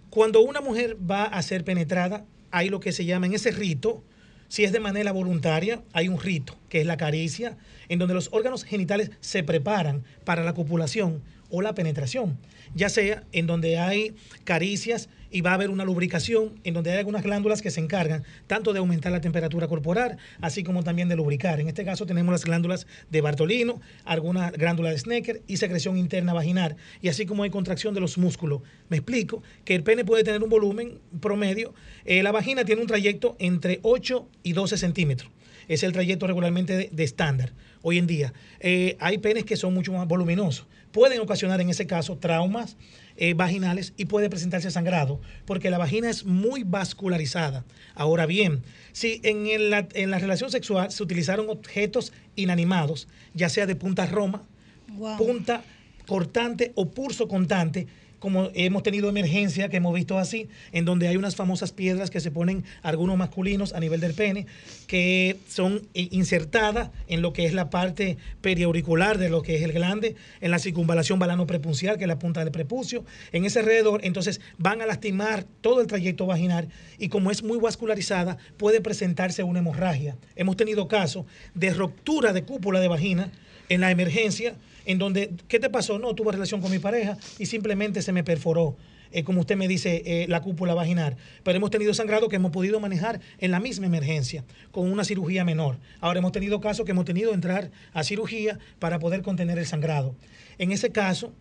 Cuando 0.08 0.40
una 0.40 0.60
mujer 0.60 0.96
va 0.98 1.24
a 1.24 1.42
ser 1.42 1.64
penetrada, 1.64 2.24
hay 2.52 2.68
lo 2.68 2.78
que 2.78 2.92
se 2.92 3.04
llama 3.04 3.26
en 3.26 3.34
ese 3.34 3.50
rito, 3.50 4.04
si 4.48 4.64
es 4.64 4.72
de 4.72 4.80
manera 4.80 5.12
voluntaria, 5.12 5.82
hay 5.92 6.08
un 6.08 6.20
rito, 6.20 6.56
que 6.68 6.80
es 6.80 6.86
la 6.86 6.96
caricia, 6.96 7.56
en 7.88 7.98
donde 7.98 8.14
los 8.14 8.28
órganos 8.32 8.64
genitales 8.64 9.10
se 9.20 9.42
preparan 9.42 10.04
para 10.24 10.44
la 10.44 10.54
copulación 10.54 11.22
o 11.50 11.62
la 11.62 11.74
penetración, 11.74 12.38
ya 12.74 12.88
sea 12.88 13.24
en 13.32 13.46
donde 13.46 13.78
hay 13.78 14.14
caricias 14.44 15.08
y 15.30 15.40
va 15.40 15.50
a 15.50 15.54
haber 15.54 15.70
una 15.70 15.84
lubricación, 15.84 16.60
en 16.64 16.74
donde 16.74 16.90
hay 16.90 16.98
algunas 16.98 17.22
glándulas 17.22 17.62
que 17.62 17.70
se 17.70 17.80
encargan 17.80 18.24
tanto 18.46 18.72
de 18.72 18.78
aumentar 18.78 19.12
la 19.12 19.20
temperatura 19.20 19.68
corporal, 19.68 20.18
así 20.40 20.62
como 20.62 20.82
también 20.82 21.08
de 21.08 21.16
lubricar. 21.16 21.60
En 21.60 21.68
este 21.68 21.84
caso 21.84 22.06
tenemos 22.06 22.32
las 22.32 22.44
glándulas 22.44 22.86
de 23.10 23.20
Bartolino, 23.20 23.80
alguna 24.04 24.50
glándula 24.50 24.90
de 24.90 24.98
Snecker 24.98 25.42
y 25.46 25.56
secreción 25.56 25.96
interna 25.96 26.32
vaginal, 26.32 26.76
y 27.00 27.08
así 27.08 27.26
como 27.26 27.42
hay 27.42 27.50
contracción 27.50 27.94
de 27.94 28.00
los 28.00 28.18
músculos. 28.18 28.62
Me 28.88 28.98
explico 28.98 29.42
que 29.64 29.74
el 29.74 29.82
pene 29.82 30.04
puede 30.04 30.24
tener 30.24 30.42
un 30.42 30.50
volumen 30.50 30.98
promedio, 31.20 31.74
eh, 32.04 32.22
la 32.22 32.32
vagina 32.32 32.64
tiene 32.64 32.80
un 32.80 32.88
trayecto 32.88 33.36
entre 33.38 33.80
8 33.82 34.28
y 34.42 34.52
12 34.52 34.76
centímetros. 34.76 35.30
Es 35.68 35.84
el 35.84 35.92
trayecto 35.92 36.26
regularmente 36.26 36.76
de, 36.76 36.88
de 36.90 37.04
estándar 37.04 37.52
hoy 37.82 37.98
en 37.98 38.06
día. 38.06 38.32
Eh, 38.60 38.96
hay 39.00 39.18
penes 39.18 39.44
que 39.44 39.56
son 39.56 39.74
mucho 39.74 39.92
más 39.92 40.06
voluminosos. 40.06 40.66
Pueden 40.92 41.20
ocasionar 41.20 41.60
en 41.60 41.70
ese 41.70 41.86
caso 41.86 42.16
traumas 42.18 42.76
eh, 43.20 43.34
vaginales 43.34 43.92
y 43.96 44.06
puede 44.06 44.28
presentarse 44.30 44.70
sangrado 44.70 45.20
porque 45.44 45.70
la 45.70 45.78
vagina 45.78 46.08
es 46.10 46.24
muy 46.24 46.64
vascularizada. 46.64 47.64
Ahora 47.94 48.26
bien, 48.26 48.62
si 48.92 49.20
en, 49.22 49.46
el- 49.46 49.86
en 49.94 50.10
la 50.10 50.18
relación 50.18 50.50
sexual 50.50 50.90
se 50.90 51.02
utilizaron 51.02 51.48
objetos 51.50 52.12
inanimados, 52.34 53.06
ya 53.34 53.48
sea 53.48 53.66
de 53.66 53.76
punta 53.76 54.06
roma, 54.06 54.42
Wow. 54.96 55.18
punta 55.18 55.62
cortante 56.06 56.72
o 56.74 56.90
pulso 56.90 57.28
contante, 57.28 57.86
como 58.20 58.50
hemos 58.54 58.84
tenido 58.84 59.08
emergencia 59.08 59.68
que 59.68 59.78
hemos 59.78 59.94
visto 59.94 60.18
así, 60.18 60.48
en 60.72 60.84
donde 60.84 61.08
hay 61.08 61.16
unas 61.16 61.34
famosas 61.34 61.72
piedras 61.72 62.10
que 62.10 62.20
se 62.20 62.30
ponen 62.30 62.64
algunos 62.82 63.16
masculinos 63.16 63.72
a 63.72 63.80
nivel 63.80 64.00
del 64.00 64.14
pene, 64.14 64.46
que 64.86 65.38
son 65.48 65.88
eh, 65.94 66.08
insertadas 66.12 66.90
en 67.08 67.22
lo 67.22 67.32
que 67.32 67.46
es 67.46 67.54
la 67.54 67.70
parte 67.70 68.18
periauricular 68.42 69.18
de 69.18 69.30
lo 69.30 69.42
que 69.42 69.56
es 69.56 69.62
el 69.62 69.72
glande, 69.72 70.14
en 70.40 70.50
la 70.50 70.58
circunvalación 70.58 71.18
balano 71.18 71.46
prepuncial, 71.46 71.98
que 71.98 72.04
es 72.04 72.08
la 72.08 72.18
punta 72.18 72.44
del 72.44 72.52
prepucio, 72.52 73.04
en 73.32 73.44
ese 73.44 73.60
alrededor, 73.60 74.00
entonces 74.04 74.40
van 74.58 74.82
a 74.82 74.86
lastimar 74.86 75.44
todo 75.62 75.80
el 75.80 75.86
trayecto 75.86 76.26
vaginal 76.26 76.68
y 76.98 77.08
como 77.08 77.30
es 77.30 77.42
muy 77.42 77.58
vascularizada, 77.58 78.36
puede 78.58 78.80
presentarse 78.80 79.42
una 79.42 79.60
hemorragia. 79.60 80.16
Hemos 80.36 80.56
tenido 80.56 80.88
casos 80.88 81.24
de 81.54 81.72
ruptura 81.72 82.32
de 82.32 82.44
cúpula 82.44 82.80
de 82.80 82.88
vagina 82.88 83.32
en 83.70 83.80
la 83.80 83.90
emergencia, 83.90 84.54
en 84.84 84.98
donde, 84.98 85.32
¿qué 85.48 85.58
te 85.58 85.70
pasó? 85.70 85.98
No, 85.98 86.14
tuve 86.14 86.32
relación 86.32 86.60
con 86.60 86.70
mi 86.70 86.78
pareja 86.78 87.16
y 87.38 87.46
simplemente 87.46 88.02
se 88.02 88.12
me 88.12 88.24
perforó, 88.24 88.76
eh, 89.12 89.24
como 89.24 89.40
usted 89.40 89.56
me 89.56 89.68
dice, 89.68 90.02
eh, 90.04 90.26
la 90.28 90.40
cúpula 90.40 90.74
vaginal. 90.74 91.16
Pero 91.42 91.56
hemos 91.56 91.70
tenido 91.70 91.94
sangrado 91.94 92.28
que 92.28 92.36
hemos 92.36 92.50
podido 92.50 92.80
manejar 92.80 93.20
en 93.38 93.50
la 93.50 93.60
misma 93.60 93.86
emergencia, 93.86 94.44
con 94.70 94.90
una 94.90 95.04
cirugía 95.04 95.44
menor. 95.44 95.78
Ahora 96.00 96.18
hemos 96.18 96.32
tenido 96.32 96.60
casos 96.60 96.84
que 96.84 96.92
hemos 96.92 97.04
tenido 97.04 97.30
que 97.30 97.34
entrar 97.34 97.70
a 97.92 98.04
cirugía 98.04 98.58
para 98.78 98.98
poder 98.98 99.22
contener 99.22 99.58
el 99.58 99.66
sangrado. 99.66 100.14
En 100.58 100.72
ese 100.72 100.90
caso, 100.90 101.32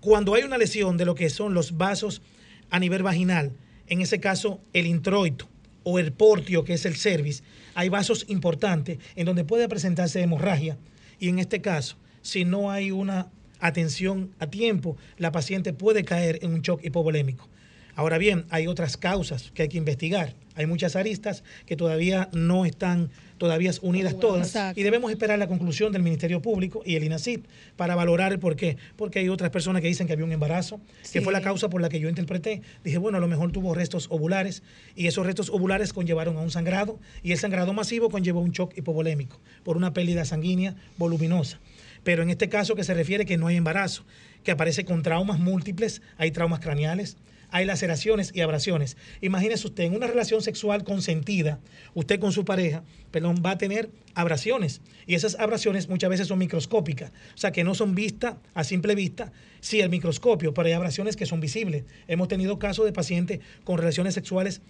cuando 0.00 0.34
hay 0.34 0.42
una 0.42 0.58
lesión 0.58 0.96
de 0.96 1.04
lo 1.04 1.14
que 1.14 1.30
son 1.30 1.54
los 1.54 1.76
vasos 1.76 2.22
a 2.70 2.78
nivel 2.78 3.02
vaginal, 3.02 3.52
en 3.86 4.00
ese 4.00 4.20
caso 4.20 4.60
el 4.72 4.86
introito 4.86 5.48
o 5.84 5.98
el 5.98 6.12
portio, 6.12 6.64
que 6.64 6.74
es 6.74 6.86
el 6.86 6.96
cervix, 6.96 7.42
hay 7.74 7.88
vasos 7.88 8.24
importantes 8.28 8.98
en 9.16 9.26
donde 9.26 9.44
puede 9.44 9.68
presentarse 9.68 10.20
hemorragia 10.20 10.78
y 11.18 11.28
en 11.28 11.38
este 11.38 11.60
caso, 11.60 11.96
si 12.22 12.44
no 12.44 12.70
hay 12.70 12.90
una 12.90 13.28
atención 13.60 14.30
a 14.38 14.48
tiempo, 14.48 14.96
la 15.18 15.32
paciente 15.32 15.72
puede 15.72 16.04
caer 16.04 16.38
en 16.42 16.52
un 16.54 16.62
shock 16.62 16.84
hipovolémico. 16.84 17.48
Ahora 17.94 18.16
bien, 18.16 18.46
hay 18.48 18.66
otras 18.66 18.96
causas 18.96 19.50
que 19.52 19.62
hay 19.62 19.68
que 19.68 19.76
investigar. 19.76 20.34
Hay 20.54 20.66
muchas 20.66 20.96
aristas 20.96 21.44
que 21.66 21.76
todavía 21.76 22.28
no 22.32 22.64
están 22.64 23.10
todavía 23.36 23.70
unidas 23.82 24.18
todas 24.18 24.48
Exacto. 24.48 24.78
y 24.80 24.82
debemos 24.82 25.10
esperar 25.10 25.38
la 25.38 25.46
conclusión 25.46 25.92
del 25.92 26.02
Ministerio 26.02 26.40
Público 26.40 26.82
y 26.86 26.94
el 26.96 27.04
INACIP 27.04 27.44
para 27.76 27.94
valorar 27.94 28.32
el 28.32 28.38
por 28.38 28.56
qué. 28.56 28.76
Porque 28.96 29.18
hay 29.18 29.28
otras 29.28 29.50
personas 29.50 29.82
que 29.82 29.88
dicen 29.88 30.06
que 30.06 30.12
había 30.12 30.24
un 30.24 30.32
embarazo, 30.32 30.80
que 31.12 31.20
fue 31.20 31.32
la 31.32 31.40
causa 31.42 31.68
por 31.68 31.80
la 31.80 31.88
que 31.88 32.00
yo 32.00 32.08
interpreté. 32.08 32.62
Dije, 32.84 32.98
bueno, 32.98 33.18
a 33.18 33.20
lo 33.20 33.28
mejor 33.28 33.50
tuvo 33.52 33.74
restos 33.74 34.06
ovulares 34.10 34.62
y 34.94 35.06
esos 35.06 35.26
restos 35.26 35.50
ovulares 35.50 35.92
conllevaron 35.92 36.36
a 36.36 36.40
un 36.40 36.50
sangrado 36.50 36.98
y 37.22 37.32
el 37.32 37.38
sangrado 37.38 37.72
masivo 37.72 38.10
conllevó 38.10 38.40
un 38.40 38.52
shock 38.52 38.76
hipovolémico 38.76 39.40
por 39.64 39.76
una 39.76 39.92
pérdida 39.92 40.24
sanguínea 40.24 40.76
voluminosa. 40.96 41.58
Pero 42.04 42.22
en 42.22 42.30
este 42.30 42.48
caso 42.48 42.74
que 42.74 42.84
se 42.84 42.94
refiere 42.94 43.26
que 43.26 43.36
no 43.36 43.46
hay 43.46 43.56
embarazo, 43.56 44.04
que 44.42 44.50
aparece 44.50 44.84
con 44.84 45.02
traumas 45.02 45.38
múltiples, 45.38 46.02
hay 46.16 46.30
traumas 46.30 46.60
craneales, 46.60 47.16
hay 47.52 47.66
laceraciones 47.66 48.32
y 48.34 48.40
abrasiones. 48.40 48.96
Imagínese 49.20 49.66
usted, 49.66 49.84
en 49.84 49.94
una 49.94 50.06
relación 50.06 50.42
sexual 50.42 50.84
consentida, 50.84 51.60
usted 51.94 52.18
con 52.18 52.32
su 52.32 52.44
pareja, 52.44 52.82
perdón, 53.10 53.42
va 53.44 53.52
a 53.52 53.58
tener 53.58 53.90
abrasiones. 54.14 54.80
Y 55.06 55.14
esas 55.14 55.38
abrasiones 55.38 55.88
muchas 55.88 56.10
veces 56.10 56.28
son 56.28 56.38
microscópicas, 56.38 57.12
o 57.34 57.38
sea, 57.38 57.52
que 57.52 57.62
no 57.62 57.74
son 57.74 57.94
vistas 57.94 58.36
a 58.54 58.64
simple 58.64 58.94
vista, 58.94 59.32
sí, 59.60 59.80
el 59.80 59.90
microscopio, 59.90 60.54
pero 60.54 60.66
hay 60.66 60.72
abrasiones 60.72 61.14
que 61.14 61.26
son 61.26 61.40
visibles. 61.40 61.84
Hemos 62.08 62.28
tenido 62.28 62.58
casos 62.58 62.86
de 62.86 62.92
pacientes 62.92 63.40
con 63.64 63.76
relaciones 63.78 64.14
sexuales 64.14 64.62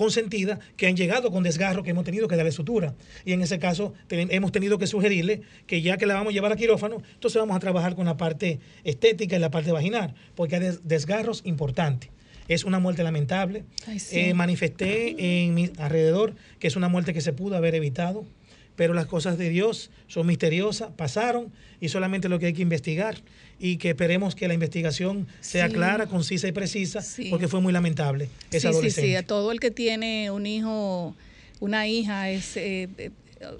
consentidas 0.00 0.58
que 0.78 0.86
han 0.86 0.96
llegado 0.96 1.30
con 1.30 1.42
desgarro 1.42 1.82
que 1.82 1.90
hemos 1.90 2.04
tenido 2.04 2.26
que 2.26 2.34
darle 2.36 2.52
sutura. 2.52 2.94
Y 3.26 3.32
en 3.34 3.42
ese 3.42 3.58
caso 3.58 3.92
hemos 4.08 4.50
tenido 4.50 4.78
que 4.78 4.86
sugerirle 4.86 5.42
que 5.66 5.82
ya 5.82 5.98
que 5.98 6.06
la 6.06 6.14
vamos 6.14 6.30
a 6.30 6.34
llevar 6.34 6.52
a 6.52 6.56
quirófano, 6.56 7.02
entonces 7.14 7.38
vamos 7.38 7.54
a 7.54 7.60
trabajar 7.60 7.94
con 7.94 8.06
la 8.06 8.16
parte 8.16 8.60
estética 8.82 9.36
y 9.36 9.38
la 9.38 9.50
parte 9.50 9.72
vaginal, 9.72 10.14
porque 10.34 10.56
hay 10.56 10.62
des- 10.62 10.80
desgarros 10.88 11.42
importantes. 11.44 12.08
Es 12.48 12.64
una 12.64 12.78
muerte 12.80 13.02
lamentable. 13.04 13.64
Ay, 13.86 13.98
sí. 14.00 14.18
Eh, 14.18 14.34
manifesté 14.34 15.44
en 15.44 15.54
mi 15.54 15.70
alrededor 15.78 16.34
que 16.58 16.66
es 16.66 16.76
una 16.76 16.88
muerte 16.88 17.12
que 17.12 17.20
se 17.20 17.32
pudo 17.32 17.54
haber 17.56 17.74
evitado, 17.74 18.24
pero 18.76 18.94
las 18.94 19.06
cosas 19.06 19.36
de 19.38 19.48
Dios 19.50 19.90
son 20.06 20.26
misteriosas, 20.26 20.90
pasaron 20.96 21.52
y 21.80 21.88
solamente 21.88 22.28
lo 22.28 22.38
que 22.38 22.46
hay 22.46 22.52
que 22.52 22.62
investigar 22.62 23.16
y 23.58 23.76
que 23.76 23.90
esperemos 23.90 24.34
que 24.34 24.48
la 24.48 24.54
investigación 24.54 25.26
sea 25.40 25.66
Sí. 25.68 25.74
clara, 25.74 26.06
concisa 26.06 26.48
y 26.48 26.52
precisa, 26.52 27.02
Sí. 27.02 27.28
porque 27.30 27.48
fue 27.48 27.60
muy 27.60 27.72
lamentable 27.72 28.30
ese 28.50 28.52
sí, 28.52 28.60
sí, 28.60 28.66
adolescente. 28.68 29.08
sí. 29.10 29.16
A 29.16 29.22
todo 29.26 29.52
el 29.52 29.60
que 29.60 29.70
tiene 29.70 30.30
un 30.30 30.46
hijo, 30.46 31.14
una 31.60 31.86
hija, 31.86 32.30
es, 32.30 32.56
eh, 32.56 32.88
eh, 32.96 33.10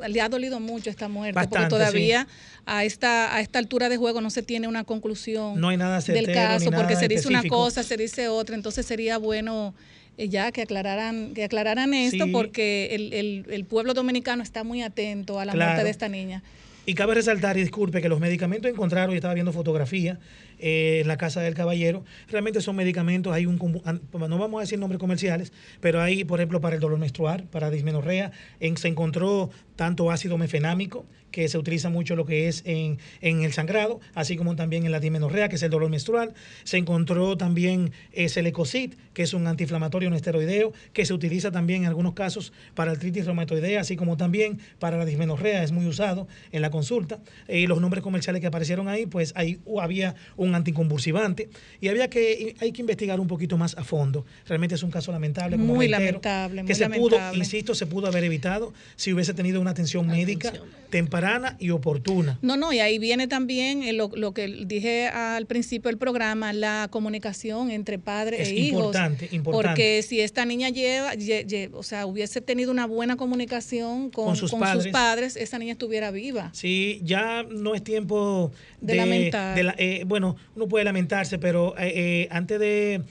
le 0.09 0.21
ha 0.21 0.29
dolido 0.29 0.61
mucho 0.61 0.91
esta 0.91 1.09
muerte, 1.09 1.35
Bastante, 1.35 1.57
porque 1.57 1.69
todavía 1.71 2.27
a 2.67 2.85
esta 2.85 3.35
a 3.35 3.41
esta 3.41 3.59
altura 3.59 3.89
de 3.89 3.97
juego 3.97 4.21
no 4.21 4.31
se 4.31 4.43
tiene 4.43 4.69
una 4.69 4.85
conclusión 4.85 5.61
No 5.61 5.69
hay 5.69 5.77
nada 5.77 6.01
del 6.01 6.31
caso, 6.33 6.71
porque 6.71 6.97
se 6.97 7.09
dice 7.09 7.29
una 7.29 7.43
cosa, 7.45 7.83
se 7.83 7.97
dice 7.97 8.29
otra, 8.29 8.55
entonces 8.55 8.85
sería 8.87 9.17
bueno 9.19 9.75
eh, 10.19 10.29
ya 10.29 10.53
que 10.53 10.63
aclararan 10.63 11.33
que 11.35 11.45
aclararan 11.45 11.95
esto, 11.95 12.25
Sí. 12.27 12.31
porque 12.31 12.89
el, 12.95 13.13
el- 13.15 13.47
el 13.51 13.65
pueblo 13.65 13.95
dominicano 13.95 14.43
está 14.43 14.65
muy 14.65 14.83
atento 14.83 15.41
a 15.41 15.45
la 15.47 15.53
Claro. 15.53 15.71
muerte 15.71 15.85
de 15.85 15.91
esta 15.91 16.09
niña. 16.09 16.43
Y 16.87 16.95
cabe 16.95 17.15
resaltar, 17.15 17.57
y 17.57 17.61
disculpe, 17.61 18.01
que 18.03 18.09
los 18.09 18.21
medicamentos 18.21 18.71
encontrados, 18.71 19.11
yo 19.13 19.17
estaba 19.17 19.35
viendo 19.35 19.53
fotografía 19.53 20.19
eh, 20.61 21.01
en 21.01 21.09
la 21.09 21.17
casa 21.17 21.41
del 21.41 21.55
caballero, 21.55 22.05
realmente 22.29 22.61
son 22.61 22.77
medicamentos, 22.77 23.33
hay 23.33 23.47
un, 23.47 23.57
no 23.57 24.39
vamos 24.39 24.59
a 24.59 24.63
decir 24.63 24.79
nombres 24.79 24.99
comerciales, 25.01 25.53
pero 25.81 26.01
hay, 26.01 26.25
por 26.25 26.39
ejemplo, 26.41 26.61
para 26.61 26.75
el 26.77 26.81
dolor 26.81 26.99
menstrual, 26.99 27.45
para 27.51 27.71
dismenorrea, 27.71 28.31
en- 28.61 28.77
se 28.77 28.89
encontró 28.89 29.51
tanto 29.77 30.11
ácido 30.11 30.37
mefenámico, 30.39 31.07
que 31.31 31.49
se 31.49 31.59
utiliza 31.59 31.91
mucho 31.91 32.17
lo 32.17 32.27
que 32.27 32.49
es 32.49 32.63
en, 32.67 32.99
en 33.21 33.43
el 33.43 33.53
sangrado, 33.53 34.01
así 34.15 34.37
como 34.37 34.57
también 34.57 34.85
en 34.85 34.91
la 34.91 34.99
dismenorrea, 34.99 35.49
que 35.49 35.55
es 35.55 35.63
el 35.63 35.71
dolor 35.71 35.89
menstrual. 35.89 36.35
Se 36.65 36.77
encontró 36.77 37.37
también 37.37 37.93
eh, 38.13 38.29
Celecosid, 38.29 38.95
que 39.15 39.23
es 39.23 39.33
un 39.33 39.47
antiinflamatorio 39.47 40.11
no 40.11 40.17
esteroideo, 40.17 40.73
que 40.93 41.07
se 41.07 41.15
utiliza 41.15 41.53
también 41.53 41.83
en 41.83 41.89
algunos 41.89 42.15
casos 42.15 42.53
para 42.75 42.91
artritis 42.91 43.27
reumatoidea, 43.27 43.81
así 43.81 43.95
como 43.95 44.17
también 44.17 44.59
para 44.81 44.97
la 44.99 45.05
dismenorrea, 45.05 45.63
es 45.63 45.71
muy 45.71 45.87
usado 45.87 46.27
en 46.51 46.63
la 46.63 46.71
consulta. 46.71 47.21
Y 47.49 47.69
los 47.69 47.81
nombres 47.81 48.03
comerciales 48.03 48.41
que 48.41 48.49
aparecieron 48.49 48.89
ahí, 48.89 49.07
pues 49.07 49.33
ahí 49.37 49.61
había 49.81 50.17
un 50.37 50.50
anticonvulsivante 50.55 51.49
y 51.81 51.89
había 51.89 52.09
que, 52.09 52.55
hay 52.61 52.73
que 52.73 52.81
investigar 52.83 53.21
un 53.21 53.27
poquito 53.27 53.57
más 53.59 53.77
a 53.77 53.85
fondo. 53.85 54.25
Realmente 54.47 54.75
es 54.75 54.83
un 54.83 54.91
caso 54.91 55.13
lamentable. 55.13 55.57
como 55.57 55.75
Muy 55.75 55.87
reitero, 55.87 56.07
lamentable, 56.07 56.61
Que 56.63 56.67
muy 56.67 56.75
se 56.75 56.89
pudo, 56.91 57.19
insisto, 57.35 57.75
se 57.75 57.87
pudo 57.87 58.07
haber 58.07 58.25
evitado 58.25 58.73
si 58.97 59.13
hubiese 59.13 59.35
tenido 59.35 59.61
una 59.61 59.71
atención 59.71 60.07
médica 60.07 60.53
temprana 60.91 61.57
y 61.61 61.71
oportuna. 61.71 62.39
No, 62.43 62.57
no, 62.57 62.73
y 62.73 62.81
ahí 62.81 62.99
viene 62.99 63.29
también 63.29 63.83
eh, 63.83 63.93
lo, 63.93 64.11
lo 64.15 64.33
que 64.35 64.49
dije 64.67 65.07
al 65.09 65.47
principio 65.47 65.89
del 65.89 65.99
programa, 65.99 66.53
la 66.53 66.89
comunicación 66.91 67.71
entre 67.71 67.99
padres 67.99 68.41
Es 68.41 68.49
e 68.49 68.55
hijos. 68.57 68.79
importante, 68.81 69.29
importante. 69.31 69.69
Porque 69.69 70.03
si 70.03 70.21
esta 70.21 70.45
niña 70.45 70.69
lleva, 70.71 71.15
lle- 71.15 71.47
lle- 71.47 71.71
o 71.75 71.83
sea, 71.83 72.07
hubiese 72.07 72.41
tenido 72.41 72.71
una 72.73 72.87
buena 72.87 73.17
comunicación 73.17 74.11
con, 74.11 74.27
Con 74.27 74.37
sus 74.37 74.51
con 74.51 74.61
padres. 74.61 74.89
padres, 74.93 75.37
esa 75.37 75.59
niña 75.59 75.73
estuviera 75.73 76.11
viva. 76.11 76.51
Sí, 76.53 77.01
ya 77.05 77.45
no 77.45 77.75
es 77.75 77.85
tiempo 77.85 78.51
De 78.81 78.93
de, 78.95 78.99
lamentar. 78.99 79.55
de 79.57 79.63
la- 79.63 79.75
eh, 79.79 80.03
bueno, 80.07 80.37
uno 80.57 80.69
puede 80.69 80.85
lamentarse, 80.85 81.39
pero 81.39 81.75
eh, 81.79 81.93
eh, 81.95 82.29
antes 82.31 82.59
de 82.59 83.03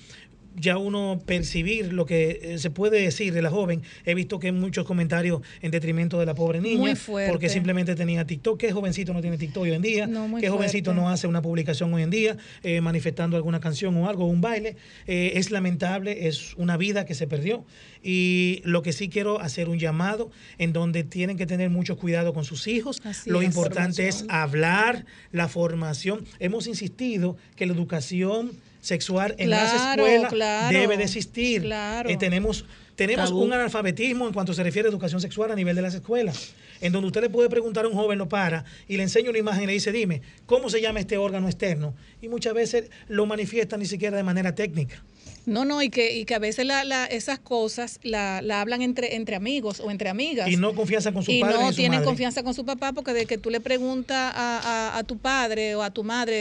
ya 0.55 0.77
uno 0.77 1.21
percibir 1.25 1.93
lo 1.93 2.05
que 2.05 2.39
eh, 2.41 2.57
se 2.59 2.69
puede 2.69 3.01
decir 3.01 3.33
de 3.33 3.41
la 3.41 3.49
joven, 3.49 3.81
he 4.05 4.13
visto 4.13 4.39
que 4.39 4.47
hay 4.47 4.53
muchos 4.53 4.85
comentarios 4.85 5.41
en 5.61 5.71
detrimento 5.71 6.19
de 6.19 6.25
la 6.25 6.35
pobre 6.35 6.59
niña, 6.61 6.79
Muy 6.79 6.95
fuerte. 6.95 7.31
porque 7.31 7.49
simplemente 7.49 7.95
tenía 7.95 8.25
TikTok. 8.25 8.59
¿Qué 8.59 8.71
jovencito 8.71 9.13
no 9.13 9.21
tiene 9.21 9.37
TikTok 9.37 9.63
hoy 9.63 9.71
en 9.71 9.81
día? 9.81 10.07
No, 10.07 10.27
muy 10.27 10.41
¿Qué 10.41 10.49
jovencito 10.49 10.91
fuerte. 10.91 11.01
no 11.01 11.09
hace 11.09 11.27
una 11.27 11.41
publicación 11.41 11.93
hoy 11.93 12.03
en 12.03 12.09
día 12.09 12.37
eh, 12.63 12.81
manifestando 12.81 13.37
alguna 13.37 13.59
canción 13.59 13.95
o 13.97 14.09
algo, 14.09 14.25
un 14.25 14.41
baile? 14.41 14.75
Eh, 15.07 15.33
es 15.35 15.51
lamentable, 15.51 16.27
es 16.27 16.55
una 16.55 16.77
vida 16.77 17.05
que 17.05 17.15
se 17.15 17.27
perdió. 17.27 17.63
Y 18.01 18.61
lo 18.63 18.81
que 18.81 18.93
sí 18.93 19.09
quiero 19.09 19.39
hacer 19.41 19.69
un 19.69 19.77
llamado 19.77 20.31
en 20.57 20.73
donde 20.73 21.03
tienen 21.03 21.37
que 21.37 21.45
tener 21.45 21.69
mucho 21.69 21.97
cuidado 21.97 22.33
con 22.33 22.45
sus 22.45 22.67
hijos. 22.67 23.01
Así 23.03 23.29
lo 23.29 23.41
es. 23.41 23.47
importante 23.47 24.07
es 24.07 24.25
hablar, 24.29 25.05
la 25.31 25.47
formación. 25.47 26.25
Hemos 26.39 26.67
insistido 26.67 27.37
que 27.55 27.65
la 27.65 27.73
educación 27.73 28.51
sexual 28.81 29.35
en 29.37 29.49
las 29.49 29.73
escuelas 29.73 30.31
claro, 30.31 30.77
debe 30.77 30.97
de 30.97 31.03
existir. 31.03 31.63
claro. 31.63 32.09
Eh, 32.09 32.17
tenemos 32.17 32.65
tenemos 32.99 33.29
Tabú. 33.29 33.43
un 33.43 33.53
analfabetismo 33.53 34.27
en 34.27 34.33
cuanto 34.33 34.53
se 34.53 34.61
refiere 34.61 34.89
a 34.89 34.91
educación 34.91 35.21
sexual 35.21 35.51
a 35.51 35.55
nivel 35.55 35.73
de 35.73 35.81
las 35.81 35.93
escuelas, 35.93 36.53
en 36.81 36.91
donde 36.91 37.07
usted 37.07 37.21
le 37.21 37.29
puede 37.29 37.47
preguntar 37.47 37.85
a 37.85 37.87
un 37.87 37.93
joven, 37.93 38.17
lo 38.17 38.27
para, 38.27 38.65
y 38.89 38.97
le 38.97 39.03
enseña 39.03 39.29
una 39.29 39.39
imagen 39.39 39.63
y 39.63 39.67
le 39.67 39.73
dice, 39.73 39.93
dime, 39.93 40.21
¿cómo 40.45 40.69
se 40.69 40.81
llama 40.81 40.99
este 40.99 41.17
órgano 41.17 41.47
externo? 41.47 41.93
Y 42.21 42.27
muchas 42.27 42.53
veces 42.53 42.91
lo 43.07 43.25
manifiesta 43.25 43.77
ni 43.77 43.85
siquiera 43.85 44.17
de 44.17 44.23
manera 44.23 44.53
técnica. 44.53 45.01
No, 45.45 45.65
no, 45.65 45.81
y 45.81 45.89
que, 45.89 46.15
y 46.17 46.25
que 46.25 46.35
a 46.35 46.39
veces 46.39 46.65
la, 46.65 46.83
la- 46.83 47.05
esas 47.05 47.39
cosas 47.39 47.99
la, 48.03 48.41
la 48.41 48.61
hablan 48.61 48.81
entre, 48.81 49.15
entre 49.15 49.35
amigos 49.35 49.79
o 49.79 49.89
entre 49.91 50.09
amigas. 50.09 50.47
Y 50.49 50.57
no 50.57 50.75
confianza 50.75 51.11
con 51.11 51.23
su 51.23 51.31
y 51.31 51.39
padre 51.41 51.55
no 51.55 51.61
ni 51.67 51.69
su 51.71 51.75
tienen 51.77 51.99
madre. 51.99 52.05
confianza 52.05 52.43
con 52.43 52.53
su 52.53 52.65
papá 52.65 52.93
porque 52.93 53.13
de 53.13 53.25
que 53.25 53.37
tú 53.37 53.49
le 53.49 53.59
preguntas 53.59 54.33
a, 54.35 54.59
a- 54.93 54.97
a 54.97 55.03
tu 55.03 55.17
padre 55.17 55.75
o 55.75 55.81
a 55.83 55.89
tu 55.91 56.03
madre, 56.03 56.35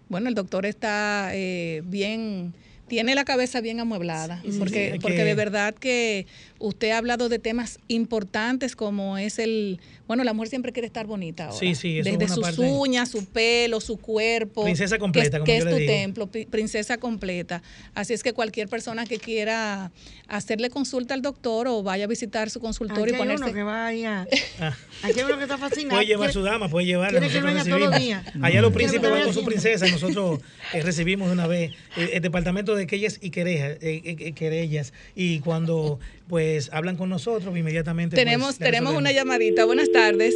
Bueno, 0.08 0.28
el 0.28 0.34
doctor 0.34 0.66
está 0.66 1.30
eh, 1.34 1.82
bien, 1.84 2.52
tiene 2.88 3.14
la 3.14 3.24
cabeza 3.24 3.60
bien 3.60 3.78
amueblada, 3.78 4.42
porque, 4.58 4.98
porque 5.00 5.18
que- 5.18 5.24
de 5.24 5.34
verdad 5.34 5.72
que 5.74 6.26
usted 6.60 6.90
ha 6.90 6.98
hablado 6.98 7.28
de 7.28 7.38
temas 7.40 7.78
importantes 7.88 8.76
como 8.76 9.18
es 9.18 9.38
el, 9.38 9.80
bueno, 10.06 10.22
la 10.24 10.32
mujer 10.34 10.50
siempre 10.50 10.72
quiere 10.72 10.86
estar 10.86 11.06
bonita 11.06 11.46
ahora. 11.46 11.58
Sí, 11.58 11.74
sí, 11.74 11.98
eso 11.98 12.08
es 12.10 12.18
Desde 12.18 12.26
una 12.26 12.34
sus 12.34 12.44
parte- 12.44 12.60
uñas, 12.60 13.08
su 13.10 13.24
pelo, 13.24 13.80
su 13.80 13.96
cuerpo. 13.96 14.62
Princesa 14.62 14.96
que 14.96 15.00
completa, 15.00 15.26
es- 15.38 15.40
como 15.40 15.44
que 15.46 15.52
yo 15.52 15.58
es 15.58 15.64
le 15.64 15.70
tu 15.70 15.76
digo. 15.78 15.92
templo, 15.92 16.26
pri- 16.28 16.46
princesa 16.46 16.98
completa. 16.98 17.62
Así 17.94 18.12
es 18.12 18.22
que 18.22 18.32
cualquier 18.32 18.68
persona 18.68 19.06
que 19.06 19.18
quiera 19.18 19.90
hacerle 20.28 20.70
consulta 20.70 21.14
al 21.14 21.22
doctor 21.22 21.66
o 21.66 21.82
vaya 21.82 22.04
a 22.04 22.06
visitar 22.06 22.50
su 22.50 22.58
Aquí 22.58 22.66
consultorio 22.66 23.14
y 23.14 23.16
hay 23.16 23.22
uno 23.22 23.34
ponerse... 23.34 23.54
que 23.54 23.62
va 23.62 23.86
ahí 23.86 24.04
a... 24.04 24.26
Ah, 24.60 24.76
Aquí 25.02 25.18
hay 25.20 25.24
uno 25.24 25.36
que 25.38 25.42
está 25.44 25.58
fascinado. 25.58 25.96
puede 25.96 26.06
llevar 26.06 26.32
su 26.32 26.42
dama, 26.42 26.68
puede 26.68 26.86
llevarla. 26.86 27.20
que 27.20 27.40
venga 27.40 27.64
todos 27.64 27.80
los 27.80 27.90
recibimos. 27.90 28.00
días. 28.00 28.24
Allá 28.42 28.60
los 28.60 28.72
príncipes 28.72 29.00
que 29.00 29.06
van 29.08 29.12
vaya 29.20 29.24
con 29.24 29.34
su 29.34 29.44
princesa 29.44 29.88
y 29.88 29.92
nosotros 29.92 30.40
eh, 30.74 30.82
recibimos 30.82 31.32
una 31.32 31.46
vez 31.46 31.72
eh, 31.96 32.10
el 32.12 32.20
departamento 32.22 32.74
de 32.74 32.86
querellas 32.86 33.18
y 33.22 33.30
querejas, 33.30 33.78
eh, 33.80 34.32
querellas. 34.34 34.92
Y 35.14 35.40
cuando 35.40 35.98
pues 36.28 36.49
hablan 36.72 36.96
con 36.96 37.08
nosotros, 37.08 37.56
inmediatamente. 37.56 38.16
pues, 38.16 38.24
Tenemos, 38.24 38.58
tenemos 38.58 38.94
una 38.94 39.12
llamadita. 39.12 39.64
Buenas 39.64 39.90
tardes. 39.92 40.34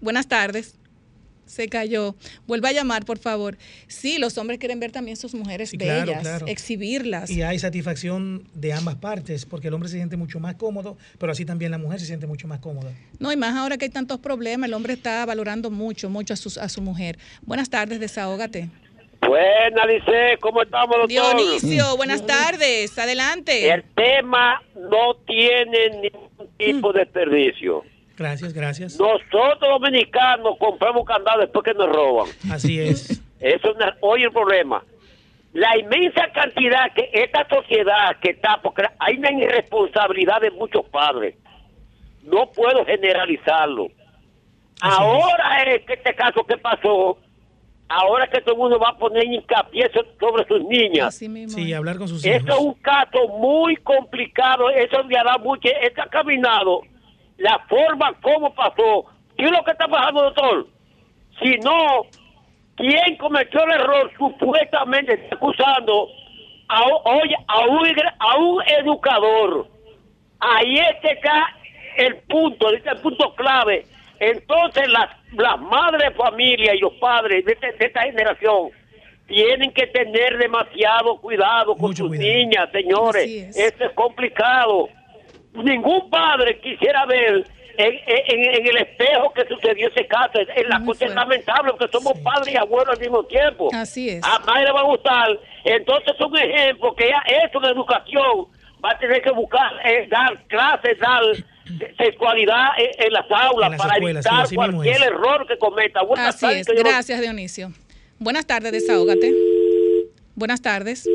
Buenas 0.00 0.26
tardes. 0.28 0.74
Se 1.46 1.68
cayó. 1.68 2.16
Vuelva 2.46 2.70
a 2.70 2.72
llamar, 2.72 3.04
por 3.04 3.18
favor. 3.18 3.58
Sí, 3.86 4.16
los 4.18 4.38
hombres 4.38 4.58
quieren 4.58 4.80
ver 4.80 4.92
también 4.92 5.16
sus 5.18 5.34
mujeres 5.34 5.70
Sí, 5.70 5.76
claro, 5.78 6.06
bellas, 6.06 6.22
claro. 6.22 6.46
exhibirlas. 6.46 7.30
Y 7.30 7.42
hay 7.42 7.58
satisfacción 7.58 8.48
de 8.54 8.72
ambas 8.72 8.96
partes, 8.96 9.44
porque 9.44 9.68
el 9.68 9.74
hombre 9.74 9.90
se 9.90 9.96
siente 9.96 10.16
mucho 10.16 10.40
más 10.40 10.54
cómodo, 10.54 10.96
pero 11.18 11.32
así 11.32 11.44
también 11.44 11.70
la 11.70 11.78
mujer 11.78 12.00
se 12.00 12.06
siente 12.06 12.26
mucho 12.26 12.48
más 12.48 12.60
cómoda. 12.60 12.92
No, 13.18 13.30
y 13.30 13.36
más 13.36 13.54
ahora 13.56 13.76
que 13.76 13.84
hay 13.84 13.90
tantos 13.90 14.20
problemas, 14.20 14.68
el 14.68 14.74
hombre 14.74 14.94
está 14.94 15.24
valorando 15.26 15.70
mucho, 15.70 16.08
mucho 16.08 16.32
a, 16.32 16.36
sus, 16.36 16.56
a 16.56 16.68
su 16.70 16.80
mujer. 16.80 17.18
Buenas 17.42 17.68
tardes, 17.68 18.00
desahógate. 18.00 18.70
Buena, 19.26 19.86
Lice, 19.86 20.36
¿cómo 20.40 20.62
estamos, 20.62 20.96
doctor? 20.96 21.08
Dionisio, 21.08 21.96
buenas 21.96 22.24
tardes. 22.26 22.98
Adelante. 22.98 23.70
El 23.72 23.82
tema 23.94 24.62
no 24.74 25.14
tiene 25.26 25.90
ningún 26.02 26.48
tipo 26.58 26.92
de 26.92 27.00
desperdicio. 27.00 27.82
Gracias, 28.16 28.52
gracias. 28.52 28.98
Nosotros 28.98 29.58
dominicanos 29.60 30.56
compramos 30.58 31.04
candado 31.04 31.40
después 31.40 31.64
que 31.64 31.74
nos 31.74 31.88
roban. 31.88 32.28
Así 32.50 32.78
es. 32.80 33.10
Eso 33.40 33.70
es 33.70 33.76
una- 33.76 33.96
hoy 34.00 34.22
el 34.24 34.32
problema. 34.32 34.84
La 35.52 35.76
inmensa 35.78 36.22
cantidad 36.32 36.92
que 36.94 37.10
esta 37.12 37.46
sociedad 37.48 38.16
que 38.20 38.30
está, 38.30 38.60
porque 38.62 38.84
hay 38.98 39.16
una 39.18 39.32
irresponsabilidad 39.32 40.40
de 40.40 40.50
muchos 40.50 40.84
padres. 40.86 41.34
No 42.22 42.50
puedo 42.50 42.84
generalizarlo. 42.84 43.86
Así 44.80 44.96
Ahora 45.00 45.62
es 45.62 45.84
que 45.86 45.94
este 45.94 46.14
caso 46.14 46.44
que 46.44 46.56
pasó, 46.58 47.18
ahora 47.88 48.26
que 48.28 48.40
todo 48.40 48.54
el 48.54 48.60
mundo 48.60 48.78
va 48.78 48.90
a 48.90 48.96
poner 48.98 49.24
hincapié 49.24 49.90
so- 49.92 50.04
sobre 50.18 50.46
sus 50.46 50.62
niñas. 50.64 51.08
Así 51.08 51.28
mismo. 51.28 51.56
Sí, 51.58 51.70
es. 51.72 51.76
hablar 51.78 51.98
con 51.98 52.08
sus 52.08 52.24
Eso 52.24 52.36
es 52.36 52.44
hijos. 52.44 52.58
un 52.60 52.74
caso 52.74 53.28
muy 53.38 53.76
complicado, 53.76 54.70
eso 54.70 55.02
le 55.02 55.16
hará 55.18 55.36
mucho, 55.38 55.68
está 55.82 56.06
caminado, 56.06 56.80
la 57.38 57.58
forma 57.68 58.12
como 58.22 58.54
pasó, 58.54 59.04
¿qué 59.36 59.44
es 59.44 59.50
lo 59.50 59.62
que 59.64 59.72
está 59.72 59.86
pasando, 59.88 60.22
doctor? 60.22 60.66
Si 61.42 61.56
no, 61.58 62.06
¿quién 62.76 63.16
cometió 63.18 63.62
el 63.64 63.72
error? 63.72 64.10
Supuestamente 64.16 65.14
está 65.14 65.36
acusando 65.36 66.08
a, 66.68 66.82
un- 66.84 67.20
oye, 67.22 67.36
a, 67.48 67.60
un, 67.66 67.88
a 68.18 68.36
un 68.38 68.62
educador. 68.78 69.68
Ahí 70.40 70.74
es 70.76 70.96
que 71.02 71.10
está 71.12 71.56
el 71.96 72.16
punto, 72.28 72.70
este 72.72 72.88
es 72.88 72.94
el 72.96 73.00
punto 73.02 73.34
clave. 73.34 73.84
Entonces 74.20 74.88
las, 74.88 75.08
las 75.36 75.60
madres 75.60 76.08
de 76.10 76.14
familia 76.14 76.74
y 76.74 76.78
los 76.78 76.92
padres 76.94 77.44
de, 77.44 77.52
este- 77.52 77.72
de 77.72 77.86
esta 77.86 78.02
generación 78.02 78.70
tienen 79.26 79.72
que 79.72 79.86
tener 79.86 80.36
demasiado 80.38 81.20
cuidado 81.20 81.72
con 81.74 81.82
Mucho 81.88 82.04
sus 82.04 82.08
cuidado. 82.16 82.28
niñas, 82.28 82.68
señores. 82.72 83.24
Es. 83.26 83.56
Esto 83.56 83.84
es 83.86 83.92
complicado. 83.92 84.88
Ningún 85.54 86.10
padre 86.10 86.58
quisiera 86.60 87.06
ver 87.06 87.46
en, 87.76 87.92
en- 88.06 88.54
en 88.54 88.66
el 88.66 88.76
espejo 88.78 89.32
que 89.32 89.46
sucedió 89.46 89.88
ese 89.88 90.06
caso. 90.06 90.38
Es, 90.40 90.68
la 90.68 90.84
cosa 90.84 91.06
es 91.06 91.14
lamentable 91.14 91.72
porque 91.72 91.88
somos 91.92 92.12
Sí. 92.14 92.22
padres 92.22 92.54
y 92.54 92.56
abuelos 92.56 92.94
al 92.94 93.00
mismo 93.00 93.24
tiempo. 93.24 93.68
Así 93.72 94.10
es. 94.10 94.22
A 94.24 94.40
nadie 94.46 94.66
le 94.66 94.72
va 94.72 94.80
a 94.80 94.84
gustar. 94.84 95.28
Entonces 95.64 96.12
es 96.14 96.20
un 96.26 96.36
ejemplo 96.38 96.94
que 96.94 97.08
ya 97.08 97.22
eso 97.46 97.60
de 97.60 97.68
educación 97.70 98.46
va 98.84 98.90
a 98.90 98.98
tener 98.98 99.22
que 99.22 99.30
buscar, 99.30 99.72
eh, 99.86 100.06
dar 100.10 100.38
clases, 100.48 100.98
dar 100.98 101.22
sexualidad 101.96 102.68
en, 102.78 103.06
en 103.06 103.12
las 103.12 103.24
aulas 103.30 103.66
En 103.66 103.70
las 103.72 103.80
para 103.80 103.94
escuelas, 103.94 104.26
evitar 104.26 104.54
cualquier 104.54 104.96
es. 104.96 105.02
error 105.02 105.46
que 105.46 105.58
cometa. 105.58 106.02
Buenas 106.02 106.34
Así 106.34 106.40
tardes, 106.46 106.60
es. 106.60 106.66
que 106.66 106.76
yo 106.76 106.82
no- 106.82 106.88
Gracias, 106.90 107.20
Dionisio. 107.20 107.72
Buenas 108.18 108.46
tardes, 108.46 108.72
desahógate. 108.72 109.32
Buenas 110.34 110.60
tardes. 110.62 111.08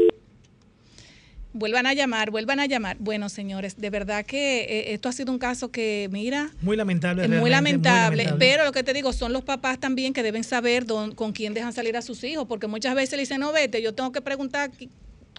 Vuelvan 1.51 1.87
a 1.87 1.93
llamar, 1.95 2.29
vuelvan 2.29 2.59
a 2.59 2.67
llamar. 2.67 2.97
Bueno, 2.99 3.27
señores, 3.27 3.75
de 3.81 3.89
verdad 3.89 4.23
que 4.23 4.61
eh, 4.61 4.93
esto 4.93 5.09
ha 5.09 5.11
sido 5.11 5.31
un 5.31 5.39
caso 5.39 5.71
que, 5.71 6.07
mira, 6.11 6.51
Muy 6.61 6.77
lamentable. 6.77 7.23
es 7.23 7.29
muy 7.29 7.49
lamentable, 7.49 8.33
pero 8.37 8.65
lo 8.65 8.71
que 8.71 8.83
te 8.83 8.93
digo, 8.93 9.13
son 9.13 9.33
los 9.33 9.43
papás 9.43 9.79
también 9.79 10.13
que 10.13 10.21
deben 10.21 10.43
saber 10.43 10.85
dónde- 10.85 11.15
con 11.15 11.31
quién 11.31 11.55
dejan 11.55 11.73
salir 11.73 11.97
a 11.97 12.03
sus 12.03 12.23
hijos, 12.23 12.45
porque 12.47 12.67
muchas 12.67 12.93
veces 12.93 13.13
le 13.13 13.21
dicen, 13.21 13.39
no, 13.41 13.51
vete, 13.51 13.81
yo 13.81 13.95
tengo 13.95 14.11
que 14.11 14.21
preguntar 14.21 14.69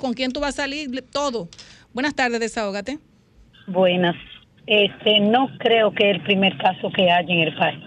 con 0.01 0.13
quién 0.15 0.33
tú 0.33 0.41
vas 0.41 0.55
a 0.59 0.63
salir, 0.63 0.91
todo. 1.13 1.49
Buenas 1.95 2.15
tardes, 2.17 2.41
desahógate. 2.41 2.99
Buenas. 3.69 4.17
Este, 4.67 5.21
no 5.21 5.49
creo 5.59 5.93
que 5.93 6.11
el 6.11 6.21
primer 6.23 6.57
caso 6.59 6.91
que 6.91 7.11
haya 7.11 7.33
en 7.35 7.41
el 7.41 7.55
país. 7.57 7.81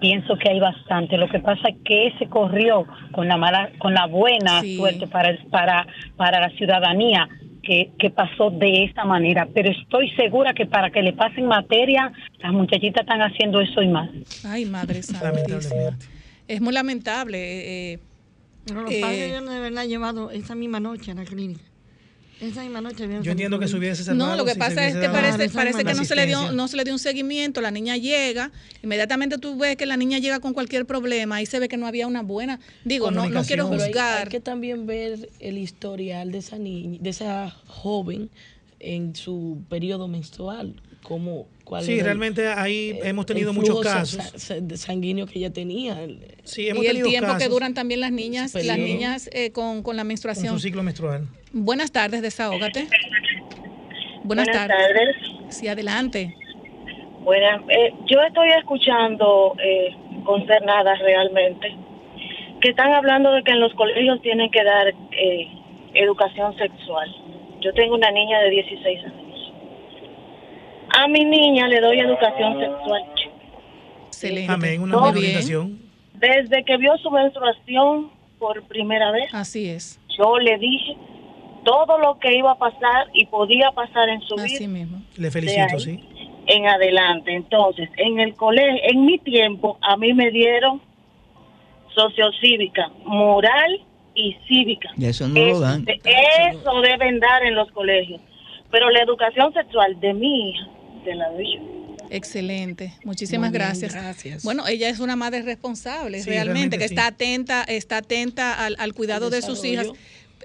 Pienso 0.00 0.36
que 0.36 0.48
hay 0.50 0.60
bastante. 0.60 1.16
Lo 1.18 1.28
que 1.28 1.40
pasa 1.40 1.68
es 1.68 1.76
que 1.84 2.06
ese 2.08 2.26
corrió 2.26 2.86
con 3.12 3.26
la 3.28 3.36
mala, 3.36 3.70
con 3.78 3.94
la 3.94 4.06
buena 4.06 4.60
Sí. 4.62 4.76
suerte 4.76 5.06
para, 5.08 5.30
el- 5.30 5.38
para, 5.50 5.86
para 6.16 6.40
la 6.40 6.50
ciudadanía 6.50 7.28
que, 7.62 7.90
que 7.98 8.10
pasó 8.10 8.50
de 8.50 8.84
esa 8.84 9.04
manera. 9.04 9.48
Pero 9.52 9.70
estoy 9.70 10.08
segura 10.10 10.54
que 10.54 10.66
para 10.66 10.90
que 10.90 11.02
le 11.02 11.12
pasen 11.12 11.46
materia, 11.46 12.12
las 12.38 12.52
muchachitas 12.52 13.02
están 13.02 13.20
haciendo 13.22 13.60
eso 13.60 13.82
y 13.82 13.88
más. 13.88 14.08
Ay, 14.44 14.64
madre 14.66 15.02
santísima. 15.02 15.96
Es 16.46 16.60
muy 16.60 16.72
lamentable. 16.72 17.38
eh, 17.38 17.92
eh, 17.94 17.98
Pero 18.66 18.82
los 18.82 18.92
Eh, 18.92 19.00
padres 19.00 19.18
debieron 19.18 19.46
de 19.46 19.56
haberla 19.56 19.84
llevado 19.84 20.30
esa 20.30 20.54
misma 20.54 20.78
noche 20.78 21.10
a 21.10 21.14
la 21.14 21.24
clínica. 21.24 21.62
Esa 22.40 22.62
misma 22.62 22.80
noche 22.80 23.02
debieron 23.02 23.24
Yo 23.24 23.32
entiendo 23.32 23.58
que 23.58 23.66
se 23.68 23.76
hubiese 23.76 24.04
salvado. 24.04 24.30
No, 24.30 24.36
lo 24.36 24.44
que 24.44 24.52
si 24.52 24.58
pasa 24.58 24.86
es 24.86 24.96
que 24.96 25.08
parece, 25.08 25.48
parece 25.50 25.84
que 25.84 25.94
no 25.94 26.04
se 26.04 26.14
le 26.14 26.26
dio 26.26 26.52
no 26.52 26.68
se 26.68 26.76
le 26.76 26.84
dio 26.84 26.92
un 26.92 26.98
seguimiento, 26.98 27.60
la 27.60 27.70
niña 27.70 27.96
llega, 27.96 28.52
inmediatamente 28.82 29.38
tú 29.38 29.58
ves 29.58 29.76
que 29.76 29.86
la 29.86 29.96
niña 29.96 30.18
llega 30.18 30.40
con 30.40 30.54
cualquier 30.54 30.86
problema, 30.86 31.36
ahí 31.36 31.46
se 31.46 31.58
ve 31.58 31.68
que 31.68 31.76
no 31.76 31.86
había 31.86 32.06
una 32.06 32.22
buena, 32.22 32.60
digo, 32.84 33.10
no, 33.10 33.28
no 33.28 33.44
quiero. 33.44 33.68
Pero 33.68 33.82
hay, 33.82 33.88
juzgar. 33.88 34.26
hay 34.26 34.28
que 34.28 34.40
también 34.40 34.86
ver 34.86 35.30
el 35.40 35.58
historial 35.58 36.30
de 36.32 36.38
esa 36.38 36.58
niña, 36.58 36.98
de 37.00 37.10
esa 37.10 37.50
joven 37.66 38.30
en 38.80 39.14
su 39.16 39.62
periodo 39.68 40.06
menstrual, 40.08 40.74
cómo 41.02 41.46
cuál 41.64 41.82
Sí, 41.82 41.92
era 41.92 42.00
el- 42.00 42.04
realmente 42.06 42.46
ahí 42.48 42.98
hemos 43.02 43.26
tenido 43.26 43.52
muchos 43.52 43.80
casos. 43.80 44.22
sa- 44.36 44.60
de 44.60 44.76
sanguíneo 44.76 45.26
que 45.26 45.38
ella 45.38 45.52
tenía. 45.52 45.96
Sí, 46.44 46.68
hemos 46.68 46.84
y 46.84 46.86
el 46.88 47.02
tiempo 47.02 47.36
que 47.38 47.48
duran 47.48 47.74
también 47.74 48.00
las 48.00 48.12
niñas, 48.12 48.54
las 48.54 48.78
niñas 48.78 49.28
eh, 49.32 49.50
con, 49.52 49.82
con 49.82 49.96
la 49.96 50.02
con 50.02 50.08
menstruación. 50.08 50.54
su 50.54 50.60
ciclo 50.60 50.82
menstrual. 50.82 51.26
Buenas 51.52 51.90
tardes, 51.92 52.22
desahógate. 52.22 52.86
Buenas, 54.24 54.46
tardes. 54.50 55.16
Sí, 55.48 55.68
adelante. 55.68 56.34
Buenas, 57.24 57.62
eh, 57.68 57.92
yo 58.10 58.20
estoy 58.22 58.48
escuchando 58.58 59.54
eh, 59.62 59.94
concernada 60.24 60.94
realmente 60.96 61.74
que 62.60 62.70
están 62.70 62.92
hablando 62.92 63.32
de 63.32 63.42
que 63.44 63.52
en 63.52 63.60
los 63.60 63.72
colegios 63.74 64.20
tienen 64.22 64.50
que 64.50 64.62
dar 64.64 64.88
eh, 64.88 65.46
educación 65.94 66.56
sexual. 66.56 67.08
Yo 67.60 67.72
tengo 67.74 67.94
una 67.94 68.10
niña 68.10 68.40
de 68.40 68.50
16 68.50 69.04
años. 69.04 69.52
A 70.96 71.08
mi 71.08 71.24
niña 71.24 71.68
le 71.68 71.80
doy 71.80 72.00
educación 72.00 72.58
sexual. 72.58 73.02
Excelente. 74.06 74.52
Amén, 74.52 74.82
una 74.82 74.98
Muy 74.98 75.10
orientación. 75.10 75.78
Desde 76.14 76.64
que 76.64 76.76
vio 76.76 76.96
su 76.98 77.10
menstruación 77.10 78.10
por 78.38 78.62
primera 78.64 79.10
vez, 79.12 79.32
Así 79.32 79.68
es, 79.68 80.00
yo 80.16 80.38
le 80.38 80.58
dije 80.58 80.96
todo 81.64 81.98
lo 81.98 82.18
que 82.18 82.36
iba 82.36 82.52
a 82.52 82.58
pasar 82.58 83.08
y 83.12 83.26
podía 83.26 83.70
pasar 83.72 84.08
en 84.08 84.20
su 84.22 84.34
vida 84.36 84.46
así 84.46 84.66
mismo. 84.66 85.02
Le 85.16 85.30
felicito, 85.30 85.78
sí. 85.78 86.02
en 86.46 86.66
adelante. 86.66 87.34
Entonces, 87.34 87.88
en 87.96 88.20
el 88.20 88.34
colegio, 88.34 88.80
en 88.84 89.04
mi 89.04 89.18
tiempo, 89.18 89.78
a 89.82 89.96
mí 89.96 90.12
me 90.14 90.30
dieron 90.30 90.80
sociocívica, 91.94 92.90
moral 93.04 93.84
y 94.18 94.36
cívica. 94.48 94.88
Y 94.96 95.06
eso 95.06 95.28
no 95.28 95.40
lo 95.40 95.60
dan. 95.60 95.86
Eso 95.88 96.80
deben 96.82 97.20
dar 97.20 97.44
en 97.44 97.54
los 97.54 97.70
colegios. 97.72 98.20
Pero 98.70 98.90
la 98.90 99.02
educación 99.02 99.52
sexual 99.54 99.98
de 100.00 100.12
mi 100.12 100.50
hija, 100.50 100.66
se 101.04 101.14
la 101.14 101.30
doy 101.30 101.56
yo. 101.56 101.78
Excelente, 102.10 102.94
muchísimas 103.04 103.50
bien, 103.50 103.62
gracias. 103.62 103.92
gracias. 103.94 104.42
Bueno, 104.42 104.66
ella 104.66 104.88
es 104.88 104.98
una 104.98 105.14
madre 105.14 105.42
responsable, 105.42 106.20
Sí, 106.20 106.30
realmente, 106.30 106.52
realmente 106.52 106.78
que 106.78 106.88
sí. 106.88 106.94
está 106.94 107.06
atenta, 107.06 107.62
está 107.64 107.98
atenta 107.98 108.64
al, 108.64 108.76
al 108.78 108.94
cuidado 108.94 109.28
de 109.30 109.42
sus 109.42 109.62
hijas. 109.64 109.88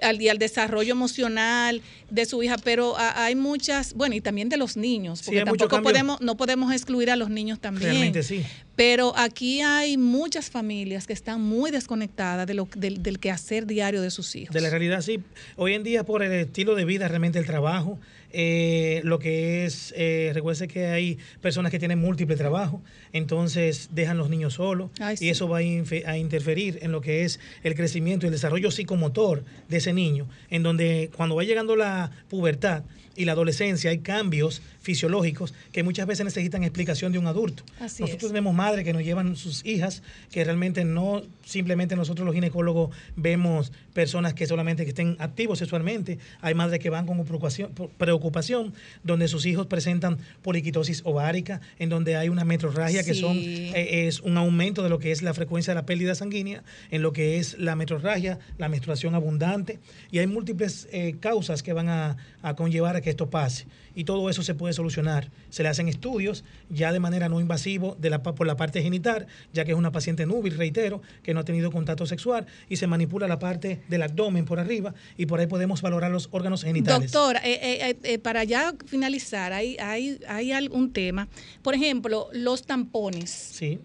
Al, 0.02 0.20
y 0.20 0.28
al 0.28 0.38
desarrollo 0.38 0.92
emocional 0.92 1.80
de 2.10 2.26
su 2.26 2.42
hija, 2.42 2.56
pero 2.62 2.96
a- 2.98 3.24
hay 3.24 3.34
muchas, 3.34 3.94
bueno, 3.94 4.14
y 4.14 4.20
también 4.20 4.48
de 4.48 4.56
los 4.56 4.76
niños, 4.76 5.22
porque 5.22 5.42
tampoco 5.44 5.82
podemos, 5.82 6.20
no 6.20 6.36
podemos 6.36 6.72
excluir 6.72 7.10
a 7.10 7.16
los 7.16 7.30
niños 7.30 7.60
también. 7.60 7.90
Realmente 7.90 8.22
sí. 8.22 8.44
Pero 8.76 9.16
aquí 9.16 9.60
hay 9.60 9.96
muchas 9.96 10.50
familias 10.50 11.06
que 11.06 11.12
están 11.12 11.40
muy 11.40 11.70
desconectadas 11.70 12.46
de 12.46 12.54
lo, 12.54 12.68
del, 12.76 13.02
del 13.02 13.20
quehacer 13.20 13.66
diario 13.66 14.02
de 14.02 14.10
sus 14.10 14.34
hijos. 14.34 14.52
De 14.52 14.60
la 14.60 14.68
realidad, 14.70 15.00
sí. 15.00 15.20
Hoy 15.56 15.74
en 15.74 15.84
día, 15.84 16.02
por 16.04 16.22
el 16.24 16.32
estilo 16.32 16.74
de 16.74 16.84
vida, 16.84 17.06
realmente 17.06 17.38
el 17.38 17.46
trabajo, 17.46 17.98
eh, 18.36 19.00
lo 19.04 19.20
que 19.20 19.64
es, 19.64 19.94
eh, 19.96 20.32
recuerde 20.34 20.66
que 20.66 20.86
hay 20.86 21.18
personas 21.40 21.70
que 21.70 21.78
tienen 21.78 22.00
múltiple 22.00 22.34
trabajo, 22.34 22.82
entonces 23.12 23.90
dejan 23.92 24.18
los 24.18 24.28
niños 24.28 24.54
solos 24.54 24.90
Ay, 24.98 25.14
y 25.14 25.18
sí. 25.18 25.28
eso 25.28 25.48
va 25.48 25.58
a 25.58 26.16
interferir 26.18 26.80
en 26.82 26.90
lo 26.90 27.00
que 27.00 27.22
es 27.22 27.38
el 27.62 27.76
crecimiento 27.76 28.26
y 28.26 28.28
el 28.28 28.32
desarrollo 28.32 28.72
psicomotor 28.72 29.44
de 29.68 29.76
ese 29.76 29.92
niño, 29.92 30.28
en 30.50 30.64
donde 30.64 31.10
cuando 31.16 31.36
va 31.36 31.44
llegando 31.44 31.76
la 31.76 32.10
pubertad 32.28 32.82
y 33.16 33.24
la 33.24 33.32
adolescencia 33.32 33.90
hay 33.90 33.98
cambios 33.98 34.62
fisiológicos 34.80 35.54
que 35.72 35.82
muchas 35.82 36.06
veces 36.06 36.24
necesitan 36.24 36.62
explicación 36.62 37.12
de 37.12 37.18
un 37.18 37.26
adulto. 37.26 37.64
Así 37.80 38.02
nosotros 38.02 38.24
es. 38.24 38.28
tenemos 38.28 38.54
madres 38.54 38.84
que 38.84 38.92
nos 38.92 39.02
llevan 39.02 39.36
sus 39.36 39.64
hijas, 39.64 40.02
que 40.30 40.44
realmente 40.44 40.84
no 40.84 41.22
simplemente 41.44 41.96
nosotros 41.96 42.26
los 42.26 42.34
ginecólogos 42.34 42.94
vemos 43.16 43.72
personas 43.92 44.34
que 44.34 44.46
solamente 44.46 44.84
que 44.84 44.90
estén 44.90 45.16
activos 45.18 45.58
sexualmente. 45.58 46.18
Hay 46.40 46.54
madres 46.54 46.80
que 46.80 46.90
van 46.90 47.06
con 47.06 47.24
preocupación, 47.24 47.72
preocupación 47.96 48.74
donde 49.02 49.28
sus 49.28 49.46
hijos 49.46 49.66
presentan 49.66 50.18
poliquitosis 50.42 51.02
ovárica, 51.04 51.60
en 51.78 51.88
donde 51.88 52.16
hay 52.16 52.28
una 52.28 52.44
metrorragia 52.44 53.04
que 53.04 53.14
son 53.14 53.36
eh, 53.38 54.06
es 54.06 54.20
un 54.20 54.36
aumento 54.36 54.82
de 54.82 54.88
lo 54.88 54.98
que 54.98 55.12
es 55.12 55.22
la 55.22 55.34
frecuencia 55.34 55.72
de 55.72 55.76
la 55.76 55.86
pérdida 55.86 56.14
sanguínea, 56.14 56.62
en 56.90 57.02
lo 57.02 57.12
que 57.12 57.38
es 57.38 57.58
la 57.58 57.76
metrorragia, 57.76 58.38
la 58.58 58.68
menstruación 58.68 59.14
abundante, 59.14 59.78
y 60.10 60.18
hay 60.18 60.26
múltiples 60.26 60.88
eh, 60.92 61.16
causas 61.20 61.62
que 61.62 61.72
van 61.72 61.88
a, 61.88 62.16
a 62.42 62.54
conllevar 62.54 62.96
a 62.96 63.00
que 63.04 63.10
esto 63.10 63.30
pase. 63.30 63.66
Y 63.94 64.02
todo 64.02 64.28
eso 64.28 64.42
se 64.42 64.54
puede 64.54 64.74
solucionar. 64.74 65.30
Se 65.50 65.62
le 65.62 65.68
hacen 65.68 65.86
estudios 65.88 66.42
ya 66.68 66.92
de 66.92 66.98
manera 66.98 67.28
no 67.28 67.40
invasivo 67.40 67.96
de 68.00 68.10
la, 68.10 68.22
por 68.22 68.46
la 68.46 68.56
parte 68.56 68.82
genital, 68.82 69.28
ya 69.52 69.64
que 69.64 69.70
es 69.70 69.78
una 69.78 69.92
paciente 69.92 70.26
núbil, 70.26 70.56
reitero, 70.56 71.00
que 71.22 71.32
no 71.32 71.40
ha 71.40 71.44
tenido 71.44 71.70
contacto 71.70 72.04
sexual, 72.06 72.46
y 72.68 72.76
se 72.76 72.88
manipula 72.88 73.28
la 73.28 73.38
parte 73.38 73.82
del 73.88 74.02
abdomen 74.02 74.44
por 74.44 74.58
arriba, 74.58 74.94
y 75.16 75.26
por 75.26 75.38
ahí 75.38 75.46
podemos 75.46 75.80
valorar 75.80 76.10
los 76.10 76.28
órganos 76.32 76.64
genitales. 76.64 77.12
Doctora, 77.12 77.40
eh, 77.44 77.60
eh, 77.62 77.90
eh, 77.90 77.96
eh, 78.02 78.18
para 78.18 78.42
ya 78.42 78.74
finalizar, 78.86 79.52
hay, 79.52 79.76
hay, 79.78 80.18
hay 80.26 80.50
algún 80.50 80.92
tema. 80.92 81.28
Por 81.62 81.74
ejemplo, 81.74 82.28
los 82.32 82.62
tampones. 82.62 83.30
Sí, 83.30 83.78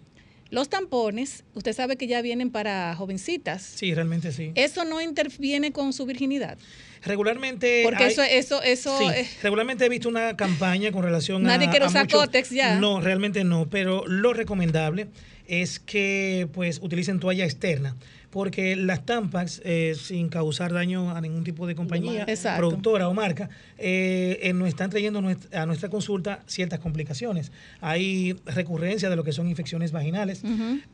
Los 0.50 0.68
tampones, 0.68 1.44
usted 1.54 1.72
sabe 1.72 1.94
que 1.96 2.08
ya 2.08 2.22
vienen 2.22 2.50
para 2.50 2.96
jovencitas. 2.96 3.62
sí, 3.62 3.94
realmente 3.94 4.32
sí. 4.32 4.50
Eso 4.56 4.84
no 4.84 5.00
interviene 5.00 5.70
con 5.70 5.92
su 5.92 6.04
virginidad. 6.06 6.58
Regularmente. 7.02 7.82
Porque 7.84 8.04
hay- 8.04 8.12
eso, 8.12 8.22
eso, 8.22 8.62
eso. 8.62 8.98
Sí, 8.98 9.06
regularmente 9.42 9.84
he 9.86 9.88
visto 9.88 10.08
una 10.08 10.36
campaña 10.36 10.92
con 10.92 11.02
relación 11.02 11.44
a. 11.46 11.48
Nadie 11.56 11.68
quiere 11.70 11.86
usar 11.86 12.08
cótex 12.08 12.50
ya. 12.50 12.78
No, 12.78 13.00
realmente 13.00 13.44
no, 13.44 13.68
pero 13.70 14.04
lo 14.06 14.32
recomendable 14.32 15.08
es 15.46 15.80
que 15.80 16.48
pues 16.52 16.78
utilicen 16.82 17.18
toalla 17.20 17.44
externa. 17.44 17.96
Porque 18.30 18.76
las 18.76 19.04
Tampax, 19.04 19.60
eh, 19.64 19.96
sin 20.00 20.28
causar 20.28 20.72
daño 20.72 21.10
a 21.10 21.20
ningún 21.20 21.42
tipo 21.42 21.66
de 21.66 21.74
compañía, 21.74 22.24
Exacto. 22.28 22.58
productora 22.58 23.08
o 23.08 23.14
marca, 23.14 23.50
eh, 23.76 24.38
eh, 24.42 24.52
nos 24.52 24.68
están 24.68 24.88
trayendo 24.88 25.18
a 25.52 25.66
nuestra 25.66 25.88
consulta 25.88 26.44
ciertas 26.46 26.78
complicaciones. 26.78 27.50
Hay 27.80 28.36
recurrencia 28.46 29.10
de 29.10 29.16
lo 29.16 29.24
que 29.24 29.32
son 29.32 29.48
infecciones 29.48 29.90
vaginales, 29.90 30.42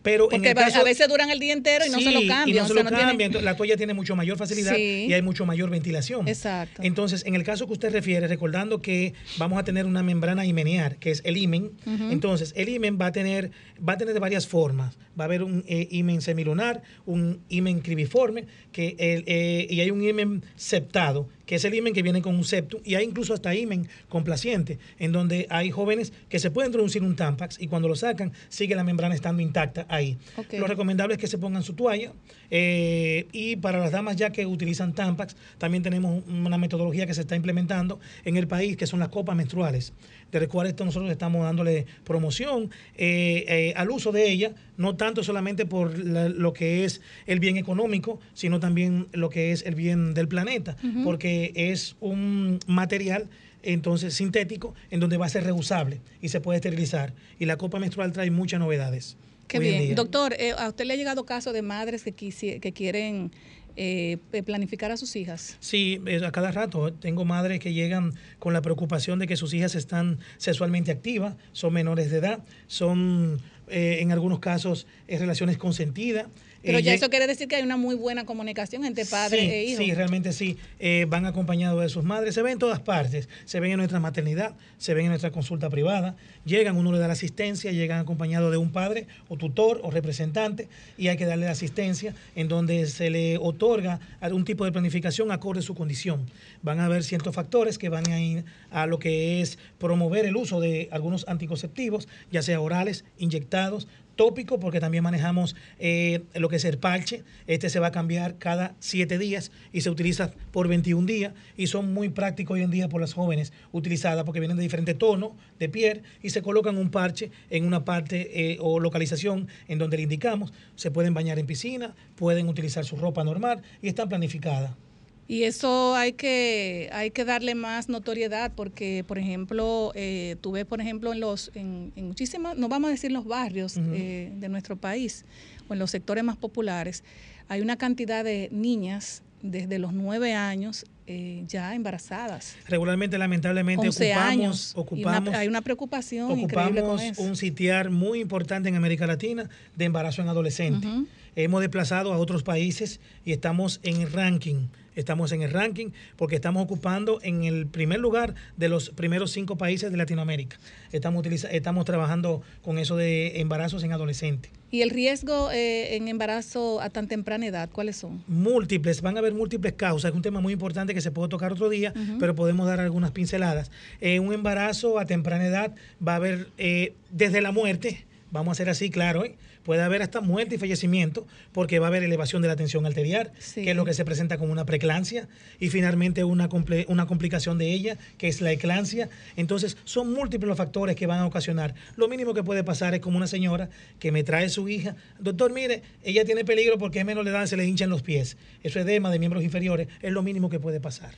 pero 0.03 0.25
en 0.25 0.31
Porque 0.31 0.51
el 0.51 0.57
va- 0.57 0.63
caso, 0.65 0.81
a 0.81 0.85
veces 0.85 1.09
duran 1.09 1.31
el 1.31 1.39
día 1.39 1.53
entero 1.53 1.85
y 1.87 1.91
no 1.91 1.99
se 2.01 2.11
lo 2.11 2.21
cambian. 2.27 2.49
Y 2.49 2.53
no 2.55 2.65
o 2.65 2.69
se 2.69 2.73
sea, 2.75 2.83
lo 2.83 2.85
no 2.85 2.97
tienen- 2.97 3.07
cambian. 3.09 3.27
Entonces, 3.29 3.45
La 3.45 3.57
toalla 3.57 3.77
tiene 3.77 3.93
mucho 3.95 4.17
mayor 4.17 4.39
facilidad 4.39 4.75
Sí. 4.75 5.07
y 5.09 5.13
hay 5.13 5.23
mucho 5.23 5.45
mayor 5.47 5.69
ventilación. 5.69 6.27
Exacto. 6.29 6.83
Entonces, 6.83 7.25
en 7.27 7.35
el 7.35 7.43
caso 7.45 7.67
que 7.67 7.73
usted 7.75 7.93
refiere, 7.93 8.27
recordando 8.29 8.81
que 8.81 9.13
vamos 9.37 9.59
a 9.59 9.65
tener 9.65 9.85
una 9.87 10.03
membrana 10.03 10.47
himenear, 10.47 10.97
que 10.97 11.11
es 11.11 11.21
el 11.25 11.37
himen, 11.37 11.73
Ujú. 11.85 12.11
entonces 12.11 12.53
el 12.57 12.69
himen 12.69 12.99
va 13.01 13.07
a 13.07 13.13
tener 13.13 13.51
va 13.87 13.93
a 13.93 13.99
tener 13.99 14.15
de 14.15 14.21
varias 14.21 14.47
formas. 14.47 14.97
Va 15.19 15.25
a 15.25 15.27
haber 15.27 15.43
un 15.43 15.65
eh, 15.67 15.87
himen 15.91 16.21
semilunar, 16.23 16.83
un 17.05 17.26
himen 17.49 17.81
cribiforme, 17.81 18.47
que 18.73 18.97
el, 18.99 19.25
eh, 19.27 19.67
y 19.69 19.81
hay 19.81 19.91
un 19.91 20.03
himen 20.03 20.45
septado, 20.57 21.29
que 21.47 21.55
es 21.55 21.65
el 21.65 21.75
himen 21.75 21.95
que 21.95 22.03
viene 22.03 22.21
con 22.23 22.35
un 22.35 22.45
septum, 22.45 22.81
y 22.85 22.97
hay 22.97 23.05
incluso 23.05 23.33
hasta 23.33 23.55
himen 23.55 23.89
complaciente, 24.09 24.79
en 24.99 25.13
donde 25.13 25.47
hay 25.49 25.71
jóvenes 25.71 26.13
que 26.29 26.39
se 26.39 26.51
pueden 26.51 26.71
introducir 26.71 27.03
un 27.03 27.17
Tampax 27.17 27.59
y 27.61 27.69
cuando 27.69 27.89
lo 27.89 27.95
sacan 27.97 28.33
sigue 28.49 28.75
la 28.75 28.85
membrana 28.85 29.15
estando 29.15 29.41
intacta 29.43 29.87
ahí. 29.89 30.19
Lo 30.59 30.67
recomendable 30.67 31.15
es 31.15 31.21
que 31.21 31.27
se 31.29 31.39
pongan 31.39 31.63
su 31.63 31.75
toalla 31.75 32.13
eh, 32.51 33.27
y 33.33 33.57
para 33.57 33.79
las 33.79 33.93
damas 33.93 34.17
ya 34.17 34.31
que 34.31 34.47
utilizan 34.47 34.95
Tampax, 34.95 35.37
también 35.59 35.83
tenemos 35.83 36.23
una 36.29 36.59
metodología 36.59 37.07
que 37.07 37.15
se 37.15 37.21
está 37.23 37.37
implementando 37.37 37.99
en 38.25 38.37
el 38.37 38.47
país, 38.47 38.77
que 38.77 38.87
son 38.87 39.01
las 39.01 39.09
copas 39.09 39.37
menstruales, 39.37 39.93
de 40.33 40.41
las 40.41 40.49
cuales 40.49 40.75
nosotros 40.79 41.11
estamos 41.11 41.43
dándole 41.45 41.87
promoción 42.05 42.71
eh, 42.97 43.45
eh, 43.49 43.73
al 43.77 43.91
uso 43.91 44.11
de 44.13 44.29
ella, 44.31 44.53
no 44.77 44.97
tanto 44.97 45.23
solamente 45.23 45.67
por 45.67 45.97
la- 45.99 46.29
lo 46.29 46.53
que 46.53 46.85
es 46.85 47.01
el 47.27 47.41
bien 47.41 47.57
económico, 47.57 48.19
sino 48.35 48.59
también 48.61 49.07
lo 49.13 49.29
que 49.31 49.53
es 49.53 49.63
el 49.65 49.75
bien 49.75 50.15
del 50.15 50.29
planeta, 50.29 50.77
porque 51.05 51.36
es 51.55 51.97
un 52.01 52.59
material 52.67 53.29
entonces 53.63 54.15
sintético 54.15 54.75
en 54.91 55.01
donde 55.01 55.17
va 55.17 55.27
a 55.27 55.29
ser 55.29 55.45
reusable 55.45 56.01
y 56.23 56.29
se 56.29 56.41
puede 56.41 56.57
esterilizar. 56.59 57.13
Y 57.39 57.47
la 57.47 57.57
copa 57.57 57.79
menstrual 57.79 58.13
trae 58.13 58.31
muchas 58.31 58.61
novedades. 58.61 59.17
Qué 59.49 59.59
bien. 59.59 59.95
Doctor, 59.95 60.35
eh, 60.39 60.53
¿a 60.59 60.69
usted 60.69 60.85
le 60.87 60.95
ha 60.95 60.97
llegado 60.97 61.25
caso 61.25 61.53
de 61.53 61.63
madres 61.63 62.03
que, 62.05 62.15
quisi- 62.15 62.61
que 62.61 62.73
quieren 62.73 63.31
eh, 63.79 64.17
eh, 64.33 64.43
planificar 64.43 64.91
a 64.91 64.97
sus 64.97 65.17
hijas. 65.17 65.59
Sí, 65.61 66.01
eh, 66.07 66.25
a 66.25 66.33
cada 66.33 66.51
rato. 66.51 66.95
Tengo 66.95 67.27
madres 67.27 67.61
que 67.61 67.75
llegan 67.75 68.15
con 68.39 68.55
la 68.55 68.63
preocupación 68.63 69.19
de 69.19 69.27
que 69.27 69.37
sus 69.37 69.53
hijas 69.53 69.75
están 69.75 70.19
sexualmente 70.39 70.91
activas, 70.91 71.35
son 71.53 71.75
menores 71.75 72.11
de 72.11 72.17
edad, 72.19 72.39
son 72.69 73.39
eh, 73.69 73.99
en 74.01 74.13
algunos 74.13 74.39
casos 74.39 74.87
eh, 75.09 75.19
relaciones 75.19 75.59
consentidas. 75.59 76.27
Pero 76.67 76.79
Eh, 76.79 76.83
ya 76.83 76.93
eso 76.93 77.09
quiere 77.09 77.27
decir 77.27 77.49
que 77.49 77.57
hay 77.57 77.63
una 77.63 77.77
muy 77.77 77.95
buena 77.95 78.27
comunicación 78.27 78.85
entre 78.85 79.07
padre 79.07 79.41
sí, 79.41 79.51
e 79.51 79.65
hijo. 79.65 79.83
Sí, 79.83 79.95
realmente 79.95 80.33
sí. 80.33 80.57
Eh, 80.79 81.07
van 81.09 81.25
acompañados 81.25 81.81
de 81.81 81.89
sus 81.89 82.05
madres. 82.05 82.35
Se 82.35 82.43
ven 82.43 82.55
en 82.55 82.59
todas 82.59 82.81
partes. 82.81 83.29
Se 83.45 83.61
ven 83.61 83.71
en 83.71 83.79
nuestra 83.79 84.01
maternidad, 84.01 84.55
se 84.77 84.93
ven 84.93 85.07
en 85.07 85.11
nuestra 85.11 85.31
consulta 85.31 85.71
privada. 85.71 86.17
Llegan, 86.45 86.77
uno 86.77 86.93
le 86.93 86.99
da 86.99 87.07
la 87.07 87.15
asistencia, 87.15 87.73
llegan 87.73 88.01
acompañados 88.01 88.51
de 88.51 88.57
un 88.57 88.73
padre 88.73 89.07
o 89.29 89.37
tutor 89.37 89.81
o 89.83 89.91
representante 89.91 90.69
y 90.99 91.09
hay 91.09 91.17
que 91.17 91.27
darle 91.27 91.47
la 91.47 91.53
asistencia 91.53 92.15
en 92.35 92.49
donde 92.49 92.87
se 92.87 93.11
le 93.11 93.39
otorga 93.39 94.01
algún 94.21 94.45
tipo 94.45 94.65
de 94.65 94.73
planificación 94.73 95.31
acorde 95.33 95.61
a 95.61 95.63
su 95.63 95.75
condición. 95.75 96.27
Van 96.63 96.81
a 96.81 96.87
haber 96.87 97.05
ciertos 97.05 97.35
factores 97.35 97.79
que 97.79 97.89
van 97.89 98.11
a 98.11 98.21
ir 98.21 98.45
a 98.71 98.87
lo 98.87 98.99
que 98.99 99.41
es 99.41 99.59
promover 99.79 100.27
el 100.27 100.37
uso 100.37 100.61
de 100.61 100.89
algunos 100.91 101.25
anticonceptivos, 101.29 102.09
ya 102.31 102.43
sea 102.43 102.61
orales, 102.61 103.05
inyectados, 103.19 103.87
tópico 104.17 104.59
porque 104.59 104.81
también 104.81 105.05
manejamos 105.05 105.55
eh, 105.79 106.23
lo 106.35 106.49
que 106.49 106.57
es 106.57 106.65
el 106.65 106.79
parche. 106.79 107.23
Este 107.47 107.71
se 107.71 107.79
va 107.79 107.89
a 107.89 107.93
cambiar 107.93 108.39
cada 108.39 108.75
siete 108.81 109.19
días 109.19 109.53
y 109.73 109.83
se 109.83 109.91
utiliza 109.91 110.33
por 110.51 110.69
21 110.69 111.07
días 111.07 111.35
y 111.57 111.69
son 111.69 111.93
muy 111.93 112.09
prácticos 112.09 112.57
hoy 112.57 112.63
en 112.63 112.71
día 112.71 112.89
por 112.89 113.01
las 113.01 113.13
jóvenes 113.13 113.53
utilizadas 113.73 114.25
porque 114.25 114.41
vienen 114.41 114.57
de 114.57 114.63
diferentes 114.63 114.99
tonos 114.99 115.33
de 115.59 115.69
piel 115.69 116.03
y 116.23 116.31
se 116.31 116.43
colocan 116.43 116.77
un 116.79 116.91
parche 116.91 117.31
en 117.51 117.65
una 117.65 117.85
parte 117.85 118.53
eh, 118.53 118.59
o 118.61 118.81
localización 118.81 119.49
en 119.69 119.79
donde 119.79 119.99
le 119.99 120.05
indicamos. 120.05 120.53
Se 120.75 120.91
pueden 120.91 121.15
bañar 121.15 121.39
en 121.39 121.47
piscina, 121.47 121.95
pueden 122.17 122.49
utilizar 122.49 122.85
su 122.85 122.97
ropa 122.97 123.23
normal 123.23 123.63
y 123.83 123.89
están 123.89 124.09
planificadas. 124.09 124.86
Y 125.29 125.43
eso 125.43 125.97
hay 125.97 126.13
que, 126.13 126.89
hay 126.93 127.11
que 127.11 127.25
darle 127.25 127.55
más 127.57 127.89
notoriedad 127.89 128.53
porque, 128.55 129.05
por 129.09 129.19
ejemplo, 129.19 129.91
eh, 129.95 130.37
tú 130.41 130.53
ves, 130.53 130.65
por 130.67 130.81
ejemplo, 130.81 131.13
en 131.13 131.21
los 131.21 131.51
en, 131.55 131.93
en 131.97 132.07
muchísimas, 132.07 132.57
no 132.57 132.69
vamos 132.69 132.89
a 132.89 132.91
decir 132.93 133.11
los 133.11 133.25
barrios 133.25 133.77
eh, 133.77 134.33
de 134.37 134.49
nuestro 134.49 134.77
país 134.77 135.25
o 135.69 135.73
en 135.73 135.81
los 135.81 135.91
sectores 135.91 136.23
más 136.23 136.37
populares, 136.37 137.03
hay 137.49 137.61
una 137.61 137.77
cantidad 137.77 138.23
de 138.23 138.49
niñas 138.53 139.23
desde 139.43 139.79
los 139.79 139.93
nueve 139.93 140.33
años 140.35 140.85
eh, 141.09 141.45
ya 141.47 141.75
embarazadas. 141.75 142.57
Regularmente, 142.69 143.17
lamentablemente, 143.19 143.87
11 143.87 144.13
ocupamos, 144.13 144.31
años. 144.31 144.73
Una- 144.75 144.83
ocupamos 144.83 145.35
hay 145.35 145.47
una 145.49 145.61
preocupación 145.61 146.49
con 146.49 147.01
eso. 147.01 147.23
un 147.23 147.37
sitiar 147.37 147.91
muy 147.91 148.21
importante 148.21 148.69
en 148.69 148.75
América 148.77 149.07
Latina 149.07 149.49
de 149.77 149.85
embarazo 149.85 150.23
en 150.23 150.29
adolescentes. 150.29 150.89
Ujú. 150.91 151.07
Hemos 151.37 151.61
desplazado 151.61 152.13
a 152.13 152.19
otros 152.19 152.43
países 152.43 152.99
y 153.25 153.33
estamos 153.33 153.79
en 153.83 154.01
el 154.01 154.13
ranking. 154.13 154.69
Estamos 154.97 155.31
en 155.33 155.43
el 155.43 155.51
ranking 155.53 155.91
porque 156.17 156.35
estamos 156.35 156.63
ocupando 156.65 157.21
en 157.23 157.45
el 157.45 157.67
primer 157.67 158.01
lugar 158.01 158.35
de 158.57 158.69
los 158.69 158.91
primeros 158.91 159.31
cinco 159.31 159.57
países 159.57 159.91
de 159.93 159.97
Latinoamérica. 159.97 160.59
Estamos, 160.91 161.21
utiliza- 161.25 161.49
estamos 161.51 161.85
trabajando 161.85 162.43
con 162.63 162.79
eso 162.79 162.97
de 162.97 163.41
embarazos 163.41 163.85
en 163.85 163.93
adolescentes. 163.93 164.51
Y 164.71 164.81
el 164.83 164.91
riesgo 164.91 165.51
eh, 165.53 165.95
en 165.97 166.09
embarazo 166.09 166.81
a 166.81 166.91
tan 166.91 167.07
temprana 167.07 167.47
edad, 167.47 167.69
¿cuáles 167.71 167.97
son? 167.97 168.25
múltiples, 168.27 169.01
van 169.03 169.17
a 169.17 169.21
haber 169.21 169.35
múltiples 169.35 169.75
causas, 169.75 170.11
es 170.11 170.17
un 170.17 170.23
tema 170.23 170.41
muy 170.41 170.55
importante 170.55 170.95
que 170.95 171.01
se 171.01 171.11
puede 171.13 171.29
tocar 171.29 171.53
otro 171.53 171.69
día, 171.69 171.93
pero 172.19 172.35
podemos 172.35 172.67
dar 172.67 172.81
algunas 172.81 173.11
pinceladas. 173.13 173.71
En 174.01 174.27
un 174.27 174.33
embarazo 174.33 174.99
a 174.99 175.05
temprana 175.05 175.47
edad 175.47 175.75
va 176.07 176.15
a 176.15 176.17
haber 176.17 176.49
eh, 176.59 176.95
desde 177.11 177.41
la 177.43 177.53
muerte, 177.53 178.07
vamos 178.31 178.49
a 178.49 178.53
hacer 178.53 178.69
así, 178.71 178.91
claro, 178.91 179.25
¿eh? 179.25 179.37
Puede 179.67 179.83
haber 179.83 180.01
hasta 180.01 180.21
muerte 180.21 180.55
y 180.55 180.59
fallecimiento, 180.59 181.27
porque 181.53 181.81
va 181.81 181.87
a 181.87 181.89
haber 181.89 182.05
elevación 182.05 182.41
de 182.41 182.49
la 182.49 182.55
tensión 182.57 182.87
arterial, 182.87 183.33
Sí. 183.41 183.63
que 183.65 183.71
es 183.73 183.77
lo 183.77 183.85
que 183.85 183.93
se 183.95 184.05
presenta 184.05 184.39
como 184.39 184.53
una 184.53 184.65
preeclampsia, 184.65 185.29
y 185.59 185.69
finalmente 185.71 186.23
una, 186.23 186.49
una 186.87 187.07
complicación 187.07 187.59
de 187.59 187.73
ella, 187.73 187.99
que 188.17 188.29
es 188.29 188.41
la 188.41 188.53
eclampsia. 188.53 189.09
Entonces, 189.37 189.77
son 189.85 190.13
múltiples 190.13 190.47
los 190.49 190.57
factores 190.57 190.95
que 190.95 191.07
van 191.07 191.19
a 191.19 191.27
ocasionar. 191.27 191.75
Lo 191.97 192.07
mínimo 192.07 192.33
que 192.33 192.45
puede 192.45 192.63
pasar 192.63 192.95
es 192.95 193.01
como 193.01 193.17
una 193.17 193.27
señora 193.27 193.69
que 193.99 194.13
me 194.13 194.23
trae 194.23 194.49
su 194.49 194.69
hija, 194.69 194.95
doctor, 195.19 195.53
mire, 195.53 195.83
ella 196.05 196.25
tiene 196.25 196.45
peligro 196.45 196.79
porque 196.79 197.01
es 197.01 197.05
menor 197.05 197.25
de 197.25 197.33
edad, 197.33 197.47
se 197.47 197.57
le 197.57 197.67
hinchan 197.67 197.91
los 197.91 198.03
pies. 198.03 198.37
Eso 198.63 198.79
es 198.79 198.87
edema 198.87 199.11
de 199.11 199.19
miembros 199.19 199.43
inferiores, 199.43 199.89
es 200.01 200.13
lo 200.13 200.23
mínimo 200.23 200.49
que 200.49 200.61
puede 200.61 200.79
pasar. 200.81 201.11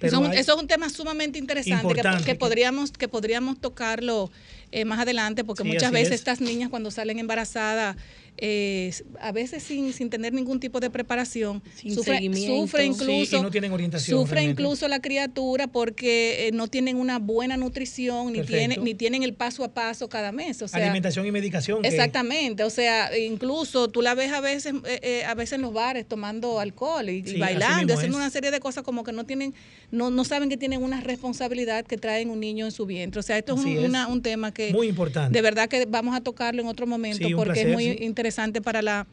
Eso, 0.00 0.06
es 0.06 0.12
un- 0.26 0.30
hay- 0.30 0.38
eso 0.38 0.54
es 0.54 0.60
un 0.62 0.68
tema 0.68 0.88
sumamente 0.90 1.40
interesante 1.40 1.92
que- 2.24 2.34
podríamos 2.36 2.92
que 2.92 3.08
podríamos 3.08 3.60
tocarlo 3.60 4.30
eh, 4.70 4.84
más 4.84 5.00
adelante 5.00 5.42
porque 5.44 5.62
Sí, 5.64 5.68
muchas 5.70 5.90
veces 5.90 6.08
es. 6.12 6.14
estas 6.20 6.40
niñas 6.40 6.68
cuando 6.68 6.90
salen 6.92 7.18
embarazadas 7.18 7.87
yeah. 7.88 8.27
Eh, 8.40 8.92
a 9.20 9.32
veces 9.32 9.62
sin, 9.62 9.92
sin 9.92 10.10
tener 10.10 10.32
ningún 10.32 10.60
tipo 10.60 10.80
de 10.80 10.90
preparación 10.90 11.62
Sin 11.74 11.94
sufre, 11.94 12.14
seguimiento. 12.14 12.54
sufre 12.62 12.82
Sí, 12.82 12.88
incluso 12.88 13.36
y 13.38 13.40
no 13.42 13.50
tienen 13.50 13.72
orientación 13.72 14.20
sufre 14.20 14.34
realmente. 14.36 14.62
incluso 14.62 14.88
la 14.88 15.00
criatura 15.00 15.66
porque 15.66 16.48
eh, 16.48 16.52
no 16.52 16.68
tienen 16.68 16.96
una 16.96 17.18
buena 17.18 17.56
nutrición 17.56 18.32
ni 18.32 18.42
tienen 18.42 18.82
ni 18.84 18.94
tienen 18.94 19.22
el 19.22 19.34
paso 19.34 19.64
a 19.64 19.68
paso 19.74 20.08
cada 20.08 20.30
mes 20.32 20.62
o 20.62 20.68
sea 20.68 20.82
alimentación 20.84 21.26
y 21.26 21.32
medicación. 21.32 21.82
que- 21.82 21.88
Exactamente, 21.88 22.62
o 22.64 22.70
sea, 22.70 23.16
incluso 23.18 23.88
tú 23.88 24.02
la 24.02 24.14
ves 24.14 24.32
a 24.32 24.40
veces, 24.40 24.72
eh, 24.86 25.24
a 25.26 25.34
veces 25.34 25.54
en 25.54 25.62
los 25.62 25.72
bares 25.72 26.06
tomando 26.06 26.60
alcohol 26.60 27.08
y, 27.08 27.24
Sí, 27.26 27.38
bailando, 27.38 27.94
haciendo 27.94 28.16
es. 28.18 28.22
una 28.22 28.30
serie 28.30 28.50
de 28.50 28.60
cosas 28.60 28.84
como 28.84 29.04
que 29.04 29.12
no 29.12 29.24
tienen, 29.26 29.54
no, 29.90 30.10
no 30.10 30.24
saben 30.24 30.48
que 30.48 30.56
tienen 30.56 30.82
una 30.82 31.00
responsabilidad 31.00 31.84
que 31.84 31.96
traen 31.98 32.30
un 32.30 32.40
niño 32.40 32.64
en 32.66 32.72
su 32.72 32.86
vientre. 32.86 33.18
O 33.18 33.22
sea, 33.22 33.36
esto 33.38 33.54
es 33.54 33.60
un, 33.64 33.68
es. 33.68 33.84
una- 33.84 34.06
un 34.08 34.22
tema 34.22 34.52
que 34.52 34.72
Muy 34.72 34.88
importante. 34.88 35.32
de 35.36 35.42
verdad 35.42 35.68
que 35.68 35.86
vamos 35.86 36.14
a 36.16 36.20
tocarlo 36.20 36.62
en 36.62 36.68
otro 36.68 36.86
momento 36.86 37.26
Sí, 37.26 37.34
porque 37.34 37.52
placer, 37.52 37.68
es 37.68 37.74
muy 37.74 37.84
sí. 37.84 37.96
Interesante 38.28 38.60
para 38.60 38.82
la 38.82 39.06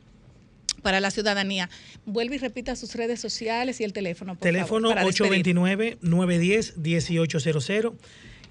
para 0.81 0.99
la 0.99 1.09
ciudadanía. 1.09 1.69
Vuelve 2.05 2.35
y 2.35 2.37
repita 2.37 2.75
sus 2.75 2.93
redes 2.93 3.19
sociales 3.19 3.81
y 3.81 3.85
el 3.85 3.93
teléfono. 3.93 4.35
Por 4.35 4.43
Teléfono 4.43 4.89
favor, 4.89 5.03
para 5.03 5.07
despedir. 5.07 5.55
829-910-1800 5.55 7.93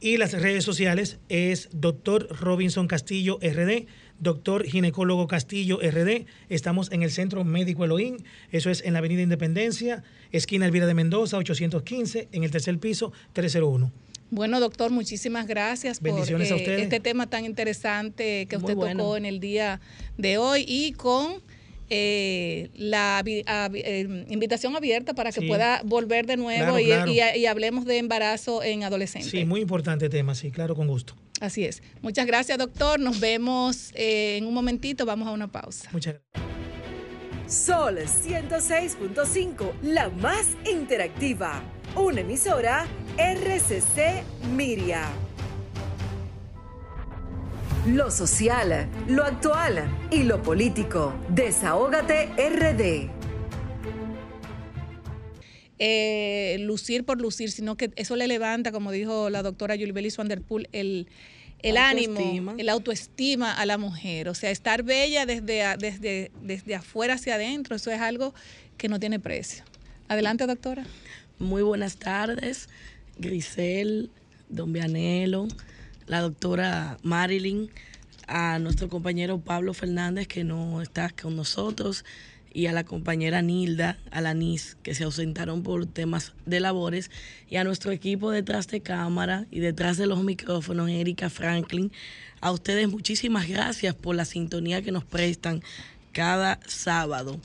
y 0.00 0.16
las 0.16 0.32
redes 0.32 0.64
sociales 0.64 1.18
es 1.28 1.68
Dr. 1.72 2.26
Robinson 2.40 2.88
Castillo 2.88 3.38
RD, 3.40 3.86
Doctor 4.18 4.64
Ginecólogo 4.64 5.28
Castillo 5.28 5.78
RD. 5.80 6.26
Estamos 6.48 6.90
en 6.90 7.04
el 7.04 7.12
Centro 7.12 7.44
Médico 7.44 7.84
Elohim, 7.84 8.16
eso 8.50 8.68
es 8.70 8.82
en 8.84 8.94
la 8.94 8.98
Avenida 8.98 9.22
Independencia, 9.22 10.02
esquina 10.32 10.66
Elvira 10.66 10.86
de 10.86 10.94
Mendoza, 10.94 11.36
815, 11.36 12.30
en 12.32 12.42
el 12.42 12.50
tercer 12.50 12.76
piso, 12.80 13.12
301. 13.34 13.92
Bueno, 14.30 14.58
doctor, 14.60 14.90
muchísimas 14.90 15.46
gracias 15.46 16.00
por 16.00 16.10
Bendiciones 16.10 16.50
eh, 16.50 16.76
este 16.82 17.00
tema 17.00 17.28
tan 17.28 17.44
interesante 17.44 18.46
que 18.48 18.56
Muy 18.58 18.64
usted 18.64 18.74
bueno. 18.76 19.02
tocó 19.04 19.16
en 19.16 19.26
el 19.26 19.38
día 19.40 19.80
de 20.18 20.38
hoy 20.38 20.64
y 20.66 20.92
con 20.92 21.42
eh, 21.90 22.70
la 22.74 23.22
eh, 23.26 24.24
invitación 24.30 24.74
abierta 24.74 25.12
para 25.14 25.30
que 25.30 25.42
Sí. 25.42 25.46
pueda 25.46 25.82
volver 25.84 26.26
de 26.26 26.36
nuevo 26.38 26.58
Claro, 26.76 26.80
y, 26.80 26.86
claro. 26.86 27.12
y- 27.12 27.20
y 27.40 27.46
hablemos 27.46 27.84
de 27.84 27.98
embarazo 27.98 28.62
en 28.62 28.82
adolescentes. 28.84 29.30
Sí, 29.30 29.44
muy 29.44 29.60
importante 29.60 30.08
tema, 30.08 30.34
sí, 30.34 30.50
claro, 30.50 30.74
con 30.74 30.88
gusto. 30.88 31.14
Así 31.40 31.64
es. 31.64 31.82
Muchas 32.00 32.26
gracias, 32.26 32.56
doctor. 32.58 32.98
Nos 32.98 33.20
vemos 33.20 33.90
eh, 33.94 34.36
en 34.38 34.46
un 34.46 34.54
momentito. 34.54 35.04
Vamos 35.04 35.28
a 35.28 35.32
una 35.32 35.48
pausa. 35.52 35.88
Muchas 35.92 36.14
gracias. 36.32 36.63
Sol 37.54 37.98
106.5, 37.98 39.74
la 39.82 40.08
más 40.08 40.44
interactiva. 40.68 41.62
Una 41.94 42.22
emisora 42.22 42.84
RCC 43.16 44.24
Miria. 44.56 45.04
Lo 47.86 48.10
social, 48.10 48.88
lo 49.06 49.22
actual 49.22 49.84
y 50.10 50.24
lo 50.24 50.42
político. 50.42 51.14
Desahógate 51.28 52.30
RD. 52.36 53.10
eh, 55.78 56.56
lucir 56.60 57.04
por 57.04 57.20
lucir, 57.20 57.50
sino 57.50 57.76
que 57.76 57.92
eso 57.96 58.16
le 58.16 58.26
levanta, 58.26 58.72
como 58.72 58.90
dijo 58.90 59.30
la 59.30 59.42
doctora 59.42 59.74
Yulbelis 59.74 60.16
Vanderpool, 60.16 60.68
el, 60.72 61.08
el 61.60 61.76
ánimo, 61.76 62.54
el 62.58 62.68
autoestima 62.68 63.52
a 63.52 63.66
la 63.66 63.78
mujer. 63.78 64.28
O 64.28 64.34
sea, 64.34 64.50
estar 64.50 64.82
bella 64.82 65.26
desde, 65.26 65.64
desde, 65.78 66.30
desde 66.42 66.74
afuera 66.74 67.14
hacia 67.14 67.34
adentro, 67.36 67.76
eso 67.76 67.90
es 67.90 68.00
algo 68.00 68.34
que 68.76 68.88
no 68.88 69.00
tiene 69.00 69.18
precio. 69.18 69.64
Adelante, 70.08 70.46
doctora. 70.46 70.84
Muy 71.38 71.62
buenas 71.62 71.96
tardes, 71.96 72.68
Grisel, 73.18 74.10
Don 74.48 74.72
Vianelo, 74.72 75.48
la 76.06 76.20
doctora 76.20 76.98
Marilyn, 77.02 77.70
a 78.26 78.58
nuestro 78.58 78.88
compañero 78.88 79.38
Pablo 79.38 79.74
Fernández 79.74 80.26
que 80.28 80.44
no 80.44 80.80
está 80.80 81.10
con 81.10 81.36
nosotros 81.36 82.04
y 82.54 82.66
a 82.66 82.72
la 82.72 82.84
compañera 82.84 83.42
Nilda, 83.42 83.98
a 84.12 84.20
la 84.20 84.32
NIS, 84.32 84.76
que 84.82 84.94
se 84.94 85.04
ausentaron 85.04 85.62
por 85.64 85.84
temas 85.86 86.32
de 86.46 86.60
labores, 86.60 87.10
y 87.50 87.56
a 87.56 87.64
nuestro 87.64 87.90
equipo 87.90 88.30
detrás 88.30 88.68
de 88.68 88.80
cámara 88.80 89.46
y 89.50 89.58
detrás 89.58 89.98
de 89.98 90.06
los 90.06 90.22
micrófonos, 90.22 90.88
Erika 90.88 91.28
Franklin. 91.28 91.90
A 92.40 92.52
ustedes 92.52 92.88
muchísimas 92.88 93.48
gracias 93.48 93.94
por 93.94 94.14
la 94.14 94.24
sintonía 94.24 94.82
que 94.82 94.92
nos 94.92 95.04
prestan 95.04 95.62
cada 96.12 96.60
sábado. 96.66 97.40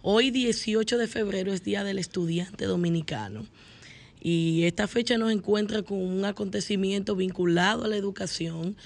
Hoy 0.00 0.30
18 0.30 0.96
de 0.96 1.08
febrero 1.08 1.52
es 1.52 1.64
Día 1.64 1.82
del 1.82 1.98
Estudiante 1.98 2.64
Dominicano 2.64 3.44
y 4.20 4.62
esta 4.64 4.86
fecha 4.86 5.18
nos 5.18 5.32
encuentra 5.32 5.82
con 5.82 5.98
un 5.98 6.24
acontecimiento 6.24 7.16
vinculado 7.16 7.84
a 7.84 7.88
la 7.88 7.96
educación 7.96 8.76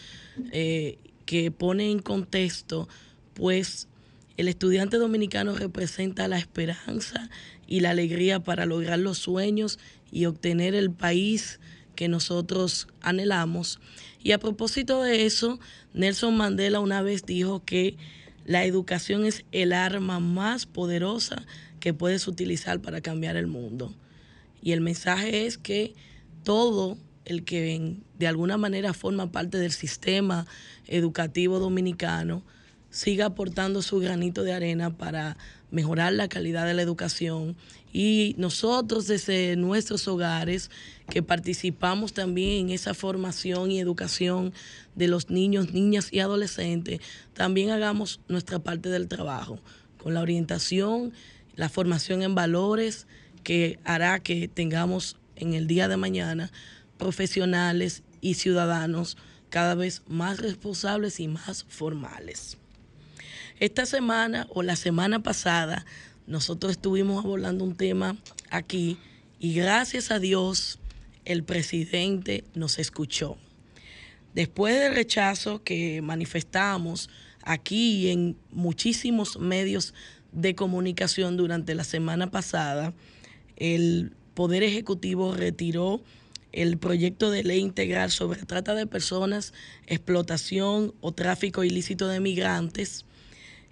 eh, 0.53 0.99
que 1.27 1.51
pone 1.51 1.91
en 1.91 1.99
contexto 1.99 2.89
pues 3.35 3.89
El 4.37 4.49
estudiante 4.49 4.99
dominicano 4.99 5.55
representa 5.55 6.29
la 6.29 6.39
esperanza 6.39 7.31
y 7.67 7.81
la 7.81 7.91
alegría 7.91 8.41
para 8.41 8.67
lograr 8.67 8.99
los 8.99 9.19
sueños 9.19 9.79
y 10.13 10.27
obtener 10.27 10.75
el 10.75 10.91
país 10.91 11.59
que 11.95 12.09
nosotros 12.09 12.87
anhelamos. 13.01 13.81
Y 14.23 14.33
a 14.33 14.39
propósito 14.39 15.03
de 15.03 15.25
eso, 15.25 15.59
Nelson 15.95 16.37
Mandela 16.37 16.81
una 16.81 17.01
vez 17.01 17.25
dijo 17.25 17.65
que 17.65 17.97
la 18.45 18.65
educación 18.65 19.25
es 19.25 19.45
el 19.53 19.73
arma 19.73 20.21
más 20.21 20.67
poderosa 20.67 21.47
que 21.81 21.95
puedes 21.95 22.29
utilizar 22.29 22.81
para 22.81 23.01
cambiar 23.01 23.37
el 23.37 23.47
mundo. 23.47 23.95
Y 24.63 24.73
el 24.73 24.83
mensaje 24.83 25.47
es 25.47 25.57
que 25.59 25.95
todo 26.45 26.99
el 27.25 27.45
que 27.45 27.97
de 28.19 28.27
alguna 28.27 28.57
manera 28.57 28.93
forma 28.93 29.33
parte 29.33 29.59
del 29.59 29.73
sistema 29.73 30.47
educativo 30.87 31.59
dominicano 31.59 32.45
siga 32.97 33.27
aportando 33.27 33.83
su 33.83 33.99
granito 33.99 34.43
de 34.43 34.55
arena 34.55 34.97
para 34.97 35.37
mejorar 35.71 36.15
la 36.15 36.29
calidad 36.29 36.65
de 36.65 36.73
la 36.73 36.81
educación 36.81 37.55
y 37.93 38.35
nosotros 38.39 39.07
desde 39.07 39.55
nuestros 39.57 40.09
hogares 40.09 40.71
que 41.11 41.23
participamos 41.23 42.15
también 42.15 42.67
en 42.67 42.71
esa 42.71 42.95
formación 42.95 43.71
y 43.71 43.81
educación 43.81 44.55
de 44.95 45.09
los 45.09 45.29
niños, 45.29 45.75
niñas 45.75 46.09
y 46.11 46.21
adolescentes, 46.21 47.01
también 47.35 47.69
hagamos 47.71 48.21
nuestra 48.29 48.61
parte 48.61 48.89
del 48.89 49.09
trabajo 49.09 49.61
con 50.03 50.15
la 50.15 50.23
orientación, 50.23 51.13
la 51.55 51.69
formación 51.69 52.23
en 52.23 52.35
valores 52.35 53.07
que 53.45 53.79
hará 53.85 54.21
que 54.21 54.49
tengamos 54.49 55.19
en 55.37 55.53
el 55.53 55.67
día 55.67 55.87
de 55.89 55.99
mañana 55.99 56.51
profesionales 56.97 58.05
y 58.23 58.35
ciudadanos 58.35 59.19
cada 59.51 59.75
vez 59.75 60.03
más 60.09 60.41
responsables 60.41 61.21
y 61.21 61.29
más 61.29 61.67
formales. 61.69 62.57
Esta 63.59 63.87
semana 63.87 64.47
o 64.51 64.63
la 64.63 64.77
semana 64.77 65.23
pasada 65.23 65.87
nosotros 66.27 66.73
estuvimos 66.73 67.25
abordando 67.25 67.65
un 67.65 67.75
tema 67.75 68.19
aquí 68.51 68.99
y 69.41 69.55
gracias 69.55 70.11
a 70.11 70.19
Dios 70.19 70.79
el 71.25 71.43
presidente 71.43 72.45
nos 72.55 72.79
escuchó. 72.79 73.39
Después 74.35 74.79
del 74.79 74.95
rechazo 74.95 75.63
que 75.63 76.03
manifestamos 76.03 77.09
aquí 77.45 77.93
y 77.93 78.11
en 78.11 78.37
muchísimos 78.51 79.39
medios 79.39 79.95
de 80.33 80.55
comunicación 80.55 81.39
durante 81.39 81.75
la 81.75 81.85
semana 81.85 82.31
pasada, 82.31 82.93
el 83.57 84.13
Poder 84.35 84.65
Ejecutivo 84.65 85.35
retiró 85.35 86.03
el 86.53 86.77
proyecto 86.77 87.31
de 87.31 87.43
ley 87.43 87.61
integral 87.61 88.11
sobre 88.11 88.43
trata 88.45 88.75
de 88.75 88.87
personas, 88.87 89.55
explotación 89.87 90.93
o 91.01 91.13
tráfico 91.13 91.65
ilícito 91.65 92.07
de 92.07 92.21
migrantes. 92.21 93.06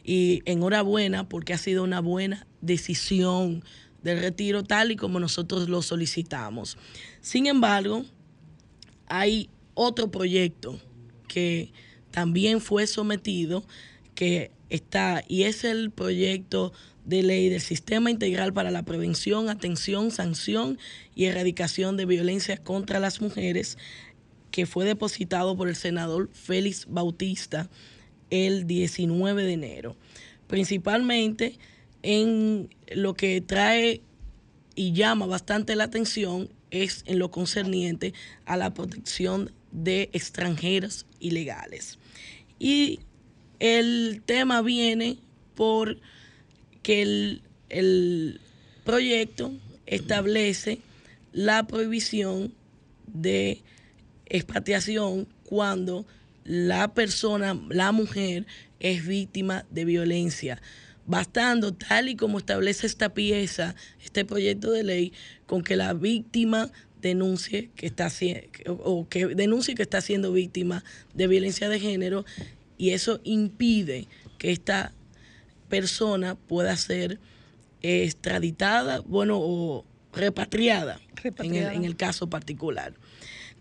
Y 0.05 0.43
enhorabuena 0.44 1.28
porque 1.28 1.55
ha 1.55 1.59
sido 1.59 1.82
una 1.82 2.01
buena 2.01 2.47
decisión 2.60 3.64
del 4.02 4.20
retiro 4.20 4.62
tal 4.62 4.93
y 4.93 4.97
como 4.97 5.18
nosotros 5.18 5.68
lo 5.68 5.81
solicitamos. 5.82 6.76
Sin 7.20 7.47
embargo, 7.47 8.05
hay 9.06 9.48
otro 9.72 10.10
proyecto 10.10 10.78
que 11.26 11.72
también 12.10 12.60
fue 12.60 12.86
sometido, 12.86 13.64
que 14.14 14.52
está, 14.70 15.24
y 15.26 15.44
es 15.44 15.64
el 15.64 15.90
proyecto 15.90 16.72
de 17.05 17.22
ley 17.22 17.48
del 17.48 17.60
Sistema 17.60 18.10
Integral 18.10 18.52
para 18.52 18.70
la 18.70 18.85
Prevención, 18.85 19.48
Atención, 19.48 20.10
Sanción 20.10 20.78
y 21.14 21.24
Erradicación 21.24 21.97
de 21.97 22.06
Violencia 22.06 22.56
contra 22.56 23.01
las 23.01 23.20
Mujeres, 23.20 23.78
que 24.51 24.66
fue 24.66 24.85
depositado 24.85 25.56
por 25.56 25.68
el 25.68 25.76
senador 25.76 26.31
Félix 26.32 26.86
Bautista 26.89 27.68
el 28.31 28.67
19 28.67 29.43
de 29.43 29.53
enero. 29.53 29.97
Principalmente 30.47 31.59
en 32.03 32.69
lo 32.95 33.15
que 33.15 33.41
trae 33.41 34.03
y 34.75 34.93
llama 34.93 35.27
bastante 35.27 35.77
la 35.77 35.85
atención 35.85 36.51
es 36.71 37.03
en 37.07 37.19
lo 37.19 37.31
concerniente 37.31 38.13
a 38.45 38.57
la 38.57 38.75
protección 38.75 39.53
de 39.71 40.11
extranjeros 40.13 41.07
ilegales. 41.21 41.99
Y 42.59 43.01
el 43.61 44.23
tema 44.27 44.63
viene 44.63 45.17
por 45.55 45.99
que 46.83 47.03
el, 47.03 47.43
el 47.71 48.41
proyecto 48.85 49.53
establece 49.87 50.81
la 51.33 51.67
prohibición 51.67 52.53
de 53.07 53.63
expatriación 54.27 55.27
cuando 55.45 56.07
la 56.45 56.93
persona, 56.95 57.59
la 57.71 57.93
mujer, 57.93 58.47
es 58.81 59.07
víctima 59.07 59.65
de 59.71 59.85
violencia, 59.85 60.61
bastando 61.07 61.73
tal 61.75 62.09
y 62.09 62.16
como 62.16 62.39
establece 62.39 62.87
esta 62.87 63.15
pieza, 63.15 63.75
este 64.05 64.25
proyecto 64.25 64.71
de 64.71 64.85
ley, 64.85 65.12
con 65.47 65.62
que 65.62 65.77
la 65.77 65.95
víctima 65.95 66.71
denuncie 67.01 67.71
que 67.77 67.87
está 67.87 68.11
o 68.66 69.07
que 69.09 69.27
denuncie 69.27 69.75
que 69.75 69.83
está 69.83 70.01
siendo 70.01 70.33
víctima 70.33 70.85
de 71.12 71.27
violencia 71.27 71.69
de 71.69 71.79
género 71.79 72.25
y 72.79 72.91
eso 72.91 73.21
impide 73.25 74.09
que 74.39 74.53
esta 74.53 74.93
persona 75.69 76.35
pueda 76.35 76.77
ser 76.77 77.19
extraditada, 77.83 79.01
bueno, 79.01 79.39
o 79.39 79.85
repatriada, 80.12 81.01
Repatriada. 81.16 81.69
En, 81.69 81.71
el, 81.71 81.77
en 81.77 81.85
el 81.85 81.97
caso 81.97 82.29
particular. 82.29 82.95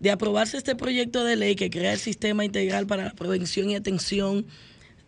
De 0.00 0.10
aprobarse 0.10 0.56
este 0.56 0.76
proyecto 0.76 1.24
de 1.24 1.36
ley 1.36 1.54
que 1.54 1.70
crea 1.70 1.92
el 1.92 1.98
sistema 1.98 2.44
integral 2.44 2.86
para 2.86 3.04
la 3.04 3.12
prevención 3.12 3.70
y 3.70 3.74
atención 3.74 4.46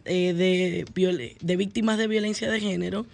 eh, 0.05 0.33
de, 0.33 1.37
de 1.41 1.57
víctimas 1.57 1.99
de 1.99 2.07
violencia 2.07 2.51
de 2.51 2.61
género, 2.61 3.07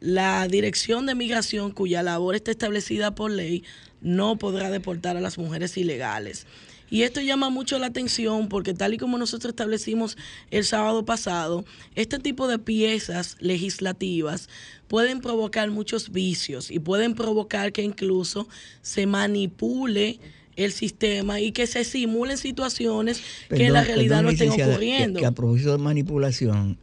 la 0.00 0.46
Dirección 0.46 1.06
de 1.06 1.14
Migración, 1.14 1.72
cuya 1.72 2.02
labor 2.02 2.34
está 2.34 2.50
establecida 2.50 3.14
por 3.14 3.30
ley, 3.30 3.64
no 4.02 4.36
podrá 4.36 4.70
deportar 4.70 5.16
a 5.16 5.20
las 5.20 5.38
mujeres 5.38 5.76
ilegales. 5.76 6.46
Y 6.88 7.02
esto 7.02 7.20
llama 7.20 7.50
mucho 7.50 7.78
la 7.78 7.86
atención 7.86 8.48
porque 8.48 8.72
tal 8.72 8.94
y 8.94 8.98
como 8.98 9.18
nosotros 9.18 9.50
establecimos 9.50 10.16
el 10.50 10.64
sábado 10.64 11.04
pasado, 11.04 11.64
este 11.96 12.18
tipo 12.18 12.46
de 12.46 12.60
piezas 12.60 13.36
legislativas 13.40 14.48
pueden 14.86 15.20
provocar 15.20 15.70
muchos 15.70 16.12
vicios 16.12 16.70
y 16.70 16.78
pueden 16.78 17.14
provocar 17.14 17.72
que 17.72 17.82
incluso 17.82 18.48
se 18.82 19.06
manipule 19.06 20.20
el 20.56 20.72
sistema 20.72 21.40
y 21.40 21.52
que 21.52 21.66
se 21.66 21.84
simulen 21.84 22.38
situaciones 22.38 23.20
que 23.48 23.66
en 23.66 23.72
la 23.74 23.84
realidad 23.84 24.18
perdón, 24.18 24.24
no 24.24 24.30
estén 24.30 24.52
que- 24.54 24.64
ocurriendo. 24.64 25.20
Que, 25.20 25.26
a 25.26 25.32
propósito 25.32 25.72
de 25.72 25.78
manipulación, 25.78 26.78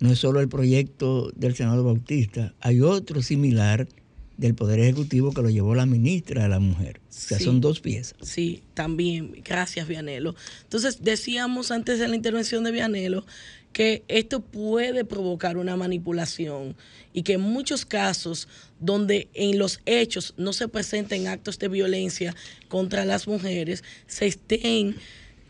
no 0.00 0.10
es 0.12 0.18
solo 0.18 0.40
el 0.40 0.48
proyecto 0.48 1.30
del 1.34 1.54
senador 1.54 1.84
Bautista, 1.84 2.54
hay 2.60 2.80
otro 2.80 3.20
similar 3.22 3.88
del 4.36 4.54
Poder 4.54 4.78
Ejecutivo 4.78 5.32
que 5.32 5.42
lo 5.42 5.50
llevó 5.50 5.74
la 5.74 5.84
ministra 5.84 6.44
de 6.44 6.48
la 6.48 6.60
Mujer. 6.60 7.00
O 7.08 7.12
sea, 7.12 7.38
Sí. 7.38 7.44
son 7.44 7.60
dos 7.60 7.80
piezas. 7.80 8.14
Sí, 8.22 8.62
también. 8.74 9.32
Gracias, 9.44 9.88
Vianelo. 9.88 10.36
Entonces, 10.62 11.02
decíamos 11.02 11.72
antes 11.72 11.98
de 11.98 12.06
la 12.06 12.14
intervención 12.14 12.62
de 12.62 12.70
Vianelo 12.70 13.26
que 13.72 14.02
esto 14.08 14.40
puede 14.40 15.04
provocar 15.04 15.56
una 15.56 15.76
manipulación 15.76 16.76
y 17.12 17.22
que 17.22 17.34
en 17.34 17.40
muchos 17.40 17.84
casos 17.86 18.48
donde 18.80 19.28
en 19.34 19.58
los 19.58 19.80
hechos 19.86 20.34
no 20.36 20.52
se 20.52 20.68
presenten 20.68 21.28
actos 21.28 21.58
de 21.58 21.68
violencia 21.68 22.34
contra 22.68 23.04
las 23.04 23.28
mujeres, 23.28 23.84
se 24.06 24.26
estén 24.26 24.96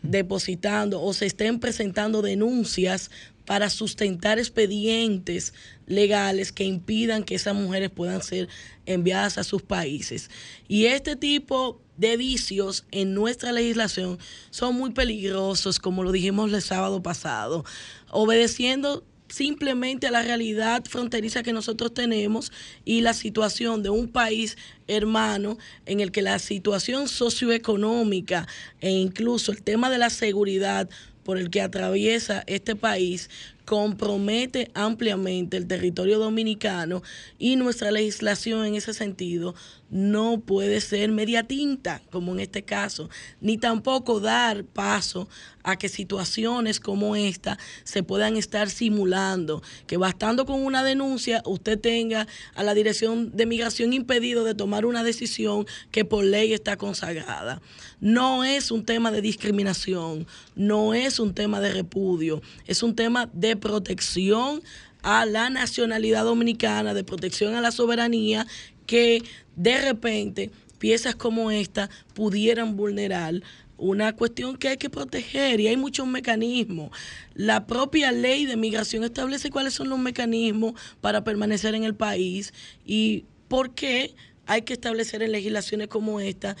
depositando 0.01 1.01
o 1.01 1.13
se 1.13 1.25
estén 1.25 1.59
presentando 1.59 2.21
denuncias 2.21 3.11
para 3.45 3.69
sustentar 3.71 4.37
expedientes 4.37 5.53
legales 5.87 6.51
que 6.51 6.63
impidan 6.63 7.23
que 7.23 7.35
esas 7.35 7.55
mujeres 7.55 7.89
puedan 7.89 8.21
ser 8.21 8.47
enviadas 8.85 9.37
a 9.37 9.43
sus 9.43 9.63
países. 9.63 10.29
Y 10.67 10.85
este 10.85 11.15
tipo 11.15 11.81
de 11.97 12.15
vicios 12.15 12.85
en 12.91 13.13
nuestra 13.13 13.51
legislación 13.51 14.19
son 14.51 14.75
muy 14.75 14.91
peligrosos, 14.91 15.79
como 15.79 16.03
lo 16.03 16.11
dijimos 16.11 16.53
el 16.53 16.61
sábado 16.61 17.01
pasado, 17.01 17.65
obedeciendo 18.11 19.03
simplemente 19.29 20.07
a 20.07 20.11
la 20.11 20.21
realidad 20.21 20.83
fronteriza 20.85 21.43
que 21.43 21.53
nosotros 21.53 21.93
tenemos 21.93 22.51
y 22.85 23.01
la 23.01 23.13
situación 23.13 23.83
de 23.83 23.89
un 23.89 24.07
país 24.07 24.57
hermano 24.87 25.57
en 25.85 25.99
el 25.99 26.11
que 26.11 26.21
la 26.21 26.39
situación 26.39 27.07
socioeconómica 27.07 28.47
e 28.81 28.89
incluso 28.89 29.51
el 29.51 29.61
tema 29.61 29.89
de 29.89 29.99
la 29.99 30.09
seguridad 30.09 30.89
por 31.23 31.37
el 31.37 31.49
que 31.49 31.61
atraviesa 31.61 32.43
este 32.47 32.75
país 32.75 33.29
compromete 33.69 34.71
ampliamente 34.73 35.55
el 35.55 35.67
territorio 35.67 36.17
dominicano 36.17 37.03
y 37.37 37.55
nuestra 37.55 37.91
legislación 37.91 38.65
en 38.65 38.73
ese 38.73 38.95
sentido 38.95 39.53
no 39.91 40.39
puede 40.39 40.81
ser 40.81 41.11
media 41.11 41.43
tinta, 41.43 42.01
como 42.11 42.33
en 42.33 42.39
este 42.39 42.63
caso, 42.63 43.09
ni 43.41 43.57
tampoco 43.57 44.19
dar 44.19 44.63
paso 44.63 45.27
a 45.63 45.77
que 45.77 45.89
situaciones 45.89 46.79
como 46.79 47.15
esta 47.15 47.57
se 47.83 48.03
puedan 48.03 48.37
estar 48.37 48.69
simulando, 48.69 49.61
que 49.87 49.97
bastando 49.97 50.45
con 50.45 50.63
una 50.63 50.83
denuncia 50.83 51.41
usted 51.45 51.79
tenga 51.79 52.27
a 52.55 52.63
la 52.63 52.73
Dirección 52.73 53.35
de 53.35 53.45
Migración 53.45 53.93
impedido 53.93 54.43
de 54.43 54.55
tomar 54.55 54.85
una 54.85 55.03
decisión 55.03 55.65
que 55.91 56.05
por 56.05 56.23
ley 56.23 56.53
está 56.53 56.77
consagrada. 56.77 57.61
No 57.99 58.43
es 58.43 58.71
un 58.71 58.85
tema 58.85 59.11
de 59.11 59.21
discriminación, 59.21 60.27
no 60.55 60.93
es 60.93 61.19
un 61.19 61.33
tema 61.33 61.59
de 61.59 61.73
repudio, 61.73 62.41
es 62.65 62.83
un 62.83 62.95
tema 62.95 63.29
de 63.33 63.55
protección 63.59 64.61
a 65.01 65.25
la 65.25 65.49
nacionalidad 65.49 66.23
dominicana, 66.23 66.93
de 66.93 67.03
protección 67.03 67.55
a 67.55 67.61
la 67.61 67.71
soberanía, 67.71 68.47
que 68.85 69.23
de 69.55 69.79
repente 69.81 70.51
piezas 70.79 71.15
como 71.15 71.51
esta 71.51 71.89
pudieran 72.13 72.75
vulnerar 72.75 73.41
una 73.77 74.13
cuestión 74.15 74.57
que 74.57 74.69
hay 74.69 74.77
que 74.77 74.89
proteger 74.89 75.59
y 75.59 75.67
hay 75.67 75.77
muchos 75.77 76.05
mecanismos. 76.05 76.91
La 77.33 77.65
propia 77.65 78.11
ley 78.11 78.45
de 78.45 78.57
migración 78.57 79.03
establece 79.03 79.49
cuáles 79.49 79.73
son 79.73 79.89
los 79.89 79.99
mecanismos 79.99 80.73
para 81.01 81.23
permanecer 81.23 81.75
en 81.75 81.83
el 81.83 81.95
país 81.95 82.53
y 82.85 83.25
por 83.47 83.73
qué 83.73 84.15
hay 84.45 84.63
que 84.63 84.73
establecer 84.73 85.21
en 85.23 85.31
legislaciones 85.31 85.87
como 85.87 86.19
esta 86.19 86.57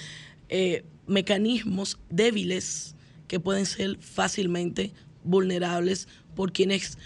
eh, 0.47 0.83
mecanismos 1.07 1.99
débiles 2.09 2.95
que 3.27 3.39
pueden 3.39 3.65
ser 3.65 3.97
fácilmente 3.99 4.93
vulnerables 5.23 6.07
por 6.39 6.53
quienes 6.53 6.97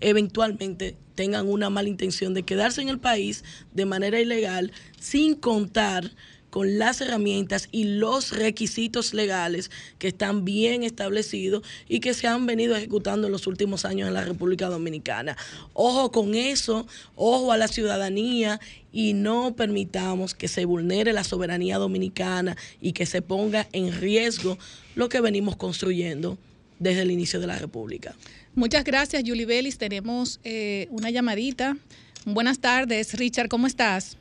eventualmente 0.00 0.96
tengan 1.14 1.48
una 1.48 1.70
mala 1.70 1.88
intención 1.88 2.34
de 2.34 2.42
quedarse 2.42 2.82
en 2.82 2.90
el 2.90 2.98
país 2.98 3.42
de 3.72 3.86
manera 3.86 4.20
ilegal 4.20 4.70
sin 5.00 5.34
contar 5.34 6.10
con 6.50 6.78
las 6.78 7.00
herramientas 7.00 7.70
y 7.72 7.84
los 7.84 8.32
requisitos 8.32 9.14
legales 9.14 9.70
que 9.98 10.08
están 10.08 10.44
bien 10.44 10.82
establecidos 10.82 11.62
y 11.88 12.00
que 12.00 12.12
se 12.12 12.26
han 12.26 12.44
venido 12.44 12.76
ejecutando 12.76 13.28
en 13.28 13.32
los 13.32 13.46
últimos 13.46 13.86
años 13.86 14.08
en 14.08 14.12
la 14.12 14.26
República 14.26 14.68
Dominicana. 14.68 15.38
Ojo 15.72 16.12
con 16.12 16.34
eso, 16.34 16.86
ojo 17.16 17.50
a 17.50 17.56
la 17.56 17.68
ciudadanía 17.68 18.60
y 18.92 19.14
no 19.14 19.56
permitamos 19.56 20.34
que 20.34 20.48
se 20.48 20.66
vulnere 20.66 21.14
la 21.14 21.24
soberanía 21.24 21.78
dominicana 21.78 22.58
y 22.82 22.92
que 22.92 23.06
se 23.06 23.22
ponga 23.22 23.66
en 23.72 23.98
riesgo 23.98 24.58
lo 24.96 25.08
que 25.08 25.22
venimos 25.22 25.56
construyendo 25.56 26.36
desde 26.78 27.02
el 27.02 27.10
inicio 27.10 27.40
de 27.40 27.46
la 27.46 27.58
República. 27.58 28.14
Muchas 28.54 28.84
gracias, 28.84 29.22
Julie 29.26 29.46
Bellis. 29.46 29.78
Tenemos 29.78 30.40
eh, 30.44 30.86
una 30.90 31.10
llamadita. 31.10 31.76
Buenas 32.24 32.60
tardes, 32.60 33.14
Richard, 33.18 33.48
¿cómo 33.48 33.66
estás? 33.66 34.16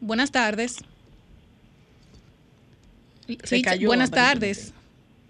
Buenas 0.00 0.30
tardes. 0.32 0.78
Se 3.44 3.56
Richard, 3.56 3.74
cayó, 3.74 3.88
buenas 3.88 4.10
tardes. 4.10 4.74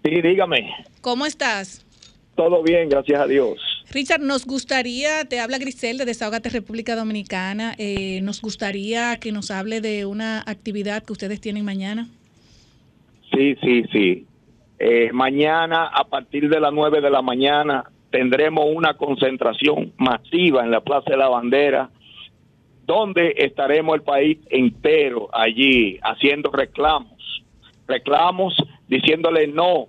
Sí, 0.03 0.21
dígame. 0.21 0.73
¿Cómo 1.01 1.25
estás? 1.25 1.85
Todo 2.35 2.63
bien, 2.63 2.89
gracias 2.89 3.21
a 3.21 3.27
Dios. 3.27 3.59
Richard, 3.91 4.21
nos 4.21 4.45
gustaría, 4.45 5.25
te 5.25 5.39
habla 5.39 5.57
Grisel 5.57 5.97
de 5.97 6.05
Desahogate 6.05 6.49
República 6.49 6.95
Dominicana, 6.95 7.75
eh, 7.77 8.21
nos 8.21 8.41
gustaría 8.41 9.17
que 9.17 9.31
nos 9.31 9.51
hable 9.51 9.81
de 9.81 10.05
una 10.05 10.41
actividad 10.45 11.03
que 11.03 11.13
ustedes 11.13 11.41
tienen 11.41 11.65
mañana. 11.65 12.09
Sí, 13.33 13.55
sí, 13.61 13.83
sí. 13.91 14.25
Eh, 14.83 15.11
mañana, 15.13 15.91
a 15.93 16.05
partir 16.05 16.49
de 16.49 16.59
las 16.59 16.73
9 16.73 17.01
de 17.01 17.11
la 17.11 17.21
mañana, 17.21 17.83
tendremos 18.09 18.65
una 18.67 18.95
concentración 18.95 19.93
masiva 19.97 20.63
en 20.63 20.71
la 20.71 20.81
Plaza 20.81 21.11
de 21.11 21.17
la 21.17 21.29
Bandera, 21.29 21.91
donde 22.87 23.35
estaremos 23.37 23.93
el 23.93 24.01
país 24.01 24.39
entero 24.49 25.29
allí 25.33 25.99
haciendo 26.01 26.49
reclamos. 26.49 27.43
Reclamos 27.87 28.55
diciéndole 28.87 29.45
no 29.45 29.85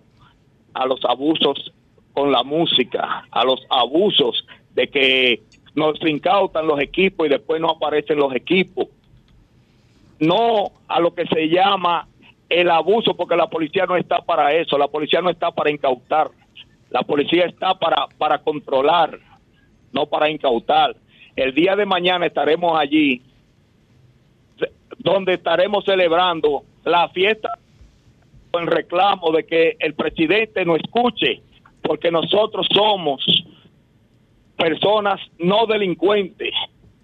a 0.74 0.84
los 0.84 1.02
abusos 1.06 1.72
con 2.12 2.30
la 2.30 2.42
música, 2.42 3.24
a 3.30 3.44
los 3.46 3.64
abusos 3.70 4.46
de 4.74 4.88
que 4.88 5.40
nos 5.74 5.98
incautan 6.06 6.66
los 6.66 6.78
equipos 6.80 7.28
y 7.28 7.30
después 7.30 7.62
no 7.62 7.70
aparecen 7.70 8.18
los 8.18 8.34
equipos. 8.34 8.88
No 10.20 10.70
a 10.86 11.00
lo 11.00 11.14
que 11.14 11.24
se 11.28 11.48
llama 11.48 12.08
el 12.52 12.70
abuso, 12.70 13.14
porque 13.14 13.34
la 13.34 13.46
policía 13.46 13.86
no 13.86 13.96
está 13.96 14.18
para 14.18 14.52
eso, 14.52 14.76
la 14.76 14.88
policía 14.88 15.22
no 15.22 15.30
está 15.30 15.50
para 15.50 15.70
incautar, 15.70 16.30
la 16.90 17.02
policía 17.02 17.46
está 17.46 17.74
para, 17.74 18.06
para 18.18 18.38
controlar, 18.38 19.18
no 19.92 20.06
para 20.06 20.30
incautar. 20.30 20.94
El 21.34 21.54
día 21.54 21.74
de 21.76 21.86
mañana 21.86 22.26
estaremos 22.26 22.78
allí, 22.78 23.22
donde 24.98 25.34
estaremos 25.34 25.84
celebrando 25.84 26.64
la 26.84 27.08
fiesta 27.08 27.48
en 28.52 28.66
reclamo 28.66 29.32
de 29.32 29.46
que 29.46 29.76
el 29.78 29.94
presidente 29.94 30.64
no 30.66 30.76
escuche, 30.76 31.40
porque 31.80 32.10
nosotros 32.10 32.66
somos 32.70 33.24
personas 34.58 35.18
no 35.38 35.64
delincuentes, 35.66 36.52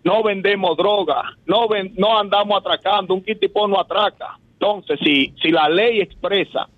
no 0.04 0.22
vendemos 0.22 0.76
droga, 0.76 1.22
no 1.46 1.68
no 1.96 2.18
andamos 2.18 2.60
atracando, 2.60 3.14
un 3.14 3.22
quitipo 3.22 3.66
no 3.66 3.80
atraca. 3.80 4.38
Entonces, 4.60 4.98
si, 5.04 5.32
si 5.40 5.50
la 5.52 5.68
ley 5.68 6.00
expresa 6.00 6.68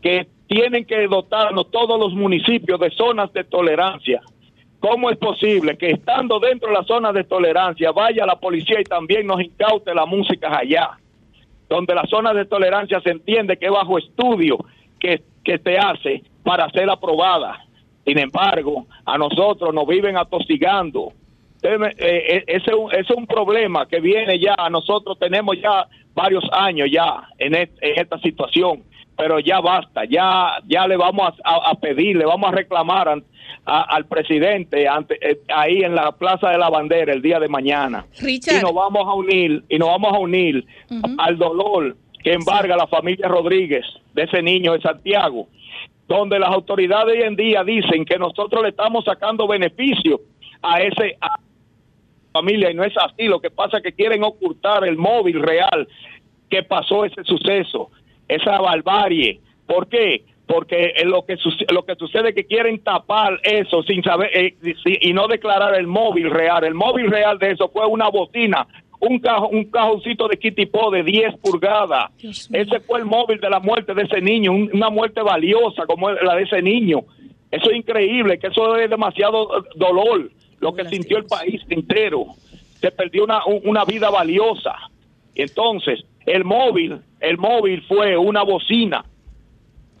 que 0.00 0.28
tienen 0.46 0.84
que 0.84 1.06
dotarnos 1.08 1.70
todos 1.70 1.98
los 1.98 2.14
municipios 2.14 2.78
de 2.78 2.90
zonas 2.90 3.32
de 3.32 3.42
tolerancia, 3.44 4.20
¿cómo 4.78 5.10
es 5.10 5.16
posible 5.18 5.76
que 5.76 5.90
estando 5.90 6.38
dentro 6.38 6.68
de 6.68 6.74
las 6.74 6.86
zonas 6.86 7.12
de 7.14 7.24
tolerancia 7.24 7.90
vaya 7.90 8.24
la 8.26 8.36
policía 8.38 8.80
y 8.80 8.84
también 8.84 9.26
nos 9.26 9.40
incaute 9.40 9.94
la 9.94 10.06
música 10.06 10.56
allá? 10.56 10.90
donde 11.68 11.94
la 11.94 12.04
zona 12.06 12.34
de 12.34 12.46
tolerancia 12.46 13.00
se 13.00 13.10
entiende 13.10 13.56
que 13.56 13.70
bajo 13.70 13.96
estudio 13.96 14.58
que, 14.98 15.22
que 15.44 15.56
se 15.58 15.78
hace 15.78 16.20
para 16.42 16.68
ser 16.70 16.90
aprobada. 16.90 17.64
Sin 18.04 18.18
embargo, 18.18 18.86
a 19.04 19.16
nosotros 19.16 19.72
nos 19.72 19.86
viven 19.86 20.16
me- 21.78 21.90
eh, 21.90 22.38
eh, 22.38 22.44
ese 22.48 22.72
es 22.98 23.10
un 23.10 23.24
problema 23.24 23.86
que 23.86 24.00
viene 24.00 24.40
ya, 24.40 24.56
nosotros 24.68 25.16
tenemos 25.20 25.60
ya 25.62 25.86
varios 26.14 26.44
años 26.52 26.88
ya 26.92 27.28
en, 27.38 27.54
et- 27.54 27.76
en 27.80 27.98
esta 28.00 28.18
situación, 28.18 28.82
pero 29.16 29.38
ya 29.38 29.60
basta, 29.60 30.04
ya, 30.04 30.58
ya 30.66 30.86
le 30.86 30.96
vamos 30.96 31.28
a, 31.44 31.50
a- 31.54 31.70
a 31.70 31.74
pedir, 31.74 32.16
le 32.16 32.24
vamos 32.24 32.50
a 32.50 32.54
reclamar 32.54 33.08
a- 33.08 33.82
al 33.82 34.06
presidente 34.06 34.88
ante, 34.88 35.18
eh, 35.20 35.40
ahí 35.54 35.82
en 35.82 35.94
la 35.94 36.12
Plaza 36.12 36.48
de 36.50 36.58
la 36.58 36.70
Bandera 36.70 37.12
el 37.12 37.20
día 37.22 37.38
de 37.38 37.48
mañana 37.48 38.06
Richard. 38.20 38.58
y 38.58 38.62
nos 38.62 38.72
vamos 38.74 39.06
a 39.06 39.14
unir 39.14 39.62
y 39.68 39.78
nos 39.78 39.88
vamos 39.88 40.12
a 40.14 40.18
unir 40.18 40.64
al 41.18 41.36
dolor 41.38 41.96
que 42.22 42.32
embarga 42.32 42.76
la 42.76 42.86
familia 42.86 43.28
Rodríguez 43.28 43.84
de 44.14 44.22
ese 44.24 44.42
niño 44.42 44.72
de 44.72 44.80
Santiago, 44.80 45.48
donde 46.08 46.38
las 46.38 46.50
autoridades 46.50 47.14
hoy 47.16 47.22
en 47.22 47.36
día 47.36 47.62
dicen 47.64 48.04
que 48.04 48.18
nosotros 48.18 48.62
le 48.62 48.70
estamos 48.70 49.04
sacando 49.04 49.46
beneficio 49.46 50.20
a 50.62 50.80
ese 50.82 51.16
a 51.20 51.30
familia 52.32 52.70
y 52.70 52.74
no 52.74 52.84
es 52.84 52.94
así. 52.96 53.24
Lo 53.26 53.40
que 53.40 53.50
pasa 53.50 53.78
es 53.78 53.82
que 53.82 53.92
quieren 53.92 54.22
ocultar 54.24 54.84
el 54.86 54.96
móvil 54.96 55.40
real 55.42 55.88
que 56.48 56.62
pasó 56.62 57.04
ese 57.04 57.22
suceso, 57.24 57.90
esa 58.28 58.60
barbarie. 58.60 59.40
¿Por 59.66 59.88
qué? 59.88 60.24
Porque 60.46 60.94
es 60.96 61.04
lo 61.04 61.24
que 61.24 61.36
lo 61.72 61.84
que 61.84 61.94
sucede 61.94 62.30
es 62.30 62.34
que 62.34 62.44
quieren 62.44 62.80
tapar 62.82 63.38
eso 63.44 63.82
sin 63.84 64.02
saber 64.02 64.30
eh, 64.36 64.54
y 65.00 65.12
no 65.12 65.28
declarar 65.28 65.76
el 65.76 65.86
móvil 65.86 66.28
real. 66.30 66.64
El 66.64 66.74
móvil 66.74 67.08
real 67.10 67.38
de 67.38 67.52
eso 67.52 67.68
fue 67.68 67.86
una 67.86 68.08
bocina, 68.08 68.66
un 68.98 69.20
cajo, 69.20 69.46
un 69.48 69.64
cajoncito 69.70 70.26
de 70.26 70.36
kitipó 70.38 70.90
de 70.90 71.04
10 71.04 71.36
pulgadas. 71.38 72.10
Ese 72.52 72.80
fue 72.80 72.98
el 72.98 73.04
móvil 73.04 73.38
de 73.40 73.48
la 73.48 73.60
muerte 73.60 73.94
de 73.94 74.02
ese 74.02 74.20
niño, 74.20 74.50
un- 74.52 74.70
una 74.72 74.90
muerte 74.90 75.22
valiosa 75.22 75.86
como 75.86 76.10
la 76.10 76.34
de 76.34 76.42
ese 76.42 76.60
niño. 76.62 77.02
Eso 77.52 77.70
es 77.70 77.76
increíble, 77.76 78.38
que 78.40 78.48
eso 78.48 78.76
es 78.76 78.90
demasiado 78.90 79.56
eh, 79.58 79.62
dolor, 79.76 80.30
lo 80.60 80.74
que 80.74 80.88
sintió 80.88 81.18
el 81.18 81.24
país 81.24 81.60
entero. 81.68 82.26
Se 82.80 82.90
perdió 82.90 83.24
una, 83.24 83.44
un- 83.44 83.60
una 83.64 83.84
vida 83.84 84.08
valiosa. 84.10 84.74
Y 85.34 85.42
entonces, 85.42 86.00
el 86.26 86.44
móvil, 86.44 86.98
el 87.20 87.36
móvil 87.38 87.82
fue 87.88 88.16
una 88.16 88.42
bocina. 88.42 89.04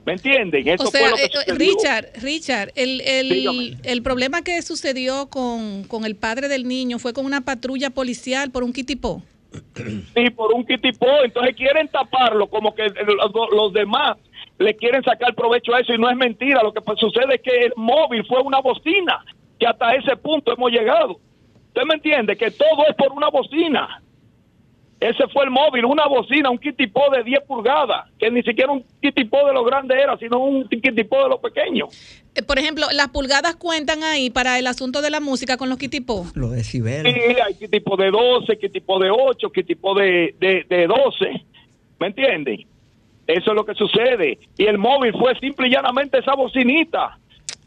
¿Me 0.06 0.14
entienden? 0.14 0.66
Eso 0.66 0.84
o 0.84 0.86
sea, 0.90 1.00
fue 1.00 1.10
lo 1.10 1.16
que 1.16 1.24
eh. 1.24 1.54
Richard, 1.56 2.06
Richard, 2.22 2.72
el, 2.74 3.02
el, 3.02 3.76
el 3.82 4.02
problema 4.02 4.42
que 4.42 4.62
sucedió 4.62 5.28
con, 5.28 5.84
con 5.84 6.04
el 6.06 6.16
padre 6.16 6.48
del 6.48 6.66
niño 6.66 6.98
fue 6.98 7.12
con 7.12 7.26
una 7.26 7.42
patrulla 7.42 7.90
policial 7.90 8.50
por 8.50 8.62
un 8.64 8.72
kitipó. 8.72 9.22
Sí, 10.14 10.30
por 10.30 10.54
un 10.54 10.64
kitipó. 10.64 11.06
Entonces 11.22 11.54
quieren 11.54 11.88
taparlo 11.88 12.48
como 12.48 12.74
que 12.74 12.84
los, 12.84 13.50
los 13.52 13.72
demás 13.74 14.16
le 14.58 14.74
quieren 14.76 15.02
sacar 15.02 15.34
provecho 15.34 15.74
a 15.74 15.80
eso 15.80 15.92
y 15.92 15.98
no 15.98 16.08
es 16.10 16.16
mentira. 16.16 16.62
Lo 16.62 16.72
que 16.72 16.80
sucede 16.96 17.34
es 17.34 17.42
que 17.42 17.66
el 17.66 17.72
móvil 17.76 18.24
fue 18.26 18.40
una 18.40 18.60
bocina, 18.60 19.22
que 19.60 19.66
hasta 19.66 19.92
ese 19.94 20.16
punto 20.16 20.52
hemos 20.52 20.72
llegado. 20.72 21.20
¿Usted 21.68 21.82
me 21.86 21.94
entiende? 21.94 22.36
Que 22.36 22.50
todo 22.50 22.84
es 22.88 22.96
por 22.96 23.12
una 23.12 23.28
bocina. 23.28 24.02
Ese 24.98 25.26
fue 25.28 25.44
el 25.44 25.50
móvil, 25.50 25.84
una 25.86 26.06
bocina, 26.06 26.50
un 26.50 26.58
kitipó 26.58 27.08
de 27.10 27.22
10 27.22 27.40
pulgadas, 27.46 28.10
que 28.18 28.30
ni 28.30 28.42
siquiera 28.42 28.70
un 28.70 28.84
kitipó 29.00 29.46
de 29.46 29.54
lo 29.54 29.64
grande 29.64 29.94
era, 29.98 30.18
sino 30.18 30.38
un 30.40 30.68
kitipó 30.68 31.22
de 31.22 31.28
lo 31.30 31.40
pequeño. 31.40 31.86
Eh, 32.34 32.42
Por 32.42 32.58
ejemplo, 32.58 32.86
las 32.92 33.08
pulgadas 33.08 33.56
cuentan 33.56 34.02
ahí 34.02 34.28
para 34.28 34.58
el 34.58 34.66
asunto 34.66 35.00
de 35.00 35.08
la 35.08 35.20
música 35.20 35.56
con 35.56 35.70
los 35.70 35.78
kitipó. 35.78 36.26
Los 36.34 36.52
decibeles. 36.52 37.14
Sí, 37.14 37.36
hay 37.40 37.68
tipo 37.68 37.96
de 37.96 38.10
12, 38.10 38.58
qué 38.58 38.68
tipo 38.68 38.98
de 38.98 39.10
8, 39.10 39.50
qué 39.52 39.62
tipo 39.62 39.94
de, 39.94 40.34
de, 40.38 40.66
de 40.68 40.86
12. 40.86 41.44
¿Me 41.98 42.08
entienden? 42.08 42.66
Eso 43.26 43.50
es 43.50 43.56
lo 43.56 43.64
que 43.64 43.74
sucede. 43.74 44.38
Y 44.58 44.66
el 44.66 44.76
móvil 44.76 45.12
fue 45.12 45.34
simple 45.38 45.68
y 45.68 45.70
llanamente 45.70 46.18
esa 46.18 46.34
bocinita. 46.34 47.16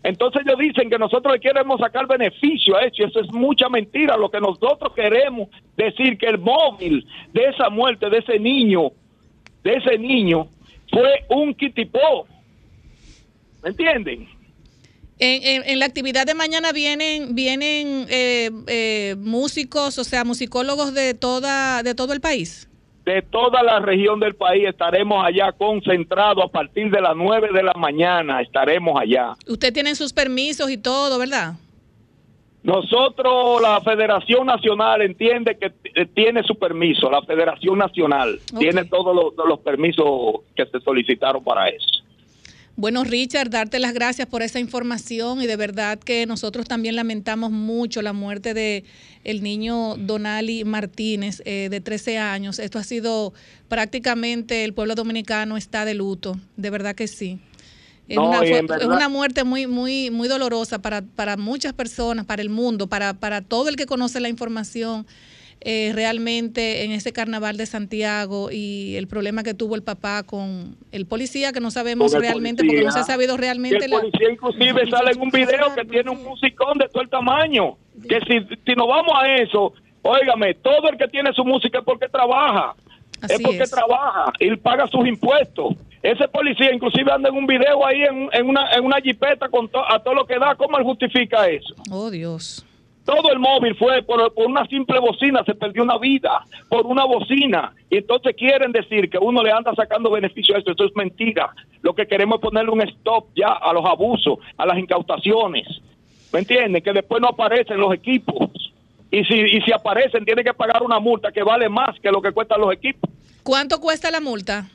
Entonces 0.04 0.42
ellos 0.46 0.60
dicen 0.60 0.90
que 0.90 0.98
nosotros 1.00 1.34
le 1.34 1.40
queremos 1.40 1.80
sacar 1.80 2.06
beneficio 2.08 2.76
a 2.76 2.82
eso. 2.82 2.96
y 3.02 3.06
Eso 3.06 3.22
es 3.22 3.32
mucha 3.32 3.70
mentira. 3.70 4.18
Lo 4.18 4.30
que 4.30 4.40
nosotros 4.42 4.92
queremos 4.94 5.48
decir 5.78 6.18
que 6.18 6.26
el 6.28 6.38
móvil 6.40 7.08
de 7.34 7.46
esa 7.46 7.70
muerte, 7.70 8.10
de 8.10 8.18
ese 8.18 8.38
niño, 8.38 8.92
de 9.64 9.74
ese 9.76 9.98
niño, 9.98 10.48
fue 10.92 11.10
un 11.30 11.54
kitipó. 11.54 12.28
¿Me 13.64 13.70
entienden? 13.70 14.28
En, 15.20 15.44
en- 15.44 15.64
en 15.70 15.80
la 15.80 15.86
actividad 15.86 16.26
de 16.26 16.34
mañana 16.34 16.74
vienen 16.74 17.34
vienen 17.34 18.06
eh, 18.10 18.50
eh, 18.68 19.16
músicos, 19.20 19.98
o 20.00 20.04
sea, 20.04 20.26
musicólogos 20.26 20.94
de 20.94 21.14
toda 21.14 21.82
de 21.82 21.96
todo 21.96 22.12
el 22.14 22.20
país. 22.20 22.68
De 23.06 23.22
toda 23.22 23.62
la 23.64 23.80
región 23.80 24.20
del 24.20 24.34
país 24.34 24.66
estaremos 24.68 25.26
allá 25.26 25.52
concentrados 25.52 26.46
a 26.46 26.48
partir 26.48 26.90
de 26.90 27.02
las 27.02 27.16
9 27.16 27.50
de 27.54 27.64
la 27.64 27.74
mañana. 27.74 28.42
Estaremos 28.42 29.00
allá. 29.00 29.34
Usted 29.46 29.74
tienen 29.74 29.96
sus 29.96 30.14
permisos 30.14 30.70
y 30.72 30.78
todo, 30.78 31.20
¿verdad? 31.20 31.56
Nosotros, 32.64 33.62
la 33.62 33.82
Federación 33.82 34.48
Nacional, 34.48 35.02
entiende 35.02 35.58
que 35.58 36.06
tiene 36.14 36.44
su 36.44 36.56
permiso. 36.56 37.12
La 37.12 37.22
Federación 37.22 37.78
Nacional 37.78 38.40
tiene 38.58 38.86
todos 38.86 39.14
los, 39.14 39.36
todos 39.36 39.50
los 39.50 39.60
permisos 39.60 40.42
que 40.56 40.66
se 40.66 40.80
solicitaron 40.80 41.44
para 41.44 41.68
eso. 41.68 42.03
Bueno, 42.76 43.04
Richard, 43.04 43.52
darte 43.52 43.78
las 43.78 43.94
gracias 43.94 44.28
por 44.28 44.42
esa 44.42 44.60
información 44.60 45.42
y 45.44 45.46
de 45.48 45.56
verdad 45.58 46.00
que 46.00 46.26
nosotros 46.26 46.66
también 46.68 46.96
lamentamos 46.96 47.52
mucho 47.52 48.02
la 48.02 48.14
muerte 48.14 48.56
de 48.56 48.84
el 49.24 49.44
niño 49.44 49.96
Donali 49.98 50.64
Martínez 50.66 51.44
eh, 51.46 51.68
de 51.70 51.82
13 51.82 52.18
años. 52.18 52.58
Esto 52.58 52.80
ha 52.80 52.84
sido 52.84 53.32
prácticamente 53.68 54.64
el 54.64 54.74
pueblo 54.74 54.96
dominicano 54.96 55.56
está 55.56 55.86
de 55.86 55.94
luto, 55.94 56.40
de 56.58 56.70
verdad 56.72 56.96
que 56.96 57.08
sí. 57.08 57.38
Es, 58.10 58.18
No, 58.18 58.28
una, 58.30 58.38
fue- 58.40 58.60
es 58.82 58.86
una 58.86 59.08
muerte 59.08 59.44
muy, 59.44 59.68
muy, 59.68 60.10
muy 60.10 60.28
dolorosa 60.28 60.80
para, 60.82 61.04
para 61.04 61.38
muchas 61.38 61.74
personas, 61.74 62.26
para 62.26 62.42
el 62.42 62.50
mundo, 62.50 62.88
para, 62.88 63.14
para 63.14 63.42
todo 63.42 63.70
el 63.70 63.76
que 63.76 63.86
conoce 63.86 64.20
la 64.20 64.30
información. 64.30 65.06
Eh, 65.66 65.92
realmente 65.94 66.84
en 66.84 66.92
ese 66.92 67.14
carnaval 67.14 67.56
de 67.58 67.66
Santiago 67.66 68.50
y 68.52 68.96
el 68.98 69.08
problema 69.08 69.44
que 69.44 69.54
tuvo 69.54 69.76
el 69.76 69.84
papá 69.84 70.24
con 70.24 70.76
el 70.92 71.06
policía 71.06 71.52
que 71.54 71.60
no 71.62 71.72
sabemos 71.72 72.12
realmente 72.14 72.64
porque 72.66 72.84
no 72.84 72.92
se 72.92 73.00
ha 73.00 73.04
sabido 73.04 73.38
realmente 73.38 73.86
el 73.86 73.92
la- 73.92 74.00
policía 74.02 74.30
inclusive 74.32 74.90
sale 74.90 75.12
en 75.12 75.22
un 75.22 75.30
video 75.30 75.74
que 75.76 75.86
tiene 75.86 76.10
un 76.12 76.24
musicón 76.24 76.78
de 76.78 76.88
todo 76.90 77.02
el 77.04 77.10
tamaño. 77.10 77.78
Que 78.10 78.20
si, 78.22 78.40
si 78.66 78.74
nos 78.76 78.88
vamos 78.88 79.14
a 79.16 79.36
eso, 79.36 79.74
óigame, 80.02 80.54
todo 80.56 80.90
el 80.90 80.98
que 80.98 81.08
tiene 81.08 81.32
su 81.34 81.46
música 81.46 81.80
es 81.80 81.86
porque 81.86 82.10
trabaja. 82.10 82.76
Así 83.22 83.36
es 83.36 83.42
porque 83.42 83.64
es. 83.64 83.72
trabaja 83.72 84.34
y 84.40 84.56
paga 84.58 84.86
sus 84.88 85.08
impuestos. 85.08 85.76
Ese 86.02 86.28
policía 86.28 86.74
inclusive 86.74 87.10
anda 87.10 87.30
en 87.30 87.36
un 87.38 87.48
video 87.48 87.86
ahí 87.88 88.02
en, 88.02 88.28
en 88.34 88.50
una, 88.50 88.70
en 88.74 88.84
una 88.84 88.98
jipeta 89.00 89.48
con 89.48 89.70
to- 89.70 89.90
a 89.90 90.04
todo 90.04 90.14
lo 90.14 90.26
que 90.26 90.38
da. 90.38 90.56
¿Cómo 90.56 90.78
él 90.78 90.84
justifica 90.84 91.48
eso? 91.48 91.74
Oh, 91.90 92.10
Dios. 92.12 92.66
Todo 93.06 93.32
el 93.32 93.40
móvil 93.40 93.76
fue 93.76 94.02
por, 94.04 94.34
por 94.34 94.48
una 94.48 94.66
simple 94.68 95.00
bocina, 95.00 95.44
se 95.44 95.56
perdió 95.56 95.84
una 95.84 95.98
vida 95.98 96.46
por 96.70 96.86
una 96.86 97.04
bocina. 97.04 97.74
Y 97.90 97.98
entonces 97.98 98.36
quieren 98.38 98.72
decir 98.72 99.10
que 99.10 99.18
uno 99.18 99.44
le 99.44 99.52
anda 99.52 99.74
sacando 99.76 100.10
beneficio 100.10 100.56
a 100.56 100.60
esto. 100.60 100.72
Eso 100.72 100.86
es 100.86 100.96
mentira. 100.96 101.54
Lo 101.82 101.94
que 101.94 102.08
queremos 102.08 102.36
es 102.38 102.42
ponerle 102.42 102.72
un 102.72 102.82
stop 102.82 103.28
ya 103.36 103.50
a 103.50 103.74
los 103.74 103.86
abusos, 103.86 104.40
a 104.58 104.66
las 104.66 104.78
incautaciones. 104.78 105.68
¿Me 106.32 106.40
entienden? 106.40 106.82
Que 106.82 106.94
después 106.94 107.22
no 107.22 107.28
aparecen 107.28 107.78
los 107.78 107.94
equipos. 107.94 108.50
Y 109.12 109.24
si, 109.26 109.36
y 109.36 109.62
si 109.62 109.72
aparecen, 109.72 110.26
tienen 110.26 110.44
que 110.44 110.54
pagar 110.54 110.82
una 110.82 111.00
multa 111.00 111.32
que 111.32 111.44
vale 111.44 111.70
más 111.70 112.00
que 112.00 112.10
lo 112.10 112.22
que 112.22 112.32
cuestan 112.32 112.62
los 112.62 112.74
equipos. 112.74 113.10
¿Cuánto 113.44 113.80
cuesta 113.80 114.10
la 114.10 114.22
multa? 114.22 114.66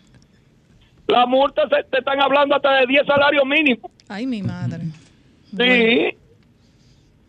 La 1.08 1.24
multa 1.26 1.62
se, 1.68 1.82
te 1.84 1.98
están 1.98 2.20
hablando 2.20 2.54
hasta 2.54 2.80
de 2.80 2.86
10 2.86 3.06
salarios 3.06 3.44
mínimos. 3.46 3.90
Ay, 4.08 4.26
mi 4.26 4.42
madre. 4.42 4.84
Sí. 5.56 6.16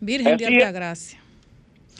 Virgen 0.00 0.36
de 0.36 0.44
Así 0.46 0.54
alta 0.54 0.68
es. 0.68 0.74
gracia. 0.74 1.18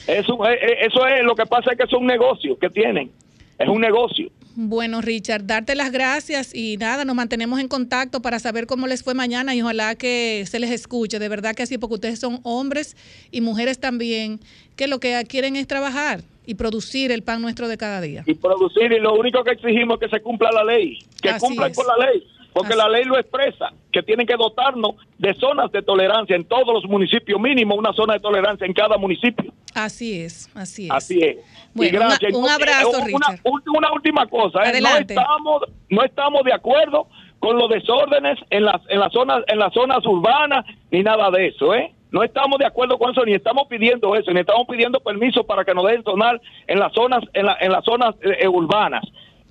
Eso, 0.07 0.45
es- 0.47 0.59
eso 0.87 1.05
es 1.07 1.23
lo 1.23 1.35
que 1.35 1.45
pasa 1.45 1.71
es 1.71 1.77
que 1.77 1.83
es 1.83 1.93
un 1.93 2.05
negocio 2.07 2.57
que 2.57 2.69
tienen. 2.69 3.11
Es 3.59 3.67
un 3.69 3.79
negocio. 3.81 4.31
Bueno, 4.55 4.99
Richard, 5.01 5.45
darte 5.45 5.75
las 5.75 5.91
gracias 5.91 6.53
y 6.53 6.75
nada, 6.77 7.05
nos 7.05 7.15
mantenemos 7.15 7.59
en 7.59 7.67
contacto 7.69 8.21
para 8.21 8.37
saber 8.39 8.65
cómo 8.65 8.85
les 8.87 9.01
fue 9.03 9.13
mañana 9.13 9.55
y 9.55 9.61
ojalá 9.61 9.95
que 9.95 10.43
se 10.47 10.59
les 10.59 10.71
escuche, 10.71 11.19
de 11.19 11.29
verdad 11.29 11.55
que 11.55 11.63
así, 11.63 11.77
porque 11.77 11.93
ustedes 11.95 12.19
son 12.19 12.39
hombres 12.43 12.97
y 13.31 13.39
mujeres 13.39 13.79
también, 13.79 14.39
que 14.75 14.87
lo 14.87 14.99
que 14.99 15.23
quieren 15.29 15.55
es 15.55 15.67
trabajar 15.67 16.21
y 16.45 16.55
producir 16.55 17.11
el 17.11 17.21
pan 17.23 17.41
nuestro 17.41 17.69
de 17.69 17.77
cada 17.77 18.01
día. 18.01 18.23
y 18.25 18.33
producir 18.33 18.91
y 18.91 18.99
lo 18.99 19.13
único 19.13 19.41
que 19.43 19.51
exigimos 19.51 20.01
es 20.01 20.09
que 20.09 20.17
se 20.17 20.21
cumpla 20.23 20.49
la 20.51 20.65
ley, 20.65 20.99
que 21.21 21.29
Así 21.29 21.45
cumplan 21.45 21.71
es. 21.71 21.77
con 21.77 21.85
la 21.87 22.05
ley, 22.07 22.23
porque 22.53 22.75
la 22.75 22.89
ley 22.89 23.03
lo 23.05 23.17
expresa, 23.17 23.71
que 23.91 24.03
tienen 24.03 24.27
que 24.27 24.35
dotarnos 24.35 24.95
de 25.17 25.33
zonas 25.35 25.71
de 25.71 25.81
tolerancia 25.81 26.35
en 26.35 26.43
todos 26.45 26.67
los 26.73 26.85
municipios, 26.85 27.39
mínimo 27.39 27.75
una 27.75 27.93
zona 27.93 28.13
de 28.15 28.19
tolerancia 28.19 28.65
en 28.67 28.73
cada 28.73 28.97
municipio. 28.97 29.51
Así 29.73 30.21
es, 30.21 30.49
así 30.55 30.85
es. 30.85 30.91
Así 30.91 31.19
es. 31.23 31.37
Bueno, 31.73 31.89
y 31.89 31.95
gracias. 31.97 32.33
una- 32.33 32.39
un 32.43 32.49
abrazo, 32.49 32.89
una, 32.89 33.05
Richard. 33.05 33.39
una 33.77 33.91
última 33.93 34.25
cosa, 34.27 34.63
¿eh? 34.63 34.81
no 34.81 34.87
estamos 35.15 35.61
no 35.89 36.03
estamos 36.03 36.43
de 36.43 36.53
acuerdo 36.53 37.07
con 37.39 37.57
los 37.57 37.69
desórdenes 37.69 38.37
en 38.49 38.65
las 38.65 38.81
en 38.89 38.99
las 38.99 39.11
zonas 39.13 39.43
en 39.47 39.57
las 39.59 39.73
zonas 39.73 40.05
urbanas 40.05 40.65
ni 40.91 41.01
nada 41.03 41.31
de 41.31 41.47
eso, 41.47 41.73
¿eh? 41.73 41.93
No 42.11 42.21
estamos 42.23 42.59
de 42.59 42.65
acuerdo 42.65 42.97
con 42.99 43.11
eso 43.11 43.23
ni 43.23 43.33
estamos 43.33 43.67
pidiendo 43.69 44.13
eso, 44.15 44.31
ni 44.31 44.41
estamos 44.41 44.67
pidiendo 44.67 44.99
permiso 44.99 45.45
para 45.45 45.63
que 45.63 45.73
nos 45.73 45.85
dejen 45.85 46.03
sonar 46.03 46.41
en 46.67 46.77
las 46.77 46.91
zonas 46.93 47.23
en, 47.33 47.45
la- 47.45 47.57
en 47.61 47.71
las 47.71 47.85
zonas 47.85 48.13
eh, 48.21 48.47
urbanas. 48.49 49.03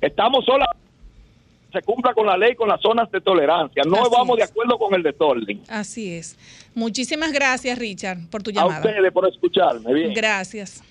Estamos 0.02 0.44
sola 0.44 0.66
se 1.72 1.82
cumpla 1.82 2.14
con 2.14 2.26
la 2.26 2.36
ley 2.36 2.55
con 2.55 2.68
las 2.68 2.80
zonas 2.80 3.10
de 3.10 3.20
tolerancia. 3.20 3.82
No 3.86 3.97
Así 4.02 4.10
vamos 4.10 4.36
de 4.36 4.44
acuerdo 4.44 4.78
con 4.78 4.94
el 4.94 5.02
desorden. 5.02 5.62
Así 5.68 6.12
es. 6.12 6.36
Muchísimas 6.74 7.32
gracias, 7.32 7.78
Richard, 7.78 8.18
por 8.30 8.42
tu 8.42 8.51
A 8.51 8.55
llamada. 8.55 8.80
ustedes 8.80 9.12
por 9.12 9.28
escucharme. 9.28 9.92
Bien. 9.92 10.14
Gracias. 10.14 10.82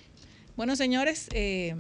Bueno, 0.56 0.76
señores, 0.76 1.30
eh, 1.34 1.76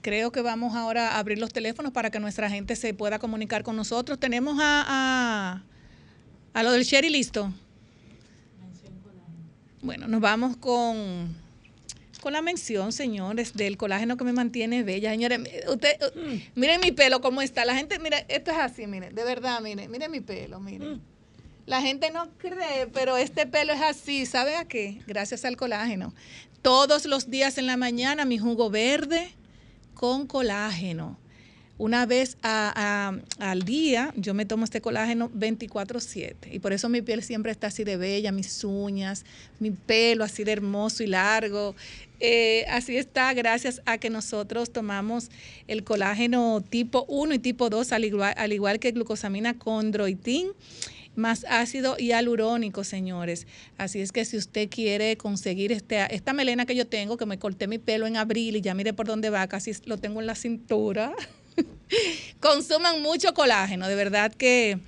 creo 0.00 0.30
que 0.30 0.42
vamos 0.42 0.74
ahora 0.76 1.10
a 1.16 1.18
abrir 1.18 1.38
los 1.38 1.52
teléfonos 1.52 1.92
para 1.92 2.10
que 2.10 2.20
nuestra 2.20 2.48
gente 2.48 2.76
se 2.76 2.94
pueda 2.94 3.18
comunicar 3.18 3.62
con 3.62 3.74
nosotros. 3.76 4.18
Tenemos 4.18 4.58
a, 4.60 4.84
a, 4.86 5.62
a 6.54 6.62
lo 6.62 6.72
del 6.72 6.84
Sherry 6.84 7.10
listo. 7.10 7.52
Bueno, 9.82 10.08
nos 10.08 10.20
vamos 10.20 10.56
con, 10.56 11.36
con 12.20 12.32
la 12.32 12.42
mención, 12.42 12.92
señores, 12.92 13.54
del 13.54 13.76
colágeno 13.76 14.16
que 14.16 14.24
me 14.24 14.32
mantiene 14.32 14.82
bella. 14.82 15.10
Señores, 15.10 15.40
usted, 15.68 15.96
uh, 16.02 16.40
miren 16.54 16.80
mi 16.80 16.92
pelo 16.92 17.20
cómo 17.20 17.42
está. 17.42 17.64
La 17.64 17.74
gente, 17.74 17.98
mire, 17.98 18.24
esto 18.28 18.50
es 18.50 18.58
así, 18.58 18.86
miren, 18.86 19.14
de 19.14 19.24
verdad, 19.24 19.60
miren, 19.60 19.90
miren 19.90 20.10
mi 20.10 20.20
pelo, 20.20 20.60
miren. 20.60 21.00
La 21.66 21.82
gente 21.82 22.10
no 22.10 22.30
cree, 22.38 22.86
pero 22.92 23.18
este 23.18 23.46
pelo 23.46 23.74
es 23.74 23.82
así. 23.82 24.24
¿Sabe 24.24 24.56
a 24.56 24.64
qué? 24.64 25.02
Gracias 25.06 25.44
al 25.44 25.56
colágeno. 25.56 26.14
Todos 26.62 27.04
los 27.04 27.28
días 27.28 27.58
en 27.58 27.66
la 27.66 27.76
mañana 27.76 28.24
mi 28.24 28.38
jugo 28.38 28.70
verde 28.70 29.34
con 29.92 30.26
colágeno. 30.26 31.18
Una 31.78 32.06
vez 32.06 32.36
al 32.42 33.62
día 33.64 34.12
yo 34.16 34.34
me 34.34 34.44
tomo 34.44 34.64
este 34.64 34.80
colágeno 34.80 35.30
24/7 35.30 36.52
y 36.52 36.58
por 36.58 36.72
eso 36.72 36.88
mi 36.88 37.02
piel 37.02 37.22
siempre 37.22 37.52
está 37.52 37.68
así 37.68 37.84
de 37.84 37.96
bella, 37.96 38.32
mis 38.32 38.64
uñas, 38.64 39.24
mi 39.60 39.70
pelo 39.70 40.24
así 40.24 40.42
de 40.42 40.52
hermoso 40.52 41.04
y 41.04 41.06
largo. 41.06 41.76
Eh, 42.18 42.64
así 42.68 42.96
está 42.96 43.32
gracias 43.32 43.80
a 43.86 43.98
que 43.98 44.10
nosotros 44.10 44.72
tomamos 44.72 45.30
el 45.68 45.84
colágeno 45.84 46.64
tipo 46.68 47.04
1 47.08 47.34
y 47.34 47.38
tipo 47.38 47.70
2 47.70 47.92
al 47.92 48.04
igual, 48.04 48.34
al 48.36 48.52
igual 48.52 48.80
que 48.80 48.90
glucosamina 48.90 49.56
condroitin 49.56 50.48
más 51.14 51.44
ácido 51.48 51.96
hialurónico, 51.96 52.84
señores. 52.84 53.46
Así 53.76 54.00
es 54.00 54.12
que 54.12 54.24
si 54.24 54.36
usted 54.36 54.68
quiere 54.70 55.16
conseguir 55.16 55.72
este, 55.72 56.14
esta 56.14 56.32
melena 56.32 56.64
que 56.64 56.74
yo 56.76 56.86
tengo, 56.86 57.16
que 57.16 57.26
me 57.26 57.38
corté 57.38 57.66
mi 57.66 57.78
pelo 57.78 58.06
en 58.06 58.16
abril 58.16 58.56
y 58.56 58.60
ya 58.60 58.74
mire 58.74 58.92
por 58.94 59.06
dónde 59.06 59.28
va, 59.28 59.46
casi 59.48 59.72
lo 59.84 59.98
tengo 59.98 60.20
en 60.20 60.26
la 60.26 60.34
cintura, 60.36 61.12
consuman 62.40 63.02
mucho 63.02 63.34
colágeno, 63.34 63.88
de 63.88 63.94
verdad 63.94 64.32
que 64.32 64.78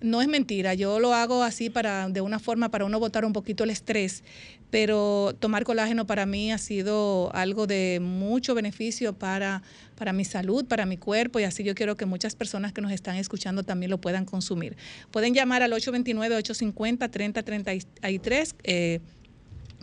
no 0.00 0.22
es 0.22 0.28
mentira. 0.28 0.74
Yo 0.74 1.00
lo 1.00 1.14
hago 1.14 1.42
así 1.42 1.70
para, 1.70 2.08
de 2.08 2.20
una 2.20 2.38
forma 2.38 2.70
para 2.70 2.84
uno 2.84 3.00
botar 3.00 3.24
un 3.24 3.32
poquito 3.32 3.64
el 3.64 3.70
estrés, 3.70 4.22
pero 4.70 5.34
tomar 5.38 5.64
colágeno 5.64 6.06
para 6.06 6.26
mí 6.26 6.52
ha 6.52 6.58
sido 6.58 7.34
algo 7.34 7.66
de 7.66 7.98
mucho 8.00 8.54
beneficio 8.54 9.14
para, 9.14 9.62
para 9.96 10.12
mi 10.12 10.24
salud, 10.24 10.66
para 10.66 10.86
mi 10.86 10.96
cuerpo, 10.96 11.40
y 11.40 11.44
así 11.44 11.64
yo 11.64 11.74
quiero 11.74 11.96
que 11.96 12.06
muchas 12.06 12.34
personas 12.34 12.72
que 12.72 12.80
nos 12.80 12.92
están 12.92 13.16
escuchando 13.16 13.62
también 13.62 13.90
lo 13.90 14.00
puedan 14.00 14.24
consumir. 14.24 14.76
Pueden 15.10 15.34
llamar 15.34 15.62
al 15.62 15.72
829-850-3033. 15.72 18.54
Eh, 18.64 19.00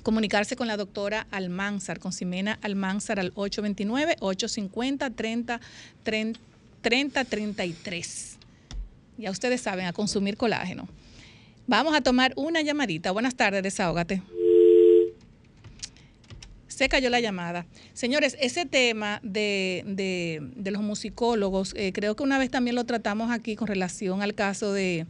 comunicarse 0.03 0.55
con 0.55 0.67
la 0.67 0.77
doctora 0.77 1.25
Almanzar, 1.31 1.99
con 1.99 2.11
Ximena 2.11 2.59
Almanzar 2.61 3.19
al 3.19 3.34
829-850-3033. 6.84 8.38
Ya 9.17 9.31
ustedes 9.31 9.61
saben, 9.61 9.85
a 9.85 9.93
consumir 9.93 10.38
colágeno. 10.38 10.88
Vamos 11.67 11.95
a 11.95 12.01
tomar 12.01 12.34
una 12.35 12.61
llamadita. 12.61 13.11
Buenas 13.11 13.35
tardes, 13.35 13.63
desahógate. 13.63 14.21
Se 16.67 16.89
cayó 16.89 17.09
la 17.11 17.19
llamada. 17.19 17.65
Señores, 17.93 18.35
ese 18.41 18.65
tema 18.65 19.19
de, 19.23 19.84
de- 19.85 20.39
de 20.55 20.71
los 20.71 20.81
musicólogos, 20.81 21.73
eh, 21.77 21.93
creo 21.93 22.15
que 22.15 22.23
una 22.23 22.39
vez 22.39 22.49
también 22.49 22.75
lo 22.75 22.84
tratamos 22.84 23.31
aquí 23.31 23.55
con 23.55 23.67
relación 23.67 24.23
al 24.23 24.34
caso 24.34 24.73
de, 24.73 25.05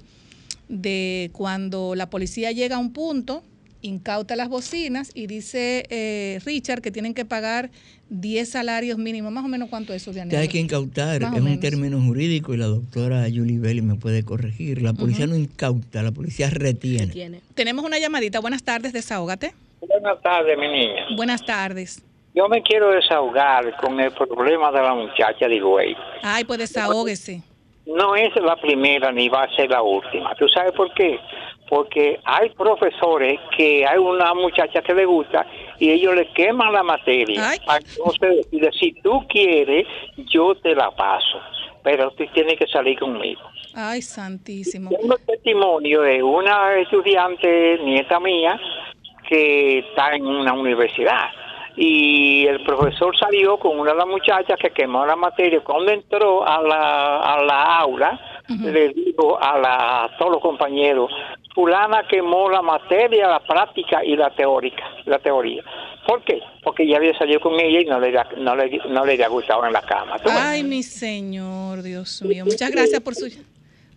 de 0.68 1.30
cuando 1.34 1.96
la 1.96 2.10
policía 2.10 2.52
llega 2.52 2.76
a 2.76 2.80
un 2.80 2.92
punto 2.92 3.44
incauta 3.84 4.36
las 4.36 4.50
bocinas 4.50 5.12
y 5.14 5.28
dice 5.28 5.86
eh, 5.90 6.40
Richard 6.46 6.82
que 6.82 6.90
tienen 6.90 7.14
que 7.14 7.26
pagar 7.26 7.70
10 8.10 8.50
salarios 8.50 8.98
mínimos, 8.98 9.32
más 9.32 9.46
o 9.46 9.48
menos 9.48 9.70
cuánto 9.70 9.94
es 9.94 10.02
eso, 10.02 10.12
Diana. 10.12 10.30
Que 10.32 10.38
hay 10.38 10.48
que 10.48 10.60
incautar, 10.60 11.22
Más 11.22 11.34
es 11.34 11.40
un 11.40 11.46
menos. 11.46 11.60
término 11.60 12.02
jurídico 12.02 12.54
y 12.54 12.58
la 12.58 12.66
doctora 12.66 13.24
Julie 13.34 13.60
Belli 13.60 13.82
me 13.82 13.96
puede 13.96 14.24
corregir. 14.24 14.82
La 14.82 14.94
policía 14.94 15.28
no 15.28 15.36
incauta, 15.36 16.02
la 16.02 16.12
policía 16.12 16.50
retiene. 16.50 17.42
Tenemos 17.54 17.86
una 17.86 18.00
llamadita. 18.00 18.40
Buenas 18.40 18.64
tardes, 18.64 18.94
desahógate. 18.94 19.54
Buenas 19.88 20.22
tardes, 20.22 20.58
mi 20.58 20.68
niña. 20.68 21.06
Buenas 21.16 21.46
tardes. 21.46 22.02
Yo 22.36 22.48
me 22.50 22.64
quiero 22.64 22.90
desahogar 22.92 23.76
con 23.78 24.00
el 24.00 24.12
problema 24.12 24.72
de 24.72 24.82
la 24.82 24.96
muchacha 24.96 25.48
de 25.48 25.56
Higüey. 25.56 25.96
Ay, 26.24 26.44
pues 26.46 26.60
desahógese. 26.60 27.44
No 27.86 28.16
es 28.16 28.32
la 28.42 28.56
primera 28.56 29.12
ni 29.12 29.28
va 29.28 29.44
a 29.44 29.56
ser 29.56 29.70
la 29.70 29.82
última. 29.84 30.34
¿Tú 30.36 30.48
sabes 30.48 30.72
por 30.72 30.92
qué? 30.94 31.20
Porque 31.70 32.20
hay 32.26 32.50
profesores 32.50 33.40
que 33.56 33.86
hay 33.86 33.98
una 33.98 34.34
muchacha 34.34 34.82
que 34.82 34.94
le 34.94 35.06
gusta 35.06 35.46
y 35.80 35.90
ellos 35.90 36.16
le 36.16 36.28
queman 36.34 36.72
la 36.72 36.84
materia. 36.84 37.54
Entonces 37.54 38.46
decide, 38.52 38.72
si 38.80 38.94
tú 39.02 39.26
quieres, 39.28 39.88
yo 40.32 40.56
te 40.56 40.76
la 40.76 40.92
paso. 40.92 41.40
Pero 41.84 42.12
tú 42.12 42.26
tienes 42.34 42.58
que 42.58 42.68
salir 42.68 43.00
conmigo. 43.00 43.42
Ay, 43.76 44.02
santísimo. 44.02 44.90
Tengo 44.90 45.18
testimonio 45.26 46.02
de 46.02 46.22
una 46.22 46.78
estudiante, 46.80 47.80
nieta 47.84 48.20
mía, 48.20 48.60
que 49.28 49.80
está 49.80 50.16
en 50.16 50.26
una 50.28 50.54
universidad. 50.54 51.30
Y 51.76 52.46
el 52.46 52.64
profesor 52.64 53.18
salió 53.18 53.58
con 53.58 53.80
una 53.80 53.92
de 53.92 53.98
las 53.98 54.08
muchachas 54.08 54.58
que 54.62 54.70
quemó 54.70 55.06
la 55.06 55.16
materia. 55.16 55.62
Cuando 55.64 55.92
entró 55.92 56.48
a 56.48 56.62
la, 56.62 57.18
a 57.20 57.44
la 57.44 57.78
aula, 57.80 58.20
le 58.48 58.90
dijo 58.90 59.42
a, 59.42 59.58
la, 59.58 60.04
a 60.04 60.18
todos 60.18 60.34
los 60.34 60.42
compañeros, 60.42 61.10
fulana 61.56 62.06
quemó 62.08 62.50
la 62.50 62.62
materia, 62.62 63.28
la 63.28 63.40
práctica 63.40 64.04
y 64.06 64.16
la 64.16 64.30
teórica, 64.36 64.84
la 65.06 65.18
teoría. 65.20 65.64
¿Por 66.06 66.24
qué? 66.24 66.40
Porque 66.64 66.86
ya 66.88 66.98
había 66.98 67.18
salido 67.18 67.40
con 67.40 67.60
ella 67.60 67.80
y 67.82 67.86
no 67.86 68.00
le, 68.00 68.12
da- 68.12 68.28
no 68.38 68.56
le, 68.56 68.80
no 68.90 69.06
le 69.06 69.14
había 69.14 69.30
gustado 69.30 69.66
en 69.66 69.74
la 69.74 69.82
cama. 69.82 70.18
¿Tú 70.20 70.26
ves? 70.30 70.38
Ay, 70.38 70.64
mi 70.64 70.84
señor, 70.84 71.82
Dios 71.82 72.22
mío. 72.22 72.46
Muchas 72.46 72.70
gracias 72.72 73.00
por 73.02 73.16
su 73.16 73.28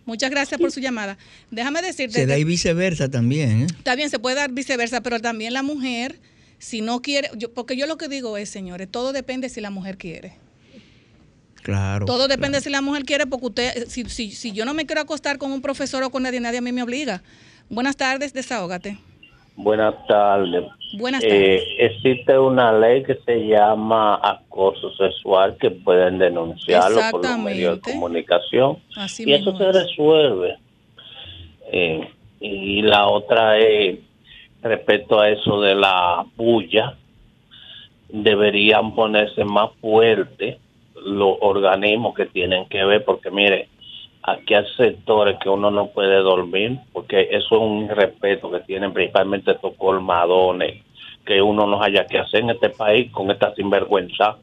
muchas 0.05 0.29
gracias 0.31 0.59
por 0.59 0.71
su 0.71 0.79
llamada. 0.79 1.17
Déjame 1.51 1.81
decirte, 1.81 2.13
Se 2.21 2.25
da 2.25 2.37
y 2.37 2.43
viceversa 2.45 3.09
también. 3.11 3.63
¿eh? 3.63 3.67
está 3.69 3.93
bien, 3.95 4.09
se 4.09 4.17
puede 4.19 4.37
dar 4.37 4.49
viceversa, 4.51 5.01
pero 5.01 5.19
también 5.19 5.51
la 5.53 5.63
mujer, 5.63 6.15
si 6.59 6.81
no 6.81 7.01
quiere, 7.01 7.29
yo, 7.35 7.53
porque 7.53 7.75
yo 7.77 7.85
lo 7.87 7.97
que 7.97 8.07
digo 8.07 8.37
es, 8.37 8.49
señores, 8.49 8.89
todo 8.89 9.13
depende 9.13 9.49
si 9.49 9.61
la 9.61 9.69
mujer 9.69 9.97
quiere. 9.97 10.33
Claro. 11.63 12.05
Todo 12.05 12.27
depende 12.27 12.61
si 12.61 12.69
la 12.69 12.81
mujer 12.81 13.03
quiere, 13.03 13.27
porque 13.27 13.45
usted, 13.47 13.87
si, 13.87 14.05
si, 14.05 14.31
si 14.31 14.53
yo 14.53 14.63
no 14.63 14.73
me 14.73 14.85
quiero 14.85 15.01
acostar 15.01 15.37
con 15.37 15.51
un 15.51 15.61
profesor 15.61 16.01
o 16.03 16.09
con 16.09 16.23
nadie, 16.23 16.39
nadie 16.39 16.59
a 16.59 16.61
mí 16.61 16.71
me 16.71 16.81
obliga. 16.81 17.21
Buenas 17.69 17.97
tardes, 17.97 18.33
desahógate. 18.33 18.97
Buenas 19.57 19.95
tardes. 20.07 20.65
Buenas 20.97 21.23
Eh, 21.23 21.61
existe 21.79 22.37
una 22.37 22.71
ley 22.71 23.03
que 23.03 23.15
se 23.25 23.47
llama 23.47 24.19
acoso 24.23 24.95
sexual 24.95 25.57
que 25.59 25.71
pueden 25.71 26.19
denunciarlo 26.19 27.01
por 27.11 27.25
los 27.25 27.39
medios 27.39 27.81
de 27.81 27.91
comunicación 27.91 28.77
Así 28.95 29.23
y 29.25 29.33
eso 29.33 29.57
se 29.57 29.67
es. 29.67 29.75
resuelve. 29.75 30.57
Eh, 31.71 32.07
y 32.39 32.83
la 32.83 33.07
otra 33.07 33.57
es 33.57 33.97
respecto 34.61 35.19
a 35.19 35.29
eso 35.29 35.61
de 35.61 35.75
la 35.75 36.25
bulla, 36.35 36.95
deberían 38.09 38.95
ponerse 38.95 39.43
más 39.43 39.71
fuerte 39.81 40.59
los 40.95 41.37
organismos 41.41 42.15
que 42.15 42.25
tienen 42.25 42.67
que 42.67 42.83
ver, 42.83 43.03
porque 43.05 43.31
mire, 43.31 43.69
aquí 44.23 44.53
hay 44.53 44.65
sectores 44.75 45.37
que 45.39 45.49
uno 45.49 45.71
no 45.71 45.87
puede 45.87 46.17
dormir, 46.17 46.79
porque 46.91 47.29
eso 47.31 47.55
es 47.55 47.61
un 47.61 47.89
respeto 47.89 48.51
que 48.51 48.59
tienen 48.61 48.93
principalmente 48.93 49.51
estos 49.51 49.75
colmadones, 49.75 50.83
que 51.25 51.41
uno 51.41 51.67
no 51.67 51.81
haya 51.81 52.07
que 52.07 52.19
hacer 52.19 52.41
en 52.41 52.51
este 52.51 52.69
país 52.69 53.11
con 53.11 53.29
esta 53.31 53.53
sinvergüenza, 53.53 54.37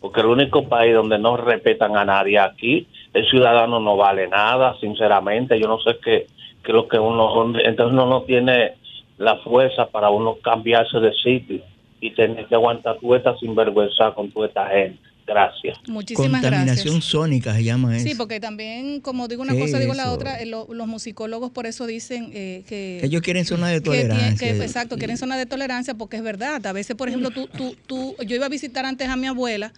porque 0.00 0.20
el 0.20 0.26
único 0.26 0.68
país 0.68 0.94
donde 0.94 1.18
no 1.18 1.36
respetan 1.36 1.96
a 1.96 2.04
nadie 2.04 2.38
aquí, 2.38 2.86
el 3.12 3.28
ciudadano 3.28 3.80
no 3.80 3.96
vale 3.96 4.28
nada, 4.28 4.76
sinceramente, 4.80 5.60
yo 5.60 5.68
no 5.68 5.78
sé 5.80 5.98
qué, 6.02 6.26
qué 6.62 6.72
es 6.72 6.74
lo 6.74 6.88
que 6.88 6.98
uno, 6.98 7.52
entonces 7.58 7.92
uno 7.92 8.06
no 8.06 8.22
tiene 8.22 8.74
la 9.20 9.36
fuerza 9.42 9.86
para 9.90 10.10
uno 10.10 10.36
cambiarse 10.42 10.98
de 10.98 11.12
sitio 11.22 11.62
y 12.00 12.10
tener 12.14 12.46
que 12.46 12.54
aguantar 12.54 12.98
toda 13.00 13.18
esta 13.18 13.36
sinvergüenza 13.38 14.12
con 14.14 14.30
toda 14.32 14.46
esta 14.48 14.66
gente. 14.68 14.98
Gracias. 15.26 15.78
Muchísimas 15.86 16.40
Contaminación 16.40 16.94
gracias. 16.94 17.04
sónica 17.04 17.54
se 17.54 17.62
llama 17.62 17.96
eso. 17.96 18.08
Sí, 18.08 18.14
porque 18.16 18.40
también, 18.40 19.00
como 19.00 19.28
digo 19.28 19.42
una 19.42 19.52
¿Qué 19.52 19.60
cosa, 19.60 19.78
digo 19.78 19.94
la 19.94 20.10
otra, 20.10 20.40
eh, 20.40 20.46
lo- 20.46 20.66
los 20.72 20.86
musicólogos 20.88 21.50
por 21.50 21.66
eso 21.66 21.86
dicen 21.86 22.30
eh, 22.32 22.64
que... 22.66 22.98
Ellos 23.04 23.20
quieren 23.22 23.44
zona 23.44 23.68
de 23.68 23.74
que 23.74 23.80
tolerancia. 23.82 24.52
que, 24.52 24.62
exacto, 24.64 24.96
quieren 24.96 25.16
zona 25.18 25.36
de 25.36 25.46
tolerancia 25.46 25.94
porque 25.94 26.16
es 26.16 26.22
verdad. 26.24 26.66
A 26.66 26.72
veces, 26.72 26.96
por 26.96 27.08
ejemplo, 27.08 27.30
tú, 27.30 27.46
tú, 27.46 27.76
tú, 27.86 28.16
yo 28.26 28.34
iba 28.34 28.46
a 28.46 28.48
visitar 28.48 28.84
antes 28.86 29.08
a 29.08 29.16
mi 29.16 29.26
abuela 29.28 29.72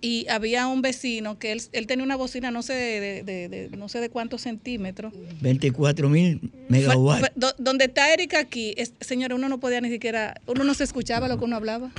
y 0.00 0.26
había 0.28 0.66
un 0.66 0.82
vecino 0.82 1.38
que 1.38 1.52
él, 1.52 1.62
él 1.72 1.86
tenía 1.86 2.04
una 2.04 2.16
bocina 2.16 2.50
no 2.50 2.62
sé 2.62 2.74
de, 2.74 3.00
de- 3.00 3.22
de- 3.48 3.68
de- 3.68 3.76
no 3.76 3.88
sé 3.88 4.00
de 4.00 4.08
cuántos 4.10 4.42
centímetros. 4.42 5.12
24 5.40 6.08
mil 6.08 6.50
megawatts. 6.68 7.32
Donde 7.58 7.86
está 7.86 8.12
Erika 8.12 8.38
aquí, 8.38 8.74
es, 8.76 8.92
señora, 9.00 9.34
uno 9.34 9.48
no 9.48 9.58
podía 9.60 9.80
ni 9.80 9.90
siquiera, 9.90 10.40
uno 10.46 10.64
no 10.64 10.74
se 10.74 10.84
escuchaba 10.84 11.28
lo 11.28 11.38
que 11.38 11.44
uno 11.44 11.56
hablaba. 11.56 11.90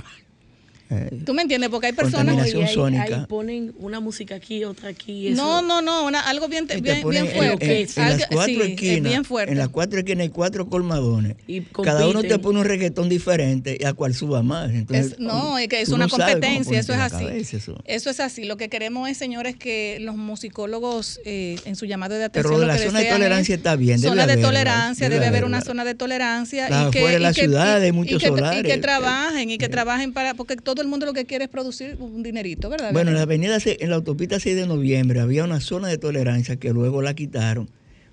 Eh, 0.89 1.19
¿Tú 1.25 1.33
me 1.33 1.41
entiendes? 1.41 1.69
Porque 1.69 1.87
hay 1.87 1.93
personas 1.93 2.35
Y 2.53 2.61
ahí- 2.61 3.25
ponen 3.27 3.73
una 3.77 3.99
música 3.99 4.35
aquí, 4.35 4.63
otra 4.63 4.89
aquí. 4.89 5.27
eso- 5.27 5.35
No, 5.43 5.61
no, 5.61 5.81
no, 5.81 6.05
una- 6.05 6.21
algo 6.21 6.47
bien, 6.47 6.65
bien, 6.67 7.01
fuerte. 7.01 7.81
en, 7.81 7.81
en 7.81 8.03
Algo- 8.03 8.17
las 8.19 8.27
cuatro 8.29 8.45
sí, 8.53 8.61
es 8.61 8.67
esquinas, 8.69 9.03
bien 9.11 9.25
fuerte. 9.25 9.51
en 9.51 9.57
las 9.57 9.69
cuatro 9.69 9.99
esquinas 9.99 10.21
hay 10.23 10.29
cuatro 10.29 10.67
colmadones. 10.69 11.35
compiten. 11.35 11.83
Cada 11.83 12.07
uno 12.07 12.21
te 12.23 12.39
pone 12.39 12.59
un 12.59 12.65
reggaetón 12.65 13.09
diferente 13.09 13.77
y 13.79 13.83
a 13.85 13.93
cual 13.93 14.13
suba 14.15 14.43
más. 14.43 14.71
Entonces, 14.71 15.13
Es- 15.13 15.19
no, 15.19 15.57
es 15.57 15.67
que 15.67 15.81
es 15.81 15.89
una 15.89 16.05
no 16.05 16.09
competencia, 16.09 16.79
eso 16.79 16.93
es 16.93 16.99
así. 16.99 17.25
cabeza, 17.25 17.57
eso. 17.57 17.75
Eso 17.85 18.09
es 18.09 18.19
así. 18.21 18.45
Lo 18.45 18.55
que 18.55 18.69
queremos 18.69 19.09
es, 19.09 19.17
señores, 19.17 19.55
que 19.57 19.97
los 19.99 20.15
musicólogos 20.15 21.19
eh, 21.25 21.57
en 21.65 21.75
su 21.75 21.85
llamado 21.85 22.15
de 22.15 22.23
atención. 22.23 22.43
Pero 22.53 22.55
lo 22.55 22.59
de 22.61 22.65
lo 22.67 22.73
la 22.73 22.79
que 22.79 22.85
zona 22.87 22.99
de 22.99 23.09
tolerancia 23.09 23.53
es 23.55 23.59
está 23.59 23.75
bien, 23.75 23.99
debe 23.99 24.09
Zona 24.09 24.27
de 24.27 24.37
tolerancia, 24.41 25.05
debe 25.09 25.15
debe, 25.15 25.27
haber 25.27 25.43
una 25.45 25.61
zona 25.61 25.83
de 25.83 25.95
tolerancia. 25.95 26.67
Y 26.87 26.91
que, 26.91 27.05
de 27.07 27.15
y 27.15 27.19
la 27.19 27.33
que- 27.33 27.41
ciudad 27.41 27.79
y- 27.79 27.83
hay 27.83 27.89
y 27.89 27.91
muchos 27.91 28.21
que, 28.21 28.27
solares, 28.29 28.61
Y 28.61 28.63
que 28.63 28.77
trabajen, 28.77 29.49
y 29.49 29.57
que 29.57 29.67
trabajen 29.69 30.13
para. 30.13 30.33
Porque 30.33 30.55
todo 30.55 30.76
el 30.81 30.87
mundo 30.87 31.05
lo 31.05 31.13
que 31.13 31.25
quiere 31.25 31.45
es 31.45 31.49
producir 31.49 31.97
un 31.99 32.23
dinerito, 32.23 32.69
¿verdad? 32.69 32.91
Bueno, 32.93 33.11
en 33.11 33.17
la 33.17 33.23
avenida, 33.23 33.57
en 33.63 33.89
la 33.89 33.95
autopista 33.95 34.39
6 34.39 34.55
de 34.55 34.67
noviembre 34.67 35.19
había 35.19 35.43
una 35.43 35.59
zona 35.59 35.87
de 35.87 35.97
tolerancia 35.97 36.57
que 36.57 36.71
luego 36.71 37.01
la 37.01 37.13
quitaron 37.13 37.69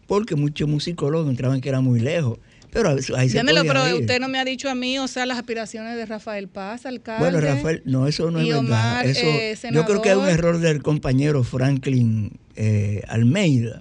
porque 0.06 0.36
muchos 0.36 0.68
musicólogos 0.68 1.28
entraban 1.28 1.60
que 1.60 1.68
era 1.68 1.80
muy 1.80 2.00
lejos. 2.00 2.38
Pero 2.72 2.90
ahí 2.90 3.28
se 3.28 3.40
podía 3.40 3.62
pero 3.62 3.88
ir. 3.88 3.94
usted 4.00 4.18
no 4.18 4.28
me 4.28 4.38
ha 4.38 4.44
dicho 4.44 4.68
a 4.68 4.74
mí, 4.74 4.98
o 4.98 5.06
sea, 5.06 5.26
las 5.26 5.38
aspiraciones 5.38 5.96
de 5.96 6.06
Rafael 6.06 6.48
Paz, 6.48 6.86
alcalde. 6.86 7.22
Bueno, 7.22 7.40
Rafael, 7.40 7.82
no, 7.84 8.08
eso 8.08 8.32
no 8.32 8.40
es 8.40 8.48
verdad. 8.48 9.06
Eso, 9.06 9.20
eh, 9.24 9.56
yo 9.72 9.84
creo 9.84 10.02
que 10.02 10.10
es 10.10 10.16
un 10.16 10.28
error 10.28 10.58
del 10.58 10.82
compañero 10.82 11.44
Franklin 11.44 12.32
eh, 12.56 13.02
Almeida, 13.06 13.80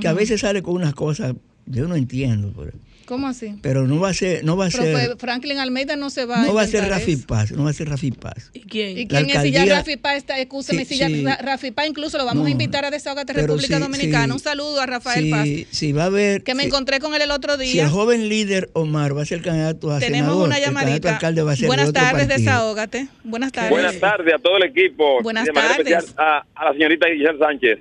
que 0.00 0.08
a 0.08 0.12
veces 0.12 0.40
sale 0.40 0.60
con 0.60 0.74
unas 0.74 0.92
cosas, 0.92 1.34
yo 1.66 1.86
no 1.86 1.94
entiendo, 1.94 2.52
pero, 2.56 2.72
¿Cómo 3.06 3.26
así? 3.28 3.54
pero 3.62 3.86
no 3.86 4.00
va 4.00 4.10
a 4.10 4.14
ser, 4.14 4.44
no 4.44 4.56
va 4.56 4.66
a 4.66 4.70
Pero 4.70 4.84
ser, 4.84 5.16
Franklin 5.18 5.58
Almeida 5.58 5.96
no 5.96 6.10
se 6.10 6.24
va 6.24 6.42
no 6.42 6.54
va 6.54 6.62
a 6.62 6.66
ser 6.66 6.88
Rafi. 6.88 7.16
Paz, 7.16 7.52
no 7.52 7.64
va 7.64 7.70
a 7.70 7.72
ser 7.72 7.88
Rafi 7.88 8.10
Paz. 8.12 8.50
¿Y 8.52 8.60
quién? 8.60 8.98
¿Y 8.98 9.06
quién 9.06 9.28
es? 9.30 9.42
Si 9.42 9.50
ya 9.50 9.62
alcaldía- 9.62 9.76
Rafi 9.78 9.96
Paz 9.96 10.16
está, 10.16 10.38
escúchame, 10.38 10.84
Sí, 10.84 10.94
si 10.94 10.98
ya 11.00 11.08
sí. 11.08 11.24
Ra- 11.24 11.36
Rafi 11.42 11.70
Paz 11.70 11.86
incluso 11.88 12.18
lo 12.18 12.24
vamos 12.24 12.42
No, 12.42 12.46
a 12.46 12.50
invitar 12.50 12.84
a 12.84 12.90
Desahogate 12.90 13.32
República 13.32 13.76
sí, 13.76 13.82
Dominicana. 13.82 14.26
sí. 14.26 14.30
Un 14.32 14.38
saludo 14.40 14.80
a 14.80 14.86
Rafael 14.86 15.24
si, 15.24 15.30
Paz, 15.30 15.48
si 15.76 15.92
va 15.92 16.02
a 16.04 16.06
haber, 16.06 16.42
que 16.42 16.54
me 16.54 16.62
si- 16.62 16.68
encontré 16.68 17.00
con 17.00 17.14
él 17.14 17.22
el 17.22 17.30
otro 17.30 17.56
si 17.58 17.64
día. 17.72 17.84
el 17.84 17.90
joven 17.90 18.28
líder 18.28 18.70
Omar 18.72 19.16
va 19.16 19.22
a 19.22 19.26
ser 19.26 19.42
candidato 19.42 19.90
a 19.92 19.98
Tenemos 19.98 20.28
senador, 20.30 20.46
una 20.46 20.56
el 20.58 20.62
a 20.62 20.66
llamadita. 20.66 21.12
alcalde 21.14 21.42
va 21.42 21.52
a 21.52 21.56
ser 21.56 21.62
de 21.62 21.66
Buenas 21.68 21.88
otro 21.88 22.02
tardes, 22.02 22.26
partido. 22.28 22.38
Desahógate. 22.50 23.08
Buenas 23.24 23.52
tardes. 23.52 23.70
Buenas 23.70 23.98
tardes 24.00 24.34
a 24.34 24.38
todo 24.38 24.56
el 24.58 24.62
equipo. 24.64 25.22
Buenas 25.22 25.44
de 25.46 25.52
tardes. 25.52 25.78
especial 25.78 26.04
a, 26.16 26.44
a 26.54 26.64
la 26.66 26.72
señorita 26.72 27.06
Giselle 27.08 27.38
Sánchez. 27.38 27.78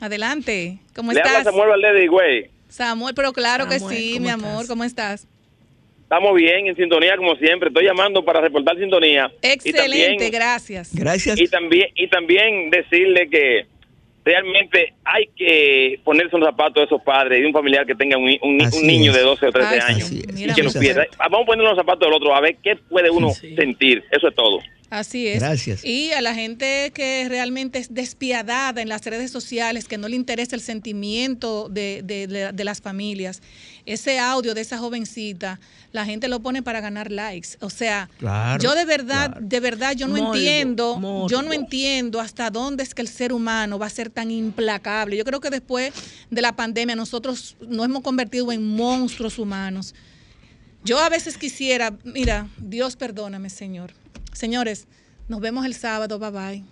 Adelante. 0.00 0.78
¿Cómo 0.94 1.12
Le 1.12 1.20
habla 1.20 1.38
estás? 1.38 1.44
Samuel 1.52 1.68
Valdés 1.70 1.94
de 1.94 2.04
Higüey. 2.04 2.50
Samuel, 2.70 3.14
pero 3.14 3.32
claro 3.32 3.68
que 3.68 3.78
sí, 3.78 4.14
¿cómo 4.14 4.20
mi 4.24 4.28
estás? 4.30 4.32
amor. 4.44 4.66
¿Cómo 4.66 4.84
estás? 4.84 5.26
Estamos 6.02 6.34
bien, 6.34 6.66
en 6.66 6.74
sintonía 6.76 7.16
como 7.16 7.36
siempre. 7.36 7.68
Estoy 7.68 7.84
llamando 7.84 8.24
para 8.24 8.40
reportar 8.40 8.76
sintonía. 8.78 9.30
Y 9.42 9.46
Excelente, 9.46 10.08
también- 10.16 10.32
gracias. 10.32 10.94
Gracias. 10.94 11.38
Y 11.40 11.46
también, 11.46 11.88
y 11.94 12.08
también 12.08 12.70
decirle 12.70 13.28
que 13.30 13.66
realmente 14.24 14.92
hay 15.04 15.28
que 15.36 16.00
ponerse 16.04 16.34
un 16.36 16.42
zapato 16.44 16.80
de 16.80 16.86
esos 16.86 17.00
padres 17.02 17.38
y 17.38 17.42
de 17.42 17.46
un 17.46 17.52
familiar 17.52 17.86
que 17.86 17.94
tenga 17.94 18.16
un, 18.18 18.28
un 18.42 18.58
niño 18.86 19.12
es. 19.12 19.16
de 19.16 19.22
12 19.22 19.46
o 19.46 19.50
13 19.52 19.78
Así 19.78 19.92
años. 19.92 20.10
es. 20.10 20.12
Y 20.12 20.32
Mira, 20.32 20.54
que 20.54 20.62
nos 20.62 20.76
pierda. 20.76 21.06
Vamos 21.18 21.42
a 21.42 21.46
poner 21.46 21.64
los 21.64 21.76
zapatos 21.76 22.00
del 22.08 22.12
otro 22.12 22.34
a 22.34 22.40
ver 22.40 22.56
qué 22.62 22.76
puede 22.88 23.08
uno 23.10 23.30
sentir. 23.30 24.02
Eso 24.10 24.28
es 24.28 24.34
todo. 24.34 24.58
Así 24.90 25.28
es. 25.28 25.38
Gracias. 25.40 25.84
Y 25.84 26.10
a 26.10 26.20
la 26.20 26.34
gente 26.34 26.90
que 26.92 27.24
realmente 27.28 27.78
es 27.78 27.94
despiadada 27.94 28.82
en 28.82 28.88
las 28.88 29.04
redes 29.04 29.30
sociales, 29.30 29.86
que 29.86 29.96
no 29.98 30.08
le 30.08 30.16
interesa 30.16 30.56
el 30.56 30.60
sentimiento 30.62 31.68
de, 31.68 32.02
de- 32.04 32.26
de- 32.26 32.52
de 32.52 32.64
las 32.64 32.80
familias, 32.80 33.40
ese 33.86 34.18
audio 34.18 34.52
de 34.52 34.60
esa 34.62 34.78
jovencita, 34.78 35.60
la 35.92 36.04
gente 36.04 36.26
lo 36.26 36.40
pone 36.40 36.62
para 36.64 36.80
ganar 36.80 37.12
likes. 37.12 37.50
O 37.60 37.70
sea, 37.70 38.10
Claro, 38.18 38.60
yo 38.62 38.74
de 38.74 38.84
verdad, 38.84 39.36
de 39.40 39.60
verdad, 39.60 39.94
yo 39.94 40.08
no 40.08 40.16
Morbo, 40.16 40.34
entiendo, 40.34 40.96
morbo. 40.98 41.28
yo 41.28 41.42
no 41.42 41.52
entiendo 41.52 42.20
hasta 42.20 42.50
dónde 42.50 42.82
es 42.82 42.92
que 42.92 43.02
el 43.02 43.08
ser 43.08 43.32
humano 43.32 43.78
va 43.78 43.86
a 43.86 43.90
ser 43.90 44.10
tan 44.10 44.30
implacable. 44.32 45.16
Yo 45.16 45.24
creo 45.24 45.38
que 45.40 45.50
después 45.50 45.92
de 46.30 46.42
la 46.42 46.56
pandemia 46.56 46.96
nosotros 46.96 47.56
nos 47.60 47.84
hemos 47.86 48.02
convertido 48.02 48.50
en 48.50 48.66
monstruos 48.66 49.38
humanos. 49.38 49.94
Yo 50.84 50.98
a 50.98 51.08
veces 51.08 51.38
quisiera, 51.38 51.92
mira, 52.04 52.48
Dios 52.58 52.96
perdóname, 52.96 53.50
Señor. 53.50 53.92
Señores, 54.32 54.86
nos 55.28 55.40
vemos 55.40 55.66
el 55.66 55.74
sábado, 55.74 56.18
bye 56.18 56.30
bye. 56.30 56.64